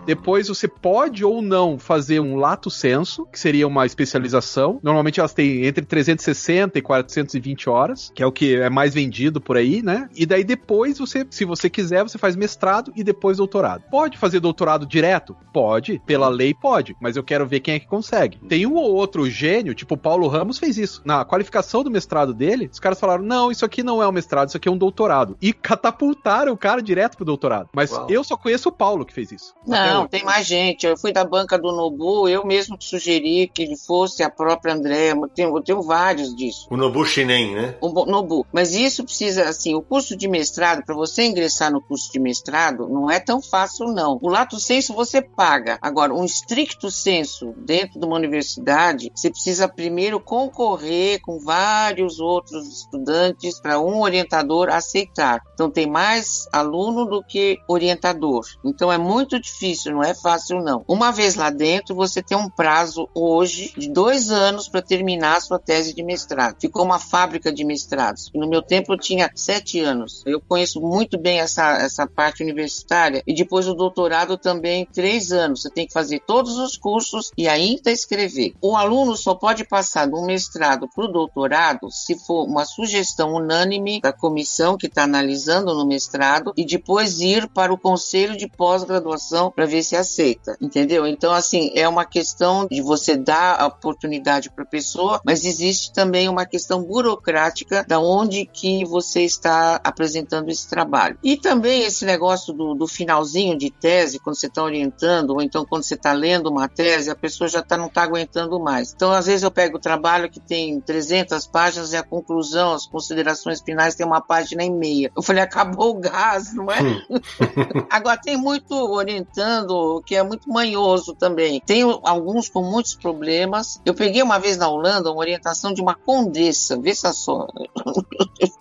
depois 0.07 0.49
você 0.49 0.69
pode 0.69 1.25
ou 1.25 1.43
não 1.43 1.79
fazer 1.79 2.21
um 2.21 2.37
lato 2.37 2.71
senso, 2.71 3.27
que 3.27 3.39
seria 3.39 3.67
uma 3.67 3.85
especialização. 3.85 4.79
Normalmente 4.83 5.19
elas 5.19 5.35
têm 5.35 5.67
entre 5.67 5.85
360 5.85 6.79
e 6.79 6.83
420 6.83 7.69
horas, 7.69 8.13
que 8.15 8.23
é 8.23 8.27
o 8.27 8.31
que 8.31 8.55
é 8.55 8.71
mais 8.71 8.95
vendido 8.95 9.41
por 9.41 9.57
aí, 9.57 9.83
né? 9.83 10.09
E 10.15 10.25
daí 10.25 10.45
depois 10.45 10.99
você, 10.99 11.27
se 11.29 11.45
você 11.45 11.69
quiser, 11.69 12.05
você 12.05 12.19
faz 12.19 12.37
mestrado 12.37 12.93
e 12.95 13.03
depois 13.03 13.39
doutorado. 13.39 13.83
Pode 13.91 14.17
fazer 14.17 14.39
doutorado 14.39 14.87
direto? 14.87 15.37
Pode, 15.53 16.01
pela 16.07 16.29
lei 16.29 16.55
pode, 16.55 16.95
mas 17.01 17.17
eu 17.17 17.25
quero 17.25 17.47
ver 17.47 17.61
quem 17.61 17.75
é 17.75 17.81
que 17.81 17.87
consegue. 17.87 18.39
Tem 18.49 18.65
um 18.67 18.75
ou 18.75 18.95
outro 18.95 19.29
gênio, 19.29 19.75
tipo 19.75 19.95
o 19.95 19.99
Paulo 19.99 20.29
Ramos 20.29 20.59
fez 20.59 20.79
isso. 20.79 21.03
Na 21.05 21.25
qualificação 21.25 21.83
do 21.83 21.91
mestrado 21.91 22.33
dele, 22.33 22.71
os 22.73 22.79
caras 22.79 23.01
falaram: 23.01 23.25
"Não, 23.25 23.51
isso 23.51 23.65
aqui 23.65 23.83
não 23.83 24.03
é 24.03 24.07
um 24.07 24.13
mestrado, 24.13 24.49
isso 24.49 24.57
aqui 24.57 24.69
é 24.69 24.73
um 24.73 24.79
doutorado". 24.79 25.37
E 25.43 25.53
catapultaram 25.53 26.53
o 26.53 26.57
cara 26.57 26.81
direto 26.81 27.17
pro 27.17 27.25
doutorado. 27.25 27.69
Mas 27.75 27.91
Uau. 27.91 28.07
eu 28.09 28.23
só 28.23 28.37
conheço 28.37 28.69
o 28.69 28.73
Paulo 28.73 29.05
que 29.05 29.13
fez 29.13 29.33
isso. 29.33 29.55
Até 29.67 29.96
Não, 30.01 30.09
tem 30.09 30.25
mais 30.25 30.47
gente. 30.47 30.87
Eu 30.87 30.97
fui 30.97 31.13
da 31.13 31.25
banca 31.25 31.59
do 31.59 31.73
Nobu, 31.73 32.29
eu 32.29 32.45
mesmo 32.45 32.77
sugeri 32.81 33.51
que 33.53 33.63
ele 33.63 33.77
fosse 33.77 34.23
a 34.23 34.31
própria 34.31 34.75
André. 34.75 35.13
Eu 35.13 35.29
tenho, 35.29 35.57
eu 35.57 35.63
tenho 35.63 35.83
vários 35.83 36.35
disso. 36.35 36.67
O 36.71 36.77
Nobu 36.77 37.05
Shinen, 37.05 37.55
né? 37.55 37.75
O 37.81 37.89
Nobu. 38.05 38.47
Mas 38.53 38.75
isso 38.75 39.05
precisa, 39.05 39.49
assim, 39.49 39.75
o 39.75 39.83
curso 39.83 40.17
de 40.17 40.29
mestrado, 40.29 40.85
para 40.85 40.95
você 40.95 41.25
ingressar 41.25 41.73
no 41.73 41.81
curso 41.81 42.13
de 42.13 42.19
mestrado, 42.19 42.89
não 42.89 43.11
é 43.11 43.19
tão 43.19 43.41
fácil, 43.41 43.87
não. 43.89 44.19
O 44.21 44.29
lato 44.29 44.59
senso 44.59 44.95
você 44.95 45.21
paga. 45.23 45.79
Agora, 45.81 46.15
um 46.15 46.25
estricto 46.25 46.91
senso 46.91 47.55
dentro 47.59 47.99
de 47.99 48.07
uma 48.07 48.17
universidade, 48.17 49.11
você 49.15 49.31
precisa 49.31 49.69
primeiro 49.69 50.21
concorrer 50.21 51.21
com 51.21 51.39
vários 51.39 52.19
outros 52.19 52.67
estudantes 52.67 53.61
para 53.61 53.81
um 53.81 54.01
orientador 54.01 54.69
aceitar. 54.69 55.41
Então, 55.55 55.71
tem 55.71 55.87
mais 55.87 56.49
aluno 56.53 57.05
do 57.05 57.23
que 57.23 57.59
orientador. 57.69 58.45
Então, 58.65 58.93
é 58.93 58.99
muito 58.99 59.41
difícil, 59.41 59.86
não 59.93 60.03
é 60.03 60.15
fácil, 60.15 60.63
não. 60.63 60.85
Uma 60.87 61.11
vez 61.11 61.35
lá 61.35 61.51
dentro, 61.51 61.95
você 61.95 62.23
tem 62.23 62.37
um 62.37 62.49
prazo 62.49 63.09
hoje 63.15 63.73
de 63.77 63.89
dois 63.89 64.31
anos 64.31 64.69
para 64.69 64.83
terminar 64.83 65.37
a 65.37 65.41
sua 65.41 65.59
tese 65.59 65.95
de 65.95 66.03
mestrado. 66.03 66.57
Ficou 66.61 66.85
uma 66.85 66.99
fábrica 66.99 67.53
de 67.53 67.65
mestrados. 67.65 68.31
No 68.35 68.49
meu 68.49 68.63
tempo, 68.63 68.93
eu 68.93 68.99
tinha 68.99 69.31
sete 69.35 69.81
anos. 69.81 70.23
Eu 70.27 70.41
conheço 70.41 70.81
muito 70.81 71.19
bem 71.19 71.41
essa, 71.41 71.79
essa 71.79 72.07
parte 72.07 72.43
universitária. 72.43 73.23
E 73.27 73.35
depois 73.35 73.69
o 73.69 73.75
doutorado 73.75 74.37
também, 74.37 74.87
três 74.87 75.33
anos. 75.33 75.63
Você 75.63 75.71
tem 75.71 75.87
que 75.87 75.93
fazer 75.93 76.21
todos 76.27 76.57
os 76.59 76.77
cursos 76.77 77.31
e 77.37 77.49
ainda 77.49 77.91
escrever. 77.91 78.55
O 78.61 78.77
aluno 78.77 79.17
só 79.17 79.35
pode 79.35 79.65
passar 79.65 80.07
do 80.07 80.23
mestrado 80.23 80.89
para 80.95 81.05
o 81.05 81.13
doutorado 81.13 81.91
se 81.91 82.19
for 82.19 82.45
uma 82.45 82.65
sugestão 82.65 83.35
unânime 83.35 84.01
da 84.01 84.13
comissão 84.13 84.77
que 84.77 84.87
está 84.87 85.05
analisando 85.05 85.75
no 85.75 85.87
mestrado 85.87 86.53
e 86.57 86.65
depois 86.65 87.21
ir 87.21 87.49
para 87.49 87.73
o 87.73 87.79
conselho 87.79 88.37
de 88.37 88.49
pós-graduação 88.49 89.51
para 89.51 89.67
ver 89.67 89.76
se 89.83 89.97
aceita, 89.97 90.57
entendeu? 90.61 91.07
Então, 91.07 91.33
assim, 91.33 91.71
é 91.75 91.89
uma 91.89 92.05
questão 92.05 92.67
de 92.71 92.81
você 92.81 93.17
dar 93.17 93.61
a 93.61 93.67
oportunidade 93.67 94.51
para 94.51 94.65
a 94.65 94.67
pessoa, 94.67 95.21
mas 95.25 95.45
existe 95.45 95.93
também 95.93 96.29
uma 96.29 96.47
questão 96.47 96.83
burocrática 96.83 97.85
da 97.87 97.99
onde 97.99 98.47
que 98.47 98.85
você 98.85 99.23
está 99.23 99.81
apresentando 99.83 100.49
esse 100.51 100.69
trabalho. 100.69 101.19
E 101.23 101.37
também 101.37 101.83
esse 101.83 102.05
negócio 102.05 102.53
do, 102.53 102.75
do 102.75 102.87
finalzinho 102.87 103.57
de 103.57 103.71
tese, 103.71 104.19
quando 104.19 104.37
você 104.37 104.47
está 104.47 104.63
orientando, 104.63 105.31
ou 105.31 105.43
então 105.43 105.65
quando 105.65 105.83
você 105.83 105.95
está 105.95 106.13
lendo 106.13 106.49
uma 106.49 106.69
tese, 106.69 107.11
a 107.11 107.17
pessoa 107.17 107.49
já 107.49 107.63
tá, 107.63 107.77
não 107.77 107.87
está 107.87 108.03
aguentando 108.03 108.59
mais. 108.61 108.93
Então, 108.95 109.13
às 109.13 109.27
vezes 109.27 109.43
eu 109.43 109.51
pego 109.51 109.77
o 109.77 109.81
trabalho 109.81 110.31
que 110.31 110.41
tem 110.41 110.81
300 110.81 111.47
páginas 111.47 111.93
e 111.93 111.97
a 111.97 112.03
conclusão, 112.03 112.73
as 112.73 112.87
considerações 112.87 113.61
finais 113.61 113.95
tem 113.95 114.07
uma 114.07 114.21
página 114.21 114.65
e 114.65 114.71
meia. 114.71 115.11
Eu 115.17 115.23
falei, 115.23 115.43
acabou 115.43 115.91
o 115.91 116.01
gás, 116.01 116.55
não 116.55 116.71
é? 116.71 116.79
Agora, 117.91 118.19
tem 118.21 118.37
muito 118.37 118.75
orientando 118.75 119.66
que 120.05 120.15
é 120.15 120.23
muito 120.23 120.51
manhoso 120.51 121.15
também. 121.15 121.61
Tem 121.65 121.83
alguns 122.03 122.49
com 122.49 122.63
muitos 122.63 122.95
problemas. 122.95 123.81
Eu 123.85 123.95
peguei 123.95 124.23
uma 124.23 124.39
vez 124.39 124.57
na 124.57 124.69
Holanda 124.69 125.11
uma 125.11 125.21
orientação 125.21 125.73
de 125.73 125.81
uma 125.81 125.95
condessa, 125.95 126.77
se 126.77 127.13
só. 127.13 127.47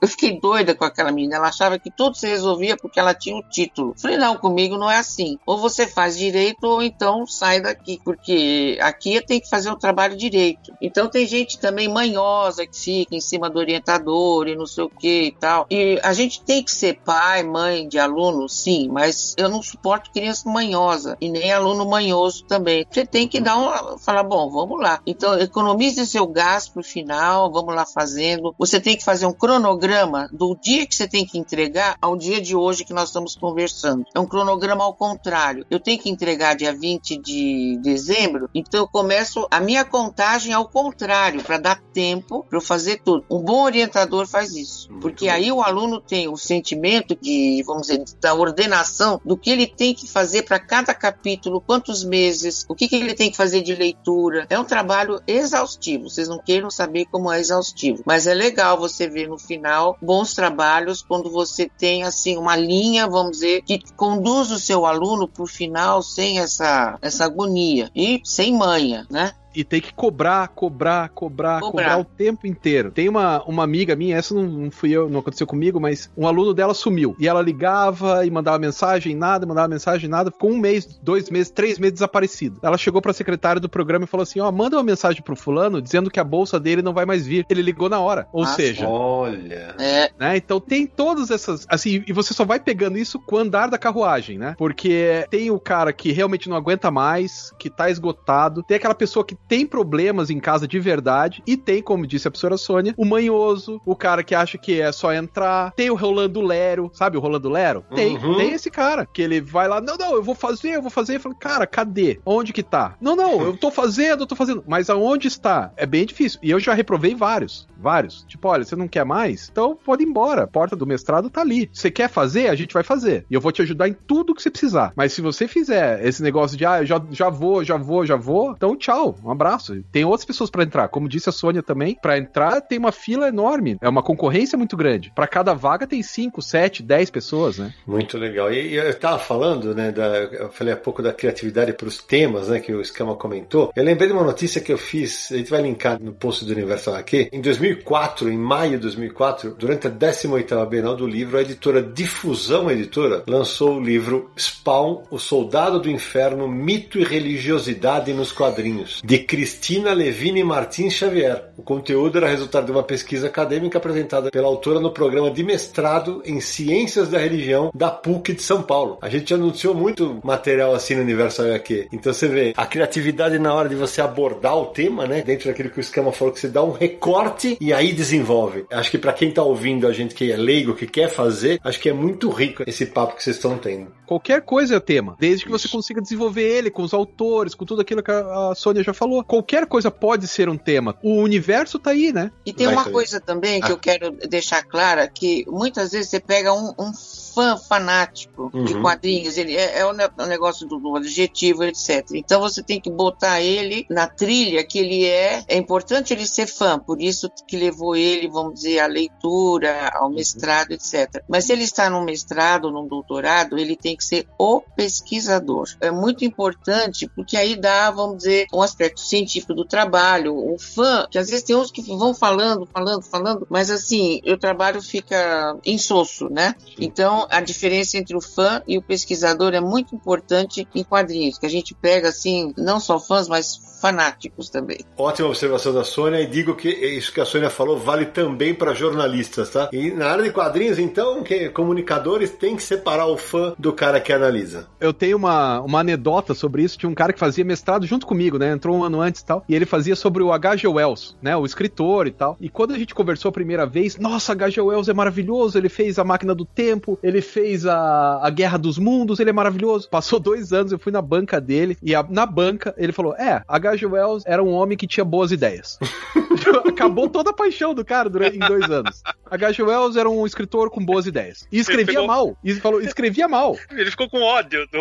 Eu 0.02 0.08
fiquei 0.08 0.40
doida 0.40 0.74
com 0.74 0.86
aquela 0.86 1.12
menina. 1.12 1.38
Ela 1.38 1.50
achava 1.50 1.78
que 1.78 1.92
tudo 1.92 2.16
se 2.16 2.28
resolvia 2.28 2.78
porque 2.78 3.00
ela 3.00 3.14
tinha 3.14 3.36
o 3.36 3.44
título. 3.44 3.94
Falei, 3.98 4.18
não, 4.18 4.38
comigo 4.38 4.78
não 4.78 4.90
é 4.90 4.98
assim. 4.98 5.38
Ou 5.46 5.58
você 5.58 5.88
faz 5.88 6.18
direito 6.18 6.64
ou 6.64 6.82
então 6.82 7.26
sai 7.28 7.62
daqui, 7.62 8.00
porque 8.04 8.78
aqui 8.82 9.22
tem 9.22 9.40
que 9.40 9.50
fazer 9.50 9.70
o 9.70 9.76
trabalho 9.76 10.16
direito. 10.16 10.74
Então 10.82 11.10
tem 11.10 11.28
gente 11.28 11.60
também 11.60 11.88
manhosa 11.88 12.66
que 12.66 12.78
fica 12.78 13.16
em 13.16 13.22
cima 13.22 13.50
do 13.50 13.60
orientador 13.60 14.48
e 14.48 14.56
não 14.56 14.66
sei 14.66 14.84
o 14.84 14.90
que 14.90 15.24
e 15.24 15.32
tal. 15.32 15.66
E 15.70 16.00
a 16.04 16.14
gente 16.14 16.42
tem 16.42 16.64
que 16.64 16.72
ser 16.72 17.00
pai, 17.04 17.44
mãe 17.44 17.88
de 17.88 18.00
aluno, 18.00 18.48
sim, 18.48 18.88
mas 18.90 19.34
eu 19.38 19.50
não 19.50 19.62
suporto 19.62 20.12
criança 20.12 20.50
manhosa 20.50 20.85
e 21.20 21.30
nem 21.30 21.52
aluno 21.52 21.86
manhoso 21.86 22.44
também. 22.46 22.86
Você 22.90 23.06
tem 23.06 23.28
que 23.28 23.40
dar 23.40 23.58
uma, 23.58 23.98
falar, 23.98 24.24
bom, 24.24 24.50
vamos 24.50 24.80
lá. 24.80 25.02
Então 25.06 25.38
economize 25.40 26.06
seu 26.06 26.28
gás 26.28 26.68
pro 26.68 26.84
final, 26.84 27.52
vamos 27.52 27.74
lá 27.76 27.86
fazendo. 27.86 28.54
Você 28.58 28.80
tem 28.80 28.98
que 28.98 29.04
fazer 29.04 29.26
um 29.26 29.34
cronograma 29.34 30.30
do 30.32 30.56
dia 30.56 30.86
que 30.86 30.96
você 30.96 31.08
tem 31.08 31.26
que 31.26 31.38
entregar 31.38 31.98
ao 32.02 32.18
dia 32.18 32.42
de 32.42 32.56
hoje 32.56 32.84
que 32.84 32.94
nós 32.94 33.10
estamos 33.10 33.36
conversando. 33.36 34.06
É 34.14 34.20
um 34.20 34.26
cronograma 34.26 34.84
ao 34.84 34.94
contrário. 34.94 35.66
Eu 35.70 35.80
tenho 35.80 36.00
que 36.00 36.10
entregar 36.10 36.56
dia 36.56 36.74
20 36.74 37.18
de 37.18 37.80
dezembro, 37.82 38.50
então 38.54 38.82
eu 38.82 38.88
começo 38.88 39.48
a 39.50 39.60
minha 39.60 39.86
contagem 39.86 40.54
ao 40.54 40.68
contrário, 40.68 41.44
para 41.44 41.58
dar 41.58 41.82
tempo 41.94 42.46
para 42.50 42.58
eu 42.58 42.62
fazer 42.62 43.02
tudo. 43.04 43.24
Um 43.30 43.40
bom 43.40 43.64
orientador 43.64 44.28
faz 44.28 44.56
isso, 44.56 44.90
porque 45.02 45.30
aí 45.30 45.52
o 45.52 45.62
aluno 45.62 46.02
tem 46.02 46.28
o 46.28 46.38
sentimento 46.38 47.16
de, 47.16 47.64
vamos 47.66 47.88
dizer, 47.88 48.04
da 48.20 48.34
ordenação 48.34 49.20
do 49.24 49.38
que 49.38 49.50
ele 49.50 49.68
tem 49.68 49.94
que 49.94 50.08
fazer 50.08 50.44
para 50.44 50.60
cada 50.60 50.75
capítulo, 50.84 51.62
quantos 51.62 52.04
meses, 52.04 52.66
o 52.68 52.76
que, 52.76 52.88
que 52.88 52.96
ele 52.96 53.14
tem 53.14 53.32
que 53.32 53.38
fazer 53.38 53.62
de 53.62 53.76
leitura. 53.76 54.46
É 54.50 54.60
um 54.60 54.64
trabalho 54.64 55.22
exaustivo. 55.28 56.10
Vocês 56.10 56.28
não 56.28 56.40
queiram 56.40 56.70
saber 56.70 57.06
como 57.06 57.32
é 57.32 57.40
exaustivo, 57.40 58.04
mas 58.06 58.28
é 58.28 58.34
legal 58.34 58.78
você 58.78 59.08
ver 59.08 59.28
no 59.28 59.38
final 59.38 59.98
bons 60.02 60.34
trabalhos 60.34 61.02
quando 61.02 61.30
você 61.30 61.70
tem 61.70 62.04
assim 62.04 62.38
uma 62.38 62.56
linha, 62.56 63.08
vamos 63.08 63.34
dizer, 63.34 63.62
que 63.62 63.80
conduz 63.94 64.52
o 64.52 64.60
seu 64.60 64.86
aluno 64.86 65.28
para 65.28 65.44
o 65.44 65.48
final 65.48 66.02
sem 66.02 66.40
essa 66.40 66.98
essa 67.02 67.26
agonia 67.26 67.90
e 67.96 68.22
sem 68.24 68.54
manha, 68.54 69.06
né? 69.10 69.34
E 69.56 69.64
tem 69.64 69.82
que 69.82 69.94
cobrar, 69.94 70.48
cobrar, 70.50 71.10
cobrar, 71.10 71.60
cobrar, 71.60 71.62
Cobrar. 71.62 72.00
o 72.00 72.04
tempo 72.06 72.46
inteiro. 72.48 72.92
Tem 72.92 73.08
uma, 73.10 73.44
uma 73.44 73.64
amiga 73.64 73.96
minha, 73.96 74.18
essa 74.18 74.34
não, 74.34 74.44
não 74.44 74.72
fui 74.72 74.92
eu, 74.92 75.10
não 75.10 75.20
aconteceu 75.20 75.48
comigo, 75.48 75.80
mas 75.80 76.10
um 76.18 76.28
aluno 76.28 76.54
dela 76.54 76.74
sumiu. 76.74 77.16
E 77.20 77.28
ela 77.28 77.42
ligava 77.42 78.26
e 78.26 78.32
mandava 78.32 78.58
mensagem, 78.60 79.16
nada, 79.16 79.46
mandava 79.46 79.68
mensagem, 79.68 80.10
nada. 80.10 80.32
Ficou 80.32 80.52
um 80.52 80.58
mês, 80.58 81.00
dois 81.02 81.30
meses, 81.30 81.50
três 81.52 81.80
meses 81.80 81.94
desaparecido. 81.94 82.60
Ela 82.62 82.78
chegou 82.78 83.02
pra 83.02 83.14
secretária 83.14 83.60
do 83.62 83.70
programa 83.70 84.06
e 84.06 84.08
falou 84.08 84.24
assim: 84.24 84.40
ó, 84.40 84.52
manda 84.52 84.76
uma 84.78 84.84
mensagem 84.84 85.22
pro 85.22 85.36
fulano 85.36 85.82
dizendo 85.82 86.10
que 86.12 86.20
a 86.20 86.24
bolsa 86.24 86.60
dele 86.60 86.82
não 86.82 86.94
vai 86.94 87.06
mais 87.06 87.26
vir. 87.26 87.46
Ele 87.50 87.62
ligou 87.62 87.90
na 87.90 88.00
hora. 88.00 88.28
Ou 88.34 88.44
Ah, 88.44 88.48
seja, 88.48 88.88
Olha. 88.88 89.76
É, 89.80 90.12
né? 90.20 90.38
Então 90.38 90.60
tem 90.60 90.86
todas 90.88 91.32
essas. 91.32 91.66
Assim, 91.70 92.04
e 92.08 92.14
você 92.14 92.34
só 92.34 92.44
vai 92.46 92.60
pegando 92.60 92.98
isso 92.98 93.20
com 93.20 93.36
o 93.36 93.40
andar 93.40 93.68
da 93.70 93.78
carruagem, 93.78 94.38
né? 94.38 94.56
Porque 94.58 95.26
tem 95.30 95.52
o 95.52 95.60
cara 95.60 95.92
que 95.94 96.12
realmente 96.12 96.50
não 96.50 96.56
aguenta 96.58 96.90
mais, 96.92 97.52
que 97.58 97.70
tá 97.70 97.90
esgotado, 97.90 98.64
tem 98.64 98.78
aquela 98.78 98.96
pessoa 98.96 99.26
que 99.26 99.36
tem 99.48 99.66
problemas 99.66 100.30
em 100.30 100.40
casa 100.40 100.68
de 100.68 100.80
verdade, 100.80 101.42
e 101.46 101.56
tem, 101.58 101.82
como 101.82 102.06
disse 102.08 102.28
a 102.28 102.32
professora 102.32 102.58
Sônia, 102.58 102.94
o 102.98 103.06
manhoso, 103.06 103.82
o 103.86 103.96
cara 103.96 104.24
que 104.24 104.34
acha 104.36 104.58
que 104.58 104.80
é 104.82 104.92
só 104.92 105.14
entrar, 105.14 105.72
tem 105.76 105.90
o 105.90 105.96
Rolando 105.96 106.42
Lero, 106.42 106.90
sabe 106.94 107.18
o 107.18 107.20
Rolando 107.20 107.50
Lero? 107.50 107.86
Tem, 107.94 108.16
Uhum. 108.18 108.38
tem 108.38 108.52
esse 108.54 108.70
cara, 108.72 109.06
que 109.06 109.22
ele 109.22 109.42
vai 109.42 109.68
lá, 109.68 109.80
não, 109.82 109.98
não, 109.98 110.14
eu 110.16 110.24
vou 110.24 110.36
fazer, 110.36 110.70
eu 110.76 110.82
vou 110.82 110.92
fazer. 110.92 111.16
Eu 111.16 111.20
falo, 111.20 111.36
cara, 111.36 111.68
cadê? 111.68 112.20
Onde 112.26 112.54
que 112.54 112.64
tá? 112.64 112.96
Não, 113.02 113.16
não, 113.16 113.42
eu 113.42 113.58
tô 113.58 113.70
fazendo, 113.72 114.22
eu 114.24 114.28
tô 114.28 114.36
fazendo. 114.36 114.64
Mas 114.68 114.90
aonde 114.90 115.28
está? 115.28 115.72
É 115.78 115.86
bem 115.86 116.06
difícil. 116.06 116.40
E 116.44 116.50
eu 116.52 116.60
já 116.60 116.74
reprovei 116.74 117.14
vários, 117.16 117.68
vários. 117.78 118.24
Tipo, 118.28 118.48
olha, 118.50 118.64
você 118.64 118.76
não 118.76 118.88
quer 118.88 119.06
mais? 119.06 119.50
Então 119.52 119.78
pode 119.84 120.04
ir 120.04 120.08
embora. 120.08 120.44
A 120.44 120.48
porta 120.48 120.76
do 120.76 120.86
mestrado 120.86 121.30
tá 121.30 121.42
ali. 121.42 121.70
Você 121.74 121.92
quer 121.92 122.10
fazer? 122.10 122.48
A 122.50 122.56
gente 122.56 122.74
vai 122.74 122.84
fazer. 122.84 123.26
E 123.30 123.34
eu 123.34 123.42
vou 123.42 123.52
te 123.52 123.62
ajudar 123.62 123.88
em 123.88 123.94
tudo 123.94 124.34
que 124.34 124.42
você 124.42 124.50
precisar. 124.50 124.94
Mas 124.96 125.14
se 125.14 125.22
você 125.22 125.48
fizer 125.48 126.06
esse 126.06 126.22
negócio 126.24 126.58
de, 126.58 126.66
ah, 126.66 126.80
eu 126.82 126.86
já, 126.86 127.02
já 127.12 127.30
vou, 127.30 127.64
já 127.64 127.78
vou, 127.78 128.06
já 128.06 128.16
vou, 128.16 128.52
então 128.52 128.76
tchau, 128.76 129.16
um 129.24 129.32
abraço. 129.36 129.84
Tem 129.92 130.04
outras 130.04 130.26
pessoas 130.26 130.50
pra 130.50 130.64
entrar. 130.64 130.88
Como 130.88 131.10
disse 131.10 131.30
a 131.30 131.32
Sônia 131.32 131.62
também, 131.62 131.98
pra 132.02 132.18
entrar 132.18 132.62
tem 132.62 132.78
uma 132.78 132.92
fila 132.92 133.28
enorme. 133.28 133.78
É 133.82 133.90
uma 133.90 134.04
concorrência 134.04 134.58
muito 134.58 134.76
grande. 134.76 135.12
Pra 135.14 135.28
cada 135.28 135.54
vaga 135.54 135.88
tem 135.88 136.02
5, 136.02 136.42
7, 136.42 136.84
10 136.84 137.10
pessoas, 137.10 137.58
né? 137.58 137.74
Muito 137.86 138.18
legal. 138.18 138.52
E, 138.52 138.70
e 138.70 138.76
eu 138.76 138.90
estava 138.90 139.20
falando, 139.20 139.76
né, 139.76 139.92
da, 139.92 140.06
eu 140.06 140.50
falei 140.50 140.74
há 140.74 140.78
pouco 140.78 141.02
da 141.02 141.14
criatividade 141.14 141.74
para 141.74 141.88
os 141.88 142.02
temas, 142.02 142.50
né, 142.50 142.60
que 142.60 142.74
o 142.74 142.82
Escama 142.82 143.16
comentou. 143.16 143.72
Eu 143.76 143.84
lembrei 143.84 144.08
de 144.08 144.14
uma 144.14 144.24
notícia 144.24 144.62
que 144.62 144.72
eu 144.72 144.78
fiz, 144.78 145.32
a 145.32 145.38
gente 145.38 145.50
vai 145.50 145.62
linkar 145.62 146.02
no 146.02 146.14
post 146.14 146.46
do 146.46 146.52
Universal 146.52 146.96
aqui. 146.96 147.30
Em 147.32 147.42
2004, 147.42 148.30
em 148.30 148.38
maio 148.38 148.72
de 148.72 148.78
2004, 148.80 149.56
durante 149.58 149.88
a 149.88 149.92
18ª 149.92 150.68
Bienal 150.68 150.96
do 150.96 151.08
Livro, 151.08 151.38
a 151.38 151.42
editora 151.42 151.82
Difusão 151.82 152.70
Editora 152.72 153.24
lançou 153.28 153.78
o 153.78 153.82
livro 153.82 154.32
Spawn, 154.38 155.04
o 155.10 155.20
Soldado 155.20 155.80
do 155.80 155.90
Inferno, 155.90 156.48
Mito 156.48 157.00
e 157.00 157.04
Religiosidade 157.04 158.14
nos 158.14 158.32
Quadrinhos, 158.32 159.02
de 159.04 159.20
Cristina 159.26 159.94
Levine 159.94 160.44
Martins 160.44 160.94
Xavier. 160.94 161.50
O 161.58 161.64
conteúdo 161.64 162.18
era 162.18 162.28
resultado 162.28 162.66
de 162.66 162.72
uma 162.72 162.84
pesquisa 162.84 163.28
acadêmica 163.28 163.78
apresentada 163.78 164.30
pela 164.30 164.48
autora 164.48 164.80
no 164.80 164.92
programa 164.92 165.32
de 165.32 165.44
mestrado 165.44 166.22
em 166.26 166.40
Ciências 166.40 167.10
da 167.10 167.18
Religião 167.18 167.72
da 167.74 167.90
PUC 167.90 168.34
de 168.34 168.42
São 168.42 168.62
Paulo. 168.62 168.98
A 169.02 169.10
gente 169.10 169.34
anunciou 169.34 169.74
muito 169.74 170.20
material 170.24 170.74
assim 170.74 170.96
no 170.96 171.02
Universo 171.02 171.42
HQ. 171.42 171.88
Então 171.92 172.14
você 172.14 172.28
vê 172.28 172.54
a 172.56 172.66
criatividade 172.66 173.40
na 173.40 173.54
hora 173.54 173.68
de 173.68 173.76
você 173.76 174.02
abordar 174.02 174.58
o 174.58 174.68
tema, 174.68 175.08
né? 175.08 175.22
Dentro 175.24 175.48
daquilo 175.48 175.70
que 175.70 175.80
o 175.80 175.82
Escama 175.82 176.12
falou, 176.12 176.34
que 176.34 176.40
você 176.40 176.48
dá 176.48 176.64
um 176.64 176.72
recorte 176.72 177.58
e 177.60 177.74
aí 177.74 177.92
desenvolve. 177.94 178.66
Acho 178.72 178.92
que 178.92 178.98
para 178.98 179.14
quem 179.14 179.32
tá 179.32 179.44
ouvindo 179.44 179.88
a 179.88 179.92
gente 179.92 180.14
que 180.14 180.32
é 180.32 180.38
leigo, 180.38 180.76
que 180.76 180.88
quer 180.88 181.10
fazer, 181.10 181.60
acho 181.64 181.80
que 181.80 181.90
é 181.90 181.94
muito 181.94 182.30
rico 182.30 182.64
esse 182.68 182.86
papo 182.86 183.16
que 183.16 183.24
vocês 183.24 183.36
estão 183.36 183.58
tendo. 183.58 183.88
Qualquer 184.06 184.42
coisa 184.42 184.76
é 184.76 184.80
tema, 184.80 185.16
desde 185.20 185.46
que 185.46 185.52
você 185.52 185.68
consiga 185.68 186.02
desenvolver 186.02 186.44
ele 186.44 186.70
com 186.70 186.84
os 186.84 186.94
autores, 186.94 187.56
com 187.56 187.66
tudo 187.66 187.82
aquilo 187.82 188.04
que 188.04 188.12
a 188.12 188.52
a 188.52 188.56
Sônia 188.56 188.84
já 188.84 188.94
falou. 188.94 189.24
Qualquer 189.24 189.66
coisa 189.66 189.90
pode 189.90 190.28
ser 190.28 190.48
um 190.50 190.58
tema. 190.58 190.96
O 191.04 191.16
universo 191.22 191.80
tá 191.80 191.92
aí, 191.92 192.12
né? 192.14 192.32
E 192.46 192.54
tem 192.54 192.68
Vai, 192.68 192.76
uma 192.76 192.84
Thaís. 192.84 192.94
coisa 192.94 193.20
também 193.20 193.60
que 193.62 193.68
Ah. 193.68 193.72
eu 193.72 193.78
quero 193.78 194.12
deixar 194.12 194.64
clara, 194.64 195.08
que 195.08 195.46
muitas 195.48 195.92
vezes 195.92 196.10
você 196.10 196.20
pega 196.20 196.54
um, 196.54 196.74
um 196.78 196.92
fã 197.36 197.58
fanático 197.58 198.50
de 198.54 198.74
Uhum. 198.74 198.82
quadrinhos, 198.82 199.38
ele 199.38 199.56
é, 199.56 199.80
é 199.80 199.86
o 199.86 199.92
ne- 199.94 200.10
o 200.18 200.26
negócio 200.26 200.66
do, 200.68 200.80
do 200.80 200.96
adjetivo, 200.96 201.64
etc. 201.66 202.06
Então 202.14 202.40
você 202.42 202.64
tem 202.64 202.80
que 202.80 202.90
botar 202.90 203.42
ele 203.42 203.86
na 203.90 204.08
trilha 204.08 204.64
que 204.66 204.80
ele 204.80 205.06
é. 205.06 205.44
É 205.48 205.58
importante 205.58 206.14
ele 206.14 206.26
ser 206.26 206.48
fã, 206.48 206.80
por 206.80 207.02
isso 207.02 207.30
que 207.48 207.58
levou 207.58 207.96
ele, 207.96 208.30
vamos 208.30 208.56
dizer, 208.56 208.80
à 208.80 208.88
leitura, 208.88 209.90
ao 209.94 210.10
mestrado, 210.10 210.72
etc. 210.72 211.22
Mas 211.28 211.46
se 211.46 211.52
ele 211.54 211.64
está 211.64 211.90
num 211.90 212.04
mestrado, 212.04 212.72
num 212.72 212.88
doutorado, 212.88 213.58
ele 213.58 213.76
tem 213.76 213.96
que 213.98 214.04
ser 214.06 214.28
o 214.40 214.62
pesquisador. 214.76 215.66
É 215.82 215.92
muito 215.92 216.24
importante 216.24 217.10
porque 217.16 217.36
aí 217.38 217.56
dá, 217.56 217.92
vamos 217.92 218.18
dizer, 218.18 218.46
um 218.54 218.62
aspecto 218.62 219.02
científico 219.02 219.54
do 219.54 219.66
trabalho. 219.66 220.36
O 220.36 220.58
fã, 220.58 221.08
que 221.10 221.18
às 221.18 221.30
vezes 221.30 221.44
tem 221.44 221.56
uns 221.56 221.72
que 221.72 221.82
vão 221.82 222.14
falando, 222.14 222.66
falando, 222.72 223.02
falando, 223.02 223.48
mas 223.50 223.70
assim, 223.70 224.22
o 224.26 224.38
trabalho 224.38 224.82
fica 224.82 225.58
insosso, 225.66 226.30
né? 226.30 226.56
Então, 226.80 227.25
a 227.30 227.42
diferença 227.42 227.98
entre 227.98 228.16
o 228.16 228.22
fã 228.22 228.62
e 228.68 228.78
o 228.78 228.82
pesquisador 228.82 229.54
é 229.54 229.60
muito 229.60 229.96
importante 229.96 230.68
em 230.74 230.84
quadrinhos, 230.84 231.38
que 231.38 231.46
a 231.46 231.50
gente 231.50 231.74
pega 231.74 232.10
assim, 232.10 232.54
não 232.58 232.80
só 232.80 233.00
fãs, 233.00 233.28
mas 233.28 233.75
fanáticos 233.86 234.50
também. 234.50 234.80
Ótima 234.98 235.28
observação 235.28 235.74
da 235.74 235.84
Sônia 235.84 236.20
e 236.22 236.26
digo 236.26 236.56
que 236.56 236.70
isso 236.70 237.14
que 237.14 237.22
a 237.22 237.26
Sônia 237.26 237.50
falou 237.50 237.78
vale 237.78 238.06
também 238.06 238.54
para 238.54 238.74
jornalistas, 238.74 239.50
tá? 239.52 239.70
E 239.72 239.92
na 239.92 240.08
área 240.08 240.24
de 240.24 240.32
quadrinhos, 240.32 240.80
então, 240.80 241.22
que 241.24 241.50
comunicadores 241.50 242.32
têm 242.32 242.56
que 242.56 242.64
separar 242.64 243.06
o 243.08 243.16
fã 243.18 243.54
do 243.60 243.72
cara 243.72 244.00
que 244.00 244.12
analisa. 244.12 244.68
Eu 244.80 244.92
tenho 244.94 245.18
uma, 245.18 245.62
uma 245.62 245.80
anedota 245.80 246.34
sobre 246.34 246.64
isso. 246.64 246.78
Tinha 246.78 246.90
um 246.90 246.96
cara 246.96 247.14
que 247.14 247.20
fazia 247.20 247.46
mestrado 247.46 247.86
junto 247.86 248.08
comigo, 248.08 248.38
né? 248.40 248.52
Entrou 248.52 248.76
um 248.76 248.84
ano 248.84 249.02
antes 249.02 249.22
e 249.22 249.26
tal. 249.26 249.44
E 249.48 249.54
ele 249.56 249.66
fazia 249.66 249.96
sobre 249.96 250.24
o 250.24 250.32
H.G. 250.32 250.68
Wells, 250.68 251.16
né? 251.22 251.36
O 251.38 251.46
escritor 251.46 252.08
e 252.08 252.12
tal. 252.12 252.38
E 252.42 252.50
quando 252.50 252.74
a 252.74 252.78
gente 252.78 252.96
conversou 252.96 253.30
a 253.30 253.32
primeira 253.32 253.66
vez, 253.66 253.98
nossa, 253.98 254.32
H.G. 254.32 254.62
Wells 254.62 254.90
é 254.90 254.94
maravilhoso. 254.94 255.58
Ele 255.58 255.70
fez 255.70 256.00
A 256.00 256.04
Máquina 256.04 256.34
do 256.34 256.46
Tempo, 256.46 256.98
ele 257.04 257.22
fez 257.22 257.66
a, 257.66 258.20
a 258.24 258.30
Guerra 258.30 258.58
dos 258.58 258.78
Mundos, 258.80 259.20
ele 259.20 259.30
é 259.30 259.34
maravilhoso. 259.34 259.90
Passou 259.90 260.20
dois 260.20 260.52
anos, 260.54 260.72
eu 260.72 260.80
fui 260.80 260.92
na 260.92 261.02
banca 261.02 261.40
dele. 261.40 261.78
E 261.84 261.94
a- 261.94 262.06
na 262.10 262.26
banca, 262.26 262.74
ele 262.78 262.92
falou: 262.92 263.14
É, 263.16 263.42
H.G. 263.48 263.75
Wells 263.84 264.24
era 264.26 264.44
um 264.44 264.52
homem 264.52 264.78
que 264.78 264.86
tinha 264.88 265.04
boas 265.04 265.32
ideias. 265.32 265.78
Acabou 266.68 267.10
toda 267.10 267.32
a 267.32 267.34
paixão 267.34 267.74
do 267.74 267.84
cara 267.84 268.10
durante, 268.10 268.36
em 268.38 268.40
dois 268.40 268.70
anos. 268.70 269.02
H.G. 269.30 269.64
Wells 269.64 269.98
era 269.98 270.10
um 270.10 270.26
escritor 270.26 270.70
com 270.70 270.84
boas 270.86 271.08
ideias. 271.08 271.48
E 271.52 271.60
escrevia 271.60 271.86
pegou- 271.96 272.08
mal. 272.08 272.38
E 272.44 272.54
falou, 272.56 272.82
escrevia 272.82 273.28
mal. 273.28 273.56
Ele 273.72 273.90
ficou 273.90 274.10
com 274.10 274.22
ódio 274.22 274.68
do. 274.72 274.80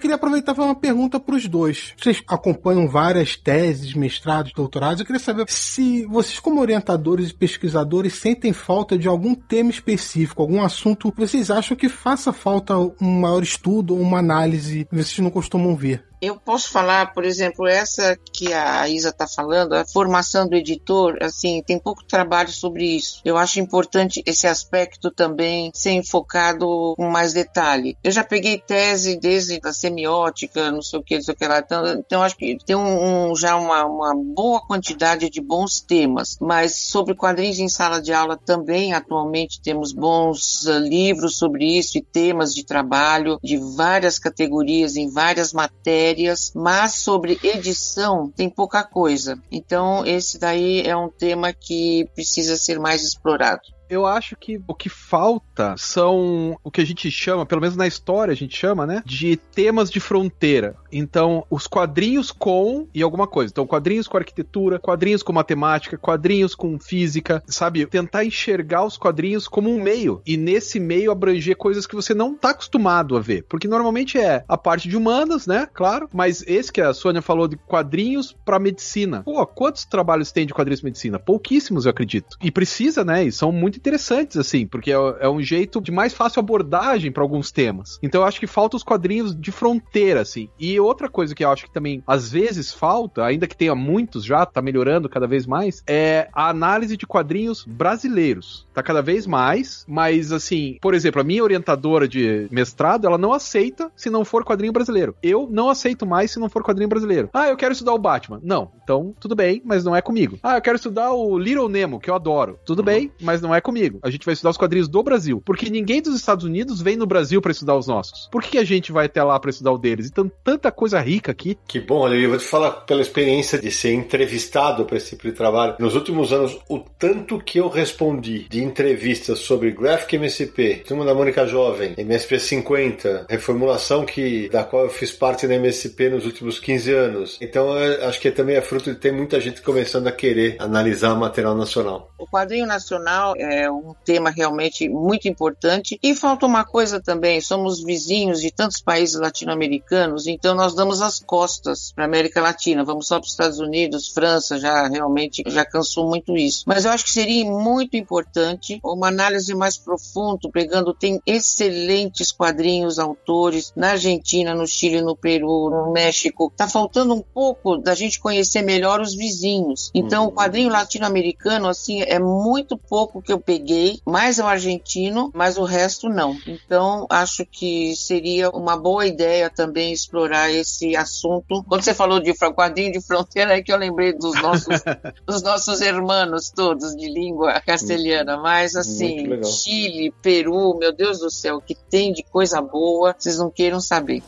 queria 0.00 0.16
aproveitar 0.16 0.52
e 0.52 0.56
fazer 0.56 0.68
uma 0.68 0.74
pergunta 0.74 1.20
para 1.20 1.34
os 1.34 1.46
dois. 1.46 1.94
Vocês 1.96 2.22
acompanham 2.26 2.88
várias 2.88 3.36
teses, 3.36 3.94
mestrados, 3.94 4.52
doutorados. 4.52 5.00
Eu 5.00 5.06
queria 5.06 5.20
saber 5.20 5.44
se 5.48 6.04
vocês, 6.06 6.40
como 6.40 6.60
orientadores 6.60 7.30
e 7.30 7.34
pesquisadores, 7.34 8.14
sentem 8.14 8.52
falta 8.52 8.98
de 8.98 9.06
algum 9.08 9.34
tema 9.34 9.70
específico, 9.70 10.42
algum 10.42 10.62
assunto 10.62 11.12
que 11.12 11.20
vocês 11.20 11.50
acham 11.50 11.76
que 11.76 11.88
faça 11.88 12.32
falta 12.32 12.76
um 12.76 13.20
maior 13.20 13.42
estudo 13.42 13.94
ou 13.94 14.00
uma 14.00 14.18
análise 14.18 14.84
que 14.86 14.96
vocês 14.96 15.18
não 15.18 15.30
costumam 15.30 15.76
ver. 15.76 16.04
Eu 16.20 16.36
posso 16.38 16.70
falar, 16.70 17.14
por 17.14 17.24
exemplo, 17.24 17.66
essa 17.66 18.14
que 18.32 18.52
a 18.52 18.86
Isa 18.88 19.08
está 19.08 19.26
falando, 19.26 19.72
a 19.74 19.86
formação 19.86 20.46
do 20.46 20.54
editor, 20.54 21.16
assim, 21.22 21.62
tem 21.66 21.78
pouco 21.78 22.04
trabalho 22.04 22.50
sobre 22.50 22.84
isso. 22.84 23.22
Eu 23.24 23.38
acho 23.38 23.58
importante 23.58 24.22
esse 24.26 24.46
aspecto 24.46 25.10
também 25.10 25.70
ser 25.74 25.92
enfocado 25.92 26.94
com 26.94 27.08
mais 27.08 27.32
detalhe. 27.32 27.96
Eu 28.04 28.10
já 28.10 28.22
peguei 28.22 28.58
tese 28.58 29.18
desde 29.18 29.58
a 29.64 29.72
semiótica, 29.72 30.70
não 30.70 30.82
sei 30.82 30.98
o 30.98 31.02
que, 31.02 31.14
não 31.14 31.22
sei 31.22 31.32
o 31.34 31.36
que 31.36 31.46
lá. 31.48 31.58
Então, 31.60 31.86
então 31.94 32.22
acho 32.22 32.36
que 32.36 32.58
tem 32.66 32.76
um, 32.76 33.30
um- 33.30 33.36
já 33.36 33.56
uma, 33.56 33.86
uma 33.86 34.14
boa 34.14 34.60
quantidade 34.60 35.30
de 35.30 35.40
bons 35.40 35.80
temas. 35.80 36.36
Mas 36.38 36.74
sobre 36.76 37.14
quadrinhos 37.14 37.58
em 37.58 37.68
sala 37.68 38.00
de 38.00 38.12
aula 38.12 38.36
também, 38.36 38.92
atualmente, 38.92 39.60
temos 39.62 39.92
bons 39.92 40.66
ah, 40.66 40.78
livros 40.78 41.38
sobre 41.38 41.64
isso 41.78 41.96
e 41.96 42.02
temas 42.02 42.54
de 42.54 42.62
trabalho 42.64 43.38
de 43.42 43.56
várias 43.56 44.18
categorias, 44.18 44.96
em 44.96 45.08
várias 45.08 45.52
matérias, 45.54 46.09
mas 46.54 46.96
sobre 46.96 47.38
edição 47.42 48.30
tem 48.30 48.48
pouca 48.48 48.82
coisa. 48.82 49.38
Então, 49.50 50.04
esse 50.06 50.38
daí 50.38 50.82
é 50.82 50.96
um 50.96 51.08
tema 51.08 51.52
que 51.52 52.08
precisa 52.14 52.56
ser 52.56 52.78
mais 52.78 53.02
explorado. 53.02 53.62
Eu 53.90 54.06
acho 54.06 54.36
que 54.36 54.60
o 54.66 54.74
que 54.74 54.88
falta 54.88 55.74
são 55.76 56.56
o 56.62 56.70
que 56.70 56.80
a 56.80 56.86
gente 56.86 57.10
chama, 57.10 57.44
pelo 57.44 57.60
menos 57.60 57.76
na 57.76 57.86
história 57.86 58.32
a 58.32 58.36
gente 58.36 58.56
chama, 58.56 58.86
né? 58.86 59.02
De 59.04 59.36
temas 59.36 59.90
de 59.90 59.98
fronteira. 59.98 60.76
Então, 60.92 61.44
os 61.50 61.66
quadrinhos 61.66 62.30
com 62.30 62.86
e 62.94 63.02
alguma 63.02 63.26
coisa. 63.26 63.50
Então, 63.52 63.66
quadrinhos 63.66 64.06
com 64.06 64.16
arquitetura, 64.16 64.78
quadrinhos 64.78 65.22
com 65.22 65.32
matemática, 65.32 65.98
quadrinhos 65.98 66.54
com 66.54 66.78
física, 66.78 67.42
sabe? 67.46 67.84
Tentar 67.86 68.24
enxergar 68.24 68.84
os 68.84 68.96
quadrinhos 68.96 69.48
como 69.48 69.68
um 69.68 69.82
meio. 69.82 70.22
E 70.24 70.36
nesse 70.36 70.78
meio 70.78 71.10
abranger 71.10 71.56
coisas 71.56 71.86
que 71.86 71.96
você 71.96 72.14
não 72.14 72.34
tá 72.34 72.50
acostumado 72.50 73.16
a 73.16 73.20
ver. 73.20 73.44
Porque 73.48 73.66
normalmente 73.66 74.18
é 74.18 74.44
a 74.48 74.56
parte 74.56 74.88
de 74.88 74.96
humanas, 74.96 75.46
né? 75.46 75.68
Claro. 75.72 76.08
Mas 76.12 76.44
esse 76.46 76.72
que 76.72 76.80
a 76.80 76.94
Sônia 76.94 77.22
falou 77.22 77.48
de 77.48 77.56
quadrinhos 77.56 78.36
pra 78.44 78.58
medicina. 78.58 79.22
Pô, 79.24 79.44
quantos 79.46 79.84
trabalhos 79.84 80.30
tem 80.30 80.46
de 80.46 80.54
quadrinhos 80.54 80.80
de 80.80 80.86
medicina? 80.86 81.18
Pouquíssimos, 81.18 81.86
eu 81.86 81.90
acredito. 81.90 82.36
E 82.40 82.50
precisa, 82.50 83.04
né? 83.04 83.24
E 83.24 83.32
são 83.32 83.50
muito 83.50 83.79
interessantes, 83.80 84.36
assim, 84.36 84.66
porque 84.66 84.92
é, 84.92 84.96
é 85.20 85.28
um 85.28 85.42
jeito 85.42 85.80
de 85.80 85.90
mais 85.90 86.12
fácil 86.12 86.40
abordagem 86.40 87.10
para 87.10 87.22
alguns 87.22 87.50
temas. 87.50 87.98
Então 88.02 88.20
eu 88.20 88.26
acho 88.26 88.38
que 88.38 88.46
falta 88.46 88.76
os 88.76 88.82
quadrinhos 88.82 89.34
de 89.34 89.50
fronteira, 89.50 90.20
assim. 90.20 90.48
E 90.58 90.78
outra 90.78 91.08
coisa 91.08 91.34
que 91.34 91.44
eu 91.44 91.50
acho 91.50 91.64
que 91.64 91.72
também 91.72 92.02
às 92.06 92.30
vezes 92.30 92.72
falta, 92.72 93.24
ainda 93.24 93.46
que 93.46 93.56
tenha 93.56 93.74
muitos 93.74 94.24
já, 94.24 94.44
tá 94.44 94.60
melhorando 94.60 95.08
cada 95.08 95.26
vez 95.26 95.46
mais, 95.46 95.82
é 95.86 96.28
a 96.32 96.48
análise 96.48 96.96
de 96.96 97.06
quadrinhos 97.06 97.64
brasileiros. 97.64 98.66
Tá 98.74 98.82
cada 98.82 99.02
vez 99.02 99.26
mais, 99.26 99.84
mas 99.88 100.32
assim, 100.32 100.78
por 100.80 100.94
exemplo, 100.94 101.20
a 101.20 101.24
minha 101.24 101.42
orientadora 101.42 102.06
de 102.06 102.46
mestrado, 102.50 103.06
ela 103.06 103.18
não 103.18 103.32
aceita 103.32 103.90
se 103.96 104.10
não 104.10 104.24
for 104.24 104.44
quadrinho 104.44 104.72
brasileiro. 104.72 105.14
Eu 105.22 105.48
não 105.50 105.70
aceito 105.70 106.06
mais 106.06 106.30
se 106.30 106.38
não 106.38 106.48
for 106.48 106.62
quadrinho 106.62 106.88
brasileiro. 106.88 107.30
Ah, 107.32 107.48
eu 107.48 107.56
quero 107.56 107.72
estudar 107.72 107.94
o 107.94 107.98
Batman. 107.98 108.40
Não. 108.42 108.70
Então, 108.82 109.14
tudo 109.18 109.34
bem, 109.34 109.62
mas 109.64 109.84
não 109.84 109.94
é 109.94 110.02
comigo. 110.02 110.38
Ah, 110.42 110.56
eu 110.56 110.62
quero 110.62 110.76
estudar 110.76 111.12
o 111.12 111.38
Little 111.38 111.68
Nemo, 111.68 112.00
que 112.00 112.10
eu 112.10 112.14
adoro. 112.14 112.58
Tudo 112.64 112.82
bem, 112.82 113.10
mas 113.20 113.40
não 113.40 113.54
é 113.54 113.60
comigo. 113.60 113.69
A 114.02 114.10
gente 114.10 114.24
vai 114.24 114.34
estudar 114.34 114.50
os 114.50 114.56
quadrinhos 114.56 114.88
do 114.88 115.02
Brasil. 115.02 115.42
Porque 115.44 115.70
ninguém 115.70 116.02
dos 116.02 116.16
Estados 116.16 116.44
Unidos 116.44 116.80
vem 116.82 116.96
no 116.96 117.06
Brasil 117.06 117.40
para 117.40 117.52
estudar 117.52 117.76
os 117.76 117.86
nossos. 117.86 118.28
Por 118.30 118.42
que 118.42 118.58
a 118.58 118.64
gente 118.64 118.92
vai 118.92 119.06
até 119.06 119.22
lá 119.22 119.38
para 119.38 119.50
estudar 119.50 119.72
o 119.72 119.78
deles? 119.78 120.06
Então, 120.06 120.30
tanta 120.42 120.70
coisa 120.72 121.00
rica 121.00 121.30
aqui. 121.30 121.58
Que 121.66 121.80
bom, 121.80 122.00
Olivia. 122.00 122.26
Eu 122.26 122.30
vou 122.30 122.38
te 122.38 122.44
falar 122.44 122.70
pela 122.70 123.00
experiência 123.00 123.58
de 123.58 123.70
ser 123.70 123.92
entrevistado 123.92 124.84
para 124.84 124.96
esse 124.96 125.10
tipo 125.10 125.24
de 125.24 125.32
trabalho. 125.32 125.76
Nos 125.78 125.94
últimos 125.94 126.32
anos, 126.32 126.58
o 126.68 126.78
tanto 126.78 127.38
que 127.38 127.58
eu 127.58 127.68
respondi 127.68 128.48
de 128.48 128.62
entrevistas 128.62 129.40
sobre 129.40 129.70
Graphic 129.70 130.16
MSP, 130.16 130.82
Turma 130.86 131.04
da 131.04 131.14
Mônica 131.14 131.46
Jovem, 131.46 131.94
MSP 131.96 132.38
50, 132.38 133.26
reformulação 133.28 134.04
que, 134.04 134.48
da 134.48 134.64
qual 134.64 134.84
eu 134.84 134.90
fiz 134.90 135.12
parte 135.12 135.46
da 135.46 135.54
MSP 135.54 136.10
nos 136.10 136.26
últimos 136.26 136.58
15 136.58 136.92
anos. 136.92 137.38
Então, 137.40 137.74
acho 138.06 138.20
que 138.20 138.30
também 138.30 138.56
é 138.56 138.60
fruto 138.60 138.92
de 138.92 138.98
ter 138.98 139.12
muita 139.12 139.40
gente 139.40 139.62
começando 139.62 140.06
a 140.06 140.12
querer 140.12 140.56
analisar 140.58 141.14
material 141.14 141.54
nacional. 141.54 142.12
O 142.18 142.26
quadrinho 142.26 142.66
nacional 142.66 143.34
é 143.36 143.59
um 143.68 143.94
tema 144.04 144.30
realmente 144.30 144.88
muito 144.88 145.26
importante. 145.26 145.98
E 146.00 146.14
falta 146.14 146.46
uma 146.46 146.64
coisa 146.64 147.00
também: 147.00 147.40
somos 147.40 147.82
vizinhos 147.82 148.40
de 148.40 148.52
tantos 148.52 148.80
países 148.80 149.18
latino-americanos, 149.18 150.26
então 150.28 150.54
nós 150.54 150.74
damos 150.74 151.02
as 151.02 151.18
costas 151.18 151.92
para 151.92 152.04
a 152.04 152.06
América 152.06 152.40
Latina. 152.40 152.84
Vamos 152.84 153.08
só 153.08 153.18
para 153.18 153.26
os 153.26 153.32
Estados 153.32 153.58
Unidos, 153.58 154.08
França, 154.08 154.58
já 154.58 154.86
realmente 154.86 155.42
já 155.46 155.64
cansou 155.64 156.08
muito 156.08 156.36
isso. 156.36 156.64
Mas 156.66 156.84
eu 156.84 156.90
acho 156.92 157.04
que 157.04 157.10
seria 157.10 157.44
muito 157.44 157.96
importante 157.96 158.78
uma 158.84 159.08
análise 159.08 159.54
mais 159.54 159.76
profunda, 159.76 160.48
pegando, 160.52 160.94
tem 160.94 161.20
excelentes 161.26 162.30
quadrinhos, 162.30 162.98
autores 162.98 163.72
na 163.74 163.92
Argentina, 163.92 164.54
no 164.54 164.66
Chile, 164.66 165.00
no 165.00 165.16
Peru, 165.16 165.70
no 165.70 165.92
México. 165.92 166.52
Tá 166.56 166.68
faltando 166.68 167.14
um 167.14 167.22
pouco 167.22 167.76
da 167.76 167.94
gente 167.94 168.20
conhecer 168.20 168.62
melhor 168.62 169.00
os 169.00 169.14
vizinhos. 169.14 169.90
Então, 169.94 170.26
o 170.26 170.32
quadrinho 170.32 170.70
latino-americano, 170.70 171.68
assim, 171.68 172.02
é 172.02 172.18
muito 172.18 172.76
pouco 172.76 173.22
que 173.22 173.32
eu 173.32 173.39
peguei, 173.40 174.00
mais 174.06 174.38
é 174.38 174.44
o 174.44 174.46
argentino, 174.46 175.30
mas 175.34 175.56
o 175.56 175.64
resto 175.64 176.08
não. 176.08 176.36
Então, 176.46 177.06
acho 177.08 177.44
que 177.44 177.94
seria 177.96 178.50
uma 178.50 178.76
boa 178.76 179.06
ideia 179.06 179.50
também 179.50 179.92
explorar 179.92 180.50
esse 180.50 180.96
assunto. 180.96 181.64
Quando 181.68 181.82
você 181.82 181.94
falou 181.94 182.20
de 182.20 182.32
quadrinho 182.34 182.92
de 182.92 183.00
fronteira, 183.00 183.56
é 183.56 183.62
que 183.62 183.72
eu 183.72 183.76
lembrei 183.76 184.12
dos 184.12 184.40
nossos, 184.40 184.82
dos 185.26 185.42
nossos 185.42 185.80
hermanos 185.80 186.50
todos 186.50 186.94
de 186.96 187.08
língua 187.08 187.60
castelhana. 187.60 188.36
Mas, 188.36 188.76
assim, 188.76 189.42
Chile, 189.44 190.12
Peru, 190.22 190.76
meu 190.78 190.92
Deus 190.92 191.18
do 191.18 191.30
céu, 191.30 191.56
o 191.56 191.62
que 191.62 191.74
tem 191.74 192.12
de 192.12 192.22
coisa 192.22 192.60
boa, 192.60 193.14
vocês 193.18 193.38
não 193.38 193.50
queiram 193.50 193.80
saber. 193.80 194.22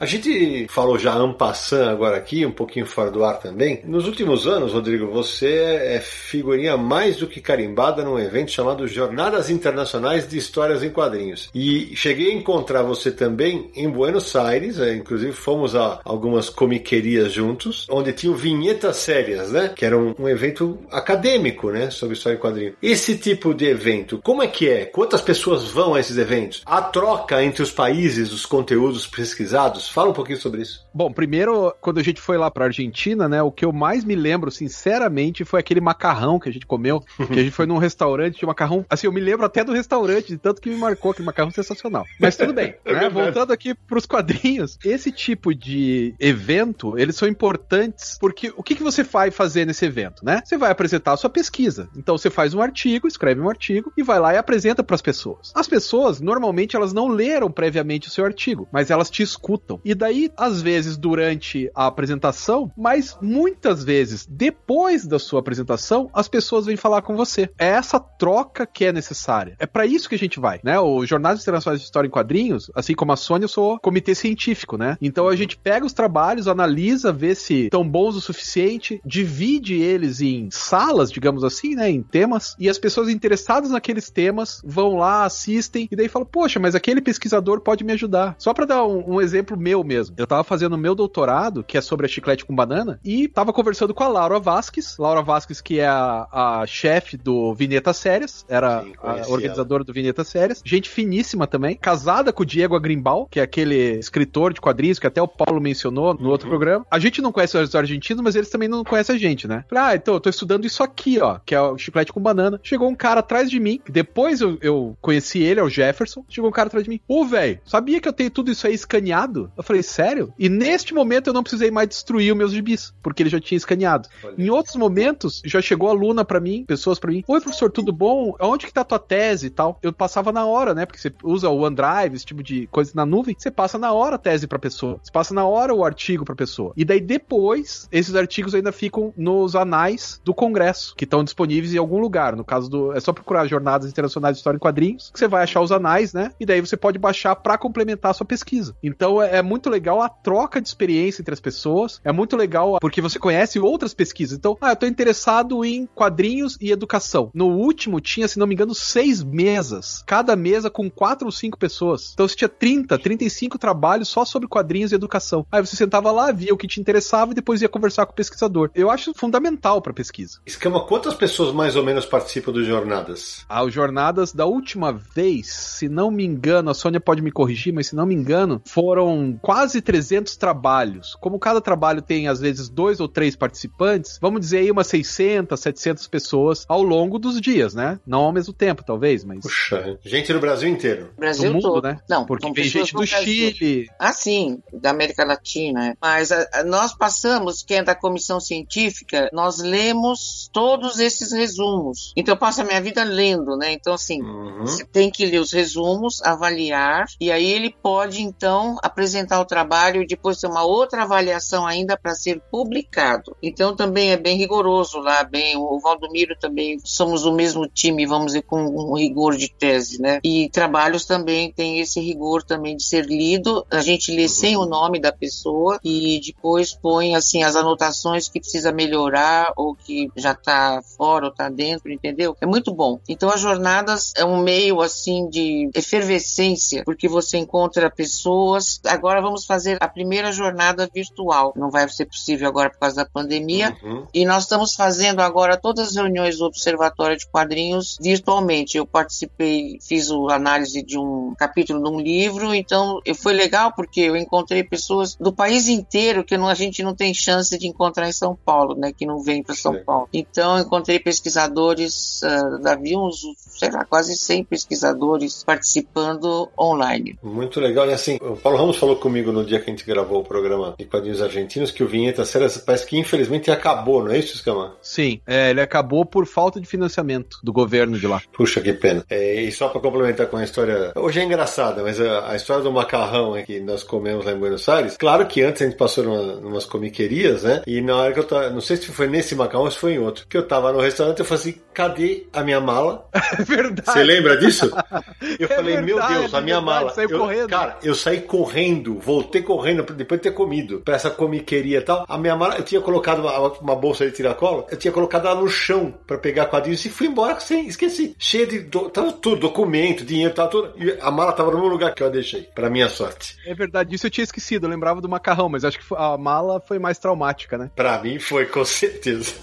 A 0.00 0.06
gente 0.06 0.66
falou 0.68 0.96
já 0.96 1.12
ampassan 1.12 1.90
agora 1.90 2.16
aqui, 2.16 2.46
um 2.46 2.52
pouquinho 2.52 2.86
fora 2.86 3.10
do 3.10 3.24
ar 3.24 3.40
também. 3.40 3.82
Nos 3.84 4.06
últimos 4.06 4.46
anos, 4.46 4.72
Rodrigo, 4.72 5.08
você 5.08 5.48
é 5.48 6.00
figurinha 6.00 6.76
mais 6.76 7.16
do 7.16 7.26
que 7.26 7.40
carimbada 7.40 8.04
num 8.04 8.16
evento 8.16 8.52
chamado 8.52 8.86
Jornadas 8.86 9.50
Internacionais 9.50 10.28
de 10.28 10.38
Histórias 10.38 10.84
em 10.84 10.90
Quadrinhos. 10.90 11.50
E 11.52 11.96
cheguei 11.96 12.30
a 12.30 12.34
encontrar 12.34 12.82
você 12.82 13.10
também 13.10 13.72
em 13.74 13.90
Buenos 13.90 14.36
Aires, 14.36 14.78
é, 14.78 14.94
inclusive 14.94 15.32
fomos 15.32 15.74
a 15.74 16.00
algumas 16.04 16.48
comiquerias 16.48 17.32
juntos, 17.32 17.84
onde 17.90 18.12
tinham 18.12 18.36
vinhetas 18.36 18.98
sérias, 18.98 19.50
né? 19.50 19.72
Que 19.74 19.84
era 19.84 19.98
um, 19.98 20.14
um 20.16 20.28
evento 20.28 20.78
acadêmico, 20.92 21.70
né? 21.70 21.90
Sobre 21.90 22.14
história 22.14 22.36
em 22.36 22.40
quadrinhos. 22.40 22.74
Esse 22.80 23.16
tipo 23.18 23.52
de 23.52 23.66
evento, 23.66 24.20
como 24.22 24.44
é 24.44 24.46
que 24.46 24.68
é? 24.68 24.84
Quantas 24.84 25.20
pessoas 25.20 25.64
vão 25.64 25.94
a 25.94 26.00
esses 26.00 26.16
eventos? 26.16 26.62
A 26.64 26.82
troca 26.82 27.42
entre 27.42 27.64
os 27.64 27.72
países, 27.72 28.32
os 28.32 28.46
conteúdos 28.46 29.04
pesquisados? 29.04 29.87
Fala 29.92 30.10
um 30.10 30.14
pouquinho 30.14 30.38
sobre 30.38 30.62
isso. 30.62 30.86
Bom, 30.92 31.12
primeiro, 31.12 31.74
quando 31.80 31.98
a 31.98 32.02
gente 32.02 32.20
foi 32.20 32.36
lá 32.36 32.50
pra 32.50 32.66
Argentina, 32.66 33.28
né, 33.28 33.42
o 33.42 33.52
que 33.52 33.64
eu 33.64 33.72
mais 33.72 34.04
me 34.04 34.14
lembro, 34.14 34.50
sinceramente, 34.50 35.44
foi 35.44 35.60
aquele 35.60 35.80
macarrão 35.80 36.38
que 36.38 36.48
a 36.48 36.52
gente 36.52 36.66
comeu, 36.66 37.00
que 37.16 37.40
a 37.40 37.42
gente 37.42 37.50
foi 37.50 37.66
num 37.66 37.78
restaurante 37.78 38.38
de 38.38 38.46
macarrão, 38.46 38.84
assim, 38.88 39.06
eu 39.06 39.12
me 39.12 39.20
lembro 39.20 39.44
até 39.44 39.64
do 39.64 39.72
restaurante, 39.72 40.28
de 40.28 40.38
tanto 40.38 40.60
que 40.60 40.70
me 40.70 40.76
marcou 40.76 41.10
aquele 41.10 41.26
macarrão 41.26 41.50
sensacional. 41.50 42.04
Mas 42.20 42.36
tudo 42.36 42.52
bem, 42.52 42.74
É 42.84 42.92
né, 42.92 43.08
voltando 43.08 43.52
aqui 43.52 43.74
pros 43.74 44.06
quadrinhos, 44.06 44.78
esse 44.84 45.12
tipo 45.12 45.54
de 45.54 46.14
evento, 46.18 46.98
eles 46.98 47.16
são 47.16 47.28
importantes, 47.28 48.16
porque 48.18 48.52
o 48.56 48.62
que, 48.62 48.74
que 48.74 48.82
você 48.82 49.02
vai 49.02 49.30
fazer 49.30 49.66
nesse 49.66 49.84
evento, 49.84 50.24
né? 50.24 50.42
Você 50.44 50.56
vai 50.56 50.70
apresentar 50.70 51.12
a 51.12 51.16
sua 51.16 51.30
pesquisa. 51.30 51.88
Então 51.96 52.16
você 52.16 52.30
faz 52.30 52.54
um 52.54 52.60
artigo, 52.60 53.06
escreve 53.06 53.40
um 53.40 53.48
artigo 53.48 53.92
e 53.96 54.02
vai 54.02 54.18
lá 54.18 54.34
e 54.34 54.36
apresenta 54.36 54.82
para 54.82 54.94
as 54.94 55.02
pessoas. 55.02 55.52
As 55.54 55.68
pessoas, 55.68 56.20
normalmente, 56.20 56.76
elas 56.76 56.92
não 56.92 57.08
leram 57.08 57.50
previamente 57.50 58.08
o 58.08 58.10
seu 58.10 58.24
artigo, 58.24 58.68
mas 58.72 58.90
elas 58.90 59.10
te 59.10 59.22
escutam. 59.22 59.77
E 59.84 59.94
daí, 59.94 60.30
às 60.36 60.60
vezes, 60.62 60.96
durante 60.96 61.70
a 61.74 61.86
apresentação, 61.86 62.70
mas 62.76 63.16
muitas 63.20 63.84
vezes 63.84 64.26
depois 64.28 65.06
da 65.06 65.18
sua 65.18 65.40
apresentação, 65.40 66.08
as 66.12 66.28
pessoas 66.28 66.66
vêm 66.66 66.76
falar 66.76 67.02
com 67.02 67.16
você. 67.16 67.50
É 67.58 67.68
essa 67.68 67.98
troca 67.98 68.66
que 68.66 68.84
é 68.84 68.92
necessária. 68.92 69.56
É 69.58 69.66
para 69.66 69.86
isso 69.86 70.08
que 70.08 70.14
a 70.14 70.18
gente 70.18 70.40
vai, 70.40 70.60
né? 70.62 70.78
O 70.78 71.04
Jornadas 71.04 71.42
Internacionais 71.42 71.80
de 71.80 71.86
História 71.86 72.06
em 72.06 72.10
Quadrinhos, 72.10 72.70
assim 72.74 72.94
como 72.94 73.12
a 73.12 73.16
Sônia, 73.16 73.44
eu 73.44 73.48
sou 73.48 73.78
comitê 73.78 74.14
científico, 74.14 74.76
né? 74.76 74.96
Então 75.00 75.28
a 75.28 75.36
gente 75.36 75.56
pega 75.56 75.86
os 75.86 75.92
trabalhos, 75.92 76.48
analisa, 76.48 77.12
vê 77.12 77.34
se 77.34 77.64
estão 77.64 77.88
bons 77.88 78.16
o 78.16 78.20
suficiente, 78.20 79.00
divide 79.04 79.74
eles 79.74 80.20
em 80.20 80.48
salas, 80.50 81.10
digamos 81.10 81.44
assim, 81.44 81.74
né? 81.74 81.90
Em 81.90 82.02
temas, 82.02 82.54
e 82.58 82.68
as 82.68 82.78
pessoas 82.78 83.08
interessadas 83.08 83.70
naqueles 83.70 84.10
temas 84.10 84.60
vão 84.64 84.96
lá, 84.96 85.24
assistem, 85.24 85.88
e 85.90 85.96
daí 85.96 86.08
falam, 86.08 86.28
poxa, 86.30 86.60
mas 86.60 86.74
aquele 86.74 87.00
pesquisador 87.00 87.60
pode 87.60 87.84
me 87.84 87.92
ajudar. 87.92 88.34
Só 88.38 88.52
para 88.52 88.66
dar 88.66 88.84
um, 88.84 89.14
um 89.14 89.20
exemplo 89.20 89.56
meu 89.68 89.84
mesmo. 89.84 90.14
Eu 90.18 90.26
tava 90.26 90.42
fazendo 90.42 90.74
o 90.74 90.78
meu 90.78 90.94
doutorado, 90.94 91.62
que 91.62 91.76
é 91.76 91.80
sobre 91.80 92.06
a 92.06 92.08
chiclete 92.08 92.44
com 92.44 92.54
banana, 92.54 92.98
e 93.04 93.28
tava 93.28 93.52
conversando 93.52 93.92
com 93.92 94.02
a 94.02 94.08
Laura 94.08 94.40
Vasques. 94.40 94.96
Laura 94.98 95.20
Vasques, 95.20 95.60
que 95.60 95.78
é 95.78 95.86
a, 95.86 96.26
a 96.32 96.66
chefe 96.66 97.18
do 97.18 97.52
Vinheta 97.52 97.92
Sérias, 97.92 98.46
era 98.48 98.82
Sim, 98.82 98.94
a 99.02 99.28
organizadora 99.28 99.84
do 99.84 99.92
Vinheta 99.92 100.24
Sérias. 100.24 100.62
Gente 100.64 100.88
finíssima 100.88 101.46
também. 101.46 101.76
Casada 101.76 102.32
com 102.32 102.42
o 102.42 102.46
Diego 102.46 102.74
Agrimbal, 102.74 103.26
que 103.30 103.40
é 103.40 103.42
aquele 103.42 103.98
escritor 103.98 104.54
de 104.54 104.60
quadrinhos 104.60 104.98
que 104.98 105.06
até 105.06 105.20
o 105.20 105.28
Paulo 105.28 105.60
mencionou 105.60 106.14
no 106.14 106.30
outro 106.30 106.48
programa. 106.48 106.86
A 106.90 106.98
gente 106.98 107.20
não 107.20 107.30
conhece 107.30 107.58
os 107.58 107.74
argentinos, 107.74 108.22
mas 108.22 108.34
eles 108.34 108.48
também 108.48 108.68
não 108.68 108.82
conhecem 108.82 109.16
a 109.16 109.18
gente, 109.18 109.46
né? 109.46 109.64
Falei, 109.68 109.84
ah, 109.84 109.94
então 109.94 110.14
eu 110.14 110.20
tô 110.20 110.30
estudando 110.30 110.64
isso 110.64 110.82
aqui, 110.82 111.20
ó, 111.20 111.38
que 111.44 111.54
é 111.54 111.60
o 111.60 111.76
chiclete 111.76 112.12
com 112.12 112.20
banana. 112.20 112.58
Chegou 112.62 112.88
um 112.88 112.94
cara 112.94 113.20
atrás 113.20 113.50
de 113.50 113.60
mim, 113.60 113.80
depois 113.88 114.40
eu, 114.40 114.56
eu 114.62 114.96
conheci 115.00 115.42
ele, 115.42 115.60
é 115.60 115.62
o 115.62 115.68
Jefferson. 115.68 116.24
Chegou 116.28 116.48
um 116.48 116.52
cara 116.52 116.68
atrás 116.68 116.84
de 116.84 116.90
mim. 116.90 117.00
Ô, 117.06 117.26
velho, 117.26 117.60
sabia 117.64 118.00
que 118.00 118.08
eu 118.08 118.12
tenho 118.12 118.30
tudo 118.30 118.50
isso 118.50 118.66
aí 118.66 118.74
escaneado? 118.74 119.52
Eu 119.58 119.64
falei, 119.64 119.82
sério? 119.82 120.32
E 120.38 120.48
neste 120.48 120.94
momento 120.94 121.26
eu 121.26 121.32
não 121.32 121.42
precisei 121.42 121.68
mais 121.68 121.88
destruir 121.88 122.30
os 122.30 122.38
meus 122.38 122.52
gibis, 122.52 122.94
porque 123.02 123.24
ele 123.24 123.30
já 123.30 123.40
tinha 123.40 123.56
escaneado. 123.56 124.08
Em 124.38 124.48
outros 124.50 124.76
momentos, 124.76 125.42
já 125.44 125.60
chegou 125.60 125.88
aluna 125.88 126.24
pra 126.24 126.38
mim, 126.38 126.64
pessoas 126.64 127.00
pra 127.00 127.10
mim. 127.10 127.24
Oi, 127.26 127.40
professor, 127.40 127.68
tudo 127.68 127.92
bom? 127.92 128.36
Onde 128.40 128.66
que 128.66 128.72
tá 128.72 128.82
a 128.82 128.84
tua 128.84 129.00
tese 129.00 129.48
e 129.48 129.50
tal? 129.50 129.76
Eu 129.82 129.92
passava 129.92 130.30
na 130.30 130.46
hora, 130.46 130.74
né? 130.74 130.86
Porque 130.86 131.00
você 131.00 131.12
usa 131.24 131.48
o 131.48 131.60
OneDrive, 131.60 132.14
esse 132.14 132.24
tipo 132.24 132.40
de 132.40 132.68
coisa 132.68 132.92
na 132.94 133.04
nuvem. 133.04 133.34
Você 133.36 133.50
passa 133.50 133.76
na 133.78 133.92
hora 133.92 134.14
a 134.14 134.18
tese 134.18 134.46
pra 134.46 134.60
pessoa. 134.60 135.00
Você 135.02 135.10
passa 135.10 135.34
na 135.34 135.44
hora 135.44 135.74
o 135.74 135.84
artigo 135.84 136.24
pra 136.24 136.36
pessoa. 136.36 136.72
E 136.76 136.84
daí 136.84 137.00
depois, 137.00 137.88
esses 137.90 138.14
artigos 138.14 138.54
ainda 138.54 138.70
ficam 138.70 139.12
nos 139.16 139.56
anais 139.56 140.20
do 140.24 140.32
Congresso, 140.32 140.94
que 140.96 141.02
estão 141.02 141.24
disponíveis 141.24 141.74
em 141.74 141.78
algum 141.78 141.98
lugar. 141.98 142.36
No 142.36 142.44
caso 142.44 142.70
do. 142.70 142.92
É 142.92 143.00
só 143.00 143.12
procurar 143.12 143.46
Jornadas 143.46 143.90
Internacionais 143.90 144.36
de 144.36 144.38
História 144.38 144.56
em 144.56 144.60
Quadrinhos, 144.60 145.10
que 145.12 145.18
você 145.18 145.26
vai 145.26 145.42
achar 145.42 145.60
os 145.60 145.72
anais, 145.72 146.12
né? 146.12 146.30
E 146.38 146.46
daí 146.46 146.60
você 146.60 146.76
pode 146.76 146.96
baixar 146.96 147.34
pra 147.34 147.58
complementar 147.58 148.12
a 148.12 148.14
sua 148.14 148.26
pesquisa. 148.26 148.76
Então 148.82 149.20
é, 149.20 149.38
é 149.38 149.42
muito 149.48 149.70
legal 149.70 150.02
a 150.02 150.08
troca 150.08 150.60
de 150.60 150.68
experiência 150.68 151.22
entre 151.22 151.32
as 151.32 151.40
pessoas. 151.40 152.00
É 152.04 152.12
muito 152.12 152.36
legal 152.36 152.78
porque 152.80 153.00
você 153.00 153.18
conhece 153.18 153.58
outras 153.58 153.94
pesquisas. 153.94 154.38
Então, 154.38 154.56
ah, 154.60 154.70
eu 154.70 154.76
tô 154.76 154.86
interessado 154.86 155.64
em 155.64 155.86
quadrinhos 155.86 156.56
e 156.60 156.70
educação. 156.70 157.30
No 157.34 157.48
último 157.48 158.00
tinha, 158.00 158.28
se 158.28 158.38
não 158.38 158.46
me 158.46 158.54
engano, 158.54 158.74
seis 158.74 159.22
mesas. 159.22 160.02
Cada 160.06 160.36
mesa 160.36 160.70
com 160.70 160.90
quatro 160.90 161.26
ou 161.26 161.32
cinco 161.32 161.58
pessoas. 161.58 162.10
Então 162.12 162.28
você 162.28 162.36
tinha 162.36 162.48
30, 162.48 162.98
35 162.98 163.58
trabalhos 163.58 164.08
só 164.08 164.24
sobre 164.24 164.48
quadrinhos 164.48 164.92
e 164.92 164.94
educação. 164.94 165.46
Aí 165.50 165.64
você 165.64 165.76
sentava 165.76 166.12
lá, 166.12 166.30
via 166.30 166.52
o 166.52 166.56
que 166.56 166.66
te 166.66 166.80
interessava 166.80 167.32
e 167.32 167.34
depois 167.34 167.62
ia 167.62 167.68
conversar 167.68 168.04
com 168.06 168.12
o 168.12 168.16
pesquisador. 168.16 168.70
Eu 168.74 168.90
acho 168.90 169.12
fundamental 169.14 169.80
pra 169.80 169.92
pesquisa. 169.92 170.40
Escama, 170.44 170.84
quantas 170.84 171.14
pessoas 171.14 171.54
mais 171.54 171.76
ou 171.76 171.82
menos 171.82 172.04
participam 172.04 172.52
do 172.52 172.64
Jornadas? 172.64 173.44
As 173.48 173.72
jornadas 173.72 174.32
da 174.32 174.46
última 174.46 174.92
vez, 174.92 175.48
se 175.48 175.88
não 175.88 176.10
me 176.10 176.24
engano, 176.24 176.70
a 176.70 176.74
Sônia 176.74 177.00
pode 177.00 177.22
me 177.22 177.30
corrigir, 177.30 177.72
mas 177.72 177.88
se 177.88 177.96
não 177.96 178.06
me 178.06 178.14
engano, 178.14 178.60
foram 178.64 179.37
quase 179.40 179.80
300 179.80 180.36
trabalhos. 180.36 181.14
Como 181.20 181.38
cada 181.38 181.60
trabalho 181.60 182.02
tem 182.02 182.28
às 182.28 182.40
vezes 182.40 182.68
dois 182.68 183.00
ou 183.00 183.08
três 183.08 183.36
participantes, 183.36 184.18
vamos 184.20 184.40
dizer 184.40 184.58
aí 184.58 184.70
umas 184.70 184.86
600, 184.86 185.58
700 185.60 186.06
pessoas 186.08 186.64
ao 186.68 186.82
longo 186.82 187.18
dos 187.18 187.40
dias, 187.40 187.74
né? 187.74 187.98
Não 188.06 188.20
ao 188.20 188.32
mesmo 188.32 188.52
tempo, 188.52 188.82
talvez, 188.84 189.24
mas. 189.24 189.40
Puxa, 189.40 189.98
gente 190.04 190.32
do 190.32 190.40
Brasil 190.40 190.68
inteiro. 190.68 191.10
Brasil 191.18 191.48
do 191.50 191.54
mundo, 191.54 191.62
todo. 191.62 191.84
né? 191.84 191.98
Não, 192.08 192.24
Porque 192.24 192.50
pessoas 192.52 192.88
gente 192.88 192.92
do 192.92 192.98
Brasil. 192.98 193.52
Chile. 193.52 193.88
Ah, 193.98 194.12
sim, 194.12 194.60
da 194.72 194.90
América 194.90 195.24
Latina. 195.24 195.88
é. 195.88 195.94
Mas 196.00 196.30
a- 196.32 196.46
a- 196.54 196.64
nós 196.64 196.94
passamos, 196.96 197.62
quem 197.62 197.78
é 197.78 197.82
da 197.82 197.94
comissão 197.94 198.40
científica, 198.40 199.28
nós 199.32 199.58
lemos 199.58 200.48
todos 200.52 200.98
esses 200.98 201.32
resumos. 201.32 202.12
Então 202.16 202.34
eu 202.34 202.38
passo 202.38 202.60
a 202.60 202.64
minha 202.64 202.80
vida 202.80 203.02
lendo, 203.04 203.56
né? 203.56 203.72
Então, 203.72 203.94
assim, 203.94 204.22
Uhum. 204.22 204.60
você 204.66 204.84
tem 204.84 205.10
que 205.10 205.24
ler 205.26 205.38
os 205.40 205.52
resumos, 205.52 206.22
avaliar, 206.22 207.06
e 207.20 207.30
aí 207.30 207.46
ele 207.50 207.74
pode, 207.82 208.22
então, 208.22 208.76
apresentar 208.82 209.17
o 209.40 209.44
trabalho 209.44 210.02
e 210.02 210.06
depois 210.06 210.38
ter 210.38 210.46
uma 210.46 210.64
outra 210.64 211.02
avaliação 211.02 211.66
ainda 211.66 211.96
para 211.96 212.14
ser 212.14 212.40
publicado. 212.50 213.36
Então 213.42 213.74
também 213.74 214.10
é 214.10 214.16
bem 214.16 214.36
rigoroso 214.36 214.98
lá, 214.98 215.24
bem, 215.24 215.56
o 215.56 215.78
Valdomiro 215.80 216.36
também, 216.38 216.78
somos 216.84 217.24
o 217.24 217.32
mesmo 217.32 217.66
time, 217.66 218.06
vamos 218.06 218.26
dizer, 218.26 218.42
com 218.42 218.60
um 218.60 218.96
rigor 218.96 219.36
de 219.36 219.50
tese, 219.50 220.00
né? 220.00 220.20
E 220.24 220.48
trabalhos 220.50 221.04
também 221.04 221.52
tem 221.52 221.80
esse 221.80 222.00
rigor 222.00 222.42
também 222.42 222.76
de 222.76 222.84
ser 222.84 223.06
lido, 223.06 223.66
a 223.70 223.80
gente 223.80 224.14
lê 224.14 224.28
sem 224.28 224.56
o 224.56 224.66
nome 224.66 225.00
da 225.00 225.12
pessoa 225.12 225.78
e 225.84 226.20
depois 226.24 226.74
põe, 226.74 227.14
assim, 227.14 227.42
as 227.42 227.56
anotações 227.56 228.28
que 228.28 228.40
precisa 228.40 228.72
melhorar 228.72 229.52
ou 229.56 229.74
que 229.74 230.10
já 230.16 230.32
está 230.32 230.80
fora 230.96 231.26
ou 231.26 231.30
está 231.30 231.48
dentro, 231.48 231.92
entendeu? 231.92 232.36
É 232.40 232.46
muito 232.46 232.72
bom. 232.72 233.00
Então 233.08 233.30
as 233.30 233.40
jornadas 233.40 234.12
é 234.16 234.24
um 234.24 234.42
meio, 234.42 234.80
assim, 234.80 235.28
de 235.28 235.70
efervescência, 235.74 236.82
porque 236.84 237.08
você 237.08 237.38
encontra 237.38 237.90
pessoas. 237.90 238.80
Agora 238.86 239.07
vamos 239.20 239.44
fazer 239.44 239.78
a 239.80 239.88
primeira 239.88 240.30
jornada 240.30 240.88
virtual. 240.92 241.52
Não 241.56 241.70
vai 241.70 241.88
ser 241.88 242.06
possível 242.06 242.48
agora 242.48 242.70
por 242.70 242.78
causa 242.78 242.96
da 242.96 243.06
pandemia. 243.06 243.76
Uhum. 243.82 244.06
E 244.12 244.24
nós 244.24 244.44
estamos 244.44 244.74
fazendo 244.74 245.20
agora 245.20 245.56
todas 245.56 245.88
as 245.88 245.96
reuniões 245.96 246.38
do 246.38 246.44
Observatório 246.44 247.16
de 247.16 247.26
Quadrinhos 247.28 247.96
virtualmente. 248.00 248.76
Eu 248.76 248.86
participei, 248.86 249.78
fiz 249.80 250.10
a 250.10 250.34
análise 250.34 250.82
de 250.82 250.98
um 250.98 251.34
capítulo 251.36 251.82
de 251.82 251.90
um 251.90 252.00
livro, 252.00 252.54
então 252.54 253.00
foi 253.16 253.32
legal 253.32 253.72
porque 253.74 254.00
eu 254.02 254.16
encontrei 254.16 254.62
pessoas 254.62 255.14
do 255.16 255.32
país 255.32 255.68
inteiro 255.68 256.24
que 256.24 256.36
não- 256.36 256.48
a 256.48 256.54
gente 256.54 256.82
não 256.82 256.94
tem 256.94 257.12
chance 257.14 257.56
de 257.58 257.66
encontrar 257.66 258.08
em 258.08 258.12
São 258.12 258.36
Paulo, 258.36 258.74
né? 258.74 258.92
Que 258.92 259.06
não 259.06 259.20
vem 259.20 259.42
para 259.42 259.54
São 259.54 259.74
Sim. 259.74 259.84
Paulo. 259.84 260.08
Então 260.12 260.58
encontrei 260.58 260.98
pesquisadores, 260.98 262.20
uh, 262.22 262.68
havia 262.68 262.98
uns, 262.98 263.20
sei 263.58 263.70
lá, 263.70 263.84
quase 263.84 264.16
100 264.16 264.44
pesquisadores 264.44 265.44
participando 265.44 266.48
online. 266.58 267.18
Muito 267.22 267.60
legal. 267.60 267.88
E 267.88 267.92
assim, 267.92 268.16
o 268.20 268.36
Paulo 268.36 268.58
Ramos 268.58 268.76
falou 268.76 268.96
comigo 268.98 269.32
no 269.32 269.44
dia 269.44 269.58
que 269.60 269.70
a 269.70 269.72
gente 269.72 269.84
gravou 269.86 270.20
o 270.20 270.24
programa 270.24 270.74
de 270.78 270.84
quadrinhos 270.84 271.22
argentinos 271.22 271.70
que 271.70 271.82
o 271.82 271.88
Vinheta 271.88 272.24
Séria 272.24 272.48
parece 272.64 272.86
que 272.86 272.98
infelizmente 272.98 273.50
acabou, 273.50 274.04
não 274.04 274.10
é 274.12 274.18
isso, 274.18 274.34
Escama? 274.34 274.74
Sim, 274.82 275.20
é, 275.26 275.50
ele 275.50 275.60
acabou 275.60 276.04
por 276.04 276.26
falta 276.26 276.60
de 276.60 276.66
financiamento 276.66 277.38
do 277.42 277.52
governo 277.52 277.98
de 277.98 278.06
lá. 278.06 278.20
Puxa, 278.32 278.60
que 278.60 278.72
pena. 278.72 279.04
É, 279.08 279.40
e 279.42 279.50
só 279.52 279.68
para 279.68 279.80
complementar 279.80 280.26
com 280.26 280.36
a 280.36 280.44
história, 280.44 280.92
hoje 280.96 281.20
é 281.20 281.24
engraçada, 281.24 281.82
mas 281.82 282.00
a, 282.00 282.30
a 282.32 282.36
história 282.36 282.62
do 282.62 282.72
macarrão 282.72 283.36
é, 283.36 283.42
que 283.42 283.60
nós 283.60 283.82
comemos 283.82 284.24
lá 284.24 284.32
em 284.32 284.38
Buenos 284.38 284.68
Aires, 284.68 284.96
claro 284.96 285.26
que 285.26 285.42
antes 285.42 285.62
a 285.62 285.64
gente 285.66 285.76
passou 285.76 286.04
numa, 286.04 286.22
numas 286.40 286.64
comiquerias, 286.64 287.42
né? 287.44 287.62
E 287.66 287.80
na 287.80 287.96
hora 287.96 288.12
que 288.12 288.18
eu 288.20 288.24
tava, 288.24 288.50
não 288.50 288.60
sei 288.60 288.76
se 288.76 288.86
foi 288.88 289.06
nesse 289.06 289.34
macarrão 289.34 289.64
ou 289.64 289.70
se 289.70 289.78
foi 289.78 289.92
em 289.94 289.98
outro, 289.98 290.26
que 290.28 290.36
eu 290.36 290.46
tava 290.46 290.72
no 290.72 290.80
restaurante, 290.80 291.18
eu 291.20 291.24
falei 291.24 291.40
assim, 291.42 291.54
cadê 291.72 292.26
a 292.32 292.42
minha 292.42 292.60
mala? 292.60 293.06
É 293.38 293.42
verdade. 293.44 293.92
Você 293.92 294.02
lembra 294.02 294.36
disso? 294.36 294.70
Eu 295.38 295.46
É 295.50 295.54
falei, 295.54 295.76
meu 295.80 295.96
verdade, 295.96 296.14
Deus, 296.20 296.34
a 296.34 296.40
minha 296.40 296.56
é 296.56 296.60
mala. 296.60 296.92
Eu- 296.96 297.18
correndo. 297.18 297.48
Cara, 297.48 297.76
eu 297.82 297.94
saí 297.94 298.20
correndo, 298.20 298.87
voltei 298.94 299.42
correndo 299.42 299.82
depois 299.94 300.20
de 300.20 300.28
ter 300.28 300.34
comido 300.34 300.80
pra 300.80 300.94
essa 300.94 301.10
comiqueria 301.10 301.78
e 301.78 301.82
tal. 301.82 302.04
A 302.08 302.18
minha 302.18 302.36
mala, 302.36 302.56
eu 302.56 302.64
tinha 302.64 302.80
colocado 302.80 303.20
uma, 303.20 303.52
uma 303.58 303.76
bolsa 303.76 304.06
de 304.06 304.12
tiracolo, 304.12 304.66
eu 304.70 304.76
tinha 304.76 304.92
colocado 304.92 305.26
ela 305.26 305.40
no 305.40 305.48
chão 305.48 305.94
pra 306.06 306.18
pegar 306.18 306.46
quadrinhos 306.46 306.84
e 306.84 306.88
fui 306.88 307.06
embora 307.06 307.38
sem, 307.40 307.66
esqueci. 307.66 308.14
Cheia 308.18 308.46
de. 308.46 308.60
Do, 308.60 308.90
tava 308.90 309.12
tudo, 309.12 309.40
documento, 309.40 310.04
dinheiro, 310.04 310.34
tava 310.34 310.48
tudo. 310.48 310.72
E 310.76 310.96
a 311.00 311.10
mala 311.10 311.32
tava 311.32 311.50
no 311.50 311.58
mesmo 311.58 311.72
lugar 311.72 311.94
que 311.94 312.02
eu 312.02 312.06
a 312.06 312.10
deixei, 312.10 312.42
pra 312.42 312.70
minha 312.70 312.88
sorte. 312.88 313.36
É 313.46 313.54
verdade, 313.54 313.94
isso 313.94 314.06
eu 314.06 314.10
tinha 314.10 314.24
esquecido, 314.24 314.66
eu 314.66 314.70
lembrava 314.70 315.00
do 315.00 315.08
macarrão, 315.08 315.48
mas 315.48 315.64
acho 315.64 315.78
que 315.78 315.94
a 315.94 316.16
mala 316.16 316.60
foi 316.60 316.78
mais 316.78 316.98
traumática, 316.98 317.56
né? 317.56 317.70
Pra 317.74 318.02
mim 318.02 318.18
foi, 318.18 318.46
com 318.46 318.64
certeza. 318.64 319.34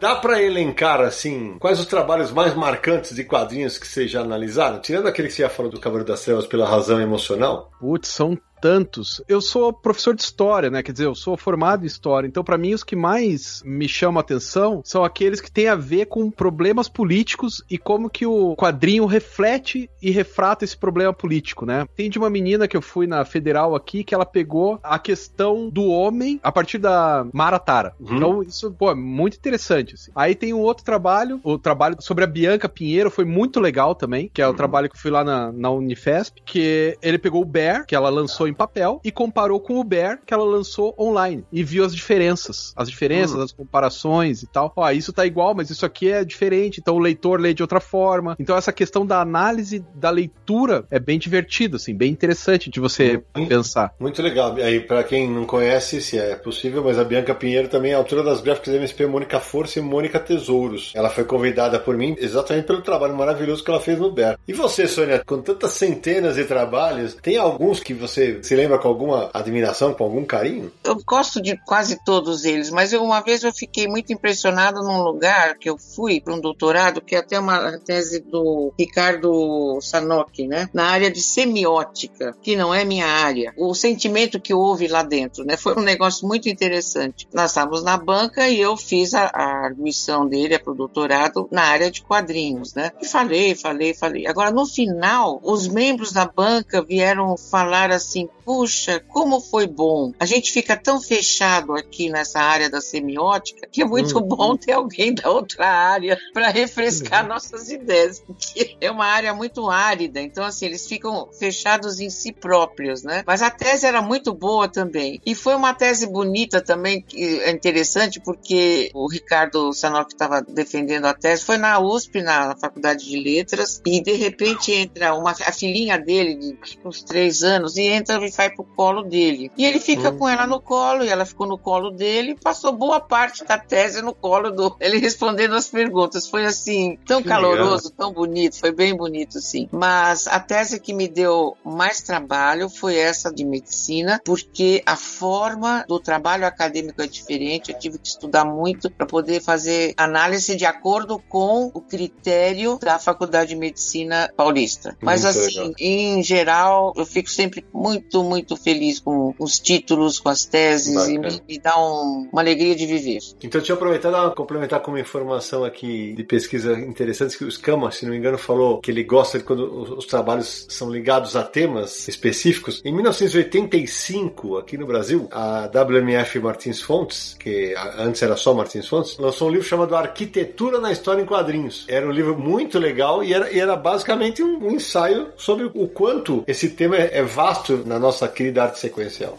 Dá 0.00 0.16
pra 0.16 0.42
elencar, 0.42 1.02
assim, 1.02 1.58
quais 1.58 1.78
os 1.78 1.84
trabalhos 1.84 2.32
mais 2.32 2.54
marcantes 2.54 3.14
de 3.14 3.22
quadrinhos 3.22 3.76
que 3.76 3.86
vocês 3.86 4.10
já 4.10 4.22
analisaram? 4.22 4.80
Tirando 4.80 5.06
aquele 5.06 5.28
que 5.28 5.34
você 5.34 5.42
já 5.42 5.50
falou 5.50 5.70
do 5.70 5.78
Cavaleiro 5.78 6.10
das 6.10 6.22
Trevas 6.22 6.46
pela 6.46 6.66
razão 6.66 6.98
emocional? 6.98 7.70
Putz, 7.78 8.08
são 8.08 8.38
tantos. 8.60 9.22
Eu 9.28 9.40
sou 9.40 9.72
professor 9.72 10.14
de 10.14 10.22
história, 10.22 10.70
né? 10.70 10.82
Quer 10.82 10.92
dizer, 10.92 11.06
eu 11.06 11.14
sou 11.14 11.36
formado 11.36 11.84
em 11.84 11.86
história. 11.86 12.26
Então, 12.26 12.44
pra 12.44 12.58
mim, 12.58 12.74
os 12.74 12.84
que 12.84 12.96
mais 12.96 13.62
me 13.64 13.88
chamam 13.88 14.18
a 14.18 14.20
atenção 14.20 14.82
são 14.84 15.04
aqueles 15.04 15.40
que 15.40 15.50
têm 15.50 15.68
a 15.68 15.74
ver 15.74 16.06
com 16.06 16.30
problemas 16.30 16.88
políticos 16.88 17.62
e 17.70 17.78
como 17.78 18.10
que 18.10 18.26
o 18.26 18.54
quadrinho 18.56 19.06
reflete 19.06 19.90
e 20.00 20.10
refrata 20.10 20.64
esse 20.64 20.76
problema 20.76 21.12
político, 21.12 21.64
né? 21.64 21.86
Tem 21.96 22.10
de 22.10 22.18
uma 22.18 22.30
menina 22.30 22.68
que 22.68 22.76
eu 22.76 22.82
fui 22.82 23.06
na 23.06 23.24
federal 23.24 23.74
aqui 23.74 24.04
que 24.04 24.14
ela 24.14 24.26
pegou 24.26 24.78
a 24.82 24.98
questão 24.98 25.68
do 25.68 25.86
homem 25.86 26.40
a 26.42 26.52
partir 26.52 26.78
da 26.78 27.26
Maratara. 27.32 27.94
Uhum. 28.00 28.16
Então, 28.16 28.42
isso, 28.42 28.70
pô, 28.72 28.90
é 28.90 28.94
muito 28.94 29.36
interessante. 29.36 29.94
assim. 29.94 30.10
Aí 30.14 30.34
tem 30.34 30.52
um 30.52 30.60
outro 30.60 30.84
trabalho, 30.84 31.40
o 31.42 31.58
trabalho 31.58 31.96
sobre 32.00 32.24
a 32.24 32.26
Bianca 32.26 32.68
Pinheiro 32.68 33.10
foi 33.10 33.24
muito 33.24 33.60
legal 33.60 33.94
também, 33.94 34.30
que 34.32 34.42
é 34.42 34.46
o 34.46 34.54
trabalho 34.54 34.88
que 34.88 34.96
eu 34.96 35.00
fui 35.00 35.10
lá 35.10 35.24
na, 35.24 35.52
na 35.52 35.70
Unifesp, 35.70 36.40
que 36.44 36.96
ele 37.02 37.18
pegou 37.18 37.42
o 37.42 37.44
Bear, 37.44 37.86
que 37.86 37.94
ela 37.94 38.08
lançou 38.08 38.48
em 38.48 38.49
papel, 38.54 39.00
e 39.04 39.10
comparou 39.10 39.60
com 39.60 39.78
o 39.78 39.84
Bear, 39.84 40.20
que 40.24 40.32
ela 40.34 40.44
lançou 40.44 40.94
online, 40.98 41.44
e 41.52 41.62
viu 41.62 41.84
as 41.84 41.94
diferenças, 41.94 42.72
as 42.76 42.88
diferenças, 42.90 43.38
as 43.40 43.52
comparações 43.52 44.42
e 44.42 44.46
tal. 44.46 44.72
Ó, 44.76 44.90
isso 44.90 45.12
tá 45.12 45.26
igual, 45.26 45.54
mas 45.54 45.70
isso 45.70 45.84
aqui 45.86 46.10
é 46.10 46.24
diferente, 46.24 46.80
então 46.80 46.96
o 46.96 46.98
leitor 46.98 47.40
lê 47.40 47.54
de 47.54 47.62
outra 47.62 47.80
forma. 47.80 48.36
Então 48.38 48.56
essa 48.56 48.72
questão 48.72 49.04
da 49.06 49.20
análise 49.20 49.84
da 49.94 50.10
leitura 50.10 50.84
é 50.90 50.98
bem 50.98 51.18
divertido, 51.18 51.76
assim, 51.76 51.94
bem 51.94 52.10
interessante 52.10 52.70
de 52.70 52.80
você 52.80 53.22
Uhum. 53.36 53.46
pensar. 53.46 53.94
Muito 53.98 54.22
legal. 54.22 54.54
Aí, 54.56 54.80
pra 54.80 55.02
quem 55.04 55.30
não 55.30 55.44
conhece, 55.44 56.00
se 56.00 56.18
é 56.18 56.34
possível, 56.36 56.82
mas 56.84 56.98
a 56.98 57.04
Bianca 57.04 57.34
Pinheiro 57.34 57.68
também 57.68 57.92
é 57.92 57.94
autora 57.94 58.22
das 58.22 58.40
gráficas 58.40 58.74
MSP 58.74 59.06
Mônica 59.06 59.40
Força 59.40 59.78
e 59.78 59.82
Mônica 59.82 60.18
Tesouros. 60.18 60.92
Ela 60.94 61.10
foi 61.10 61.24
convidada 61.24 61.78
por 61.78 61.96
mim 61.96 62.16
exatamente 62.18 62.66
pelo 62.66 62.82
trabalho 62.82 63.16
maravilhoso 63.16 63.62
que 63.64 63.70
ela 63.70 63.80
fez 63.80 63.98
no 63.98 64.10
BER. 64.10 64.38
E 64.46 64.52
você, 64.52 64.86
Sônia, 64.86 65.22
com 65.24 65.40
tantas 65.40 65.72
centenas 65.72 66.36
de 66.36 66.44
trabalhos, 66.44 67.14
tem 67.14 67.36
alguns 67.36 67.80
que 67.80 67.94
você 67.94 68.39
se 68.46 68.54
lembra 68.54 68.78
com 68.78 68.88
alguma 68.88 69.30
admiração, 69.32 69.92
com 69.94 70.04
algum 70.04 70.24
carinho? 70.24 70.72
Eu 70.84 70.96
gosto 71.06 71.40
de 71.40 71.56
quase 71.64 71.98
todos 72.04 72.44
eles, 72.44 72.70
mas 72.70 72.92
eu- 72.92 73.02
uma 73.02 73.20
vez 73.20 73.42
eu 73.42 73.52
fiquei 73.52 73.86
muito 73.86 74.12
impressionada 74.12 74.80
num 74.80 75.02
lugar 75.02 75.56
que 75.58 75.68
eu 75.68 75.76
fui 75.78 76.20
para 76.20 76.34
um 76.34 76.40
doutorado, 76.40 77.00
que 77.00 77.14
é 77.14 77.18
até 77.18 77.38
uma 77.38 77.78
tese 77.78 78.20
do 78.20 78.72
Ricardo 78.78 79.78
Sanoki, 79.80 80.46
né? 80.46 80.68
Na 80.72 80.84
área 80.90 81.10
de 81.10 81.20
semiótica, 81.20 82.34
que 82.42 82.56
não 82.56 82.72
é 82.74 82.84
minha 82.84 83.06
área. 83.06 83.52
O 83.56 83.74
sentimento 83.74 84.40
que 84.40 84.54
houve 84.54 84.86
lá 84.88 85.02
dentro, 85.02 85.44
né? 85.44 85.56
Foi 85.56 85.74
um 85.76 85.82
negócio 85.82 86.26
muito 86.26 86.48
interessante. 86.48 87.28
Nós 87.32 87.50
estávamos 87.50 87.82
na 87.82 87.96
banca 87.96 88.48
e 88.48 88.60
eu 88.60 88.76
fiz 88.76 89.14
a, 89.14 89.30
a 89.32 89.64
arguição 89.66 90.26
dele 90.26 90.58
para 90.58 90.72
o 90.72 90.76
doutorado 90.76 91.48
na 91.50 91.62
área 91.62 91.90
de 91.90 92.02
quadrinhos, 92.02 92.74
né? 92.74 92.90
E 93.00 93.06
falei, 93.06 93.54
falei, 93.54 93.94
falei. 93.94 94.26
Agora, 94.26 94.50
no 94.50 94.66
final, 94.66 95.40
os 95.42 95.68
membros 95.68 96.12
da 96.12 96.24
banca 96.24 96.82
vieram 96.82 97.36
falar 97.36 97.90
assim: 97.90 98.28
puxa, 98.44 99.00
como 99.08 99.40
foi 99.40 99.66
bom. 99.66 100.12
A 100.18 100.24
gente 100.24 100.52
fica 100.52 100.76
tão 100.76 101.00
fechado 101.00 101.74
aqui 101.74 102.08
nessa 102.10 102.40
área 102.40 102.68
da 102.70 102.80
semiótica 102.80 103.68
que 103.70 103.82
é 103.82 103.84
muito 103.84 104.18
Hum. 104.18 104.22
bom 104.22 104.56
ter 104.56 104.72
alguém 104.72 105.14
da 105.14 105.30
outra 105.30 105.66
área 105.66 106.18
para 106.32 106.48
refrescar 106.48 107.26
nossas 107.26 107.70
ideias, 107.70 108.20
porque 108.20 108.76
é 108.80 108.90
uma 108.90 109.06
área 109.06 109.32
muito 109.34 109.68
árida. 109.68 110.20
Então, 110.20 110.44
assim, 110.44 110.66
eles 110.66 110.86
ficam 110.86 111.28
fechados 111.32 112.00
em 112.00 112.10
si 112.10 112.32
próprios, 112.32 113.02
né? 113.02 113.22
Mas 113.26 113.42
a 113.42 113.50
tese 113.50 113.86
era 113.86 114.00
muito 114.02 114.32
boa 114.32 114.68
também. 114.68 115.20
E 115.24 115.34
foi 115.34 115.54
uma 115.54 115.74
tese 115.74 116.06
bonita 116.06 116.60
também, 116.60 117.00
que 117.02 117.40
é 117.40 117.50
interessante, 117.50 118.20
porque 118.20 118.90
o 118.94 119.08
Ricardo 119.08 119.72
Sanoc 119.72 120.10
estava 120.12 120.40
defendendo 120.42 121.06
a 121.06 121.14
tese, 121.14 121.44
foi 121.44 121.56
na 121.56 121.78
USP, 121.78 122.22
na 122.22 122.56
Faculdade 122.56 123.04
de 123.04 123.18
Letras, 123.18 123.80
e 123.86 124.02
de 124.02 124.12
repente 124.12 124.72
entra 124.72 125.14
uma, 125.14 125.30
a 125.30 125.52
filhinha 125.52 125.98
dele, 125.98 126.34
de 126.36 126.58
uns 126.84 127.02
três 127.02 127.42
anos, 127.42 127.76
e 127.76 127.82
entra 127.82 128.19
e 128.24 128.30
vai 128.30 128.50
pro 128.50 128.64
colo 128.64 129.02
dele. 129.02 129.50
E 129.56 129.64
ele 129.64 129.78
fica 129.78 130.10
Hum. 130.10 130.18
com 130.18 130.28
ela 130.28 130.46
no 130.46 130.60
colo, 130.60 131.04
e 131.04 131.08
ela 131.08 131.24
ficou 131.24 131.46
no 131.46 131.58
colo 131.58 131.90
dele, 131.90 132.32
e 132.32 132.34
passou 132.34 132.72
boa 132.72 133.00
parte 133.00 133.44
da 133.44 133.58
tese 133.58 134.02
no 134.02 134.14
colo 134.14 134.50
do. 134.50 134.76
Ele 134.80 134.98
respondendo 134.98 135.54
as 135.54 135.68
perguntas. 135.68 136.28
Foi 136.28 136.44
assim, 136.46 136.98
tão 137.06 137.22
Que 137.22 137.28
caloroso, 137.28 137.90
tão 137.90 138.12
bonito, 138.12 138.58
foi 138.58 138.72
bem 138.72 138.94
bonito, 138.94 139.40
sim. 139.40 139.68
Mas 139.72 140.26
a 140.26 140.40
tese 140.40 140.80
que 140.80 140.92
me 140.92 141.06
deu 141.08 141.56
mais 141.64 142.00
trabalho 142.00 142.68
foi 142.68 142.96
essa 142.96 143.32
de 143.32 143.44
medicina, 143.44 144.20
porque 144.24 144.82
a 144.86 144.96
forma 144.96 145.84
do 145.88 145.98
trabalho 146.00 146.46
acadêmico 146.46 147.02
é 147.02 147.06
diferente. 147.06 147.72
Eu 147.72 147.78
tive 147.78 147.98
que 147.98 148.08
estudar 148.08 148.44
muito 148.44 148.90
para 148.90 149.06
poder 149.06 149.40
fazer 149.42 149.92
análise 149.96 150.56
de 150.56 150.64
acordo 150.64 151.18
com 151.28 151.70
o 151.74 151.80
critério 151.80 152.78
da 152.80 152.98
Faculdade 152.98 153.50
de 153.50 153.56
Medicina 153.56 154.30
Paulista. 154.36 154.96
Mas 155.00 155.24
Muito 155.24 155.38
assim, 155.38 155.58
legal. 155.58 155.74
em 155.78 156.22
geral, 156.22 156.92
eu 156.96 157.04
fico 157.06 157.30
sempre 157.30 157.64
muito, 157.72 158.09
muito 158.22 158.56
feliz 158.56 158.98
com 158.98 159.34
os 159.38 159.58
títulos, 159.58 160.18
com 160.18 160.28
as 160.28 160.44
teses, 160.44 161.08
e 161.08 161.18
me, 161.18 161.40
me 161.48 161.58
dá 161.58 161.78
um- 161.78 162.28
uma 162.32 162.40
alegria 162.42 162.74
de 162.74 162.86
viver. 162.86 163.18
Então, 163.42 163.60
deixa 163.60 163.72
eu 163.72 163.76
aproveitar 163.76 164.10
e 164.10 164.34
complementar 164.34 164.80
com 164.80 164.90
uma 164.90 165.00
informação 165.00 165.64
aqui 165.64 166.12
de 166.12 166.24
pesquisa 166.24 166.72
interessante, 166.78 167.36
que 167.38 167.44
o 167.44 167.50
Scama, 167.50 167.90
se 167.90 168.04
não 168.04 168.12
me 168.12 168.18
engano, 168.18 168.38
falou 168.38 168.80
que 168.80 168.90
ele 168.90 169.04
gosta 169.04 169.38
de 169.38 169.44
quando 169.44 169.64
os, 169.82 169.90
os 169.90 170.06
trabalhos 170.06 170.66
são 170.68 170.90
ligados 170.90 171.36
a 171.36 171.42
temas 171.42 172.08
específicos. 172.08 172.80
Em 172.84 172.92
1985, 172.92 174.56
aqui 174.58 174.76
no 174.76 174.86
Brasil, 174.86 175.28
a 175.30 175.66
WMF 175.66 176.38
Martins 176.40 176.80
Fontes, 176.80 177.36
que 177.38 177.74
antes 177.98 178.22
era 178.22 178.36
só 178.36 178.54
Martins 178.54 178.86
Fontes, 178.88 179.16
lançou 179.18 179.48
um 179.48 179.50
livro 179.52 179.66
chamado 179.66 179.94
Arquitetura 179.94 180.78
na 180.78 180.92
História 180.92 181.22
em 181.22 181.26
Quadrinhos. 181.26 181.84
Era 181.88 182.06
um 182.06 182.10
livro 182.10 182.36
muito 182.38 182.78
legal 182.78 183.22
e 183.22 183.32
era, 183.32 183.50
e 183.52 183.58
era 183.58 183.76
basicamente 183.76 184.42
um, 184.42 184.58
um 184.66 184.70
ensaio 184.72 185.28
sobre 185.36 185.70
o 185.74 185.88
quanto 185.88 186.44
esse 186.46 186.70
tema 186.70 186.96
é, 186.96 187.18
é 187.18 187.22
vasto 187.22 187.78
na 187.90 187.98
nossa 187.98 188.28
querida 188.28 188.62
arte 188.62 188.78
sequencial. 188.78 189.36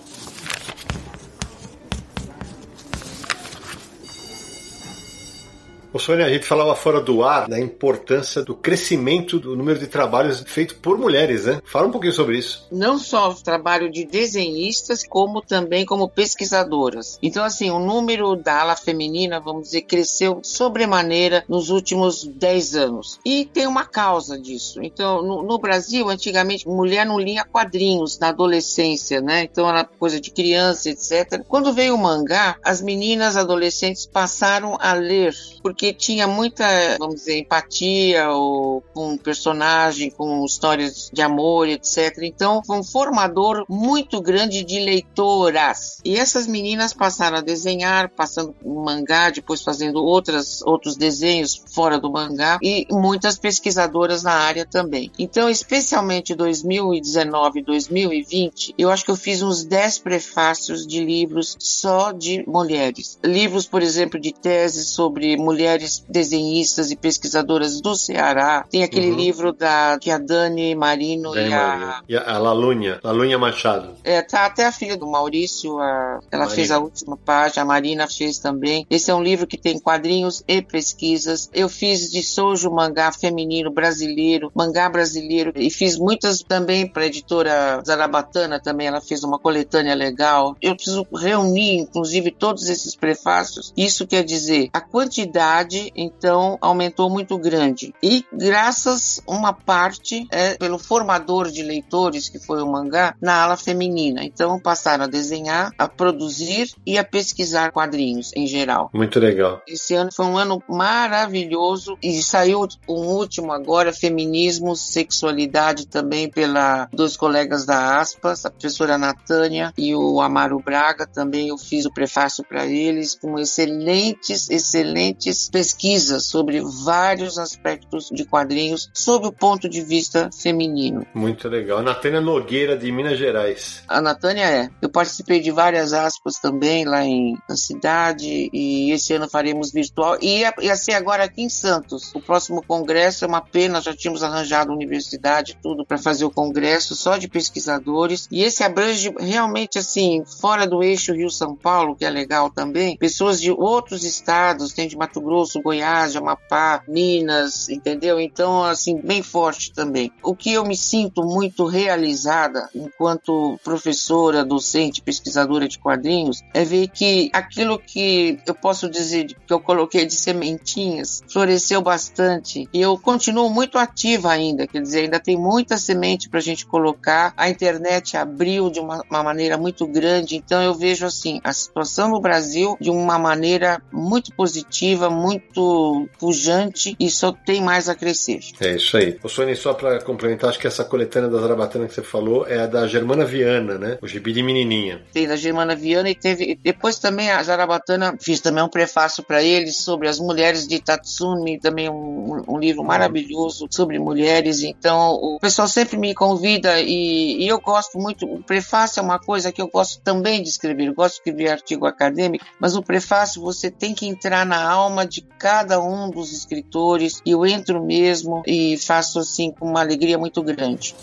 Ô 5.93 5.99
Sônia, 5.99 6.25
a 6.25 6.29
gente 6.29 6.45
falava 6.45 6.73
fora 6.73 7.01
do 7.01 7.21
ar 7.21 7.49
da 7.49 7.59
importância 7.59 8.41
do 8.41 8.55
crescimento 8.55 9.37
do 9.37 9.57
número 9.57 9.77
de 9.77 9.87
trabalhos 9.87 10.41
feito 10.47 10.75
por 10.75 10.97
mulheres, 10.97 11.45
né? 11.45 11.61
Fala 11.65 11.87
um 11.87 11.91
pouquinho 11.91 12.13
sobre 12.13 12.37
isso. 12.37 12.65
não 12.71 12.97
só 12.97 13.29
o 13.29 13.35
trabalho 13.35 13.91
de 13.91 14.05
desenhistas, 14.05 15.05
como 15.05 15.41
também 15.41 15.85
como 15.85 16.07
pesquisadoras. 16.07 17.19
Então, 17.21 17.43
assim, 17.43 17.69
o 17.69 17.79
número 17.79 18.37
da 18.37 18.61
ala 18.61 18.75
feminina, 18.77 19.41
vamos 19.41 19.63
dizer, 19.63 19.81
cresceu 19.81 20.39
sobremaneira 20.43 21.43
nos 21.49 21.69
últimos 21.69 22.23
10 22.23 22.75
anos. 22.75 23.19
E 23.25 23.43
tem 23.43 23.67
uma 23.67 23.83
causa 23.83 24.39
disso. 24.39 24.81
Então, 24.81 25.21
no, 25.21 25.43
no 25.43 25.57
Brasil, 25.57 26.09
antigamente, 26.09 26.67
mulher 26.67 27.05
não 27.05 27.19
lia 27.19 27.43
quadrinhos 27.43 28.17
na 28.17 28.29
adolescência, 28.29 29.19
né? 29.19 29.43
Então, 29.43 29.67
era 29.67 29.83
coisa 29.83 30.21
de 30.21 30.31
criança, 30.31 30.89
etc. 30.89 31.43
Quando 31.47 31.73
veio 31.73 31.95
o 31.95 31.97
mangá, 31.97 32.55
as 32.63 32.81
meninas 32.81 33.35
adolescentes 33.35 34.05
passaram 34.05 34.77
a 34.79 34.93
ler, 34.93 35.33
porque 35.61 35.80
tinha 35.91 36.27
muita, 36.27 36.65
vamos 36.99 37.15
dizer, 37.15 37.39
empatia 37.39 38.29
ou, 38.29 38.81
com 38.93 39.17
personagem, 39.17 40.11
com 40.11 40.45
histórias 40.45 41.09
de 41.11 41.21
amor, 41.21 41.67
etc. 41.67 42.19
Então, 42.21 42.61
foi 42.63 42.77
um 42.77 42.83
formador 42.83 43.65
muito 43.67 44.21
grande 44.21 44.63
de 44.63 44.79
leitoras. 44.79 45.99
E 46.05 46.15
essas 46.17 46.45
meninas 46.45 46.93
passaram 46.93 47.37
a 47.37 47.41
desenhar, 47.41 48.09
passando 48.09 48.55
um 48.63 48.83
mangá, 48.83 49.29
depois 49.29 49.61
fazendo 49.63 50.03
outras, 50.03 50.61
outros 50.61 50.95
desenhos 50.95 51.63
fora 51.73 51.99
do 51.99 52.11
mangá, 52.11 52.59
e 52.61 52.85
muitas 52.91 53.37
pesquisadoras 53.37 54.23
na 54.23 54.33
área 54.33 54.65
também. 54.65 55.11
Então, 55.17 55.49
especialmente 55.49 56.35
2019 56.35 57.59
e 57.59 57.63
2020, 57.63 58.75
eu 58.77 58.89
acho 58.91 59.05
que 59.05 59.11
eu 59.11 59.15
fiz 59.15 59.41
uns 59.41 59.63
10 59.63 59.99
prefácios 59.99 60.85
de 60.85 61.03
livros 61.03 61.55
só 61.59 62.11
de 62.11 62.43
mulheres. 62.47 63.17
Livros, 63.23 63.65
por 63.65 63.81
exemplo, 63.81 64.19
de 64.19 64.31
teses 64.31 64.89
sobre 64.89 65.37
mulheres 65.37 65.70
desenhistas 66.09 66.91
e 66.91 66.95
pesquisadoras 66.95 67.81
do 67.81 67.95
Ceará. 67.95 68.65
Tem 68.69 68.83
aquele 68.83 69.11
Uhum. 69.11 69.15
livro 69.17 69.53
da 69.53 69.97
que 69.99 70.09
a 70.11 70.17
Dani 70.17 70.75
Marino 70.75 71.31
Dani 71.33 71.49
e 71.49 71.53
a. 71.53 72.01
E 72.09 72.15
a, 72.17 72.35
a 72.35 72.37
Lalunha, 72.37 72.99
Lalunha 73.03 73.37
Machado. 73.37 73.95
é, 74.03 74.21
tá 74.21 74.45
até 74.45 74.65
a 74.65 74.71
filha 74.71 74.97
do 74.97 75.07
Maurício, 75.07 75.77
a- 75.79 76.19
ela 76.31 76.43
Marina. 76.45 76.49
fez 76.55 76.71
a 76.71 76.79
última 76.79 77.17
página, 77.17 77.61
a 77.63 77.65
Marina 77.65 78.07
fez 78.07 78.39
também. 78.39 78.85
Esse 78.89 79.11
é 79.11 79.15
um 79.15 79.23
livro 79.23 79.47
que 79.47 79.57
tem 79.57 79.79
quadrinhos 79.79 80.43
e 80.47 80.61
pesquisas. 80.61 81.49
Eu 81.53 81.69
fiz 81.69 82.09
de 82.11 82.23
sojo 82.23 82.69
mangá 82.71 83.11
feminino 83.11 83.71
brasileiro, 83.71 84.51
mangá 84.55 84.89
brasileiro, 84.89 85.51
e 85.55 85.69
fiz 85.69 85.97
muitas 85.97 86.39
também 86.43 86.87
para 86.87 87.03
a 87.03 87.05
editora 87.07 87.81
Zarabatana 87.85 88.59
também, 88.59 88.87
ela 88.87 89.01
fez 89.01 89.23
uma 89.23 89.37
coletânea 89.39 89.95
legal. 89.95 90.55
Eu 90.61 90.75
preciso 90.75 91.05
reunir, 91.13 91.77
inclusive, 91.77 92.31
todos 92.31 92.67
esses 92.69 92.95
prefácios. 92.95 93.73
Isso 93.75 94.07
quer 94.07 94.23
dizer, 94.23 94.69
a 94.73 94.81
quantidade, 94.81 95.60
então, 95.95 96.57
aumentou 96.61 97.09
muito 97.09 97.37
grande. 97.37 97.93
E 98.01 98.25
graças 98.33 99.21
uma 99.27 99.53
parte 99.53 100.27
é 100.31 100.55
pelo 100.55 100.77
formador 100.77 101.49
de 101.49 101.63
leitores 101.63 102.29
que 102.29 102.39
foi 102.39 102.61
o 102.61 102.67
mangá 102.67 103.15
na 103.21 103.43
ala 103.43 103.57
feminina. 103.57 104.23
Então 104.23 104.59
passaram 104.59 105.05
a 105.05 105.07
desenhar, 105.07 105.71
a 105.77 105.87
produzir 105.87 106.71
e 106.85 106.97
a 106.97 107.03
pesquisar 107.03 107.71
quadrinhos 107.71 108.31
em 108.35 108.47
geral. 108.47 108.89
Muito 108.93 109.19
legal. 109.19 109.61
Esse 109.67 109.93
ano 109.95 110.11
foi 110.13 110.25
um 110.25 110.37
ano 110.37 110.61
maravilhoso 110.67 111.97
e 112.01 112.21
saiu 112.21 112.67
um 112.87 112.93
último 112.93 113.51
agora, 113.51 113.93
Feminismo, 113.93 114.75
Sexualidade, 114.75 115.87
também 115.87 116.29
pela 116.29 116.87
dois 116.93 117.17
colegas 117.17 117.65
da 117.65 117.99
Aspas, 117.99 118.45
a 118.45 118.51
professora 118.51 118.97
Natânia 118.97 119.73
e 119.77 119.95
o 119.95 120.21
Amaro 120.21 120.59
Braga, 120.59 121.07
também 121.07 121.49
eu 121.49 121.57
fiz 121.57 121.85
o 121.85 121.93
prefácio 121.93 122.43
para 122.43 122.65
eles, 122.65 123.15
com 123.15 123.37
excelentes, 123.39 124.49
excelentes 124.49 125.49
pesquisas 125.51 126.25
sobre 126.25 126.61
vários 126.83 127.37
aspectos 127.37 128.09
de 128.11 128.25
quadrinhos 128.25 128.89
sob 128.93 129.27
o 129.27 129.31
ponto 129.31 129.67
de 129.67 129.81
vista 129.81 130.29
feminino. 130.31 131.05
Muito 131.13 131.47
legal. 131.47 131.79
A 131.79 131.83
Natânia 131.83 132.21
Nogueira, 132.21 132.77
de 132.77 132.91
Minas 132.91 133.17
Gerais. 133.17 133.83
A 133.87 134.01
Natânia 134.01 134.45
é. 134.45 134.69
Eu 134.81 134.89
participei 134.89 135.39
de 135.39 135.51
várias 135.51 135.93
aspas 135.93 136.35
também 136.35 136.85
lá 136.85 137.03
em, 137.03 137.37
na 137.47 137.55
cidade 137.55 138.49
e 138.53 138.91
esse 138.91 139.13
ano 139.13 139.29
faremos 139.29 139.71
virtual. 139.71 140.17
E 140.21 140.39
ia, 140.39 140.53
ia 140.61 140.75
ser 140.75 140.93
agora 140.93 141.23
aqui 141.25 141.41
em 141.41 141.49
Santos. 141.49 142.13
O 142.15 142.21
próximo 142.21 142.63
congresso 142.65 143.25
é 143.25 143.27
uma 143.27 143.41
pena, 143.41 143.81
já 143.81 143.95
tínhamos 143.95 144.23
arranjado 144.23 144.71
a 144.71 144.75
universidade, 144.75 145.57
tudo 145.61 145.85
para 145.85 145.97
fazer 145.97 146.25
o 146.25 146.31
congresso 146.31 146.95
só 146.95 147.17
de 147.17 147.27
pesquisadores. 147.27 148.27
E 148.31 148.43
esse 148.43 148.63
abrange 148.63 149.13
realmente 149.19 149.77
assim, 149.77 150.23
fora 150.39 150.65
do 150.65 150.83
eixo 150.83 151.13
Rio-São 151.13 151.55
Paulo, 151.55 151.95
que 151.95 152.05
é 152.05 152.09
legal 152.09 152.49
também, 152.49 152.97
pessoas 152.97 153.41
de 153.41 153.51
outros 153.51 154.03
estados, 154.03 154.73
tem 154.73 154.87
de 154.87 154.97
Mato 154.97 155.19
Grosso, 155.19 155.40
Goiás, 155.61 156.15
Amapá, 156.15 156.83
Minas, 156.87 157.69
entendeu? 157.69 158.19
Então, 158.19 158.63
assim, 158.63 158.99
bem 159.01 159.23
forte 159.23 159.71
também. 159.73 160.11
O 160.23 160.35
que 160.35 160.53
eu 160.53 160.65
me 160.65 160.75
sinto 160.75 161.23
muito 161.23 161.65
realizada 161.65 162.69
enquanto 162.75 163.59
professora, 163.63 164.45
docente, 164.45 165.01
pesquisadora 165.01 165.67
de 165.67 165.79
quadrinhos, 165.79 166.41
é 166.53 166.63
ver 166.63 166.87
que 166.87 167.29
aquilo 167.33 167.79
que 167.79 168.39
eu 168.45 168.53
posso 168.53 168.89
dizer 168.89 169.35
que 169.45 169.53
eu 169.53 169.59
coloquei 169.59 170.05
de 170.05 170.13
sementinhas 170.13 171.23
floresceu 171.27 171.81
bastante. 171.81 172.67
E 172.73 172.81
eu 172.81 172.97
continuo 172.97 173.49
muito 173.49 173.77
ativa 173.77 174.31
ainda, 174.31 174.67
quer 174.67 174.81
dizer, 174.81 175.01
ainda 175.01 175.19
tem 175.19 175.37
muita 175.37 175.77
semente 175.77 176.29
para 176.29 176.39
a 176.39 176.43
gente 176.43 176.65
colocar. 176.65 177.33
A 177.35 177.49
internet 177.49 178.17
abriu 178.17 178.69
de 178.69 178.79
uma, 178.79 179.03
uma 179.09 179.23
maneira 179.23 179.57
muito 179.57 179.87
grande, 179.87 180.35
então 180.35 180.61
eu 180.61 180.73
vejo 180.73 181.05
assim 181.05 181.39
a 181.43 181.53
situação 181.53 182.09
no 182.09 182.19
Brasil 182.19 182.77
de 182.79 182.89
uma 182.89 183.17
maneira 183.17 183.81
muito 183.91 184.33
positiva, 184.35 185.09
muito 185.09 185.30
pujante 185.39 186.95
e 186.99 187.09
só 187.09 187.31
tem 187.31 187.61
mais 187.61 187.89
a 187.89 187.95
crescer. 187.95 188.39
É 188.59 188.75
isso 188.75 188.97
aí. 188.97 189.17
Ô 189.23 189.27
Sônia, 189.27 189.55
só 189.55 189.73
pra 189.73 190.01
complementar, 190.01 190.49
acho 190.49 190.59
que 190.59 190.67
essa 190.67 190.83
coletânea 190.83 191.29
da 191.29 191.39
Zarabatana 191.39 191.87
que 191.87 191.93
você 191.93 192.03
falou 192.03 192.47
é 192.47 192.59
a 192.61 192.67
da 192.67 192.87
Germana 192.87 193.25
Viana, 193.25 193.77
né? 193.77 193.97
O 194.01 194.07
gibi 194.07 194.31
de 194.33 194.43
menininha. 194.43 195.01
tem 195.13 195.27
da 195.27 195.35
Germana 195.35 195.75
Viana 195.75 196.09
e 196.09 196.15
teve 196.15 196.59
depois 196.61 196.99
também 196.99 197.31
a 197.31 197.41
Zarabatana 197.43 198.15
fiz 198.19 198.39
também 198.39 198.63
um 198.63 198.69
prefácio 198.69 199.23
para 199.23 199.41
eles 199.43 199.77
sobre 199.77 200.07
as 200.07 200.19
mulheres 200.19 200.67
de 200.67 200.79
Tatsumi 200.79 201.59
também 201.59 201.89
um, 201.89 202.43
um 202.47 202.59
livro 202.59 202.83
maravilhoso 202.83 203.67
sobre 203.69 203.99
mulheres 203.99 204.61
então 204.63 205.11
o 205.13 205.39
pessoal 205.39 205.67
sempre 205.67 205.97
me 205.97 206.13
convida 206.13 206.79
e, 206.81 207.43
e 207.43 207.47
eu 207.47 207.59
gosto 207.59 207.97
muito 207.97 208.25
o 208.25 208.43
prefácio 208.43 208.99
é 208.99 209.03
uma 209.03 209.19
coisa 209.19 209.51
que 209.51 209.61
eu 209.61 209.67
gosto 209.67 210.01
também 210.01 210.41
de 210.41 210.49
escrever 210.49 210.87
eu 210.87 210.93
gosto 210.93 211.15
de 211.15 211.19
escrever 211.19 211.51
artigo 211.51 211.85
acadêmico 211.85 212.45
mas 212.59 212.75
o 212.75 212.83
prefácio 212.83 213.41
você 213.41 213.69
tem 213.69 213.93
que 213.93 214.07
entrar 214.07 214.45
na 214.45 214.61
alma 214.61 215.05
de 215.05 215.20
cada 215.37 215.81
um 215.81 216.09
dos 216.09 216.31
escritores 216.31 217.21
eu 217.25 217.45
entro 217.45 217.83
mesmo 217.83 218.43
e 218.45 218.77
faço 218.77 219.19
assim 219.19 219.51
com 219.51 219.69
uma 219.69 219.81
alegria 219.81 220.17
muito 220.17 220.41
grande 220.41 220.95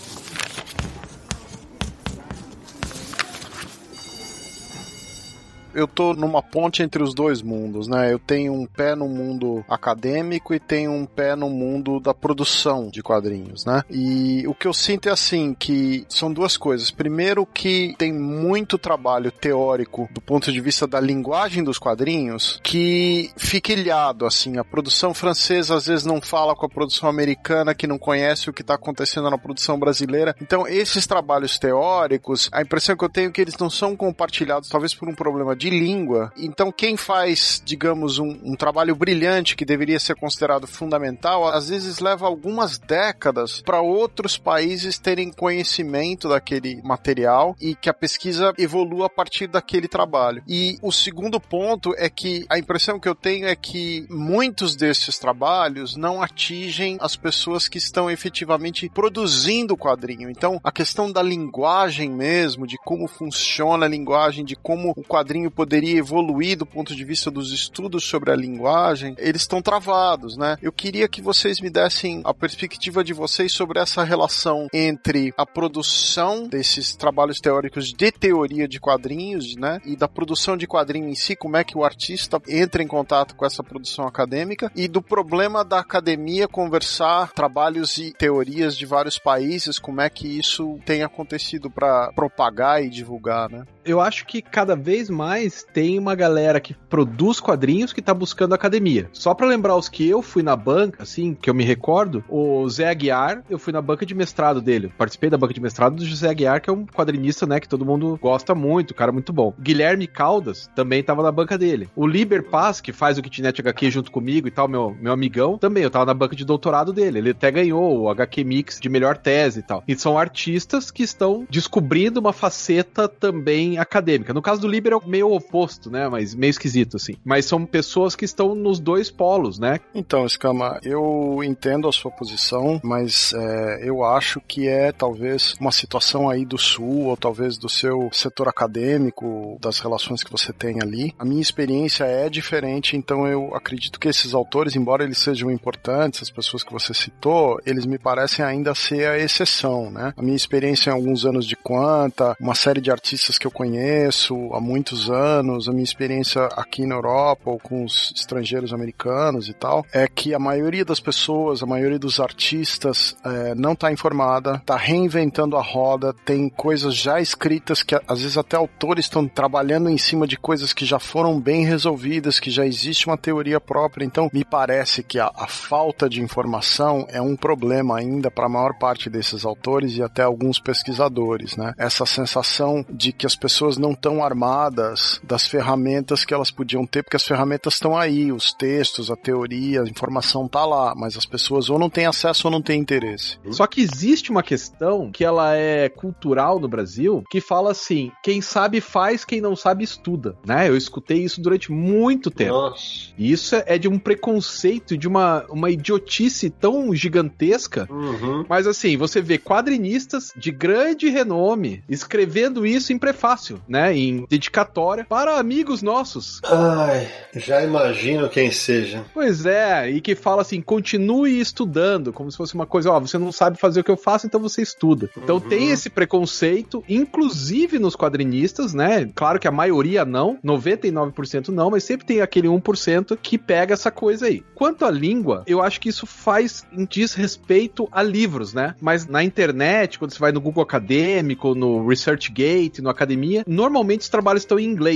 eu 5.79 5.87
tô 5.87 6.13
numa 6.13 6.43
ponte 6.43 6.83
entre 6.83 7.03
os 7.03 7.15
dois 7.15 7.41
mundos, 7.41 7.87
né? 7.87 8.13
Eu 8.13 8.19
tenho 8.19 8.53
um 8.53 8.67
pé 8.67 8.95
no 8.95 9.09
mundo 9.09 9.65
acadêmico 9.69 10.53
e 10.53 10.59
tenho 10.59 10.91
um 10.91 11.07
pé 11.07 11.37
no 11.37 11.49
mundo 11.49 12.01
da 12.01 12.13
produção 12.13 12.89
de 12.89 13.03
quadrinhos, 13.03 13.65
né? 13.65 13.83
E 13.89 14.45
o 14.47 14.55
que 14.55 14.67
eu 14.67 14.75
sinto 14.75 15.09
é 15.09 15.13
assim, 15.13 15.55
que 15.55 16.05
são 16.09 16.33
duas 16.33 16.57
coisas. 16.57 16.91
Primeiro 16.91 17.47
que 17.47 17.95
tem 17.97 18.13
muito 18.13 18.77
trabalho 18.77 19.31
teórico 19.31 20.09
do 20.13 20.21
ponto 20.21 20.53
de 20.53 20.61
vista 20.61 20.87
da 20.87 21.01
linguagem 21.01 21.63
dos 21.63 21.79
quadrinhos 21.79 22.61
que 22.63 23.31
fica 23.37 23.73
ilhado, 23.73 24.27
assim. 24.27 24.59
A 24.59 24.65
produção 24.65 25.15
francesa 25.15 25.77
às 25.77 25.87
vezes 25.87 26.05
não 26.05 26.21
fala 26.21 26.57
com 26.57 26.67
a 26.67 26.69
produção 26.69 27.09
americana 27.09 27.75
que 27.75 27.87
não 27.87 27.99
conhece 27.99 28.51
o 28.51 28.53
que 28.53 28.63
está 28.63 28.75
acontecendo 28.75 29.31
na 29.31 29.39
produção 29.39 29.79
brasileira. 29.79 30.35
Então, 30.41 30.67
esses 30.67 31.07
trabalhos 31.07 31.59
teóricos, 31.59 32.49
a 32.53 32.63
impressão 32.63 32.97
que 32.97 33.05
eu 33.05 33.09
tenho 33.09 33.29
é 33.29 33.33
que 33.33 33.41
eles 33.41 33.57
não 33.59 33.71
são 33.71 33.97
compartilhados, 33.97 34.69
talvez 34.69 34.95
por 34.95 35.09
um 35.09 35.15
problema 35.15 35.55
de 35.55 35.68
língua. 35.71 36.33
Então, 36.37 36.73
quem 36.73 36.97
faz, 36.97 37.63
digamos, 37.65 38.19
um, 38.19 38.39
um 38.43 38.57
trabalho 38.57 38.95
brilhante 38.95 39.57
que 39.57 39.65
deveria 39.65 39.99
ser 39.99 40.15
considerado 40.17 40.67
fundamental, 40.67 41.47
às 41.47 41.69
vezes 41.69 41.99
leva 41.99 42.27
algumas 42.27 42.79
décadas 42.79 43.61
para 43.61 43.81
outros 43.81 44.37
países 44.39 44.99
terem 44.99 45.33
conhecimento 45.33 46.29
daquele 46.29 46.81
material 46.83 47.57
e 47.61 47.75
que 47.75 47.89
a 47.89 47.95
pesquisa 47.95 48.53
evolua 48.59 49.07
a 49.07 49.11
partir 49.11 49.47
daquele 49.47 49.89
trabalho. 49.89 50.43
E 50.47 50.79
o 50.83 50.93
segundo 50.93 51.41
ponto 51.41 51.95
é 51.97 52.09
que 52.09 52.45
a 52.49 52.59
impressão 52.59 52.99
que 52.99 53.09
eu 53.09 53.15
tenho 53.15 53.47
é 53.47 53.57
que 53.57 54.07
muitos 54.11 54.77
desses 54.77 55.19
trabalhos 55.19 55.97
não 55.97 56.23
atingem 56.23 56.97
as 57.01 57.17
pessoas 57.17 57.69
que 57.69 57.79
estão 57.79 58.11
efetivamente 58.11 58.89
produzindo 58.89 59.75
o 59.75 59.79
quadrinho. 59.79 60.31
Então, 60.31 60.61
a 60.63 60.73
questão 60.73 61.11
da 61.11 61.23
linguagem 61.23 62.11
mesmo, 62.11 62.67
de 62.67 62.77
como 62.79 63.07
funciona 63.07 63.87
a 63.87 63.89
linguagem, 63.89 64.45
de 64.45 64.57
como 64.57 64.93
o 64.97 65.03
quadrinho 65.03 65.48
poderia 65.51 65.99
evoluir 65.99 66.57
do 66.57 66.67
ponto 66.67 66.95
de 66.95 67.05
vista 67.05 67.31
dos 67.31 67.53
estudos 67.53 68.05
sobre 68.05 68.31
a 68.31 68.37
linguagem, 68.37 69.15
eles 69.19 69.43
estão 69.43 69.63
travados, 69.63 70.37
né? 70.37 70.57
Eu 70.63 70.73
queria 70.73 71.09
que 71.09 71.23
vocês 71.23 71.61
me 71.61 71.71
dessem 71.71 72.21
a 72.25 72.35
perspectiva 72.35 73.03
de 73.03 73.13
vocês 73.13 73.53
sobre 73.53 73.79
essa 73.79 74.03
relação 74.05 74.69
entre 74.73 75.33
a 75.37 75.47
produção 75.47 76.49
desses 76.49 76.95
trabalhos 76.95 77.41
teóricos 77.41 77.93
de 77.93 78.13
teoria 78.13 78.69
de 78.69 78.81
quadrinhos, 78.81 79.57
né? 79.57 79.81
E 79.85 79.97
da 79.97 80.09
produção 80.09 80.57
de 80.57 80.67
quadrinho 80.67 81.09
em 81.09 81.15
si, 81.15 81.37
como 81.37 81.57
é 81.57 81.65
que 81.65 81.77
o 81.77 81.85
artista 81.85 82.41
entra 82.49 82.83
em 82.83 82.87
contato 82.87 83.35
com 83.35 83.45
essa 83.45 83.63
produção 83.63 84.07
acadêmica 84.07 84.71
e 84.75 84.89
do 84.89 85.03
problema 85.03 85.65
da 85.65 85.81
academia 85.81 86.49
conversar 86.49 87.33
trabalhos 87.33 87.99
e 87.99 88.13
teorias 88.13 88.77
de 88.77 88.87
vários 88.87 89.19
países, 89.19 89.79
como 89.79 90.01
é 90.01 90.11
que 90.11 90.39
isso 90.39 90.79
tem 90.85 91.03
acontecido 91.03 91.71
para 91.71 92.13
propagar 92.13 92.83
e 92.83 92.89
divulgar, 92.89 93.51
né? 93.51 93.65
eu 93.89 94.01
acho 94.01 94.27
que 94.27 94.43
cada 94.43 94.77
vez 94.77 95.09
mais 95.09 95.38
tem 95.73 95.99
uma 95.99 96.15
galera 96.15 96.61
que 96.61 96.75
produz 96.89 97.41
quadrinhos 97.41 97.93
que 97.93 98.03
tá 98.03 98.13
buscando 98.13 98.55
academia. 98.55 99.09
Só 99.13 99.35
para 99.35 99.47
lembrar 99.47 99.77
os 99.77 99.89
que 99.89 100.09
eu 100.09 100.23
fui 100.23 100.43
na 100.43 100.57
banca, 100.57 101.03
assim, 101.03 101.35
que 101.35 101.49
eu 101.49 101.55
me 101.55 101.65
recordo, 101.65 102.25
o 102.29 102.69
Zé 102.69 102.89
Aguiar, 102.89 103.45
eu 103.49 103.59
fui 103.59 103.73
na 103.73 103.81
banca 103.83 104.05
de 104.05 104.15
mestrado 104.15 104.61
dele. 104.61 104.93
Participei 104.97 105.31
da 105.31 105.39
banca 105.39 105.55
de 105.55 105.61
mestrado 105.61 105.97
do 105.97 106.05
José 106.05 106.29
Aguiar, 106.29 106.61
que 106.61 106.71
é 106.71 106.73
um 106.73 106.87
quadrinista, 106.87 107.47
né, 107.47 107.61
que 107.61 107.69
todo 107.69 107.85
mundo 107.85 108.19
gosta 108.21 108.55
muito, 108.55 108.95
cara 108.95 109.13
muito 109.13 109.33
bom. 109.33 109.55
Guilherme 109.61 110.07
Caldas 110.07 110.71
também 110.75 111.03
tava 111.03 111.23
na 111.23 111.33
banca 111.33 111.57
dele. 111.57 111.89
O 111.95 112.07
Liber 112.07 112.43
Paz, 112.45 112.81
que 112.81 112.93
faz 112.93 113.19
o 113.19 113.23
Kitnet 113.23 113.61
HQ 113.61 113.91
junto 113.91 114.11
comigo 114.11 114.49
e 114.49 114.51
tal, 114.51 114.69
meu, 114.69 114.97
meu 115.01 115.13
amigão, 115.13 115.59
também 115.59 115.83
eu 115.83 115.91
tava 115.91 116.07
na 116.07 116.15
banca 116.15 116.35
de 116.35 116.45
doutorado 116.45 116.93
dele. 116.93 117.19
Ele 117.19 117.31
até 117.31 117.51
ganhou 117.51 118.01
o 118.01 118.11
HQ 118.11 118.45
Mix 118.45 118.81
de 118.81 118.89
melhor 118.89 119.17
tese 119.17 119.61
e 119.61 119.63
tal. 119.63 119.83
E 119.87 119.95
são 119.95 120.19
artistas 120.19 120.91
que 120.91 121.03
estão 121.03 121.47
descobrindo 121.51 122.21
uma 122.21 122.33
faceta 122.33 123.09
também 123.09 123.79
acadêmica. 123.79 124.33
No 124.33 124.43
caso 124.43 124.61
do 124.61 124.69
Liber 124.69 124.93
é 124.93 125.07
meio 125.07 125.28
oposto, 125.33 125.91
né? 125.91 126.09
Mas 126.09 126.35
meio 126.35 126.51
esquisito, 126.51 126.97
assim. 126.97 127.15
Mas 127.25 127.47
são 127.47 127.65
pessoas 127.65 128.15
que 128.15 128.25
estão 128.25 128.55
nos 128.55 128.79
dois 128.79 129.11
polos, 129.11 129.59
né? 129.59 129.81
Então, 129.95 130.27
Escama, 130.27 130.79
eu 130.83 131.41
entendo 131.45 131.89
a 131.89 131.93
sua 131.93 132.11
posição, 132.11 132.81
mas 132.83 133.33
é, 133.35 133.89
eu 133.89 134.05
acho 134.05 134.41
que 134.41 134.69
é 134.69 134.93
talvez 134.93 135.55
uma 135.61 135.73
situação 135.73 136.29
aí 136.29 136.45
do 136.45 136.59
Sul, 136.59 137.07
ou 137.07 137.17
talvez 137.17 137.59
do 137.59 137.69
seu 137.69 138.09
setor 138.13 138.49
acadêmico, 138.49 139.59
das 139.61 139.79
relações 139.79 140.23
que 140.23 140.31
você 140.31 140.53
tem 140.53 140.83
ali. 140.83 141.15
A 141.19 141.25
minha 141.25 141.41
experiência 141.41 142.05
é 142.05 142.29
diferente, 142.29 142.97
então 142.97 143.27
eu 143.27 143.55
acredito 143.55 143.99
que 143.99 144.09
esses 144.09 144.35
autores, 144.35 144.77
embora 144.77 145.05
eles 145.05 145.19
sejam 145.19 145.51
importantes, 145.51 146.23
as 146.23 146.31
pessoas 146.31 146.63
que 146.63 146.73
você 146.73 146.95
citou, 146.95 147.61
eles 147.65 147.87
me 147.87 147.99
parecem 147.99 148.45
ainda 148.45 148.75
ser 148.75 149.09
a 149.09 149.19
exceção, 149.19 149.91
né? 149.91 150.13
A 150.17 150.23
minha 150.23 150.37
experiência 150.37 150.91
em 150.91 150.93
alguns 150.93 151.25
anos 151.25 151.47
de 151.47 151.57
Quanta, 151.57 152.37
uma 152.41 152.55
série 152.55 152.81
de 152.81 152.91
artistas 152.91 153.39
que 153.39 153.47
eu 153.47 153.51
conheço 153.51 154.35
há 154.53 154.61
muitos 154.61 155.11
anos, 155.11 155.18
a 155.19 155.73
minha 155.73 155.85
experiência 155.85 156.45
aqui 156.57 156.87
na 156.87 156.95
Europa 156.95 157.51
ou 157.51 157.59
com 157.59 157.85
os 157.85 158.13
estrangeiros 158.15 158.73
americanos 158.73 159.49
e 159.49 159.55
tal, 159.55 159.85
é 159.93 160.07
que 160.07 160.35
a 160.35 160.39
maioria 160.39 160.85
das 160.85 161.01
pessoas, 161.01 161.63
a 161.63 161.67
maioria 161.67 161.99
dos 161.99 162.21
artistas 162.21 163.17
é, 163.25 163.55
não 163.55 163.73
está 163.73 163.93
informada, 163.93 164.57
está 164.57 164.77
reinventando 164.77 165.57
a 165.57 165.63
roda, 165.63 166.15
tem 166.25 166.49
coisas 166.49 166.95
já 166.95 167.21
escritas 167.21 167.83
que 167.83 167.95
às 167.95 168.21
vezes 168.21 168.37
até 168.37 168.57
autores 168.57 169.05
estão 169.07 169.27
trabalhando 169.27 169.89
em 169.89 169.99
cima 169.99 170.27
de 170.27 170.37
coisas 170.37 170.73
que 170.73 170.85
já 170.85 170.99
foram 170.99 171.41
bem 171.41 171.65
resolvidas, 171.65 172.41
que 172.41 172.51
já 172.51 172.67
existe 172.67 173.07
uma 173.07 173.17
teoria 173.17 173.61
própria. 173.61 174.05
Então, 174.05 174.31
me 174.33 174.45
parece 174.45 175.03
que 175.03 175.19
a, 175.19 175.31
a 175.35 175.47
falta 175.47 176.09
de 176.09 176.23
informação 176.23 177.07
é 177.11 177.21
um 177.21 177.37
problema 177.37 177.99
ainda 177.99 178.31
para 178.31 178.47
a 178.47 178.49
maior 178.49 178.75
parte 178.79 179.11
desses 179.11 179.45
autores 179.45 179.97
e 179.97 180.03
até 180.03 180.23
alguns 180.23 180.59
pesquisadores, 180.59 181.57
né? 181.57 181.73
Essa 181.79 182.05
sensação 182.07 182.85
de 182.89 183.13
que 183.13 183.27
as 183.27 183.37
pessoas 183.37 183.77
não 183.77 183.93
estão 183.93 184.23
armadas 184.23 185.08
das 185.23 185.47
ferramentas 185.47 186.25
que 186.25 186.35
elas 186.35 186.51
podiam 186.51 186.87
ter, 186.87 187.03
porque 187.03 187.17
as 187.17 187.25
ferramentas 187.25 187.75
estão 187.75 187.97
aí, 187.97 188.33
os 188.33 188.53
textos, 188.53 189.11
a 189.11 189.17
teoria, 189.17 189.83
a 189.83 189.89
informação 189.89 190.49
tá 190.49 190.65
lá, 190.65 190.95
mas 190.97 191.17
as 191.17 191.25
pessoas 191.25 191.71
ou 191.71 191.79
não 191.79 191.91
têm 191.91 192.07
acesso 192.07 192.47
ou 192.47 192.51
não 192.51 192.63
têm 192.63 192.81
interesse. 192.81 193.39
Só 193.51 193.67
que 193.67 193.81
existe 193.81 194.31
uma 194.31 194.43
questão 194.43 195.11
que 195.11 195.25
ela 195.25 195.55
é 195.55 195.89
cultural 195.89 196.59
no 196.59 196.69
Brasil, 196.69 197.23
que 197.31 197.41
fala 197.41 197.71
assim: 197.71 198.11
quem 198.23 198.41
sabe 198.41 198.81
faz, 198.81 199.25
quem 199.25 199.41
não 199.41 199.57
sabe 199.57 199.85
estuda, 199.85 200.37
né? 200.45 200.69
Eu 200.69 200.77
escutei 200.77 201.19
isso 201.19 201.41
durante 201.41 201.73
muito 201.73 202.31
tempo. 202.31 202.53
Nossa. 202.53 203.13
E 203.17 203.31
isso 203.31 203.57
é 203.67 203.79
de 203.79 203.89
um 203.89 203.99
preconceito, 203.99 204.97
de 204.97 205.09
uma, 205.09 205.45
uma 205.49 205.71
idiotice 205.71 206.51
tão 206.51 206.95
gigantesca. 206.95 207.87
Uhum. 207.91 208.45
Mas 208.49 208.67
assim, 208.67 208.97
você 208.97 209.21
vê 209.21 209.39
quadrinistas 209.39 210.33
de 210.37 210.51
grande 210.51 211.09
renome 211.09 211.83
escrevendo 211.89 212.67
isso 212.67 212.93
em 212.93 212.99
prefácio 212.99 213.59
né? 213.69 213.97
Em 213.97 214.27
dedicatória 214.29 214.98
para 215.05 215.39
amigos 215.39 215.83
nossos. 215.83 216.41
Ai, 216.45 217.09
já 217.35 217.63
imagino 217.63 218.29
quem 218.29 218.51
seja. 218.51 219.05
Pois 219.13 219.47
é, 219.47 219.91
e 219.91 220.01
que 220.01 220.15
fala 220.15 220.43
assim: 220.43 220.61
continue 220.61 221.41
estudando, 221.41 222.13
como 222.13 222.31
se 222.31 222.37
fosse 222.37 222.55
uma 222.55 222.67
coisa, 222.67 222.91
ó, 222.91 223.01
você 223.01 223.19
não 223.19 223.33
sabe 223.33 223.59
fazer 223.59 223.81
o 223.81 223.85
que 223.85 223.91
eu 223.91 223.97
faço, 223.97 224.27
então 224.27 224.41
você 224.41 224.63
estuda. 224.63 225.11
Então 225.17 225.37
uhum. 225.37 225.49
tem 225.49 225.71
esse 225.71 225.91
preconceito, 225.91 226.85
inclusive 226.89 227.79
nos 227.79 227.97
quadrinistas, 227.97 228.75
né? 228.75 229.09
Claro 229.15 229.39
que 229.39 229.49
a 229.49 229.53
maioria 229.53 230.05
não, 230.05 230.39
99% 230.45 231.49
não, 231.49 231.71
mas 231.71 231.85
sempre 231.85 232.07
tem 232.07 232.21
aquele 232.21 232.49
1% 232.49 233.19
que 233.21 233.39
pega 233.39 233.75
essa 233.75 233.91
coisa 233.91 234.27
aí. 234.27 234.43
Quanto 234.55 234.85
à 234.85 234.91
língua, 234.91 235.43
eu 235.47 235.63
acho 235.63 235.81
que 235.81 235.89
isso 235.89 236.07
faz 236.07 236.67
desrespeito 236.89 237.89
a 237.91 238.03
livros, 238.03 238.53
né? 238.53 238.75
Mas 238.81 239.07
na 239.07 239.23
internet, 239.23 239.99
quando 239.99 240.13
você 240.13 240.19
vai 240.19 240.33
no 240.33 240.41
Google 240.41 240.63
Acadêmico, 240.63 241.55
no 241.55 241.87
ResearchGate, 241.87 242.83
no 242.83 242.91
academia, 242.91 243.45
normalmente 243.47 244.03
os 244.03 244.09
trabalhos 244.09 244.43
estão 244.43 244.59
em 244.59 244.65
inglês. 244.65 244.88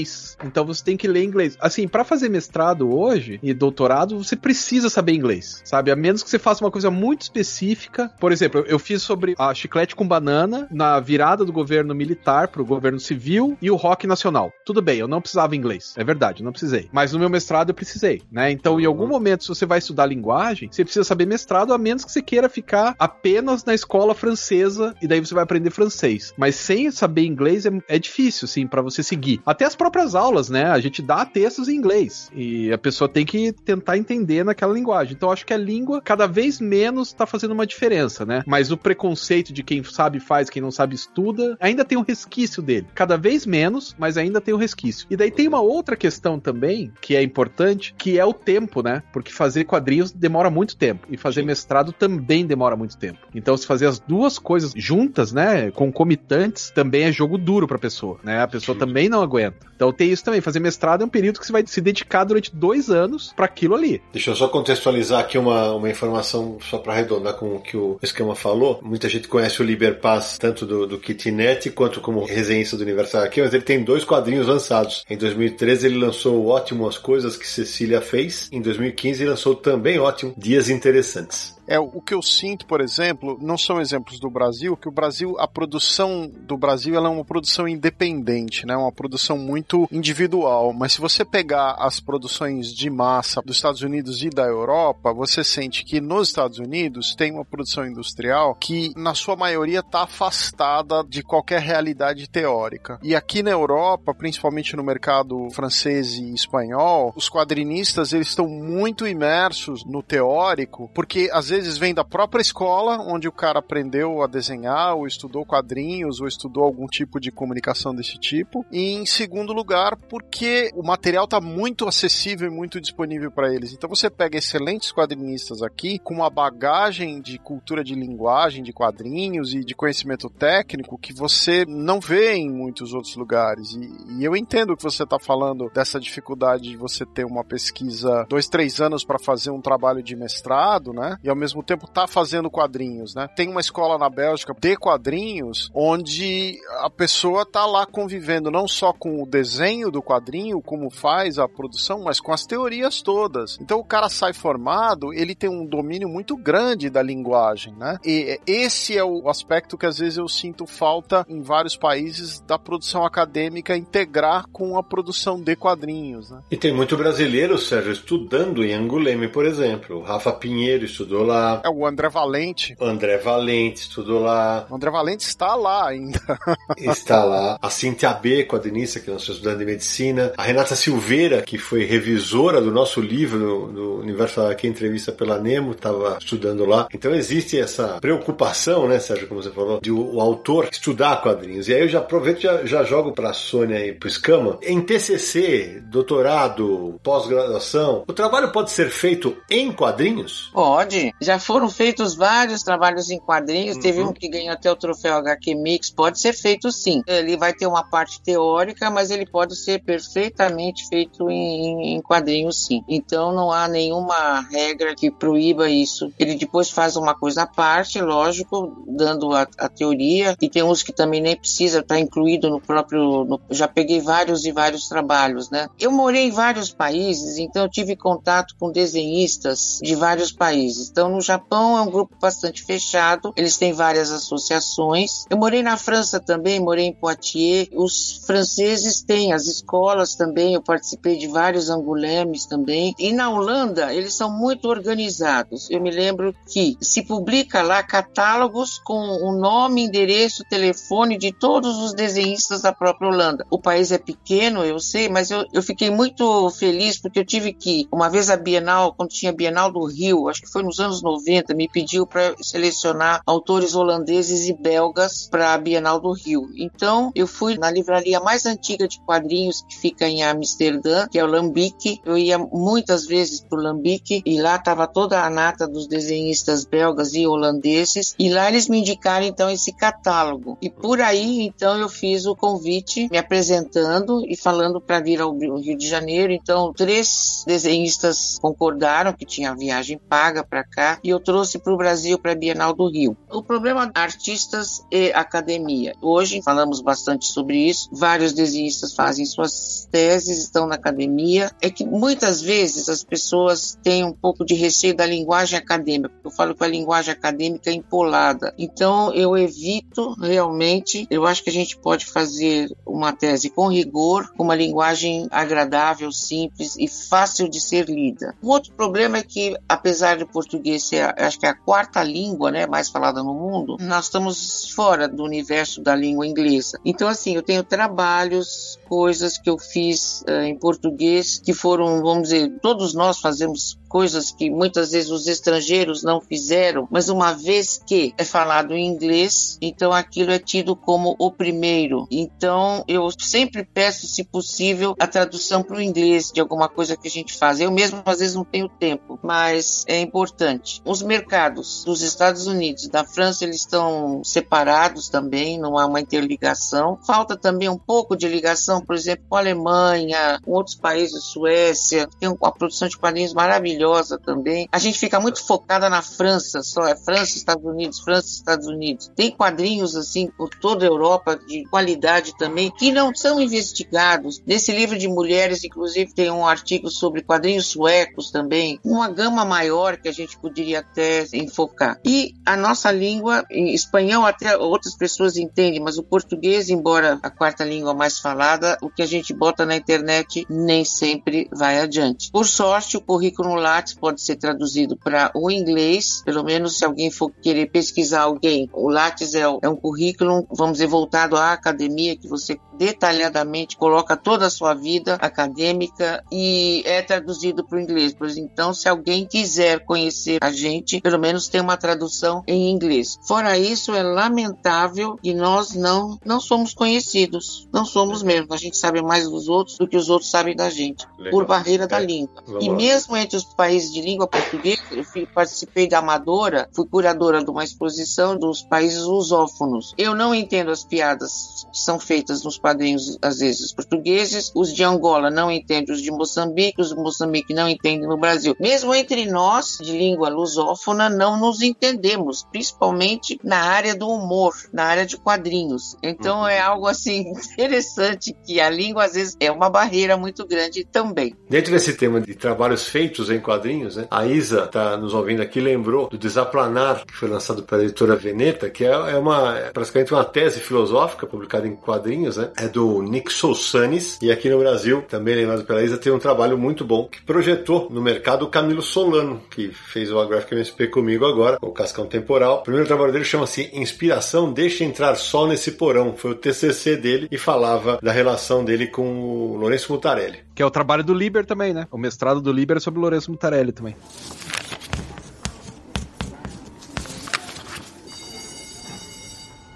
Então 0.44 0.64
você 0.64 0.82
tem 0.82 0.96
que 0.96 1.08
ler 1.08 1.24
inglês. 1.24 1.56
Assim, 1.60 1.86
para 1.86 2.04
fazer 2.04 2.28
mestrado 2.28 2.94
hoje 2.94 3.38
e 3.42 3.52
doutorado, 3.52 4.22
você 4.22 4.36
precisa 4.36 4.88
saber 4.88 5.12
inglês, 5.12 5.62
sabe? 5.64 5.90
A 5.90 5.96
menos 5.96 6.22
que 6.22 6.30
você 6.30 6.38
faça 6.38 6.64
uma 6.64 6.70
coisa 6.70 6.90
muito 6.90 7.22
específica. 7.22 8.10
Por 8.20 8.32
exemplo, 8.32 8.64
eu 8.66 8.78
fiz 8.78 9.02
sobre 9.02 9.34
a 9.38 9.52
chiclete 9.54 9.94
com 9.96 10.06
banana 10.06 10.66
na 10.70 11.00
virada 11.00 11.44
do 11.44 11.52
governo 11.52 11.94
militar 11.94 12.48
pro 12.48 12.64
governo 12.64 13.00
civil 13.00 13.56
e 13.60 13.70
o 13.70 13.76
rock 13.76 14.06
nacional. 14.06 14.52
Tudo 14.64 14.82
bem, 14.82 14.98
eu 14.98 15.08
não 15.08 15.20
precisava 15.20 15.56
inglês. 15.56 15.94
É 15.96 16.04
verdade, 16.04 16.42
não 16.42 16.52
precisei. 16.52 16.88
Mas 16.92 17.12
no 17.12 17.18
meu 17.18 17.30
mestrado 17.30 17.70
eu 17.70 17.74
precisei, 17.74 18.22
né? 18.30 18.50
Então, 18.50 18.80
em 18.80 18.84
algum 18.84 19.06
momento, 19.06 19.42
se 19.42 19.48
você 19.48 19.66
vai 19.66 19.78
estudar 19.78 20.06
linguagem, 20.06 20.68
você 20.70 20.84
precisa 20.84 21.04
saber 21.04 21.26
mestrado, 21.26 21.72
a 21.72 21.78
menos 21.78 22.04
que 22.04 22.12
você 22.12 22.22
queira 22.22 22.48
ficar 22.48 22.94
apenas 22.98 23.64
na 23.64 23.74
escola 23.74 24.14
francesa 24.14 24.94
e 25.00 25.06
daí 25.06 25.20
você 25.20 25.34
vai 25.34 25.44
aprender 25.44 25.70
francês. 25.70 26.32
Mas 26.36 26.54
sem 26.54 26.90
saber 26.90 27.24
inglês 27.24 27.66
é, 27.66 27.70
é 27.88 27.98
difícil 27.98 28.46
assim, 28.46 28.66
para 28.66 28.82
você 28.82 29.02
seguir. 29.02 29.40
Até 29.44 29.64
as 29.64 29.76
próprias 29.82 30.14
aulas, 30.14 30.48
né? 30.48 30.64
A 30.64 30.78
gente 30.78 31.02
dá 31.02 31.24
textos 31.24 31.68
em 31.68 31.74
inglês 31.74 32.30
e 32.34 32.72
a 32.72 32.78
pessoa 32.78 33.08
tem 33.08 33.24
que 33.24 33.52
tentar 33.52 33.96
entender 33.96 34.44
naquela 34.44 34.72
linguagem. 34.72 35.14
Então, 35.14 35.30
acho 35.30 35.46
que 35.46 35.52
a 35.52 35.56
língua 35.56 36.00
cada 36.00 36.26
vez 36.26 36.60
menos 36.60 37.12
tá 37.12 37.26
fazendo 37.26 37.52
uma 37.52 37.66
diferença, 37.66 38.24
né? 38.24 38.42
Mas 38.46 38.70
o 38.70 38.76
preconceito 38.76 39.52
de 39.52 39.62
quem 39.62 39.82
sabe 39.82 40.20
faz, 40.20 40.50
quem 40.50 40.62
não 40.62 40.70
sabe 40.70 40.94
estuda, 40.94 41.56
ainda 41.60 41.84
tem 41.84 41.96
um 41.96 42.02
resquício 42.02 42.62
dele. 42.62 42.86
Cada 42.94 43.16
vez 43.16 43.46
menos, 43.46 43.94
mas 43.98 44.16
ainda 44.16 44.40
tem 44.40 44.54
um 44.54 44.58
resquício. 44.58 45.06
E 45.10 45.16
daí 45.16 45.30
tem 45.30 45.48
uma 45.48 45.60
outra 45.60 45.96
questão 45.96 46.38
também, 46.38 46.92
que 47.00 47.16
é 47.16 47.22
importante, 47.22 47.94
que 47.96 48.18
é 48.18 48.24
o 48.24 48.32
tempo, 48.32 48.82
né? 48.82 49.02
Porque 49.12 49.32
fazer 49.32 49.64
quadrinhos 49.64 50.12
demora 50.12 50.50
muito 50.50 50.76
tempo 50.76 51.06
e 51.10 51.16
fazer 51.16 51.40
Sim. 51.40 51.46
mestrado 51.46 51.92
também 51.92 52.46
demora 52.46 52.76
muito 52.76 52.96
tempo. 52.96 53.18
Então, 53.34 53.56
se 53.56 53.66
fazer 53.66 53.86
as 53.86 53.98
duas 53.98 54.38
coisas 54.38 54.72
juntas, 54.76 55.32
né, 55.32 55.70
concomitantes, 55.70 56.70
também 56.70 57.04
é 57.04 57.12
jogo 57.12 57.38
duro 57.38 57.66
pra 57.66 57.78
pessoa 57.78 57.92
pessoa, 57.92 58.18
né? 58.22 58.42
A 58.42 58.48
pessoa 58.48 58.76
também 58.76 59.08
não 59.08 59.22
aguenta. 59.22 59.71
Então 59.82 59.92
tem 59.92 60.12
isso 60.12 60.22
também. 60.22 60.40
Fazer 60.40 60.60
mestrado 60.60 61.02
é 61.02 61.04
um 61.04 61.08
período 61.08 61.40
que 61.40 61.46
você 61.46 61.50
vai 61.50 61.64
se 61.66 61.80
dedicar 61.80 62.22
durante 62.22 62.54
dois 62.54 62.88
anos 62.88 63.32
para 63.34 63.46
aquilo 63.46 63.74
ali. 63.74 64.00
Deixa 64.12 64.30
eu 64.30 64.36
só 64.36 64.46
contextualizar 64.46 65.18
aqui 65.18 65.36
uma, 65.36 65.72
uma 65.72 65.90
informação, 65.90 66.56
só 66.60 66.78
para 66.78 66.92
arredondar 66.92 67.34
com 67.34 67.56
o 67.56 67.60
que 67.60 67.76
o 67.76 67.98
Esquema 68.00 68.36
falou. 68.36 68.78
Muita 68.80 69.08
gente 69.08 69.26
conhece 69.26 69.60
o 69.60 69.64
Liberpass 69.64 70.38
tanto 70.38 70.64
do, 70.64 70.86
do 70.86 71.00
Kitnet 71.00 71.68
quanto 71.70 72.00
como 72.00 72.24
resenhista 72.24 72.76
do 72.76 72.84
Universal 72.84 73.24
aqui, 73.24 73.42
mas 73.42 73.52
ele 73.52 73.64
tem 73.64 73.82
dois 73.82 74.04
quadrinhos 74.04 74.46
lançados. 74.46 75.04
Em 75.10 75.16
2013 75.16 75.86
ele 75.86 75.98
lançou 75.98 76.46
ótimo 76.46 76.86
As 76.86 76.96
Coisas 76.96 77.36
que 77.36 77.48
Cecília 77.48 78.00
Fez. 78.00 78.48
Em 78.52 78.62
2015 78.62 79.20
ele 79.20 79.30
lançou 79.30 79.56
também 79.56 79.98
ótimo 79.98 80.32
Dias 80.38 80.70
Interessantes. 80.70 81.56
É, 81.72 81.80
o 81.80 82.02
que 82.02 82.12
eu 82.12 82.20
sinto, 82.20 82.66
por 82.66 82.82
exemplo, 82.82 83.38
não 83.40 83.56
são 83.56 83.80
exemplos 83.80 84.20
do 84.20 84.28
Brasil, 84.28 84.76
que 84.76 84.88
o 84.88 84.92
Brasil, 84.92 85.36
a 85.38 85.48
produção 85.48 86.30
do 86.42 86.54
Brasil, 86.54 86.94
ela 86.94 87.08
é 87.08 87.10
uma 87.10 87.24
produção 87.24 87.66
independente, 87.66 88.66
né? 88.66 88.76
Uma 88.76 88.92
produção 88.92 89.38
muito 89.38 89.88
individual. 89.90 90.74
Mas 90.74 90.92
se 90.92 91.00
você 91.00 91.24
pegar 91.24 91.76
as 91.78 91.98
produções 91.98 92.74
de 92.74 92.90
massa 92.90 93.40
dos 93.40 93.56
Estados 93.56 93.80
Unidos 93.80 94.22
e 94.22 94.28
da 94.28 94.44
Europa, 94.44 95.14
você 95.14 95.42
sente 95.42 95.82
que 95.82 95.98
nos 95.98 96.28
Estados 96.28 96.58
Unidos 96.58 97.14
tem 97.14 97.32
uma 97.32 97.42
produção 97.44 97.86
industrial 97.86 98.54
que, 98.54 98.92
na 98.94 99.14
sua 99.14 99.34
maioria, 99.34 99.78
está 99.78 100.02
afastada 100.02 101.02
de 101.02 101.22
qualquer 101.22 101.62
realidade 101.62 102.28
teórica. 102.28 102.98
E 103.02 103.16
aqui 103.16 103.42
na 103.42 103.50
Europa, 103.50 104.12
principalmente 104.12 104.76
no 104.76 104.84
mercado 104.84 105.48
francês 105.52 106.18
e 106.18 106.34
espanhol, 106.34 107.14
os 107.16 107.30
quadrinistas 107.30 108.12
eles 108.12 108.28
estão 108.28 108.46
muito 108.46 109.06
imersos 109.06 109.86
no 109.86 110.02
teórico, 110.02 110.90
porque 110.92 111.30
às 111.32 111.48
vezes 111.48 111.61
vem 111.78 111.94
da 111.94 112.04
própria 112.04 112.42
escola, 112.42 112.98
onde 112.98 113.28
o 113.28 113.32
cara 113.32 113.58
aprendeu 113.58 114.22
a 114.22 114.26
desenhar, 114.26 114.94
ou 114.96 115.06
estudou 115.06 115.44
quadrinhos, 115.44 116.20
ou 116.20 116.26
estudou 116.26 116.64
algum 116.64 116.86
tipo 116.86 117.20
de 117.20 117.30
comunicação 117.30 117.94
desse 117.94 118.18
tipo. 118.18 118.64
E 118.70 118.92
em 118.92 119.06
segundo 119.06 119.52
lugar, 119.52 119.96
porque 119.96 120.70
o 120.74 120.82
material 120.82 121.24
está 121.24 121.40
muito 121.40 121.86
acessível 121.86 122.48
e 122.48 122.54
muito 122.54 122.80
disponível 122.80 123.30
para 123.30 123.52
eles. 123.52 123.72
Então 123.72 123.88
você 123.88 124.10
pega 124.10 124.38
excelentes 124.38 124.92
quadrinistas 124.92 125.62
aqui, 125.62 125.98
com 125.98 126.14
uma 126.14 126.30
bagagem 126.30 127.20
de 127.20 127.38
cultura 127.38 127.82
de 127.84 127.94
linguagem, 127.94 128.62
de 128.62 128.72
quadrinhos 128.72 129.54
e 129.54 129.64
de 129.64 129.74
conhecimento 129.74 130.28
técnico 130.28 130.98
que 130.98 131.12
você 131.12 131.64
não 131.66 132.00
vê 132.00 132.34
em 132.34 132.50
muitos 132.50 132.92
outros 132.92 133.16
lugares. 133.16 133.72
E, 133.72 134.18
e 134.18 134.24
eu 134.24 134.36
entendo 134.36 134.76
que 134.76 134.82
você 134.82 135.02
está 135.02 135.18
falando 135.18 135.70
dessa 135.74 135.98
dificuldade 135.98 136.64
de 136.64 136.76
você 136.76 137.04
ter 137.04 137.24
uma 137.24 137.44
pesquisa 137.44 138.26
dois, 138.28 138.48
três 138.48 138.80
anos 138.80 139.04
para 139.04 139.18
fazer 139.18 139.50
um 139.50 139.60
trabalho 139.60 140.02
de 140.02 140.16
mestrado, 140.16 140.92
né? 140.92 141.16
E 141.22 141.28
ao 141.28 141.36
mesmo 141.42 141.62
tempo 141.62 141.90
tá 141.90 142.06
fazendo 142.06 142.48
quadrinhos, 142.48 143.14
né? 143.14 143.28
Tem 143.34 143.48
uma 143.48 143.60
escola 143.60 143.98
na 143.98 144.08
Bélgica 144.08 144.54
de 144.58 144.76
quadrinhos 144.76 145.70
onde 145.74 146.58
a 146.80 146.88
pessoa 146.88 147.44
tá 147.44 147.66
lá 147.66 147.84
convivendo 147.84 148.50
não 148.50 148.68
só 148.68 148.92
com 148.92 149.22
o 149.22 149.26
desenho 149.26 149.90
do 149.90 150.02
quadrinho, 150.02 150.62
como 150.62 150.88
faz 150.88 151.38
a 151.38 151.48
produção, 151.48 152.02
mas 152.04 152.20
com 152.20 152.32
as 152.32 152.46
teorias 152.46 153.02
todas. 153.02 153.58
Então 153.60 153.78
o 153.78 153.84
cara 153.84 154.08
sai 154.08 154.32
formado, 154.32 155.12
ele 155.12 155.34
tem 155.34 155.50
um 155.50 155.66
domínio 155.66 156.08
muito 156.08 156.36
grande 156.36 156.88
da 156.88 157.02
linguagem, 157.02 157.74
né? 157.74 157.98
E 158.04 158.38
esse 158.46 158.96
é 158.96 159.04
o 159.04 159.28
aspecto 159.28 159.76
que 159.76 159.86
às 159.86 159.98
vezes 159.98 160.18
eu 160.18 160.28
sinto 160.28 160.66
falta 160.66 161.26
em 161.28 161.42
vários 161.42 161.76
países 161.76 162.40
da 162.40 162.58
produção 162.58 163.04
acadêmica 163.04 163.76
integrar 163.76 164.46
com 164.52 164.78
a 164.78 164.82
produção 164.82 165.40
de 165.40 165.56
quadrinhos, 165.56 166.30
né? 166.30 166.40
E 166.50 166.56
tem 166.56 166.72
muito 166.72 166.96
brasileiro, 166.96 167.58
Sérgio, 167.58 167.92
estudando 167.92 168.64
em 168.64 168.72
Anguleme, 168.72 169.28
por 169.28 169.44
exemplo. 169.44 169.98
O 169.98 170.02
Rafa 170.02 170.32
Pinheiro 170.32 170.84
estudou 170.84 171.24
lá. 171.24 171.31
É 171.64 171.68
o 171.68 171.86
André 171.86 172.08
Valente. 172.08 172.76
O 172.80 172.84
André 172.84 173.18
Valente 173.18 173.82
estudou 173.82 174.20
lá. 174.20 174.66
O 174.70 174.74
André 174.74 174.90
Valente 174.90 175.24
está 175.24 175.54
lá 175.54 175.88
ainda. 175.88 176.20
está 176.76 177.24
lá. 177.24 177.58
A 177.60 177.70
Cintia 177.70 178.12
B, 178.12 178.44
quadrinista, 178.44 179.00
que 179.00 179.10
nós 179.10 179.20
estamos 179.22 179.38
estudando 179.38 179.62
em 179.62 179.66
medicina. 179.66 180.32
A 180.36 180.42
Renata 180.42 180.74
Silveira, 180.74 181.42
que 181.42 181.58
foi 181.58 181.84
revisora 181.84 182.60
do 182.60 182.70
nosso 182.70 183.00
livro 183.00 183.38
no, 183.38 183.66
no 183.68 184.00
Universo 184.00 184.40
aqui, 184.42 184.66
entrevista 184.66 185.12
pela 185.12 185.38
Nemo, 185.38 185.72
estava 185.72 186.18
estudando 186.18 186.64
lá. 186.64 186.88
Então 186.92 187.14
existe 187.14 187.58
essa 187.58 187.98
preocupação, 188.00 188.88
né, 188.88 188.98
Sérgio, 188.98 189.28
como 189.28 189.42
você 189.42 189.50
falou, 189.50 189.80
de 189.80 189.90
o, 189.90 190.14
o 190.14 190.20
autor 190.20 190.68
estudar 190.70 191.22
quadrinhos. 191.22 191.68
E 191.68 191.74
aí 191.74 191.82
eu 191.82 191.88
já 191.88 191.98
aproveito 191.98 192.38
e 192.38 192.42
já, 192.42 192.64
já 192.64 192.84
jogo 192.84 193.12
para 193.12 193.30
a 193.30 193.34
Sônia 193.34 193.84
e 193.84 193.92
para 193.92 194.06
o 194.06 194.10
Escama. 194.10 194.58
Em 194.62 194.80
TCC, 194.80 195.82
doutorado, 195.86 197.00
pós-graduação, 197.02 198.04
o 198.06 198.12
trabalho 198.12 198.50
pode 198.52 198.70
ser 198.70 198.90
feito 198.90 199.36
em 199.50 199.72
quadrinhos? 199.72 200.50
Pode. 200.52 201.12
Já 201.22 201.38
foram 201.38 201.70
feitos 201.70 202.16
vários 202.16 202.62
trabalhos 202.62 203.10
em 203.10 203.18
quadrinhos. 203.18 203.76
Uhum. 203.76 203.82
Teve 203.82 204.02
um 204.02 204.12
que 204.12 204.28
ganhou 204.28 204.52
até 204.52 204.70
o 204.70 204.76
troféu 204.76 205.14
HQ 205.14 205.54
Mix. 205.54 205.90
Pode 205.90 206.20
ser 206.20 206.32
feito 206.32 206.72
sim. 206.72 207.02
Ele 207.06 207.36
vai 207.36 207.52
ter 207.52 207.66
uma 207.66 207.84
parte 207.84 208.20
teórica, 208.20 208.90
mas 208.90 209.10
ele 209.10 209.24
pode 209.24 209.56
ser 209.56 209.82
perfeitamente 209.82 210.88
feito 210.88 211.30
em, 211.30 211.94
em 211.94 212.02
quadrinhos 212.02 212.66
sim. 212.66 212.82
Então 212.88 213.32
não 213.32 213.52
há 213.52 213.68
nenhuma 213.68 214.40
regra 214.40 214.94
que 214.96 215.10
proíba 215.10 215.70
isso. 215.70 216.12
Ele 216.18 216.34
depois 216.34 216.70
faz 216.70 216.96
uma 216.96 217.14
coisa 217.14 217.42
à 217.42 217.46
parte, 217.46 218.00
lógico, 218.00 218.84
dando 218.86 219.32
a, 219.32 219.46
a 219.58 219.68
teoria. 219.68 220.36
E 220.40 220.48
tem 220.48 220.62
uns 220.62 220.82
que 220.82 220.92
também 220.92 221.20
nem 221.20 221.36
precisa 221.36 221.78
estar 221.78 221.98
incluído 222.00 222.50
no 222.50 222.60
próprio. 222.60 223.24
No, 223.24 223.40
já 223.50 223.68
peguei 223.68 224.00
vários 224.00 224.44
e 224.44 224.50
vários 224.50 224.88
trabalhos, 224.88 225.50
né? 225.50 225.68
Eu 225.78 225.92
morei 225.92 226.24
em 226.26 226.30
vários 226.30 226.72
países, 226.72 227.38
então 227.38 227.62
eu 227.62 227.70
tive 227.70 227.94
contato 227.94 228.54
com 228.58 228.72
desenhistas 228.72 229.78
de 229.82 229.94
vários 229.94 230.32
países. 230.32 230.90
Então 230.90 231.11
no 231.12 231.20
Japão 231.20 231.76
é 231.76 231.82
um 231.82 231.90
grupo 231.90 232.16
bastante 232.20 232.64
fechado, 232.64 233.32
eles 233.36 233.56
têm 233.56 233.72
várias 233.72 234.10
associações. 234.10 235.24
Eu 235.28 235.36
morei 235.36 235.62
na 235.62 235.76
França 235.76 236.18
também, 236.18 236.58
morei 236.58 236.86
em 236.86 236.94
Poitiers. 236.94 237.68
Os 237.72 238.22
franceses 238.26 239.02
têm 239.02 239.32
as 239.32 239.46
escolas 239.46 240.14
também, 240.14 240.54
eu 240.54 240.62
participei 240.62 241.16
de 241.16 241.26
vários 241.26 241.68
angolemes 241.68 242.46
também. 242.46 242.94
E 242.98 243.12
na 243.12 243.30
Holanda, 243.30 243.92
eles 243.94 244.14
são 244.14 244.30
muito 244.30 244.68
organizados. 244.68 245.70
Eu 245.70 245.80
me 245.80 245.90
lembro 245.90 246.34
que 246.50 246.76
se 246.80 247.02
publica 247.02 247.62
lá 247.62 247.82
catálogos 247.82 248.78
com 248.78 248.94
o 248.94 249.32
nome, 249.32 249.82
endereço, 249.82 250.44
telefone 250.48 251.18
de 251.18 251.32
todos 251.32 251.78
os 251.78 251.92
desenhistas 251.94 252.62
da 252.62 252.72
própria 252.72 253.08
Holanda. 253.08 253.46
O 253.50 253.58
país 253.58 253.92
é 253.92 253.98
pequeno, 253.98 254.64
eu 254.64 254.78
sei, 254.78 255.08
mas 255.08 255.30
eu, 255.30 255.44
eu 255.52 255.62
fiquei 255.62 255.90
muito 255.90 256.50
feliz 256.50 256.98
porque 256.98 257.18
eu 257.18 257.24
tive 257.24 257.52
que, 257.52 257.86
uma 257.92 258.08
vez 258.08 258.30
a 258.30 258.36
Bienal, 258.36 258.94
quando 258.94 259.10
tinha 259.10 259.30
a 259.30 259.34
Bienal 259.34 259.70
do 259.70 259.84
Rio, 259.84 260.28
acho 260.28 260.40
que 260.40 260.50
foi 260.50 260.62
nos 260.62 260.80
anos 260.80 261.01
90, 261.02 261.54
me 261.54 261.68
pediu 261.68 262.06
para 262.06 262.34
selecionar 262.40 263.20
autores 263.26 263.74
holandeses 263.74 264.48
e 264.48 264.52
belgas 264.52 265.28
para 265.30 265.52
a 265.52 265.58
Bienal 265.58 266.00
do 266.00 266.12
Rio. 266.12 266.48
Então, 266.56 267.10
eu 267.14 267.26
fui 267.26 267.56
na 267.56 267.70
livraria 267.70 268.20
mais 268.20 268.46
antiga 268.46 268.88
de 268.88 269.00
quadrinhos 269.00 269.62
que 269.62 269.76
fica 269.76 270.08
em 270.08 270.22
Amsterdã, 270.22 271.06
que 271.08 271.18
é 271.18 271.24
o 271.24 271.26
Lambic. 271.26 272.00
Eu 272.04 272.16
ia 272.16 272.38
muitas 272.38 273.06
vezes 273.06 273.40
para 273.40 273.58
o 273.58 273.62
Lambic 273.62 274.22
e 274.24 274.40
lá 274.40 274.56
estava 274.56 274.86
toda 274.86 275.22
a 275.22 275.30
nata 275.30 275.66
dos 275.66 275.86
desenhistas 275.86 276.64
belgas 276.64 277.14
e 277.14 277.26
holandeses 277.26 278.14
e 278.18 278.30
lá 278.30 278.48
eles 278.48 278.68
me 278.68 278.78
indicaram 278.78 279.26
então 279.26 279.50
esse 279.50 279.72
catálogo. 279.72 280.56
E 280.60 280.70
por 280.70 281.00
aí 281.00 281.42
então 281.42 281.78
eu 281.78 281.88
fiz 281.88 282.26
o 282.26 282.36
convite 282.36 283.08
me 283.10 283.18
apresentando 283.18 284.24
e 284.28 284.36
falando 284.36 284.80
para 284.80 285.00
vir 285.00 285.20
ao 285.20 285.36
Rio 285.36 285.76
de 285.76 285.88
Janeiro. 285.88 286.32
Então, 286.32 286.72
três 286.72 287.44
desenhistas 287.46 288.38
concordaram 288.40 289.12
que 289.12 289.24
tinha 289.24 289.54
viagem 289.54 289.98
paga 289.98 290.44
para 290.44 290.64
cá 290.64 290.91
e 291.02 291.10
eu 291.10 291.20
trouxe 291.20 291.58
para 291.58 291.72
o 291.72 291.76
Brasil 291.76 292.18
para 292.18 292.32
a 292.32 292.34
Bienal 292.36 292.74
do 292.74 292.88
Rio. 292.88 293.16
O 293.30 293.42
problema 293.42 293.90
artistas 293.94 294.84
e 294.90 295.12
academia. 295.12 295.94
Hoje 296.00 296.42
falamos 296.42 296.80
bastante 296.80 297.26
sobre 297.26 297.58
isso. 297.68 297.88
Vários 297.92 298.32
desenhistas 298.32 298.94
fazem 298.94 299.24
suas 299.24 299.88
teses, 299.90 300.38
estão 300.38 300.66
na 300.66 300.74
academia. 300.74 301.50
É 301.60 301.70
que 301.70 301.84
muitas 301.84 302.40
vezes 302.40 302.88
as 302.88 303.02
pessoas 303.02 303.78
têm 303.82 304.04
um 304.04 304.12
pouco 304.12 304.44
de 304.44 304.54
receio 304.54 304.96
da 304.96 305.06
linguagem 305.06 305.58
acadêmica. 305.58 306.12
Eu 306.24 306.30
falo 306.30 306.54
que 306.54 306.64
a 306.64 306.68
linguagem 306.68 307.12
acadêmica 307.12 307.70
é 307.70 307.74
empolada. 307.74 308.54
Então 308.58 309.12
eu 309.14 309.36
evito 309.36 310.14
realmente. 310.14 311.06
Eu 311.10 311.26
acho 311.26 311.42
que 311.42 311.50
a 311.50 311.52
gente 311.52 311.76
pode 311.76 312.06
fazer 312.06 312.74
uma 312.86 313.12
tese 313.12 313.50
com 313.50 313.68
rigor, 313.68 314.32
com 314.36 314.44
uma 314.44 314.54
linguagem 314.54 315.26
agradável, 315.30 316.10
simples 316.12 316.76
e 316.78 316.88
fácil 316.88 317.48
de 317.48 317.60
ser 317.60 317.88
lida. 317.88 318.34
O 318.42 318.48
outro 318.48 318.72
problema 318.72 319.18
é 319.18 319.22
que, 319.22 319.56
apesar 319.68 320.16
de 320.16 320.24
português 320.24 320.81
ser, 320.82 321.14
acho 321.18 321.38
que 321.38 321.46
é 321.46 321.50
a 321.50 321.54
quarta 321.54 322.02
língua, 322.02 322.50
né, 322.50 322.66
mais 322.66 322.88
falada 322.88 323.22
no 323.22 323.34
mundo, 323.34 323.76
nós 323.80 324.06
estamos 324.06 324.70
fora 324.74 325.08
do 325.08 325.24
universo 325.24 325.82
da 325.82 325.94
língua 325.94 326.26
inglesa. 326.26 326.78
Então, 326.84 327.08
assim, 327.08 327.34
eu 327.34 327.42
tenho 327.42 327.62
trabalhos, 327.62 328.78
coisas 328.88 329.38
que 329.38 329.48
eu 329.48 329.58
fiz 329.58 330.22
uh, 330.28 330.42
em 330.42 330.58
português 330.58 331.38
que 331.38 331.52
foram, 331.52 332.02
vamos 332.02 332.28
dizer, 332.28 332.58
todos 332.60 332.94
nós 332.94 333.20
fazemos 333.20 333.78
coisas 333.92 334.32
que 334.32 334.48
muitas 334.48 334.92
vezes 334.92 335.10
os 335.10 335.28
estrangeiros 335.28 336.02
não 336.02 336.18
fizeram, 336.18 336.88
mas 336.90 337.10
uma 337.10 337.34
vez 337.34 337.78
que 337.86 338.14
é 338.16 338.24
falado 338.24 338.72
em 338.72 338.86
inglês, 338.86 339.58
então 339.60 339.92
aquilo 339.92 340.32
é 340.32 340.38
tido 340.38 340.74
como 340.74 341.14
o 341.18 341.30
primeiro. 341.30 342.08
Então 342.10 342.82
eu 342.88 343.10
sempre 343.18 343.62
peço, 343.62 344.06
se 344.06 344.24
possível, 344.24 344.96
a 344.98 345.06
tradução 345.06 345.62
para 345.62 345.76
o 345.76 345.82
inglês 345.82 346.32
de 346.32 346.40
alguma 346.40 346.70
coisa 346.70 346.96
que 346.96 347.06
a 347.06 347.10
gente 347.10 347.36
faz. 347.36 347.60
Eu 347.60 347.70
mesmo 347.70 348.02
às 348.06 348.20
vezes 348.20 348.34
não 348.34 348.44
tenho 348.44 348.66
tempo, 348.66 349.18
mas 349.22 349.84
é 349.86 350.00
importante. 350.00 350.80
Os 350.86 351.02
mercados 351.02 351.84
dos 351.84 352.00
Estados 352.00 352.46
Unidos, 352.46 352.88
da 352.88 353.04
França, 353.04 353.44
eles 353.44 353.56
estão 353.56 354.24
separados 354.24 355.10
também, 355.10 355.58
não 355.58 355.76
há 355.76 355.84
uma 355.84 356.00
interligação. 356.00 356.98
Falta 357.06 357.36
também 357.36 357.68
um 357.68 357.78
pouco 357.78 358.16
de 358.16 358.26
ligação, 358.26 358.80
por 358.80 358.96
exemplo, 358.96 359.26
com 359.28 359.36
a 359.36 359.40
Alemanha, 359.40 360.40
com 360.42 360.52
outros 360.52 360.76
países, 360.76 361.24
Suécia, 361.24 362.08
tem 362.18 362.30
uma 362.30 362.50
produção 362.50 362.88
de 362.88 362.96
quadrinhos 362.96 363.34
maravilhosa 363.34 363.81
também. 364.18 364.68
A 364.72 364.78
gente 364.78 364.98
fica 364.98 365.20
muito 365.20 365.44
focada 365.44 365.88
na 365.88 366.02
França, 366.02 366.62
só 366.62 366.86
é 366.86 366.96
França, 366.96 367.36
Estados 367.36 367.64
Unidos, 367.64 368.00
França, 368.00 368.28
Estados 368.28 368.66
Unidos. 368.66 369.10
Tem 369.14 369.30
quadrinhos 369.30 369.96
assim 369.96 370.28
por 370.28 370.48
toda 370.48 370.84
a 370.84 370.88
Europa 370.88 371.36
de 371.36 371.64
qualidade 371.64 372.36
também 372.36 372.70
que 372.70 372.92
não 372.92 373.14
são 373.14 373.40
investigados. 373.40 374.40
Nesse 374.46 374.72
livro 374.72 374.98
de 374.98 375.08
mulheres, 375.08 375.64
inclusive, 375.64 376.14
tem 376.14 376.30
um 376.30 376.46
artigo 376.46 376.90
sobre 376.90 377.22
quadrinhos 377.22 377.66
suecos 377.66 378.30
também, 378.30 378.78
uma 378.84 379.08
gama 379.08 379.44
maior 379.44 379.96
que 379.96 380.08
a 380.08 380.12
gente 380.12 380.38
poderia 380.38 380.80
até 380.80 381.26
enfocar. 381.32 381.98
E 382.04 382.34
a 382.44 382.56
nossa 382.56 382.90
língua, 382.90 383.44
em 383.50 383.74
espanhol 383.74 384.24
até 384.24 384.56
outras 384.56 384.96
pessoas 384.96 385.36
entendem, 385.36 385.80
mas 385.80 385.98
o 385.98 386.02
português, 386.02 386.68
embora 386.68 387.18
a 387.22 387.30
quarta 387.30 387.64
língua 387.64 387.94
mais 387.94 388.18
falada, 388.18 388.76
o 388.80 388.90
que 388.90 389.02
a 389.02 389.06
gente 389.06 389.32
bota 389.32 389.64
na 389.64 389.76
internet 389.76 390.46
nem 390.48 390.84
sempre 390.84 391.48
vai 391.52 391.80
adiante. 391.80 392.30
Por 392.30 392.46
sorte, 392.46 392.96
o 392.96 393.00
currículo 393.00 393.54
Lattes 393.72 393.94
pode 393.94 394.20
ser 394.20 394.36
traduzido 394.36 394.96
para 394.96 395.30
o 395.34 395.50
inglês, 395.50 396.22
pelo 396.24 396.44
menos 396.44 396.76
se 396.76 396.84
alguém 396.84 397.10
for 397.10 397.30
querer 397.30 397.70
pesquisar 397.70 398.22
alguém. 398.22 398.68
O 398.72 398.90
Lattes 398.90 399.34
é, 399.34 399.40
é 399.40 399.68
um 399.68 399.76
currículo, 399.76 400.46
vamos 400.50 400.74
dizer, 400.74 400.86
voltado 400.86 401.36
à 401.36 401.52
academia, 401.52 402.16
que 402.16 402.28
você 402.28 402.58
detalhadamente 402.76 403.76
coloca 403.76 404.16
toda 404.16 404.46
a 404.46 404.50
sua 404.50 404.74
vida 404.74 405.14
acadêmica 405.14 406.22
e 406.30 406.82
é 406.84 407.00
traduzido 407.00 407.64
para 407.64 407.78
o 407.78 407.80
inglês. 407.80 408.14
Pois 408.16 408.36
então, 408.36 408.74
se 408.74 408.88
alguém 408.88 409.26
quiser 409.26 409.84
conhecer 409.84 410.38
a 410.42 410.50
gente, 410.50 411.00
pelo 411.00 411.18
menos 411.18 411.48
tem 411.48 411.60
uma 411.60 411.76
tradução 411.76 412.42
em 412.46 412.70
inglês. 412.70 413.18
Fora 413.26 413.56
isso, 413.56 413.94
é 413.94 414.02
lamentável 414.02 415.16
que 415.22 415.32
nós 415.32 415.74
não 415.74 416.18
não 416.24 416.40
somos 416.40 416.74
conhecidos. 416.74 417.68
Não 417.72 417.84
somos 417.84 418.22
mesmo. 418.22 418.52
A 418.52 418.56
gente 418.56 418.76
sabe 418.76 419.02
mais 419.02 419.28
dos 419.28 419.48
outros 419.48 419.78
do 419.78 419.88
que 419.88 419.96
os 419.96 420.10
outros 420.10 420.30
sabem 420.30 420.54
da 420.54 420.68
gente, 420.68 421.06
Legal. 421.16 421.30
por 421.32 421.46
barreira 421.46 421.84
é. 421.84 421.86
da 421.86 421.98
língua. 421.98 422.42
Vamos 422.46 422.64
e 422.64 422.68
lá. 422.68 422.76
mesmo 422.76 423.16
entre 423.16 423.36
os 423.36 423.44
países 423.62 423.92
de 423.92 424.00
língua 424.02 424.26
portuguesa, 424.26 424.82
eu 424.90 425.04
fui, 425.04 425.24
participei 425.24 425.88
da 425.88 425.98
Amadora, 425.98 426.68
fui 426.74 426.84
curadora 426.84 427.44
de 427.44 427.48
uma 427.48 427.62
exposição 427.62 428.36
dos 428.36 428.60
países 428.60 429.04
lusófonos. 429.04 429.94
Eu 429.96 430.16
não 430.16 430.34
entendo 430.34 430.72
as 430.72 430.82
piadas 430.82 431.64
que 431.72 431.78
são 431.78 432.00
feitas 432.00 432.42
nos 432.42 432.58
quadrinhos, 432.58 433.16
às 433.22 433.38
vezes, 433.38 433.72
portugueses. 433.72 434.50
Os 434.52 434.74
de 434.74 434.82
Angola 434.82 435.30
não 435.30 435.48
entendem 435.48 435.94
os 435.94 436.02
de 436.02 436.10
Moçambique, 436.10 436.80
os 436.80 436.88
de 436.88 436.96
Moçambique 436.96 437.54
não 437.54 437.68
entendem 437.68 438.08
no 438.08 438.18
Brasil. 438.18 438.56
Mesmo 438.58 438.92
entre 438.92 439.26
nós, 439.26 439.78
de 439.80 439.92
língua 439.92 440.28
lusófona, 440.28 441.08
não 441.08 441.38
nos 441.38 441.62
entendemos, 441.62 442.44
principalmente 442.50 443.38
na 443.44 443.58
área 443.58 443.94
do 443.94 444.08
humor, 444.08 444.54
na 444.72 444.86
área 444.86 445.06
de 445.06 445.16
quadrinhos. 445.16 445.96
Então 446.02 446.48
é 446.48 446.58
algo 446.58 446.88
assim 446.88 447.32
interessante 447.54 448.34
que 448.44 448.60
a 448.60 448.68
língua 448.68 449.04
às 449.04 449.12
vezes 449.12 449.36
é 449.38 449.52
uma 449.52 449.70
barreira 449.70 450.16
muito 450.16 450.44
grande 450.44 450.84
também. 450.84 451.36
Dentro 451.48 451.70
desse 451.70 451.92
tema 451.92 452.20
de 452.20 452.34
trabalhos 452.34 452.88
feitos 452.88 453.30
em 453.30 453.38
quadrinhos, 453.42 453.96
né, 453.96 454.06
a 454.10 454.26
Isa 454.26 454.64
está 454.64 454.96
nos 454.96 455.12
ouvindo 455.12 455.42
aqui 455.42 455.60
lembrou 455.60 456.08
do 456.08 456.16
Desaplanar, 456.16 457.04
que 457.06 457.14
foi 457.14 457.28
lançado 457.28 457.62
pela 457.62 457.82
editora 457.82 458.16
Veneta, 458.16 458.70
que 458.70 458.84
é, 458.84 458.90
é 458.90 459.16
uma 459.16 459.58
é 459.58 459.70
praticamente 459.70 460.12
uma 460.12 460.24
tese 460.24 460.60
filosófica 460.60 461.26
publicada 461.26 461.66
em 461.66 461.74
quadrinhos, 461.74 462.36
né? 462.36 462.50
É 462.56 462.68
do 462.68 463.02
Nick 463.02 463.32
Soussanes 463.32 464.18
e 464.22 464.30
aqui 464.30 464.48
no 464.48 464.58
Brasil, 464.58 465.02
também 465.02 465.34
lembrado 465.34 465.64
pela 465.64 465.82
Isa, 465.82 465.98
tem 465.98 466.12
um 466.12 466.18
trabalho 466.18 466.56
muito 466.56 466.84
bom 466.84 467.08
que 467.08 467.20
projetou 467.22 467.88
no 467.90 468.00
mercado 468.00 468.44
o 468.44 468.48
Camilo 468.48 468.82
Solano, 468.82 469.42
que 469.50 469.68
fez 469.68 470.10
o 470.10 470.26
Graphic 470.26 470.54
MSP 470.54 470.88
comigo 470.88 471.26
agora, 471.26 471.58
o 471.60 471.70
Cascão 471.70 472.06
Temporal. 472.06 472.58
O 472.58 472.62
primeiro 472.62 472.86
trabalho 472.86 473.12
dele 473.12 473.24
chama-se 473.24 473.70
Inspiração 473.72 474.52
Deixa 474.52 474.84
Entrar 474.84 475.16
Sol 475.16 475.48
Nesse 475.48 475.72
Porão. 475.72 476.14
Foi 476.16 476.32
o 476.32 476.34
TCC 476.34 476.96
dele 476.96 477.28
e 477.30 477.38
falava 477.38 477.98
da 478.02 478.12
relação 478.12 478.64
dele 478.64 478.86
com 478.86 479.22
o 479.22 479.56
Lourenço 479.56 479.92
Mutarelli. 479.92 480.38
Que 480.54 480.62
é 480.62 480.66
o 480.66 480.70
trabalho 480.70 481.02
do 481.02 481.14
Liber 481.14 481.46
também, 481.46 481.72
né? 481.72 481.86
O 481.90 481.98
mestrado 481.98 482.40
do 482.40 482.52
Liber 482.52 482.76
é 482.76 482.80
sobre 482.80 483.00
Lourenço 483.00 483.30
Mutarelli 483.30 483.72
também. 483.72 483.96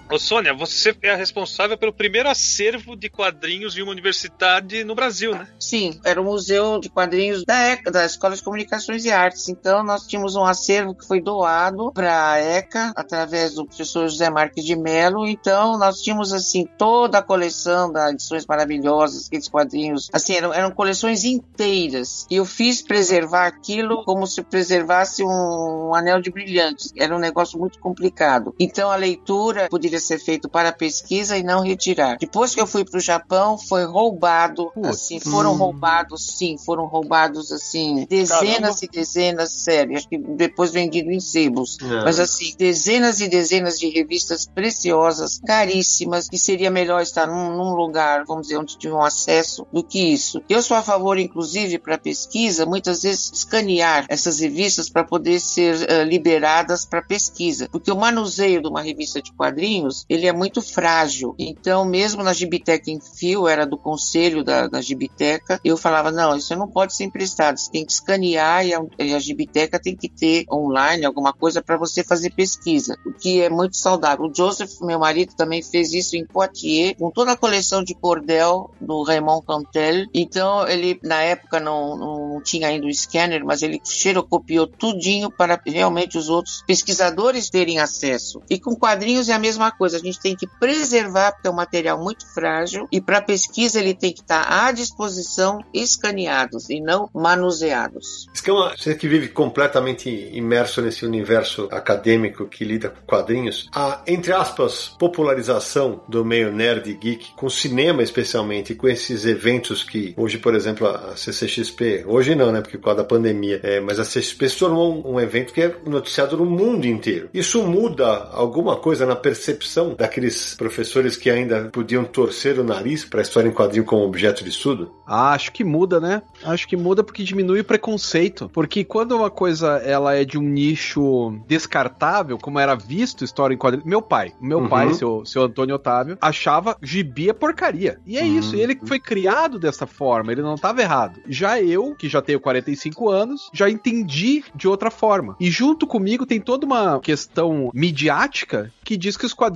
Ô 0.09 0.21
Sônia, 0.21 0.55
você 0.55 0.95
é 1.03 1.11
a 1.11 1.17
responsável 1.17 1.77
pelo 1.77 1.93
primeiro 1.93 2.29
acervo 2.29 2.95
de 2.95 3.11
quadrinhos 3.11 3.75
de 3.75 3.83
uma 3.83 3.91
universidade 3.91 4.85
no 4.85 4.95
Brasil, 4.95 5.35
né? 5.35 5.49
Sim, 5.59 5.99
era 6.05 6.21
o 6.21 6.25
Museu 6.25 6.79
de 6.79 6.89
Quadrinhos 6.89 7.45
da 7.45 7.59
ECA, 7.59 7.91
da 7.91 8.07
Escola 8.07 8.37
de 8.37 8.43
Comunicações 8.43 9.05
e 9.05 9.11
Artes. 9.11 9.49
Então, 9.49 9.83
nós 9.83 10.07
tínhamos 10.07 10.37
um 10.37 10.45
acervo 10.45 10.95
que 10.95 11.05
foi 11.05 11.21
doado 11.21 11.91
para 11.93 12.31
a 12.31 12.39
ECA, 12.39 12.93
através 12.95 13.55
do 13.55 13.67
professor 13.67 14.09
José 14.09 14.31
Marques 14.31 14.65
de 14.65 14.77
Mello. 14.77 15.27
Então, 15.27 15.77
nós 15.77 16.01
tínhamos, 16.01 16.33
assim, 16.33 16.65
toda 16.79 17.19
a 17.19 17.23
coleção 17.23 17.91
das 17.91 18.13
edições 18.13 18.47
maravilhosas, 18.47 19.27
aqueles 19.27 19.49
quadrinhos. 19.49 20.09
Assim, 20.13 20.35
eram, 20.35 20.55
eram 20.55 20.71
coleções 20.71 21.25
inteiras. 21.25 22.27
E 22.31 22.37
eu 22.37 22.45
fiz 22.45 22.81
preservar 22.81 23.47
aquilo 23.47 24.05
como 24.05 24.25
se 24.25 24.41
preservasse 24.41 25.25
um, 25.25 25.89
um 25.89 25.95
anel 25.97 26.21
de 26.21 26.31
brilhantes. 26.31 26.93
Era 26.97 27.15
um 27.15 27.19
negócio 27.19 27.59
muito 27.59 27.81
complicado. 27.81 28.55
Então, 28.61 28.89
a 28.89 28.97
leitura 28.97 29.69
poderia 29.69 29.96
deveria 29.97 30.01
ser 30.01 30.19
feito 30.19 30.49
para 30.49 30.73
pesquisa 30.73 31.37
e 31.37 31.43
não 31.43 31.63
retirar. 31.63 32.17
Depois 32.19 32.55
que 32.55 32.61
eu 32.61 32.67
fui 32.67 32.85
para 32.85 32.99
o 32.99 33.01
Japão, 33.01 33.59
foi 33.59 33.85
roubado, 33.85 34.71
assim, 34.85 35.19
foram 35.19 35.55
hum. 35.55 35.57
roubados, 35.57 36.37
sim, 36.37 36.57
foram 36.59 36.87
roubados, 36.87 37.51
assim, 37.51 38.07
dezenas 38.09 38.41
Caramba. 38.41 38.79
e 38.83 38.89
dezenas, 38.89 39.53
sério, 39.53 39.97
acho 39.97 40.09
que 40.09 40.19
depois 40.19 40.71
vendido 40.71 41.11
em 41.11 41.21
sebos, 41.21 41.79
é. 41.81 42.05
mas 42.05 42.21
assim, 42.21 42.55
dezenas 42.59 43.21
e 43.21 43.29
dezenas 43.29 43.79
de 43.79 43.89
revistas 43.89 44.47
preciosas, 44.47 45.41
caríssimas, 45.45 46.29
que 46.29 46.39
seria 46.39 46.71
melhor 46.71 47.03
estar 47.03 47.27
num, 47.27 47.57
num 47.57 47.75
lugar, 47.75 48.25
vamos 48.27 48.49
dizer, 48.49 48.59
onde 48.59 48.79
tinham 48.79 49.03
acesso 49.03 49.67
do 49.73 49.83
que 49.83 49.99
isso. 49.99 50.43
Eu 50.49 50.63
sou 50.63 50.77
a 50.77 50.83
favor, 50.83 51.19
inclusive, 51.19 51.79
para 51.79 51.99
pesquisa, 51.99 52.67
muitas 52.67 53.03
vezes 53.03 53.31
escanear 53.33 54.05
essas 54.09 54.39
revistas 54.39 54.89
para 54.89 55.05
poder 55.05 55.41
ser 55.41 55.77
uh, 55.77 56.05
liberadas 56.05 56.85
para 56.85 57.03
pesquisa, 57.03 57.69
porque 57.71 57.91
o 57.91 57.97
manuseio 57.97 58.61
de 58.61 58.69
uma 58.69 58.83
revista 58.83 59.23
de 59.23 59.33
quadrinhos 59.33 59.86
quadrinhos, 59.87 60.05
ele 60.09 60.27
é 60.27 60.33
muito 60.33 60.61
frágil. 60.61 61.35
Então, 61.39 61.85
mesmo 61.85 62.23
na 62.23 62.33
Gibiteca 62.33 62.91
em 62.91 63.01
fio, 63.01 63.49
era 63.49 63.67
do 63.67 63.77
conselho 63.77 64.43
da, 64.43 64.67
da 64.67 64.81
Gibiteca, 64.81 65.61
eu 65.65 65.77
falava, 65.77 66.11
não, 66.11 66.37
isso 66.37 66.55
não 66.57 66.69
pode 66.69 66.95
ser 66.95 67.05
emprestado, 67.05 67.59
você 67.59 67.71
tem 67.71 67.85
que 67.85 67.93
escanear 67.93 68.67
e 68.67 68.75
a, 68.75 68.85
e 68.99 69.15
a 69.15 69.19
Gibiteca 69.19 69.79
tem 69.79 69.97
que 69.97 70.09
ter 70.09 70.45
online 70.51 71.05
alguma 71.05 71.33
coisa 71.33 71.63
para 71.63 71.77
você 71.77 72.03
fazer 72.03 72.31
pesquisa, 72.31 72.99
o 73.07 73.13
que 73.13 73.41
é 73.41 73.49
muito 73.49 73.77
saudável. 73.77 74.27
O 74.27 74.35
Joseph, 74.35 74.81
meu 74.81 74.99
marido, 74.99 75.35
também 75.35 75.63
fez 75.63 75.93
isso 75.93 76.17
em 76.17 76.27
Poitiers, 76.27 76.97
com 76.99 77.11
toda 77.11 77.33
a 77.33 77.37
coleção 77.37 77.83
de 77.83 77.95
cordel 77.95 78.71
do 78.81 79.03
Raymond 79.03 79.45
Cantel. 79.47 80.07
Então, 80.13 80.67
ele, 80.67 80.99
na 81.03 81.23
época, 81.23 81.61
não, 81.61 81.97
não 81.97 82.43
tinha 82.43 82.69
ainda 82.69 82.87
o 82.87 82.95
scanner, 82.95 83.45
mas 83.45 83.63
ele 83.63 83.81
xerocopiou 83.85 84.67
tudinho 84.67 85.31
para 85.31 85.61
realmente 85.67 86.19
os 86.19 86.29
outros 86.29 86.63
pesquisadores 86.67 87.51
terem 87.51 87.79
acesso. 87.79 88.43
E 88.49 88.59
com 88.59 88.75
quadrinhos 88.75 89.29
é 89.29 89.33
a 89.33 89.39
mesma 89.39 89.69
coisa, 89.77 89.97
a 89.97 90.01
gente 90.01 90.21
tem 90.21 90.35
que 90.35 90.47
preservar, 90.47 91.33
porque 91.33 91.49
é 91.49 91.51
um 91.51 91.55
material 91.55 92.03
muito 92.03 92.27
frágil, 92.33 92.89
e 92.91 93.01
para 93.01 93.21
pesquisa 93.21 93.79
ele 93.79 93.95
tem 93.95 94.13
que 94.13 94.21
estar 94.21 94.47
à 94.49 94.73
disposição, 94.73 95.61
escaneados 95.73 96.71
e 96.71 96.81
não 96.81 97.11
manuseados. 97.15 98.27
Escama, 98.33 98.75
você 98.77 98.95
que 98.95 99.09
vive 99.09 99.29
completamente 99.29 100.09
imerso 100.33 100.81
nesse 100.81 101.05
universo 101.05 101.69
acadêmico 101.71 102.47
que 102.47 102.65
lida 102.65 102.89
com 102.89 103.01
quadrinhos, 103.07 103.69
a, 103.75 104.03
entre 104.07 104.33
aspas, 104.33 104.95
popularização 104.99 106.03
do 106.09 106.25
meio 106.25 106.53
nerd 106.53 106.93
geek, 106.95 107.35
com 107.37 107.51
cinema 107.51 108.03
especialmente, 108.03 108.75
com 108.75 108.89
esses 108.89 109.25
eventos 109.25 109.83
que 109.83 110.15
hoje, 110.17 110.39
por 110.39 110.55
exemplo, 110.55 110.87
a 110.87 111.17
CCXP, 111.17 112.05
hoje 112.07 112.35
não, 112.35 112.53
né, 112.53 112.61
porque 112.61 112.79
por 112.79 112.85
causa 112.85 113.03
da 113.03 113.09
pandemia, 113.09 113.61
é, 113.63 113.81
mas 113.81 113.99
a 113.99 114.05
CCXP 114.05 114.49
se 114.49 114.59
tornou 114.59 115.07
um, 115.07 115.15
um 115.15 115.21
evento 115.21 115.53
que 115.53 115.63
é 115.63 115.77
noticiado 115.85 116.37
no 116.37 116.47
mundo 116.47 116.87
inteiro. 116.87 117.29
Isso 117.33 117.63
muda 117.63 118.29
alguma 118.33 118.77
coisa 118.77 119.05
na 119.05 119.17
percepção 119.17 119.66
percepção 119.67 119.95
daqueles 119.95 120.55
professores 120.55 121.17
que 121.17 121.31
ainda 121.31 121.69
podiam 121.71 122.05
torcer 122.05 122.59
o 122.59 122.65
nariz 122.65 123.05
para 123.05 123.21
a 123.21 123.23
história 123.23 123.49
em 123.49 123.53
quadrinho 123.53 123.85
como 123.85 124.05
objeto 124.05 124.43
de 124.43 124.51
estudo? 124.51 124.93
Ah, 125.07 125.33
acho 125.33 125.53
que 125.53 125.63
muda, 125.63 126.01
né? 126.01 126.23
Acho 126.43 126.67
que 126.67 126.77
muda 126.77 127.05
porque 127.05 127.23
diminui 127.23 127.61
o 127.61 127.65
preconceito. 127.65 128.51
Porque 128.53 128.85
quando 128.85 129.17
uma 129.17 129.31
coisa 129.31 129.79
ela 129.79 130.15
é 130.15 130.25
de 130.25 130.39
um 130.39 130.43
nicho 130.43 131.39
descartável, 131.47 132.39
como 132.39 132.59
era 132.59 132.75
visto 132.75 133.25
história 133.25 133.55
em 133.55 133.59
quadrinho. 133.59 133.87
Meu 133.87 134.03
pai, 134.03 134.33
meu 134.41 134.61
uhum. 134.61 134.69
pai, 134.69 134.95
seu, 134.95 135.25
seu 135.25 135.43
Antônio 135.43 135.75
Otávio, 135.75 136.19
achava 136.21 136.77
gibi 136.83 137.29
é 137.29 137.33
porcaria. 137.33 137.99
E 138.07 138.19
é 138.19 138.23
uhum. 138.23 138.39
isso. 138.39 138.57
Ele 138.57 138.79
foi 138.87 138.99
criado 138.99 139.59
dessa 139.59 139.87
forma, 139.87 140.33
ele 140.33 140.43
não 140.43 140.55
estava 140.55 140.81
errado. 140.81 141.21
Já 141.29 141.61
eu, 141.61 141.95
que 141.95 142.09
já 142.09 142.17
já 142.17 142.23
tenho 142.23 142.41
45 142.41 143.11
anos, 143.11 143.51
já 143.53 143.69
entendi 143.69 144.43
de 144.55 144.67
outra 144.67 144.91
forma. 144.91 145.37
E 145.39 145.51
junto 145.51 145.87
comigo 145.87 146.25
tem 146.25 146.41
toda 146.41 146.65
uma 146.65 146.99
questão 147.01 147.71
midiática 147.75 148.73
que 148.83 148.97
diz 148.97 149.17
que 149.17 149.27
os 149.27 149.35
quadrinhos 149.35 149.56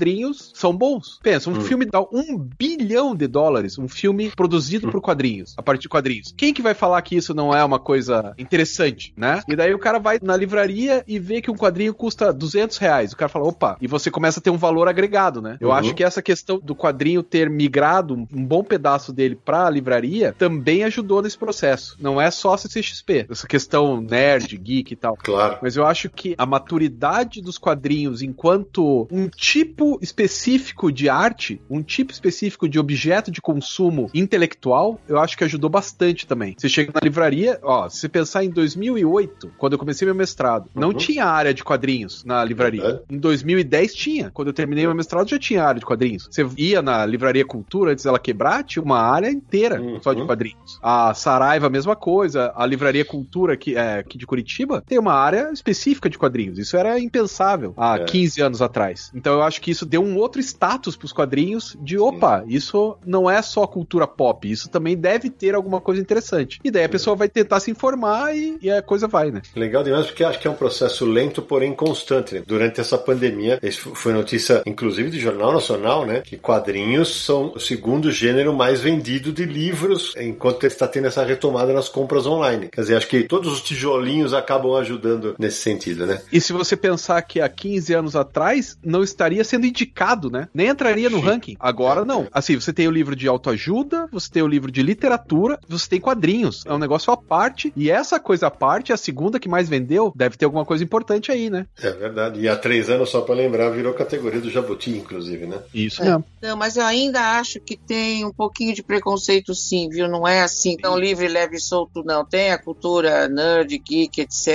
são 0.55 0.75
bons. 0.77 1.19
Pensa, 1.23 1.51
um 1.51 1.55
Hum. 1.55 1.61
filme 1.61 1.85
dá 1.87 2.01
um 2.01 2.39
bilhão 2.59 3.15
de 3.15 3.27
dólares, 3.27 3.79
um 3.79 3.89
filme 3.89 4.31
produzido 4.31 4.91
por 4.91 5.01
quadrinhos, 5.01 5.55
a 5.57 5.63
partir 5.63 5.83
de 5.83 5.89
quadrinhos. 5.89 6.33
Quem 6.37 6.53
que 6.55 6.63
vai 6.63 6.75
falar 6.75 7.01
que 7.03 7.17
isso 7.17 7.35
não 7.35 7.55
é 7.55 7.63
uma 7.65 7.79
coisa 7.79 8.33
interessante, 8.39 9.13
né? 9.17 9.43
E 9.49 9.55
daí 9.57 9.75
o 9.75 9.79
cara 9.79 9.99
vai 9.99 10.19
na 10.23 10.37
livraria 10.37 11.05
e 11.07 11.19
vê 11.19 11.41
que 11.41 11.51
um 11.51 11.57
quadrinho 11.57 11.93
custa 11.95 12.33
200 12.33 12.79
reais. 12.79 13.13
O 13.13 13.17
cara 13.17 13.29
fala, 13.29 13.47
opa, 13.47 13.77
e 13.81 13.87
você 13.87 14.11
começa 14.11 14.41
a 14.41 14.43
ter 14.43 14.51
um 14.51 14.57
valor 14.57 14.89
agregado, 14.89 15.41
né? 15.43 15.57
Eu 15.61 15.69
Uhum. 15.69 15.75
acho 15.75 15.95
que 15.95 16.03
essa 16.05 16.23
questão 16.23 16.59
do 16.63 16.75
quadrinho 16.75 17.23
ter 17.23 17.49
migrado 17.51 18.15
um 18.15 18.27
um 18.41 18.45
bom 18.47 18.63
pedaço 18.65 19.13
dele 19.13 19.35
pra 19.37 19.69
livraria 19.69 20.35
também 20.39 20.85
ajudou 20.85 21.21
nesse 21.21 21.37
processo. 21.37 21.97
Não 22.01 22.21
é 22.21 22.31
só 22.31 22.57
CCXP, 22.57 23.27
essa 23.29 23.47
questão 23.47 24.01
nerd, 24.01 24.57
geek 24.57 24.93
e 24.93 24.97
tal. 24.97 25.17
Claro. 25.17 25.59
Mas 25.61 25.77
eu 25.77 25.85
acho 25.87 26.09
que 26.09 26.35
a 26.39 26.47
maturidade 26.47 27.41
dos 27.43 27.59
quadrinhos 27.59 28.23
enquanto 28.23 29.07
um 29.11 29.29
tipo 29.29 29.90
específico 30.01 30.91
de 30.93 31.09
arte, 31.09 31.61
um 31.69 31.83
tipo 31.83 32.13
específico 32.13 32.69
de 32.69 32.79
objeto 32.79 33.31
de 33.31 33.41
consumo 33.41 34.11
intelectual, 34.15 35.01
eu 35.09 35.19
acho 35.19 35.37
que 35.37 35.45
ajudou 35.45 35.69
bastante 35.71 36.27
também. 36.27 36.55
Você 36.57 36.69
chega 36.69 36.93
na 36.95 37.01
livraria, 37.03 37.59
ó, 37.63 37.89
se 37.89 37.99
você 37.99 38.09
pensar 38.09 38.45
em 38.45 38.51
2008, 38.51 39.53
quando 39.59 39.73
eu 39.75 39.79
comecei 39.79 40.07
meu 40.07 40.15
mestrado, 40.15 40.69
não 40.75 40.89
Uhum. 40.89 40.95
tinha 40.95 41.25
área 41.27 41.53
de 41.55 41.63
quadrinhos 41.65 42.25
na 42.25 42.45
livraria. 42.45 42.83
Verdade. 42.83 43.05
Em 43.11 43.19
2010 43.19 43.95
tinha. 43.95 44.31
Quando 44.31 44.49
eu 44.49 44.55
terminei 44.55 44.87
meu 44.87 44.95
mestrado 44.95 45.29
já 45.29 45.39
tinha 45.39 45.65
área 45.65 45.79
de 45.81 45.87
quadrinhos. 45.87 46.29
Você 46.31 46.47
ia 46.57 46.83
na 46.83 47.05
livraria 47.07 47.45
Cultura 47.45 47.93
antes 47.93 48.05
dela 48.05 48.19
quebrar, 48.19 48.63
tinha 48.65 48.83
uma 48.83 49.01
área 49.01 49.31
inteira 49.31 49.81
Uhum. 49.81 50.01
só 50.03 50.13
de 50.13 50.25
quadrinhos. 50.25 50.79
A 50.83 51.13
Saraiva, 51.15 51.67
a 51.67 51.71
mesma 51.71 51.97
coisa. 51.97 52.53
A 52.55 52.67
livraria 52.67 53.05
Cultura 53.05 53.55
aqui, 53.55 53.77
é, 53.77 53.99
aqui 53.99 54.19
de 54.19 54.27
Curitiba 54.27 54.83
tem 54.87 54.99
uma 54.99 55.15
área 55.15 55.51
específica 55.53 56.09
de 56.11 56.19
quadrinhos. 56.19 56.59
Isso 56.59 56.77
era 56.77 56.99
impensável 56.99 57.73
há 57.77 57.97
É. 57.97 58.05
15 58.05 58.41
anos 58.43 58.61
atrás. 58.63 59.11
Então 59.15 59.35
eu 59.35 59.43
acho 59.43 59.61
que 59.61 59.71
isso 59.71 59.80
deu 59.87 60.03
um 60.03 60.17
outro 60.17 60.41
status 60.41 60.97
pros 60.97 61.13
quadrinhos 61.13 61.77
de 61.81 61.99
opa, 61.99 62.45
isso 62.47 62.97
não 63.07 63.29
é 63.29 63.41
só 63.43 63.67
cultura 63.67 64.07
pop, 64.07 64.51
isso 64.51 64.69
também 64.69 64.97
deve 64.97 65.31
ter 65.31 65.55
alguma 65.55 65.81
coisa 65.81 66.01
interessante. 66.01 66.61
E 66.65 66.71
daí 66.71 66.85
a 66.85 66.89
pessoa 66.89 67.17
vai 67.17 67.29
tentar 67.29 67.61
se 67.61 67.71
informar 67.71 68.35
e, 68.37 68.59
e 68.61 68.71
a 68.71 68.83
coisa 68.83 69.07
vai, 69.07 69.31
né? 69.31 69.43
Legal 69.55 69.83
demais, 69.83 70.07
porque 70.07 70.25
acho 70.25 70.39
que 70.39 70.47
é 70.47 70.51
um 70.51 70.55
processo 70.55 71.05
lento, 71.05 71.43
porém 71.43 71.75
constante. 71.75 72.35
né? 72.37 72.43
Durante 72.47 72.81
essa 72.81 72.99
pandemia, 72.99 73.59
isso 73.63 73.95
foi 73.95 74.13
notícia, 74.13 74.63
inclusive, 74.67 75.11
do 75.11 75.19
Jornal 75.19 75.53
Nacional, 75.53 76.07
né? 76.07 76.21
Que 76.21 76.37
quadrinhos 76.37 77.25
são 77.25 77.53
o 77.55 77.61
segundo 77.61 78.11
gênero 78.11 78.53
mais 78.53 78.81
vendido 78.81 79.33
de 79.33 79.45
livros, 79.45 80.15
enquanto 80.17 80.67
está 80.67 80.87
tendo 80.87 81.07
essa 81.07 81.25
retomada 81.25 81.73
nas 81.73 81.89
compras 81.89 82.27
online. 82.27 82.69
Quer 82.69 82.81
dizer, 82.83 82.97
acho 82.97 83.09
que 83.09 83.25
todos 83.25 83.53
os 83.53 83.61
tijolinhos 83.61 84.35
acabam 84.35 84.75
ajudando 84.77 85.35
nesse 85.39 85.63
sentido, 85.63 86.07
né? 86.07 86.21
E 86.33 86.41
se 86.41 86.53
você 86.53 86.77
pensar 86.77 87.23
que 87.23 87.41
há 87.41 87.49
15 87.49 87.95
anos 87.95 88.17
atrás 88.17 88.79
não 88.85 89.03
estaria 89.03 89.43
sendo 89.45 89.67
indicado, 89.71 90.31
né? 90.31 90.49
Nem 90.53 90.69
entraria 90.69 91.09
no 91.09 91.21
ranking. 91.21 91.57
Agora 91.59 92.05
não. 92.05 92.27
Assim, 92.33 92.55
você 92.59 92.73
tem 92.73 92.87
o 92.87 92.91
livro 92.91 93.17
de 93.17 93.27
autoajuda, 93.27 94.09
você 94.13 94.31
tem 94.31 94.43
o 94.43 94.47
livro 94.47 94.71
de 94.71 94.83
literatura, 94.83 95.59
você 95.69 95.89
tem 95.89 96.01
quadrinhos. 96.01 96.65
É 96.67 96.73
um 96.73 96.79
negócio 96.79 97.13
à 97.13 97.17
parte. 97.17 97.73
E 97.77 97.91
essa 97.91 98.21
coisa 98.21 98.49
à 98.49 98.51
parte, 98.51 98.93
a 98.93 98.97
segunda 98.97 99.39
que 99.41 99.49
mais 99.49 99.69
vendeu, 99.69 100.13
deve 100.15 100.37
ter 100.37 100.45
alguma 100.45 100.65
coisa 100.65 100.85
importante 100.85 101.33
aí, 101.33 101.49
né? 101.51 101.67
É 101.83 101.91
verdade. 101.91 102.41
E 102.41 102.49
há 102.49 102.57
três 102.57 102.91
anos, 102.91 103.11
só 103.11 103.21
para 103.23 103.35
lembrar, 103.35 103.71
virou 103.71 103.95
categoria 103.95 104.41
do 104.41 104.51
Jabuti, 104.51 104.91
inclusive, 104.91 105.47
né? 105.47 105.59
Isso 105.75 106.03
É. 106.03 106.07
mesmo. 106.07 106.25
Não, 106.43 106.57
mas 106.57 106.77
eu 106.77 106.85
ainda 106.85 107.39
acho 107.39 107.61
que 107.61 107.77
tem 107.77 108.25
um 108.25 108.33
pouquinho 108.33 108.75
de 108.75 108.83
preconceito 108.83 109.55
sim, 109.55 109.89
viu? 109.89 110.09
Não 110.09 110.27
é 110.27 110.43
assim 110.43 110.77
tão 110.77 110.99
livre, 110.99 111.29
leve 111.29 111.57
e 111.57 111.61
solto, 111.61 112.03
não. 112.05 112.25
Tem 112.25 112.51
a 112.51 112.59
cultura 112.59 113.29
nerd, 113.29 113.79
geek, 113.79 114.21
etc. 114.21 114.49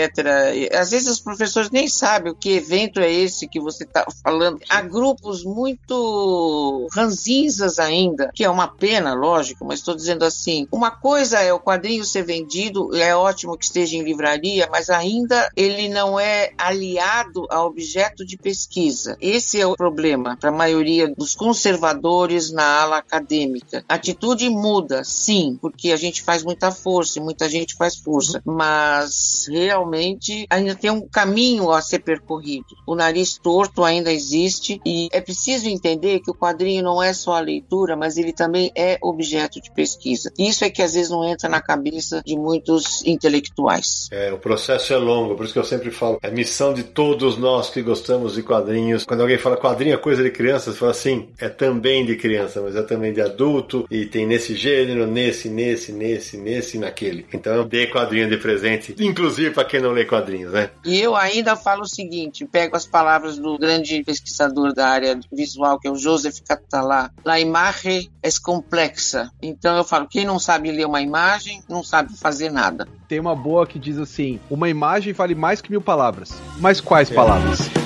E, 0.54 0.70
às 0.76 0.92
vezes 0.92 1.08
os 1.08 1.20
professores 1.20 1.70
nem 1.72 1.88
sabem 1.88 2.32
o 2.32 2.36
que 2.36 2.52
evento 2.52 3.00
é 3.00 3.12
esse 3.12 3.48
que 3.48 3.60
você 3.60 3.84
está 3.84 4.06
falando. 4.24 4.60
Há 4.70 4.82
grupos 4.96 5.44
muito 5.44 6.88
ranzinzas 6.94 7.80
ainda, 7.80 8.32
que 8.34 8.46
é 8.46 8.50
uma 8.50 8.66
pena, 8.66 9.14
lógico, 9.14 9.66
mas 9.66 9.80
estou 9.80 9.94
dizendo 9.94 10.24
assim, 10.24 10.66
uma 10.72 10.90
coisa 10.90 11.42
é 11.42 11.52
o 11.52 11.60
quadrinho 11.60 12.06
ser 12.06 12.24
vendido, 12.24 12.96
é 12.96 13.14
ótimo 13.14 13.58
que 13.58 13.66
esteja 13.66 13.98
em 13.98 14.04
livraria, 14.04 14.70
mas 14.72 14.90
ainda 14.90 15.50
ele 15.54 15.90
não 15.90 16.18
é 16.18 16.54
aliado 16.58 17.46
a 17.50 17.62
objeto 17.62 18.26
de 18.26 18.38
pesquisa. 18.38 19.18
Esse 19.20 19.60
é 19.60 19.68
o 19.68 19.76
problema 19.76 20.38
para 20.40 20.50
a 20.50 20.54
maioria 20.54 21.14
dos 21.14 21.36
conservadores 21.36 22.54
na 22.54 22.82
ala 22.82 23.00
acadêmica. 23.00 23.84
A 23.90 23.96
atitude 23.96 24.50
muda, 24.50 25.04
sim, 25.04 25.58
porque 25.62 25.92
a 25.92 25.98
gente 25.98 26.22
faz 26.22 26.42
muita 26.42 26.72
força, 26.72 27.20
e 27.20 27.22
muita 27.22 27.50
gente 27.50 27.76
faz 27.76 27.98
força, 27.98 28.42
mas 28.46 29.46
realmente 29.50 30.48
ainda 30.50 30.74
tem 30.74 30.90
um 30.90 31.06
caminho 31.06 31.70
a 31.70 31.82
ser 31.82 32.00
percorrido. 32.00 32.78
O 32.88 32.96
nariz 32.96 33.38
torto 33.38 33.84
ainda 33.84 34.10
existe 34.10 34.80
e 34.86 35.10
é 35.12 35.20
preciso 35.20 35.68
entender 35.68 36.20
que 36.20 36.30
o 36.30 36.36
quadrinho 36.36 36.84
não 36.84 37.02
é 37.02 37.12
só 37.12 37.34
a 37.34 37.40
leitura, 37.40 37.96
mas 37.96 38.18
ele 38.18 38.32
também 38.32 38.72
é 38.76 38.98
objeto 39.02 39.60
de 39.60 39.72
pesquisa. 39.72 40.32
Isso 40.38 40.64
é 40.64 40.70
que 40.70 40.82
às 40.82 40.94
vezes 40.94 41.10
não 41.10 41.28
entra 41.28 41.50
na 41.50 41.62
cabeça 41.62 42.22
de 42.26 42.38
muitos 42.38 43.04
intelectuais. 43.06 44.08
É, 44.12 44.32
o 44.32 44.38
processo 44.38 44.94
é 44.94 44.98
longo, 44.98 45.36
por 45.36 45.46
isso 45.46 45.54
que 45.54 45.60
eu 45.60 45.64
sempre 45.64 45.90
falo, 45.90 46.20
é 46.22 46.30
missão 46.30 46.74
de 46.74 46.84
todos 46.84 47.38
nós 47.38 47.70
que 47.70 47.82
gostamos 47.82 48.36
de 48.36 48.44
quadrinhos. 48.44 49.06
Quando 49.06 49.22
alguém 49.22 49.38
fala 49.38 49.58
quadrinho 49.58 49.96
é 49.96 49.98
coisa 49.98 50.22
de 50.22 50.30
criança, 50.30 50.72
você 50.72 50.78
fala 50.78 50.92
assim, 50.92 51.30
é 51.40 51.50
também 51.50 52.06
de 52.06 52.16
criança, 52.16 52.62
mas 52.62 52.76
é 52.76 52.84
também 52.84 53.14
de 53.14 53.22
adulto, 53.22 53.88
e 53.90 54.06
tem 54.06 54.28
nesse 54.28 54.56
gênero, 54.56 55.08
nesse, 55.08 55.50
nesse, 55.50 55.92
nesse, 55.92 56.38
nesse 56.38 56.78
e 56.78 56.80
naquele. 56.80 57.26
Então 57.34 57.68
dei 57.68 57.88
quadrinho 57.88 58.30
de 58.30 58.38
presente, 58.38 58.96
inclusive 59.00 59.52
para 59.52 59.66
quem 59.66 59.82
não 59.82 59.92
lê 59.92 60.06
quadrinhos, 60.06 60.52
né? 60.52 60.70
E 60.86 61.00
eu 61.00 61.16
ainda 61.16 61.56
falo 61.56 61.84
o 61.84 61.88
seguinte, 61.88 62.46
pego 62.46 62.76
as 62.76 62.86
palavras 62.86 63.38
do 63.38 63.58
grande 63.58 64.04
pesquisador 64.04 64.75
da 64.76 64.88
área 64.88 65.20
visual, 65.32 65.80
que 65.80 65.88
é 65.88 65.92
o 65.92 65.96
Joseph 65.96 66.40
Catalá, 66.48 67.10
la 67.24 67.40
imagem 67.40 68.10
é 68.22 68.30
complexa. 68.44 69.32
Então 69.42 69.76
eu 69.78 69.84
falo, 69.84 70.08
quem 70.08 70.26
não 70.26 70.38
sabe 70.38 70.72
ler 70.72 70.86
uma 70.86 71.02
imagem, 71.02 71.64
não 71.68 71.84
sabe 71.84 72.16
fazer 72.18 72.52
nada. 72.52 72.88
Tem 73.08 73.20
uma 73.20 73.36
boa 73.36 73.66
que 73.66 73.80
diz 73.80 73.98
assim: 73.98 74.40
uma 74.50 74.70
imagem 74.70 75.14
vale 75.14 75.34
mais 75.34 75.62
que 75.62 75.72
mil 75.72 75.82
palavras. 75.82 76.34
Mas 76.60 76.82
quais 76.82 77.10
palavras? 77.10 77.85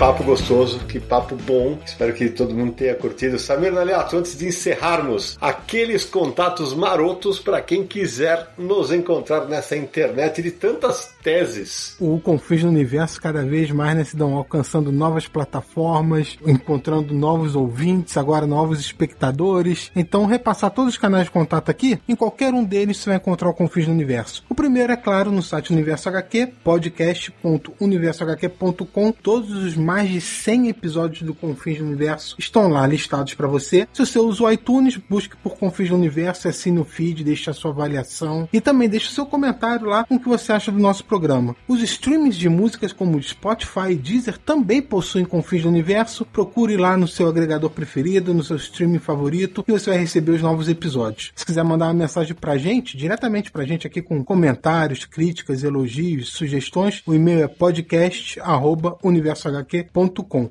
Papo 0.00 0.24
gostoso, 0.24 0.80
que 0.86 0.98
papo 0.98 1.36
bom. 1.36 1.78
Espero 1.84 2.14
que 2.14 2.30
todo 2.30 2.54
mundo 2.54 2.72
tenha 2.72 2.94
curtido. 2.94 3.38
Samir 3.38 3.70
Naliato, 3.70 4.16
antes 4.16 4.34
de 4.34 4.46
encerrarmos, 4.46 5.36
aqueles 5.38 6.06
contatos 6.06 6.72
marotos 6.72 7.38
para 7.38 7.60
quem 7.60 7.86
quiser 7.86 8.48
nos 8.56 8.90
encontrar 8.90 9.46
nessa 9.46 9.76
internet 9.76 10.40
de 10.40 10.52
tantas 10.52 11.14
teses. 11.22 11.96
O 12.00 12.18
Confins 12.18 12.62
do 12.62 12.68
Universo 12.68 13.20
cada 13.20 13.44
vez 13.44 13.70
mais 13.70 13.94
né, 13.94 14.02
se 14.02 14.16
dão 14.16 14.36
alcançando 14.36 14.90
novas 14.90 15.28
plataformas, 15.28 16.38
encontrando 16.46 17.12
novos 17.12 17.54
ouvintes, 17.54 18.16
agora 18.16 18.46
novos 18.46 18.80
espectadores. 18.80 19.92
Então, 19.94 20.24
repassar 20.24 20.70
todos 20.70 20.94
os 20.94 20.98
canais 20.98 21.24
de 21.24 21.30
contato 21.30 21.70
aqui, 21.70 22.00
em 22.08 22.16
qualquer 22.16 22.54
um 22.54 22.64
deles 22.64 22.96
você 22.96 23.10
vai 23.10 23.18
encontrar 23.18 23.50
o 23.50 23.54
Confins 23.54 23.84
do 23.84 23.92
Universo. 23.92 24.42
O 24.48 24.54
primeiro 24.54 24.94
é 24.94 24.96
claro 24.96 25.30
no 25.30 25.42
site 25.42 25.74
Universo 25.74 26.08
HQ, 26.08 26.54
podcast.universohq.com. 26.64 29.12
Todos 29.12 29.50
os 29.50 29.76
mais 29.90 30.08
de 30.08 30.20
100 30.20 30.68
episódios 30.68 31.22
do 31.22 31.34
Confins 31.34 31.78
do 31.78 31.84
Universo 31.84 32.36
estão 32.38 32.68
lá 32.68 32.86
listados 32.86 33.34
para 33.34 33.48
você. 33.48 33.88
Se 33.92 34.06
você 34.06 34.20
usa 34.20 34.44
o 34.44 34.48
iTunes, 34.52 34.96
busque 34.96 35.36
por 35.36 35.56
Confins 35.56 35.88
do 35.88 35.96
Universo, 35.96 36.46
assine 36.46 36.78
o 36.78 36.84
feed, 36.84 37.24
deixe 37.24 37.50
a 37.50 37.52
sua 37.52 37.72
avaliação 37.72 38.48
e 38.52 38.60
também 38.60 38.88
deixe 38.88 39.08
o 39.08 39.10
seu 39.10 39.26
comentário 39.26 39.88
lá 39.88 40.04
com 40.04 40.14
o 40.14 40.20
que 40.20 40.28
você 40.28 40.52
acha 40.52 40.70
do 40.70 40.78
nosso 40.78 41.04
programa. 41.04 41.56
Os 41.66 41.82
streamings 41.82 42.36
de 42.36 42.48
músicas 42.48 42.92
como 42.92 43.20
Spotify 43.20 43.90
e 43.90 43.96
Deezer 43.96 44.38
também 44.38 44.80
possuem 44.80 45.24
Confins 45.24 45.64
do 45.64 45.68
Universo. 45.68 46.24
Procure 46.24 46.76
lá 46.76 46.96
no 46.96 47.08
seu 47.08 47.26
agregador 47.26 47.70
preferido, 47.70 48.32
no 48.32 48.44
seu 48.44 48.54
streaming 48.58 49.00
favorito 49.00 49.64
e 49.66 49.72
você 49.72 49.90
vai 49.90 49.98
receber 49.98 50.30
os 50.30 50.40
novos 50.40 50.68
episódios. 50.68 51.32
Se 51.34 51.44
quiser 51.44 51.64
mandar 51.64 51.86
uma 51.86 51.94
mensagem 51.94 52.36
pra 52.36 52.56
gente, 52.56 52.96
diretamente 52.96 53.50
pra 53.50 53.64
gente 53.64 53.88
aqui 53.88 54.00
com 54.00 54.22
comentários, 54.22 55.04
críticas, 55.04 55.64
elogios, 55.64 56.28
sugestões, 56.28 57.02
o 57.04 57.12
e-mail 57.12 57.42
é 57.42 57.48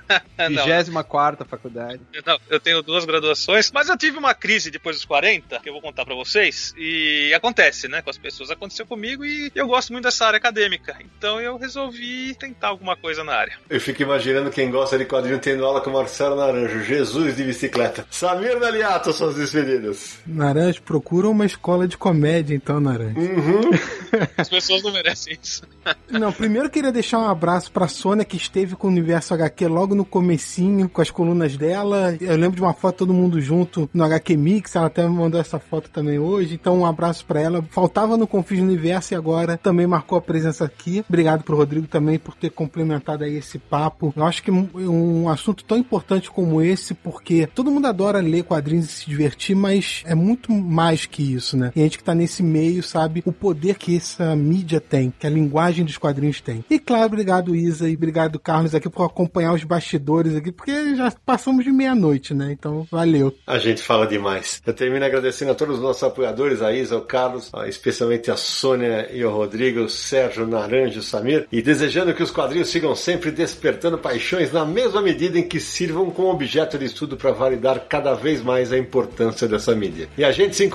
Não, 0.52 0.66
24 0.66 1.46
faculdade. 1.46 2.00
Não, 2.26 2.38
eu 2.50 2.60
tenho 2.60 2.82
duas 2.82 3.06
graduações, 3.06 3.72
mas 3.72 3.90
eu 3.90 3.98
tive 3.98 4.18
uma 4.18 4.34
crise 4.34 4.70
depois 4.70 4.96
dos 4.96 5.06
40, 5.06 5.60
que 5.60 5.70
eu 5.70 5.74
vou 5.74 5.82
contar 5.82 6.06
pra 6.06 6.14
vocês, 6.14 6.74
e 6.78 7.34
acontece, 7.34 7.88
né, 7.88 8.02
com 8.02 8.10
as 8.10 8.18
pessoas. 8.18 8.52
Aconteceu 8.52 8.86
comigo 8.86 9.26
e 9.26 9.52
eu 9.56 9.68
gosto 9.68 9.92
muito 9.92 10.06
dessa 10.06 10.28
área 10.28 10.38
acadêmica, 10.38 10.96
então 11.02 11.40
eu 11.42 11.58
resolvi 11.58 12.36
tentar 12.36 12.68
alguma 12.68 12.96
coisa 12.96 13.24
na 13.24 13.34
área. 13.34 13.58
Eu 13.70 13.82
fico 13.82 14.02
imaginando 14.02 14.52
quem 14.52 14.70
gosta 14.70 14.98
de 14.98 15.06
quadrinho 15.06 15.40
tendo 15.40 15.66
aula 15.66 15.82
com 15.82 15.90
Marcelo 15.90 16.36
Naranjo. 16.36 16.84
Jesus 16.84 17.36
de 17.36 17.44
bicicleta. 17.44 18.06
Samir 18.12 18.60
Daliato, 18.60 19.12
suas 19.12 19.36
despedidas. 19.36 20.20
Naranja, 20.26 20.82
procura 20.96 21.28
uma 21.28 21.46
escola 21.46 21.86
de 21.90 21.98
comédia, 21.98 22.56
então, 22.56 22.80
Naranja. 22.80 23.20
As 24.38 24.48
pessoas 24.48 24.82
não 24.82 24.94
merecem 24.94 25.38
isso. 25.44 25.64
Não, 26.10 26.32
primeiro 26.32 26.68
eu 26.68 26.72
queria 26.72 26.92
deixar 26.92 27.20
um 27.20 27.28
abraço 27.28 27.70
pra 27.72 27.88
Sônia, 27.88 28.24
que 28.24 28.38
esteve 28.38 28.76
com 28.76 28.88
o 28.88 28.90
Universo 28.90 29.34
HQ 29.34 29.68
logo 29.68 29.94
no 29.94 30.06
comecinho, 30.06 30.88
com 30.88 31.02
as 31.02 31.12
colunas 31.12 31.58
dela. 31.58 32.16
Eu 32.22 32.38
lembro 32.38 32.56
de 32.56 32.62
uma 32.62 32.74
foto 32.74 33.00
todo 33.00 33.14
mundo 33.14 33.42
junto 33.42 33.90
no 33.94 34.06
HQ 34.06 34.38
Mix, 34.38 34.76
ela 34.76 34.88
até 34.88 35.04
me 35.04 35.14
mandou 35.14 35.40
essa 35.40 35.60
foto 35.60 35.90
também 35.90 36.18
hoje. 36.18 36.56
Então, 36.56 36.80
um 36.80 36.86
abraço 36.86 37.26
pra 37.26 37.42
ela. 37.42 37.64
Faltava 37.70 38.16
no 38.16 38.26
Confis 38.26 38.60
do 38.60 38.66
Universo 38.66 39.14
e 39.14 39.16
agora 39.16 39.58
também 39.58 39.86
marcou 39.86 40.18
a 40.18 40.22
presença 40.22 40.64
aqui. 40.64 41.04
Obrigado 41.10 41.44
pro 41.44 41.58
Rodrigo 41.58 41.88
também 41.88 42.18
por 42.18 42.36
ter 42.36 42.52
complementado 42.52 43.26
aí 43.26 43.36
esse 43.36 43.60
papo. 43.60 44.14
Eu 44.16 44.24
acho 44.24 44.42
que 44.42 44.50
um 44.50 45.28
assunto 45.28 45.66
tão 45.66 45.78
importante 45.78 46.32
como 46.32 46.62
esse, 46.62 46.94
porque 46.94 47.48
todo 47.54 47.70
mundo 47.70 47.88
adora 47.88 48.22
ler 48.22 48.44
quadrinhos 48.44 48.86
e 48.86 48.94
se 48.94 49.06
divertir, 49.06 49.56
mas 49.56 50.04
é 50.06 50.16
muito 50.16 50.54
mais 50.54 50.85
que 51.06 51.34
isso, 51.34 51.58
né? 51.58 51.72
E 51.76 51.80
a 51.80 51.84
gente 51.84 51.98
que 51.98 52.04
tá 52.04 52.14
nesse 52.14 52.44
meio 52.44 52.84
sabe 52.84 53.24
o 53.26 53.32
poder 53.32 53.76
que 53.76 53.98
essa 53.98 54.36
mídia 54.36 54.80
tem, 54.80 55.14
que 55.18 55.26
a 55.26 55.30
linguagem 55.30 55.84
dos 55.84 55.98
quadrinhos 55.98 56.42
tem. 56.42 56.64
E 56.70 56.78
claro, 56.78 57.06
obrigado 57.06 57.56
Isa 57.56 57.90
e 57.90 57.96
obrigado 57.96 58.40
Carlos 58.40 58.76
aqui 58.76 58.90
por 58.90 59.04
acompanhar 59.04 59.54
os 59.54 59.64
bastidores 59.64 60.36
aqui, 60.36 60.52
porque 60.52 60.96
já 60.96 61.12
passamos 61.26 61.64
de 61.64 61.72
meia-noite, 61.72 62.34
né? 62.34 62.52
Então, 62.52 62.88
valeu. 62.92 63.34
A 63.48 63.58
gente 63.58 63.82
fala 63.82 64.06
demais. 64.06 64.62
Eu 64.66 64.74
termino 64.74 65.06
agradecendo 65.06 65.52
a 65.52 65.56
todos 65.56 65.78
os 65.78 65.82
nossos 65.82 66.04
apoiadores, 66.04 66.62
a 66.62 66.72
Isa, 66.74 66.98
o 66.98 67.02
Carlos, 67.02 67.52
especialmente 67.68 68.30
a 68.30 68.38
Sônia 68.38 69.10
e 69.12 69.24
o 69.24 69.32
Rodrigo, 69.32 69.82
o 69.82 69.90
Sérgio, 69.90 70.46
Naranjo, 70.46 71.00
o 71.00 71.04
Samir, 71.04 71.48
e 71.52 71.62
desejando 71.62 72.14
que 72.14 72.24
os 72.24 72.32
quadrinhos 72.32 72.70
sigam 72.70 72.96
sempre 72.96 73.32
despertando 73.32 73.98
paixões 73.98 74.52
na 74.52 74.66
mesma 74.66 75.02
medida 75.02 75.40
em 75.40 75.48
que 75.48 75.60
sirvam 75.60 76.12
como 76.12 76.30
objeto 76.30 76.78
de 76.78 76.86
estudo 76.86 77.18
para 77.18 77.32
validar 77.32 77.88
cada 77.88 78.14
vez 78.14 78.42
mais 78.42 78.72
a 78.72 78.78
importância 78.78 79.48
dessa 79.48 79.76
mídia. 79.76 80.08
E 80.18 80.24
a 80.24 80.32
gente 80.32 80.56
se 80.56 80.64
encontra 80.64 80.75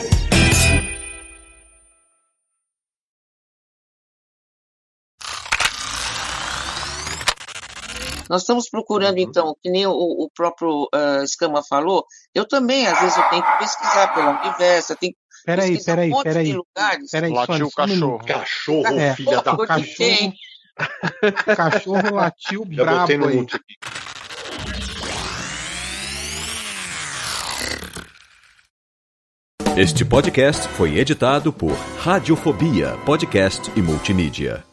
Nós 8.31 8.43
estamos 8.43 8.69
procurando, 8.69 9.17
então, 9.17 9.53
que 9.61 9.69
nem 9.69 9.85
o, 9.85 9.91
o 9.91 10.29
próprio 10.33 10.83
uh, 10.95 11.27
Scama 11.27 11.61
falou, 11.67 12.05
eu 12.33 12.47
também, 12.47 12.87
às 12.87 12.97
vezes, 13.01 13.17
eu 13.17 13.23
tenho 13.29 13.43
que 13.43 13.57
pesquisar 13.57 14.13
pelo 14.13 14.29
universo, 14.39 14.93
eu 14.93 14.95
tenho 14.95 15.11
que 15.11 15.19
Peraí, 15.45 15.69
pesquisar 15.71 15.91
peraí, 15.95 16.07
um 16.07 16.11
monte 16.13 16.23
peraí. 16.23 16.45
de 16.45 16.53
lugares. 16.53 17.11
Peraí, 17.11 17.33
Latiu 17.33 17.67
o 17.67 17.71
cachorro. 17.71 18.19
Cachorro, 18.25 18.99
É. 18.99 19.15
filha 19.15 19.41
da 19.41 19.51
Pô, 19.51 19.57
puta. 19.57 19.81
de 19.81 19.95
quem? 19.95 20.33
O 21.51 21.55
cachorro 21.57 22.15
latiu 22.15 22.65
Já 22.71 22.85
botei 22.85 23.17
brabo 23.17 23.17
no 23.17 23.27
aí. 23.27 23.39
aqui. 23.39 23.59
Este 29.77 30.03
podcast 30.05 30.67
foi 30.69 30.97
editado 30.97 31.51
por 31.53 31.73
Radiofobia, 31.99 32.97
podcast 33.05 33.71
e 33.75 33.81
multimídia. 33.81 34.63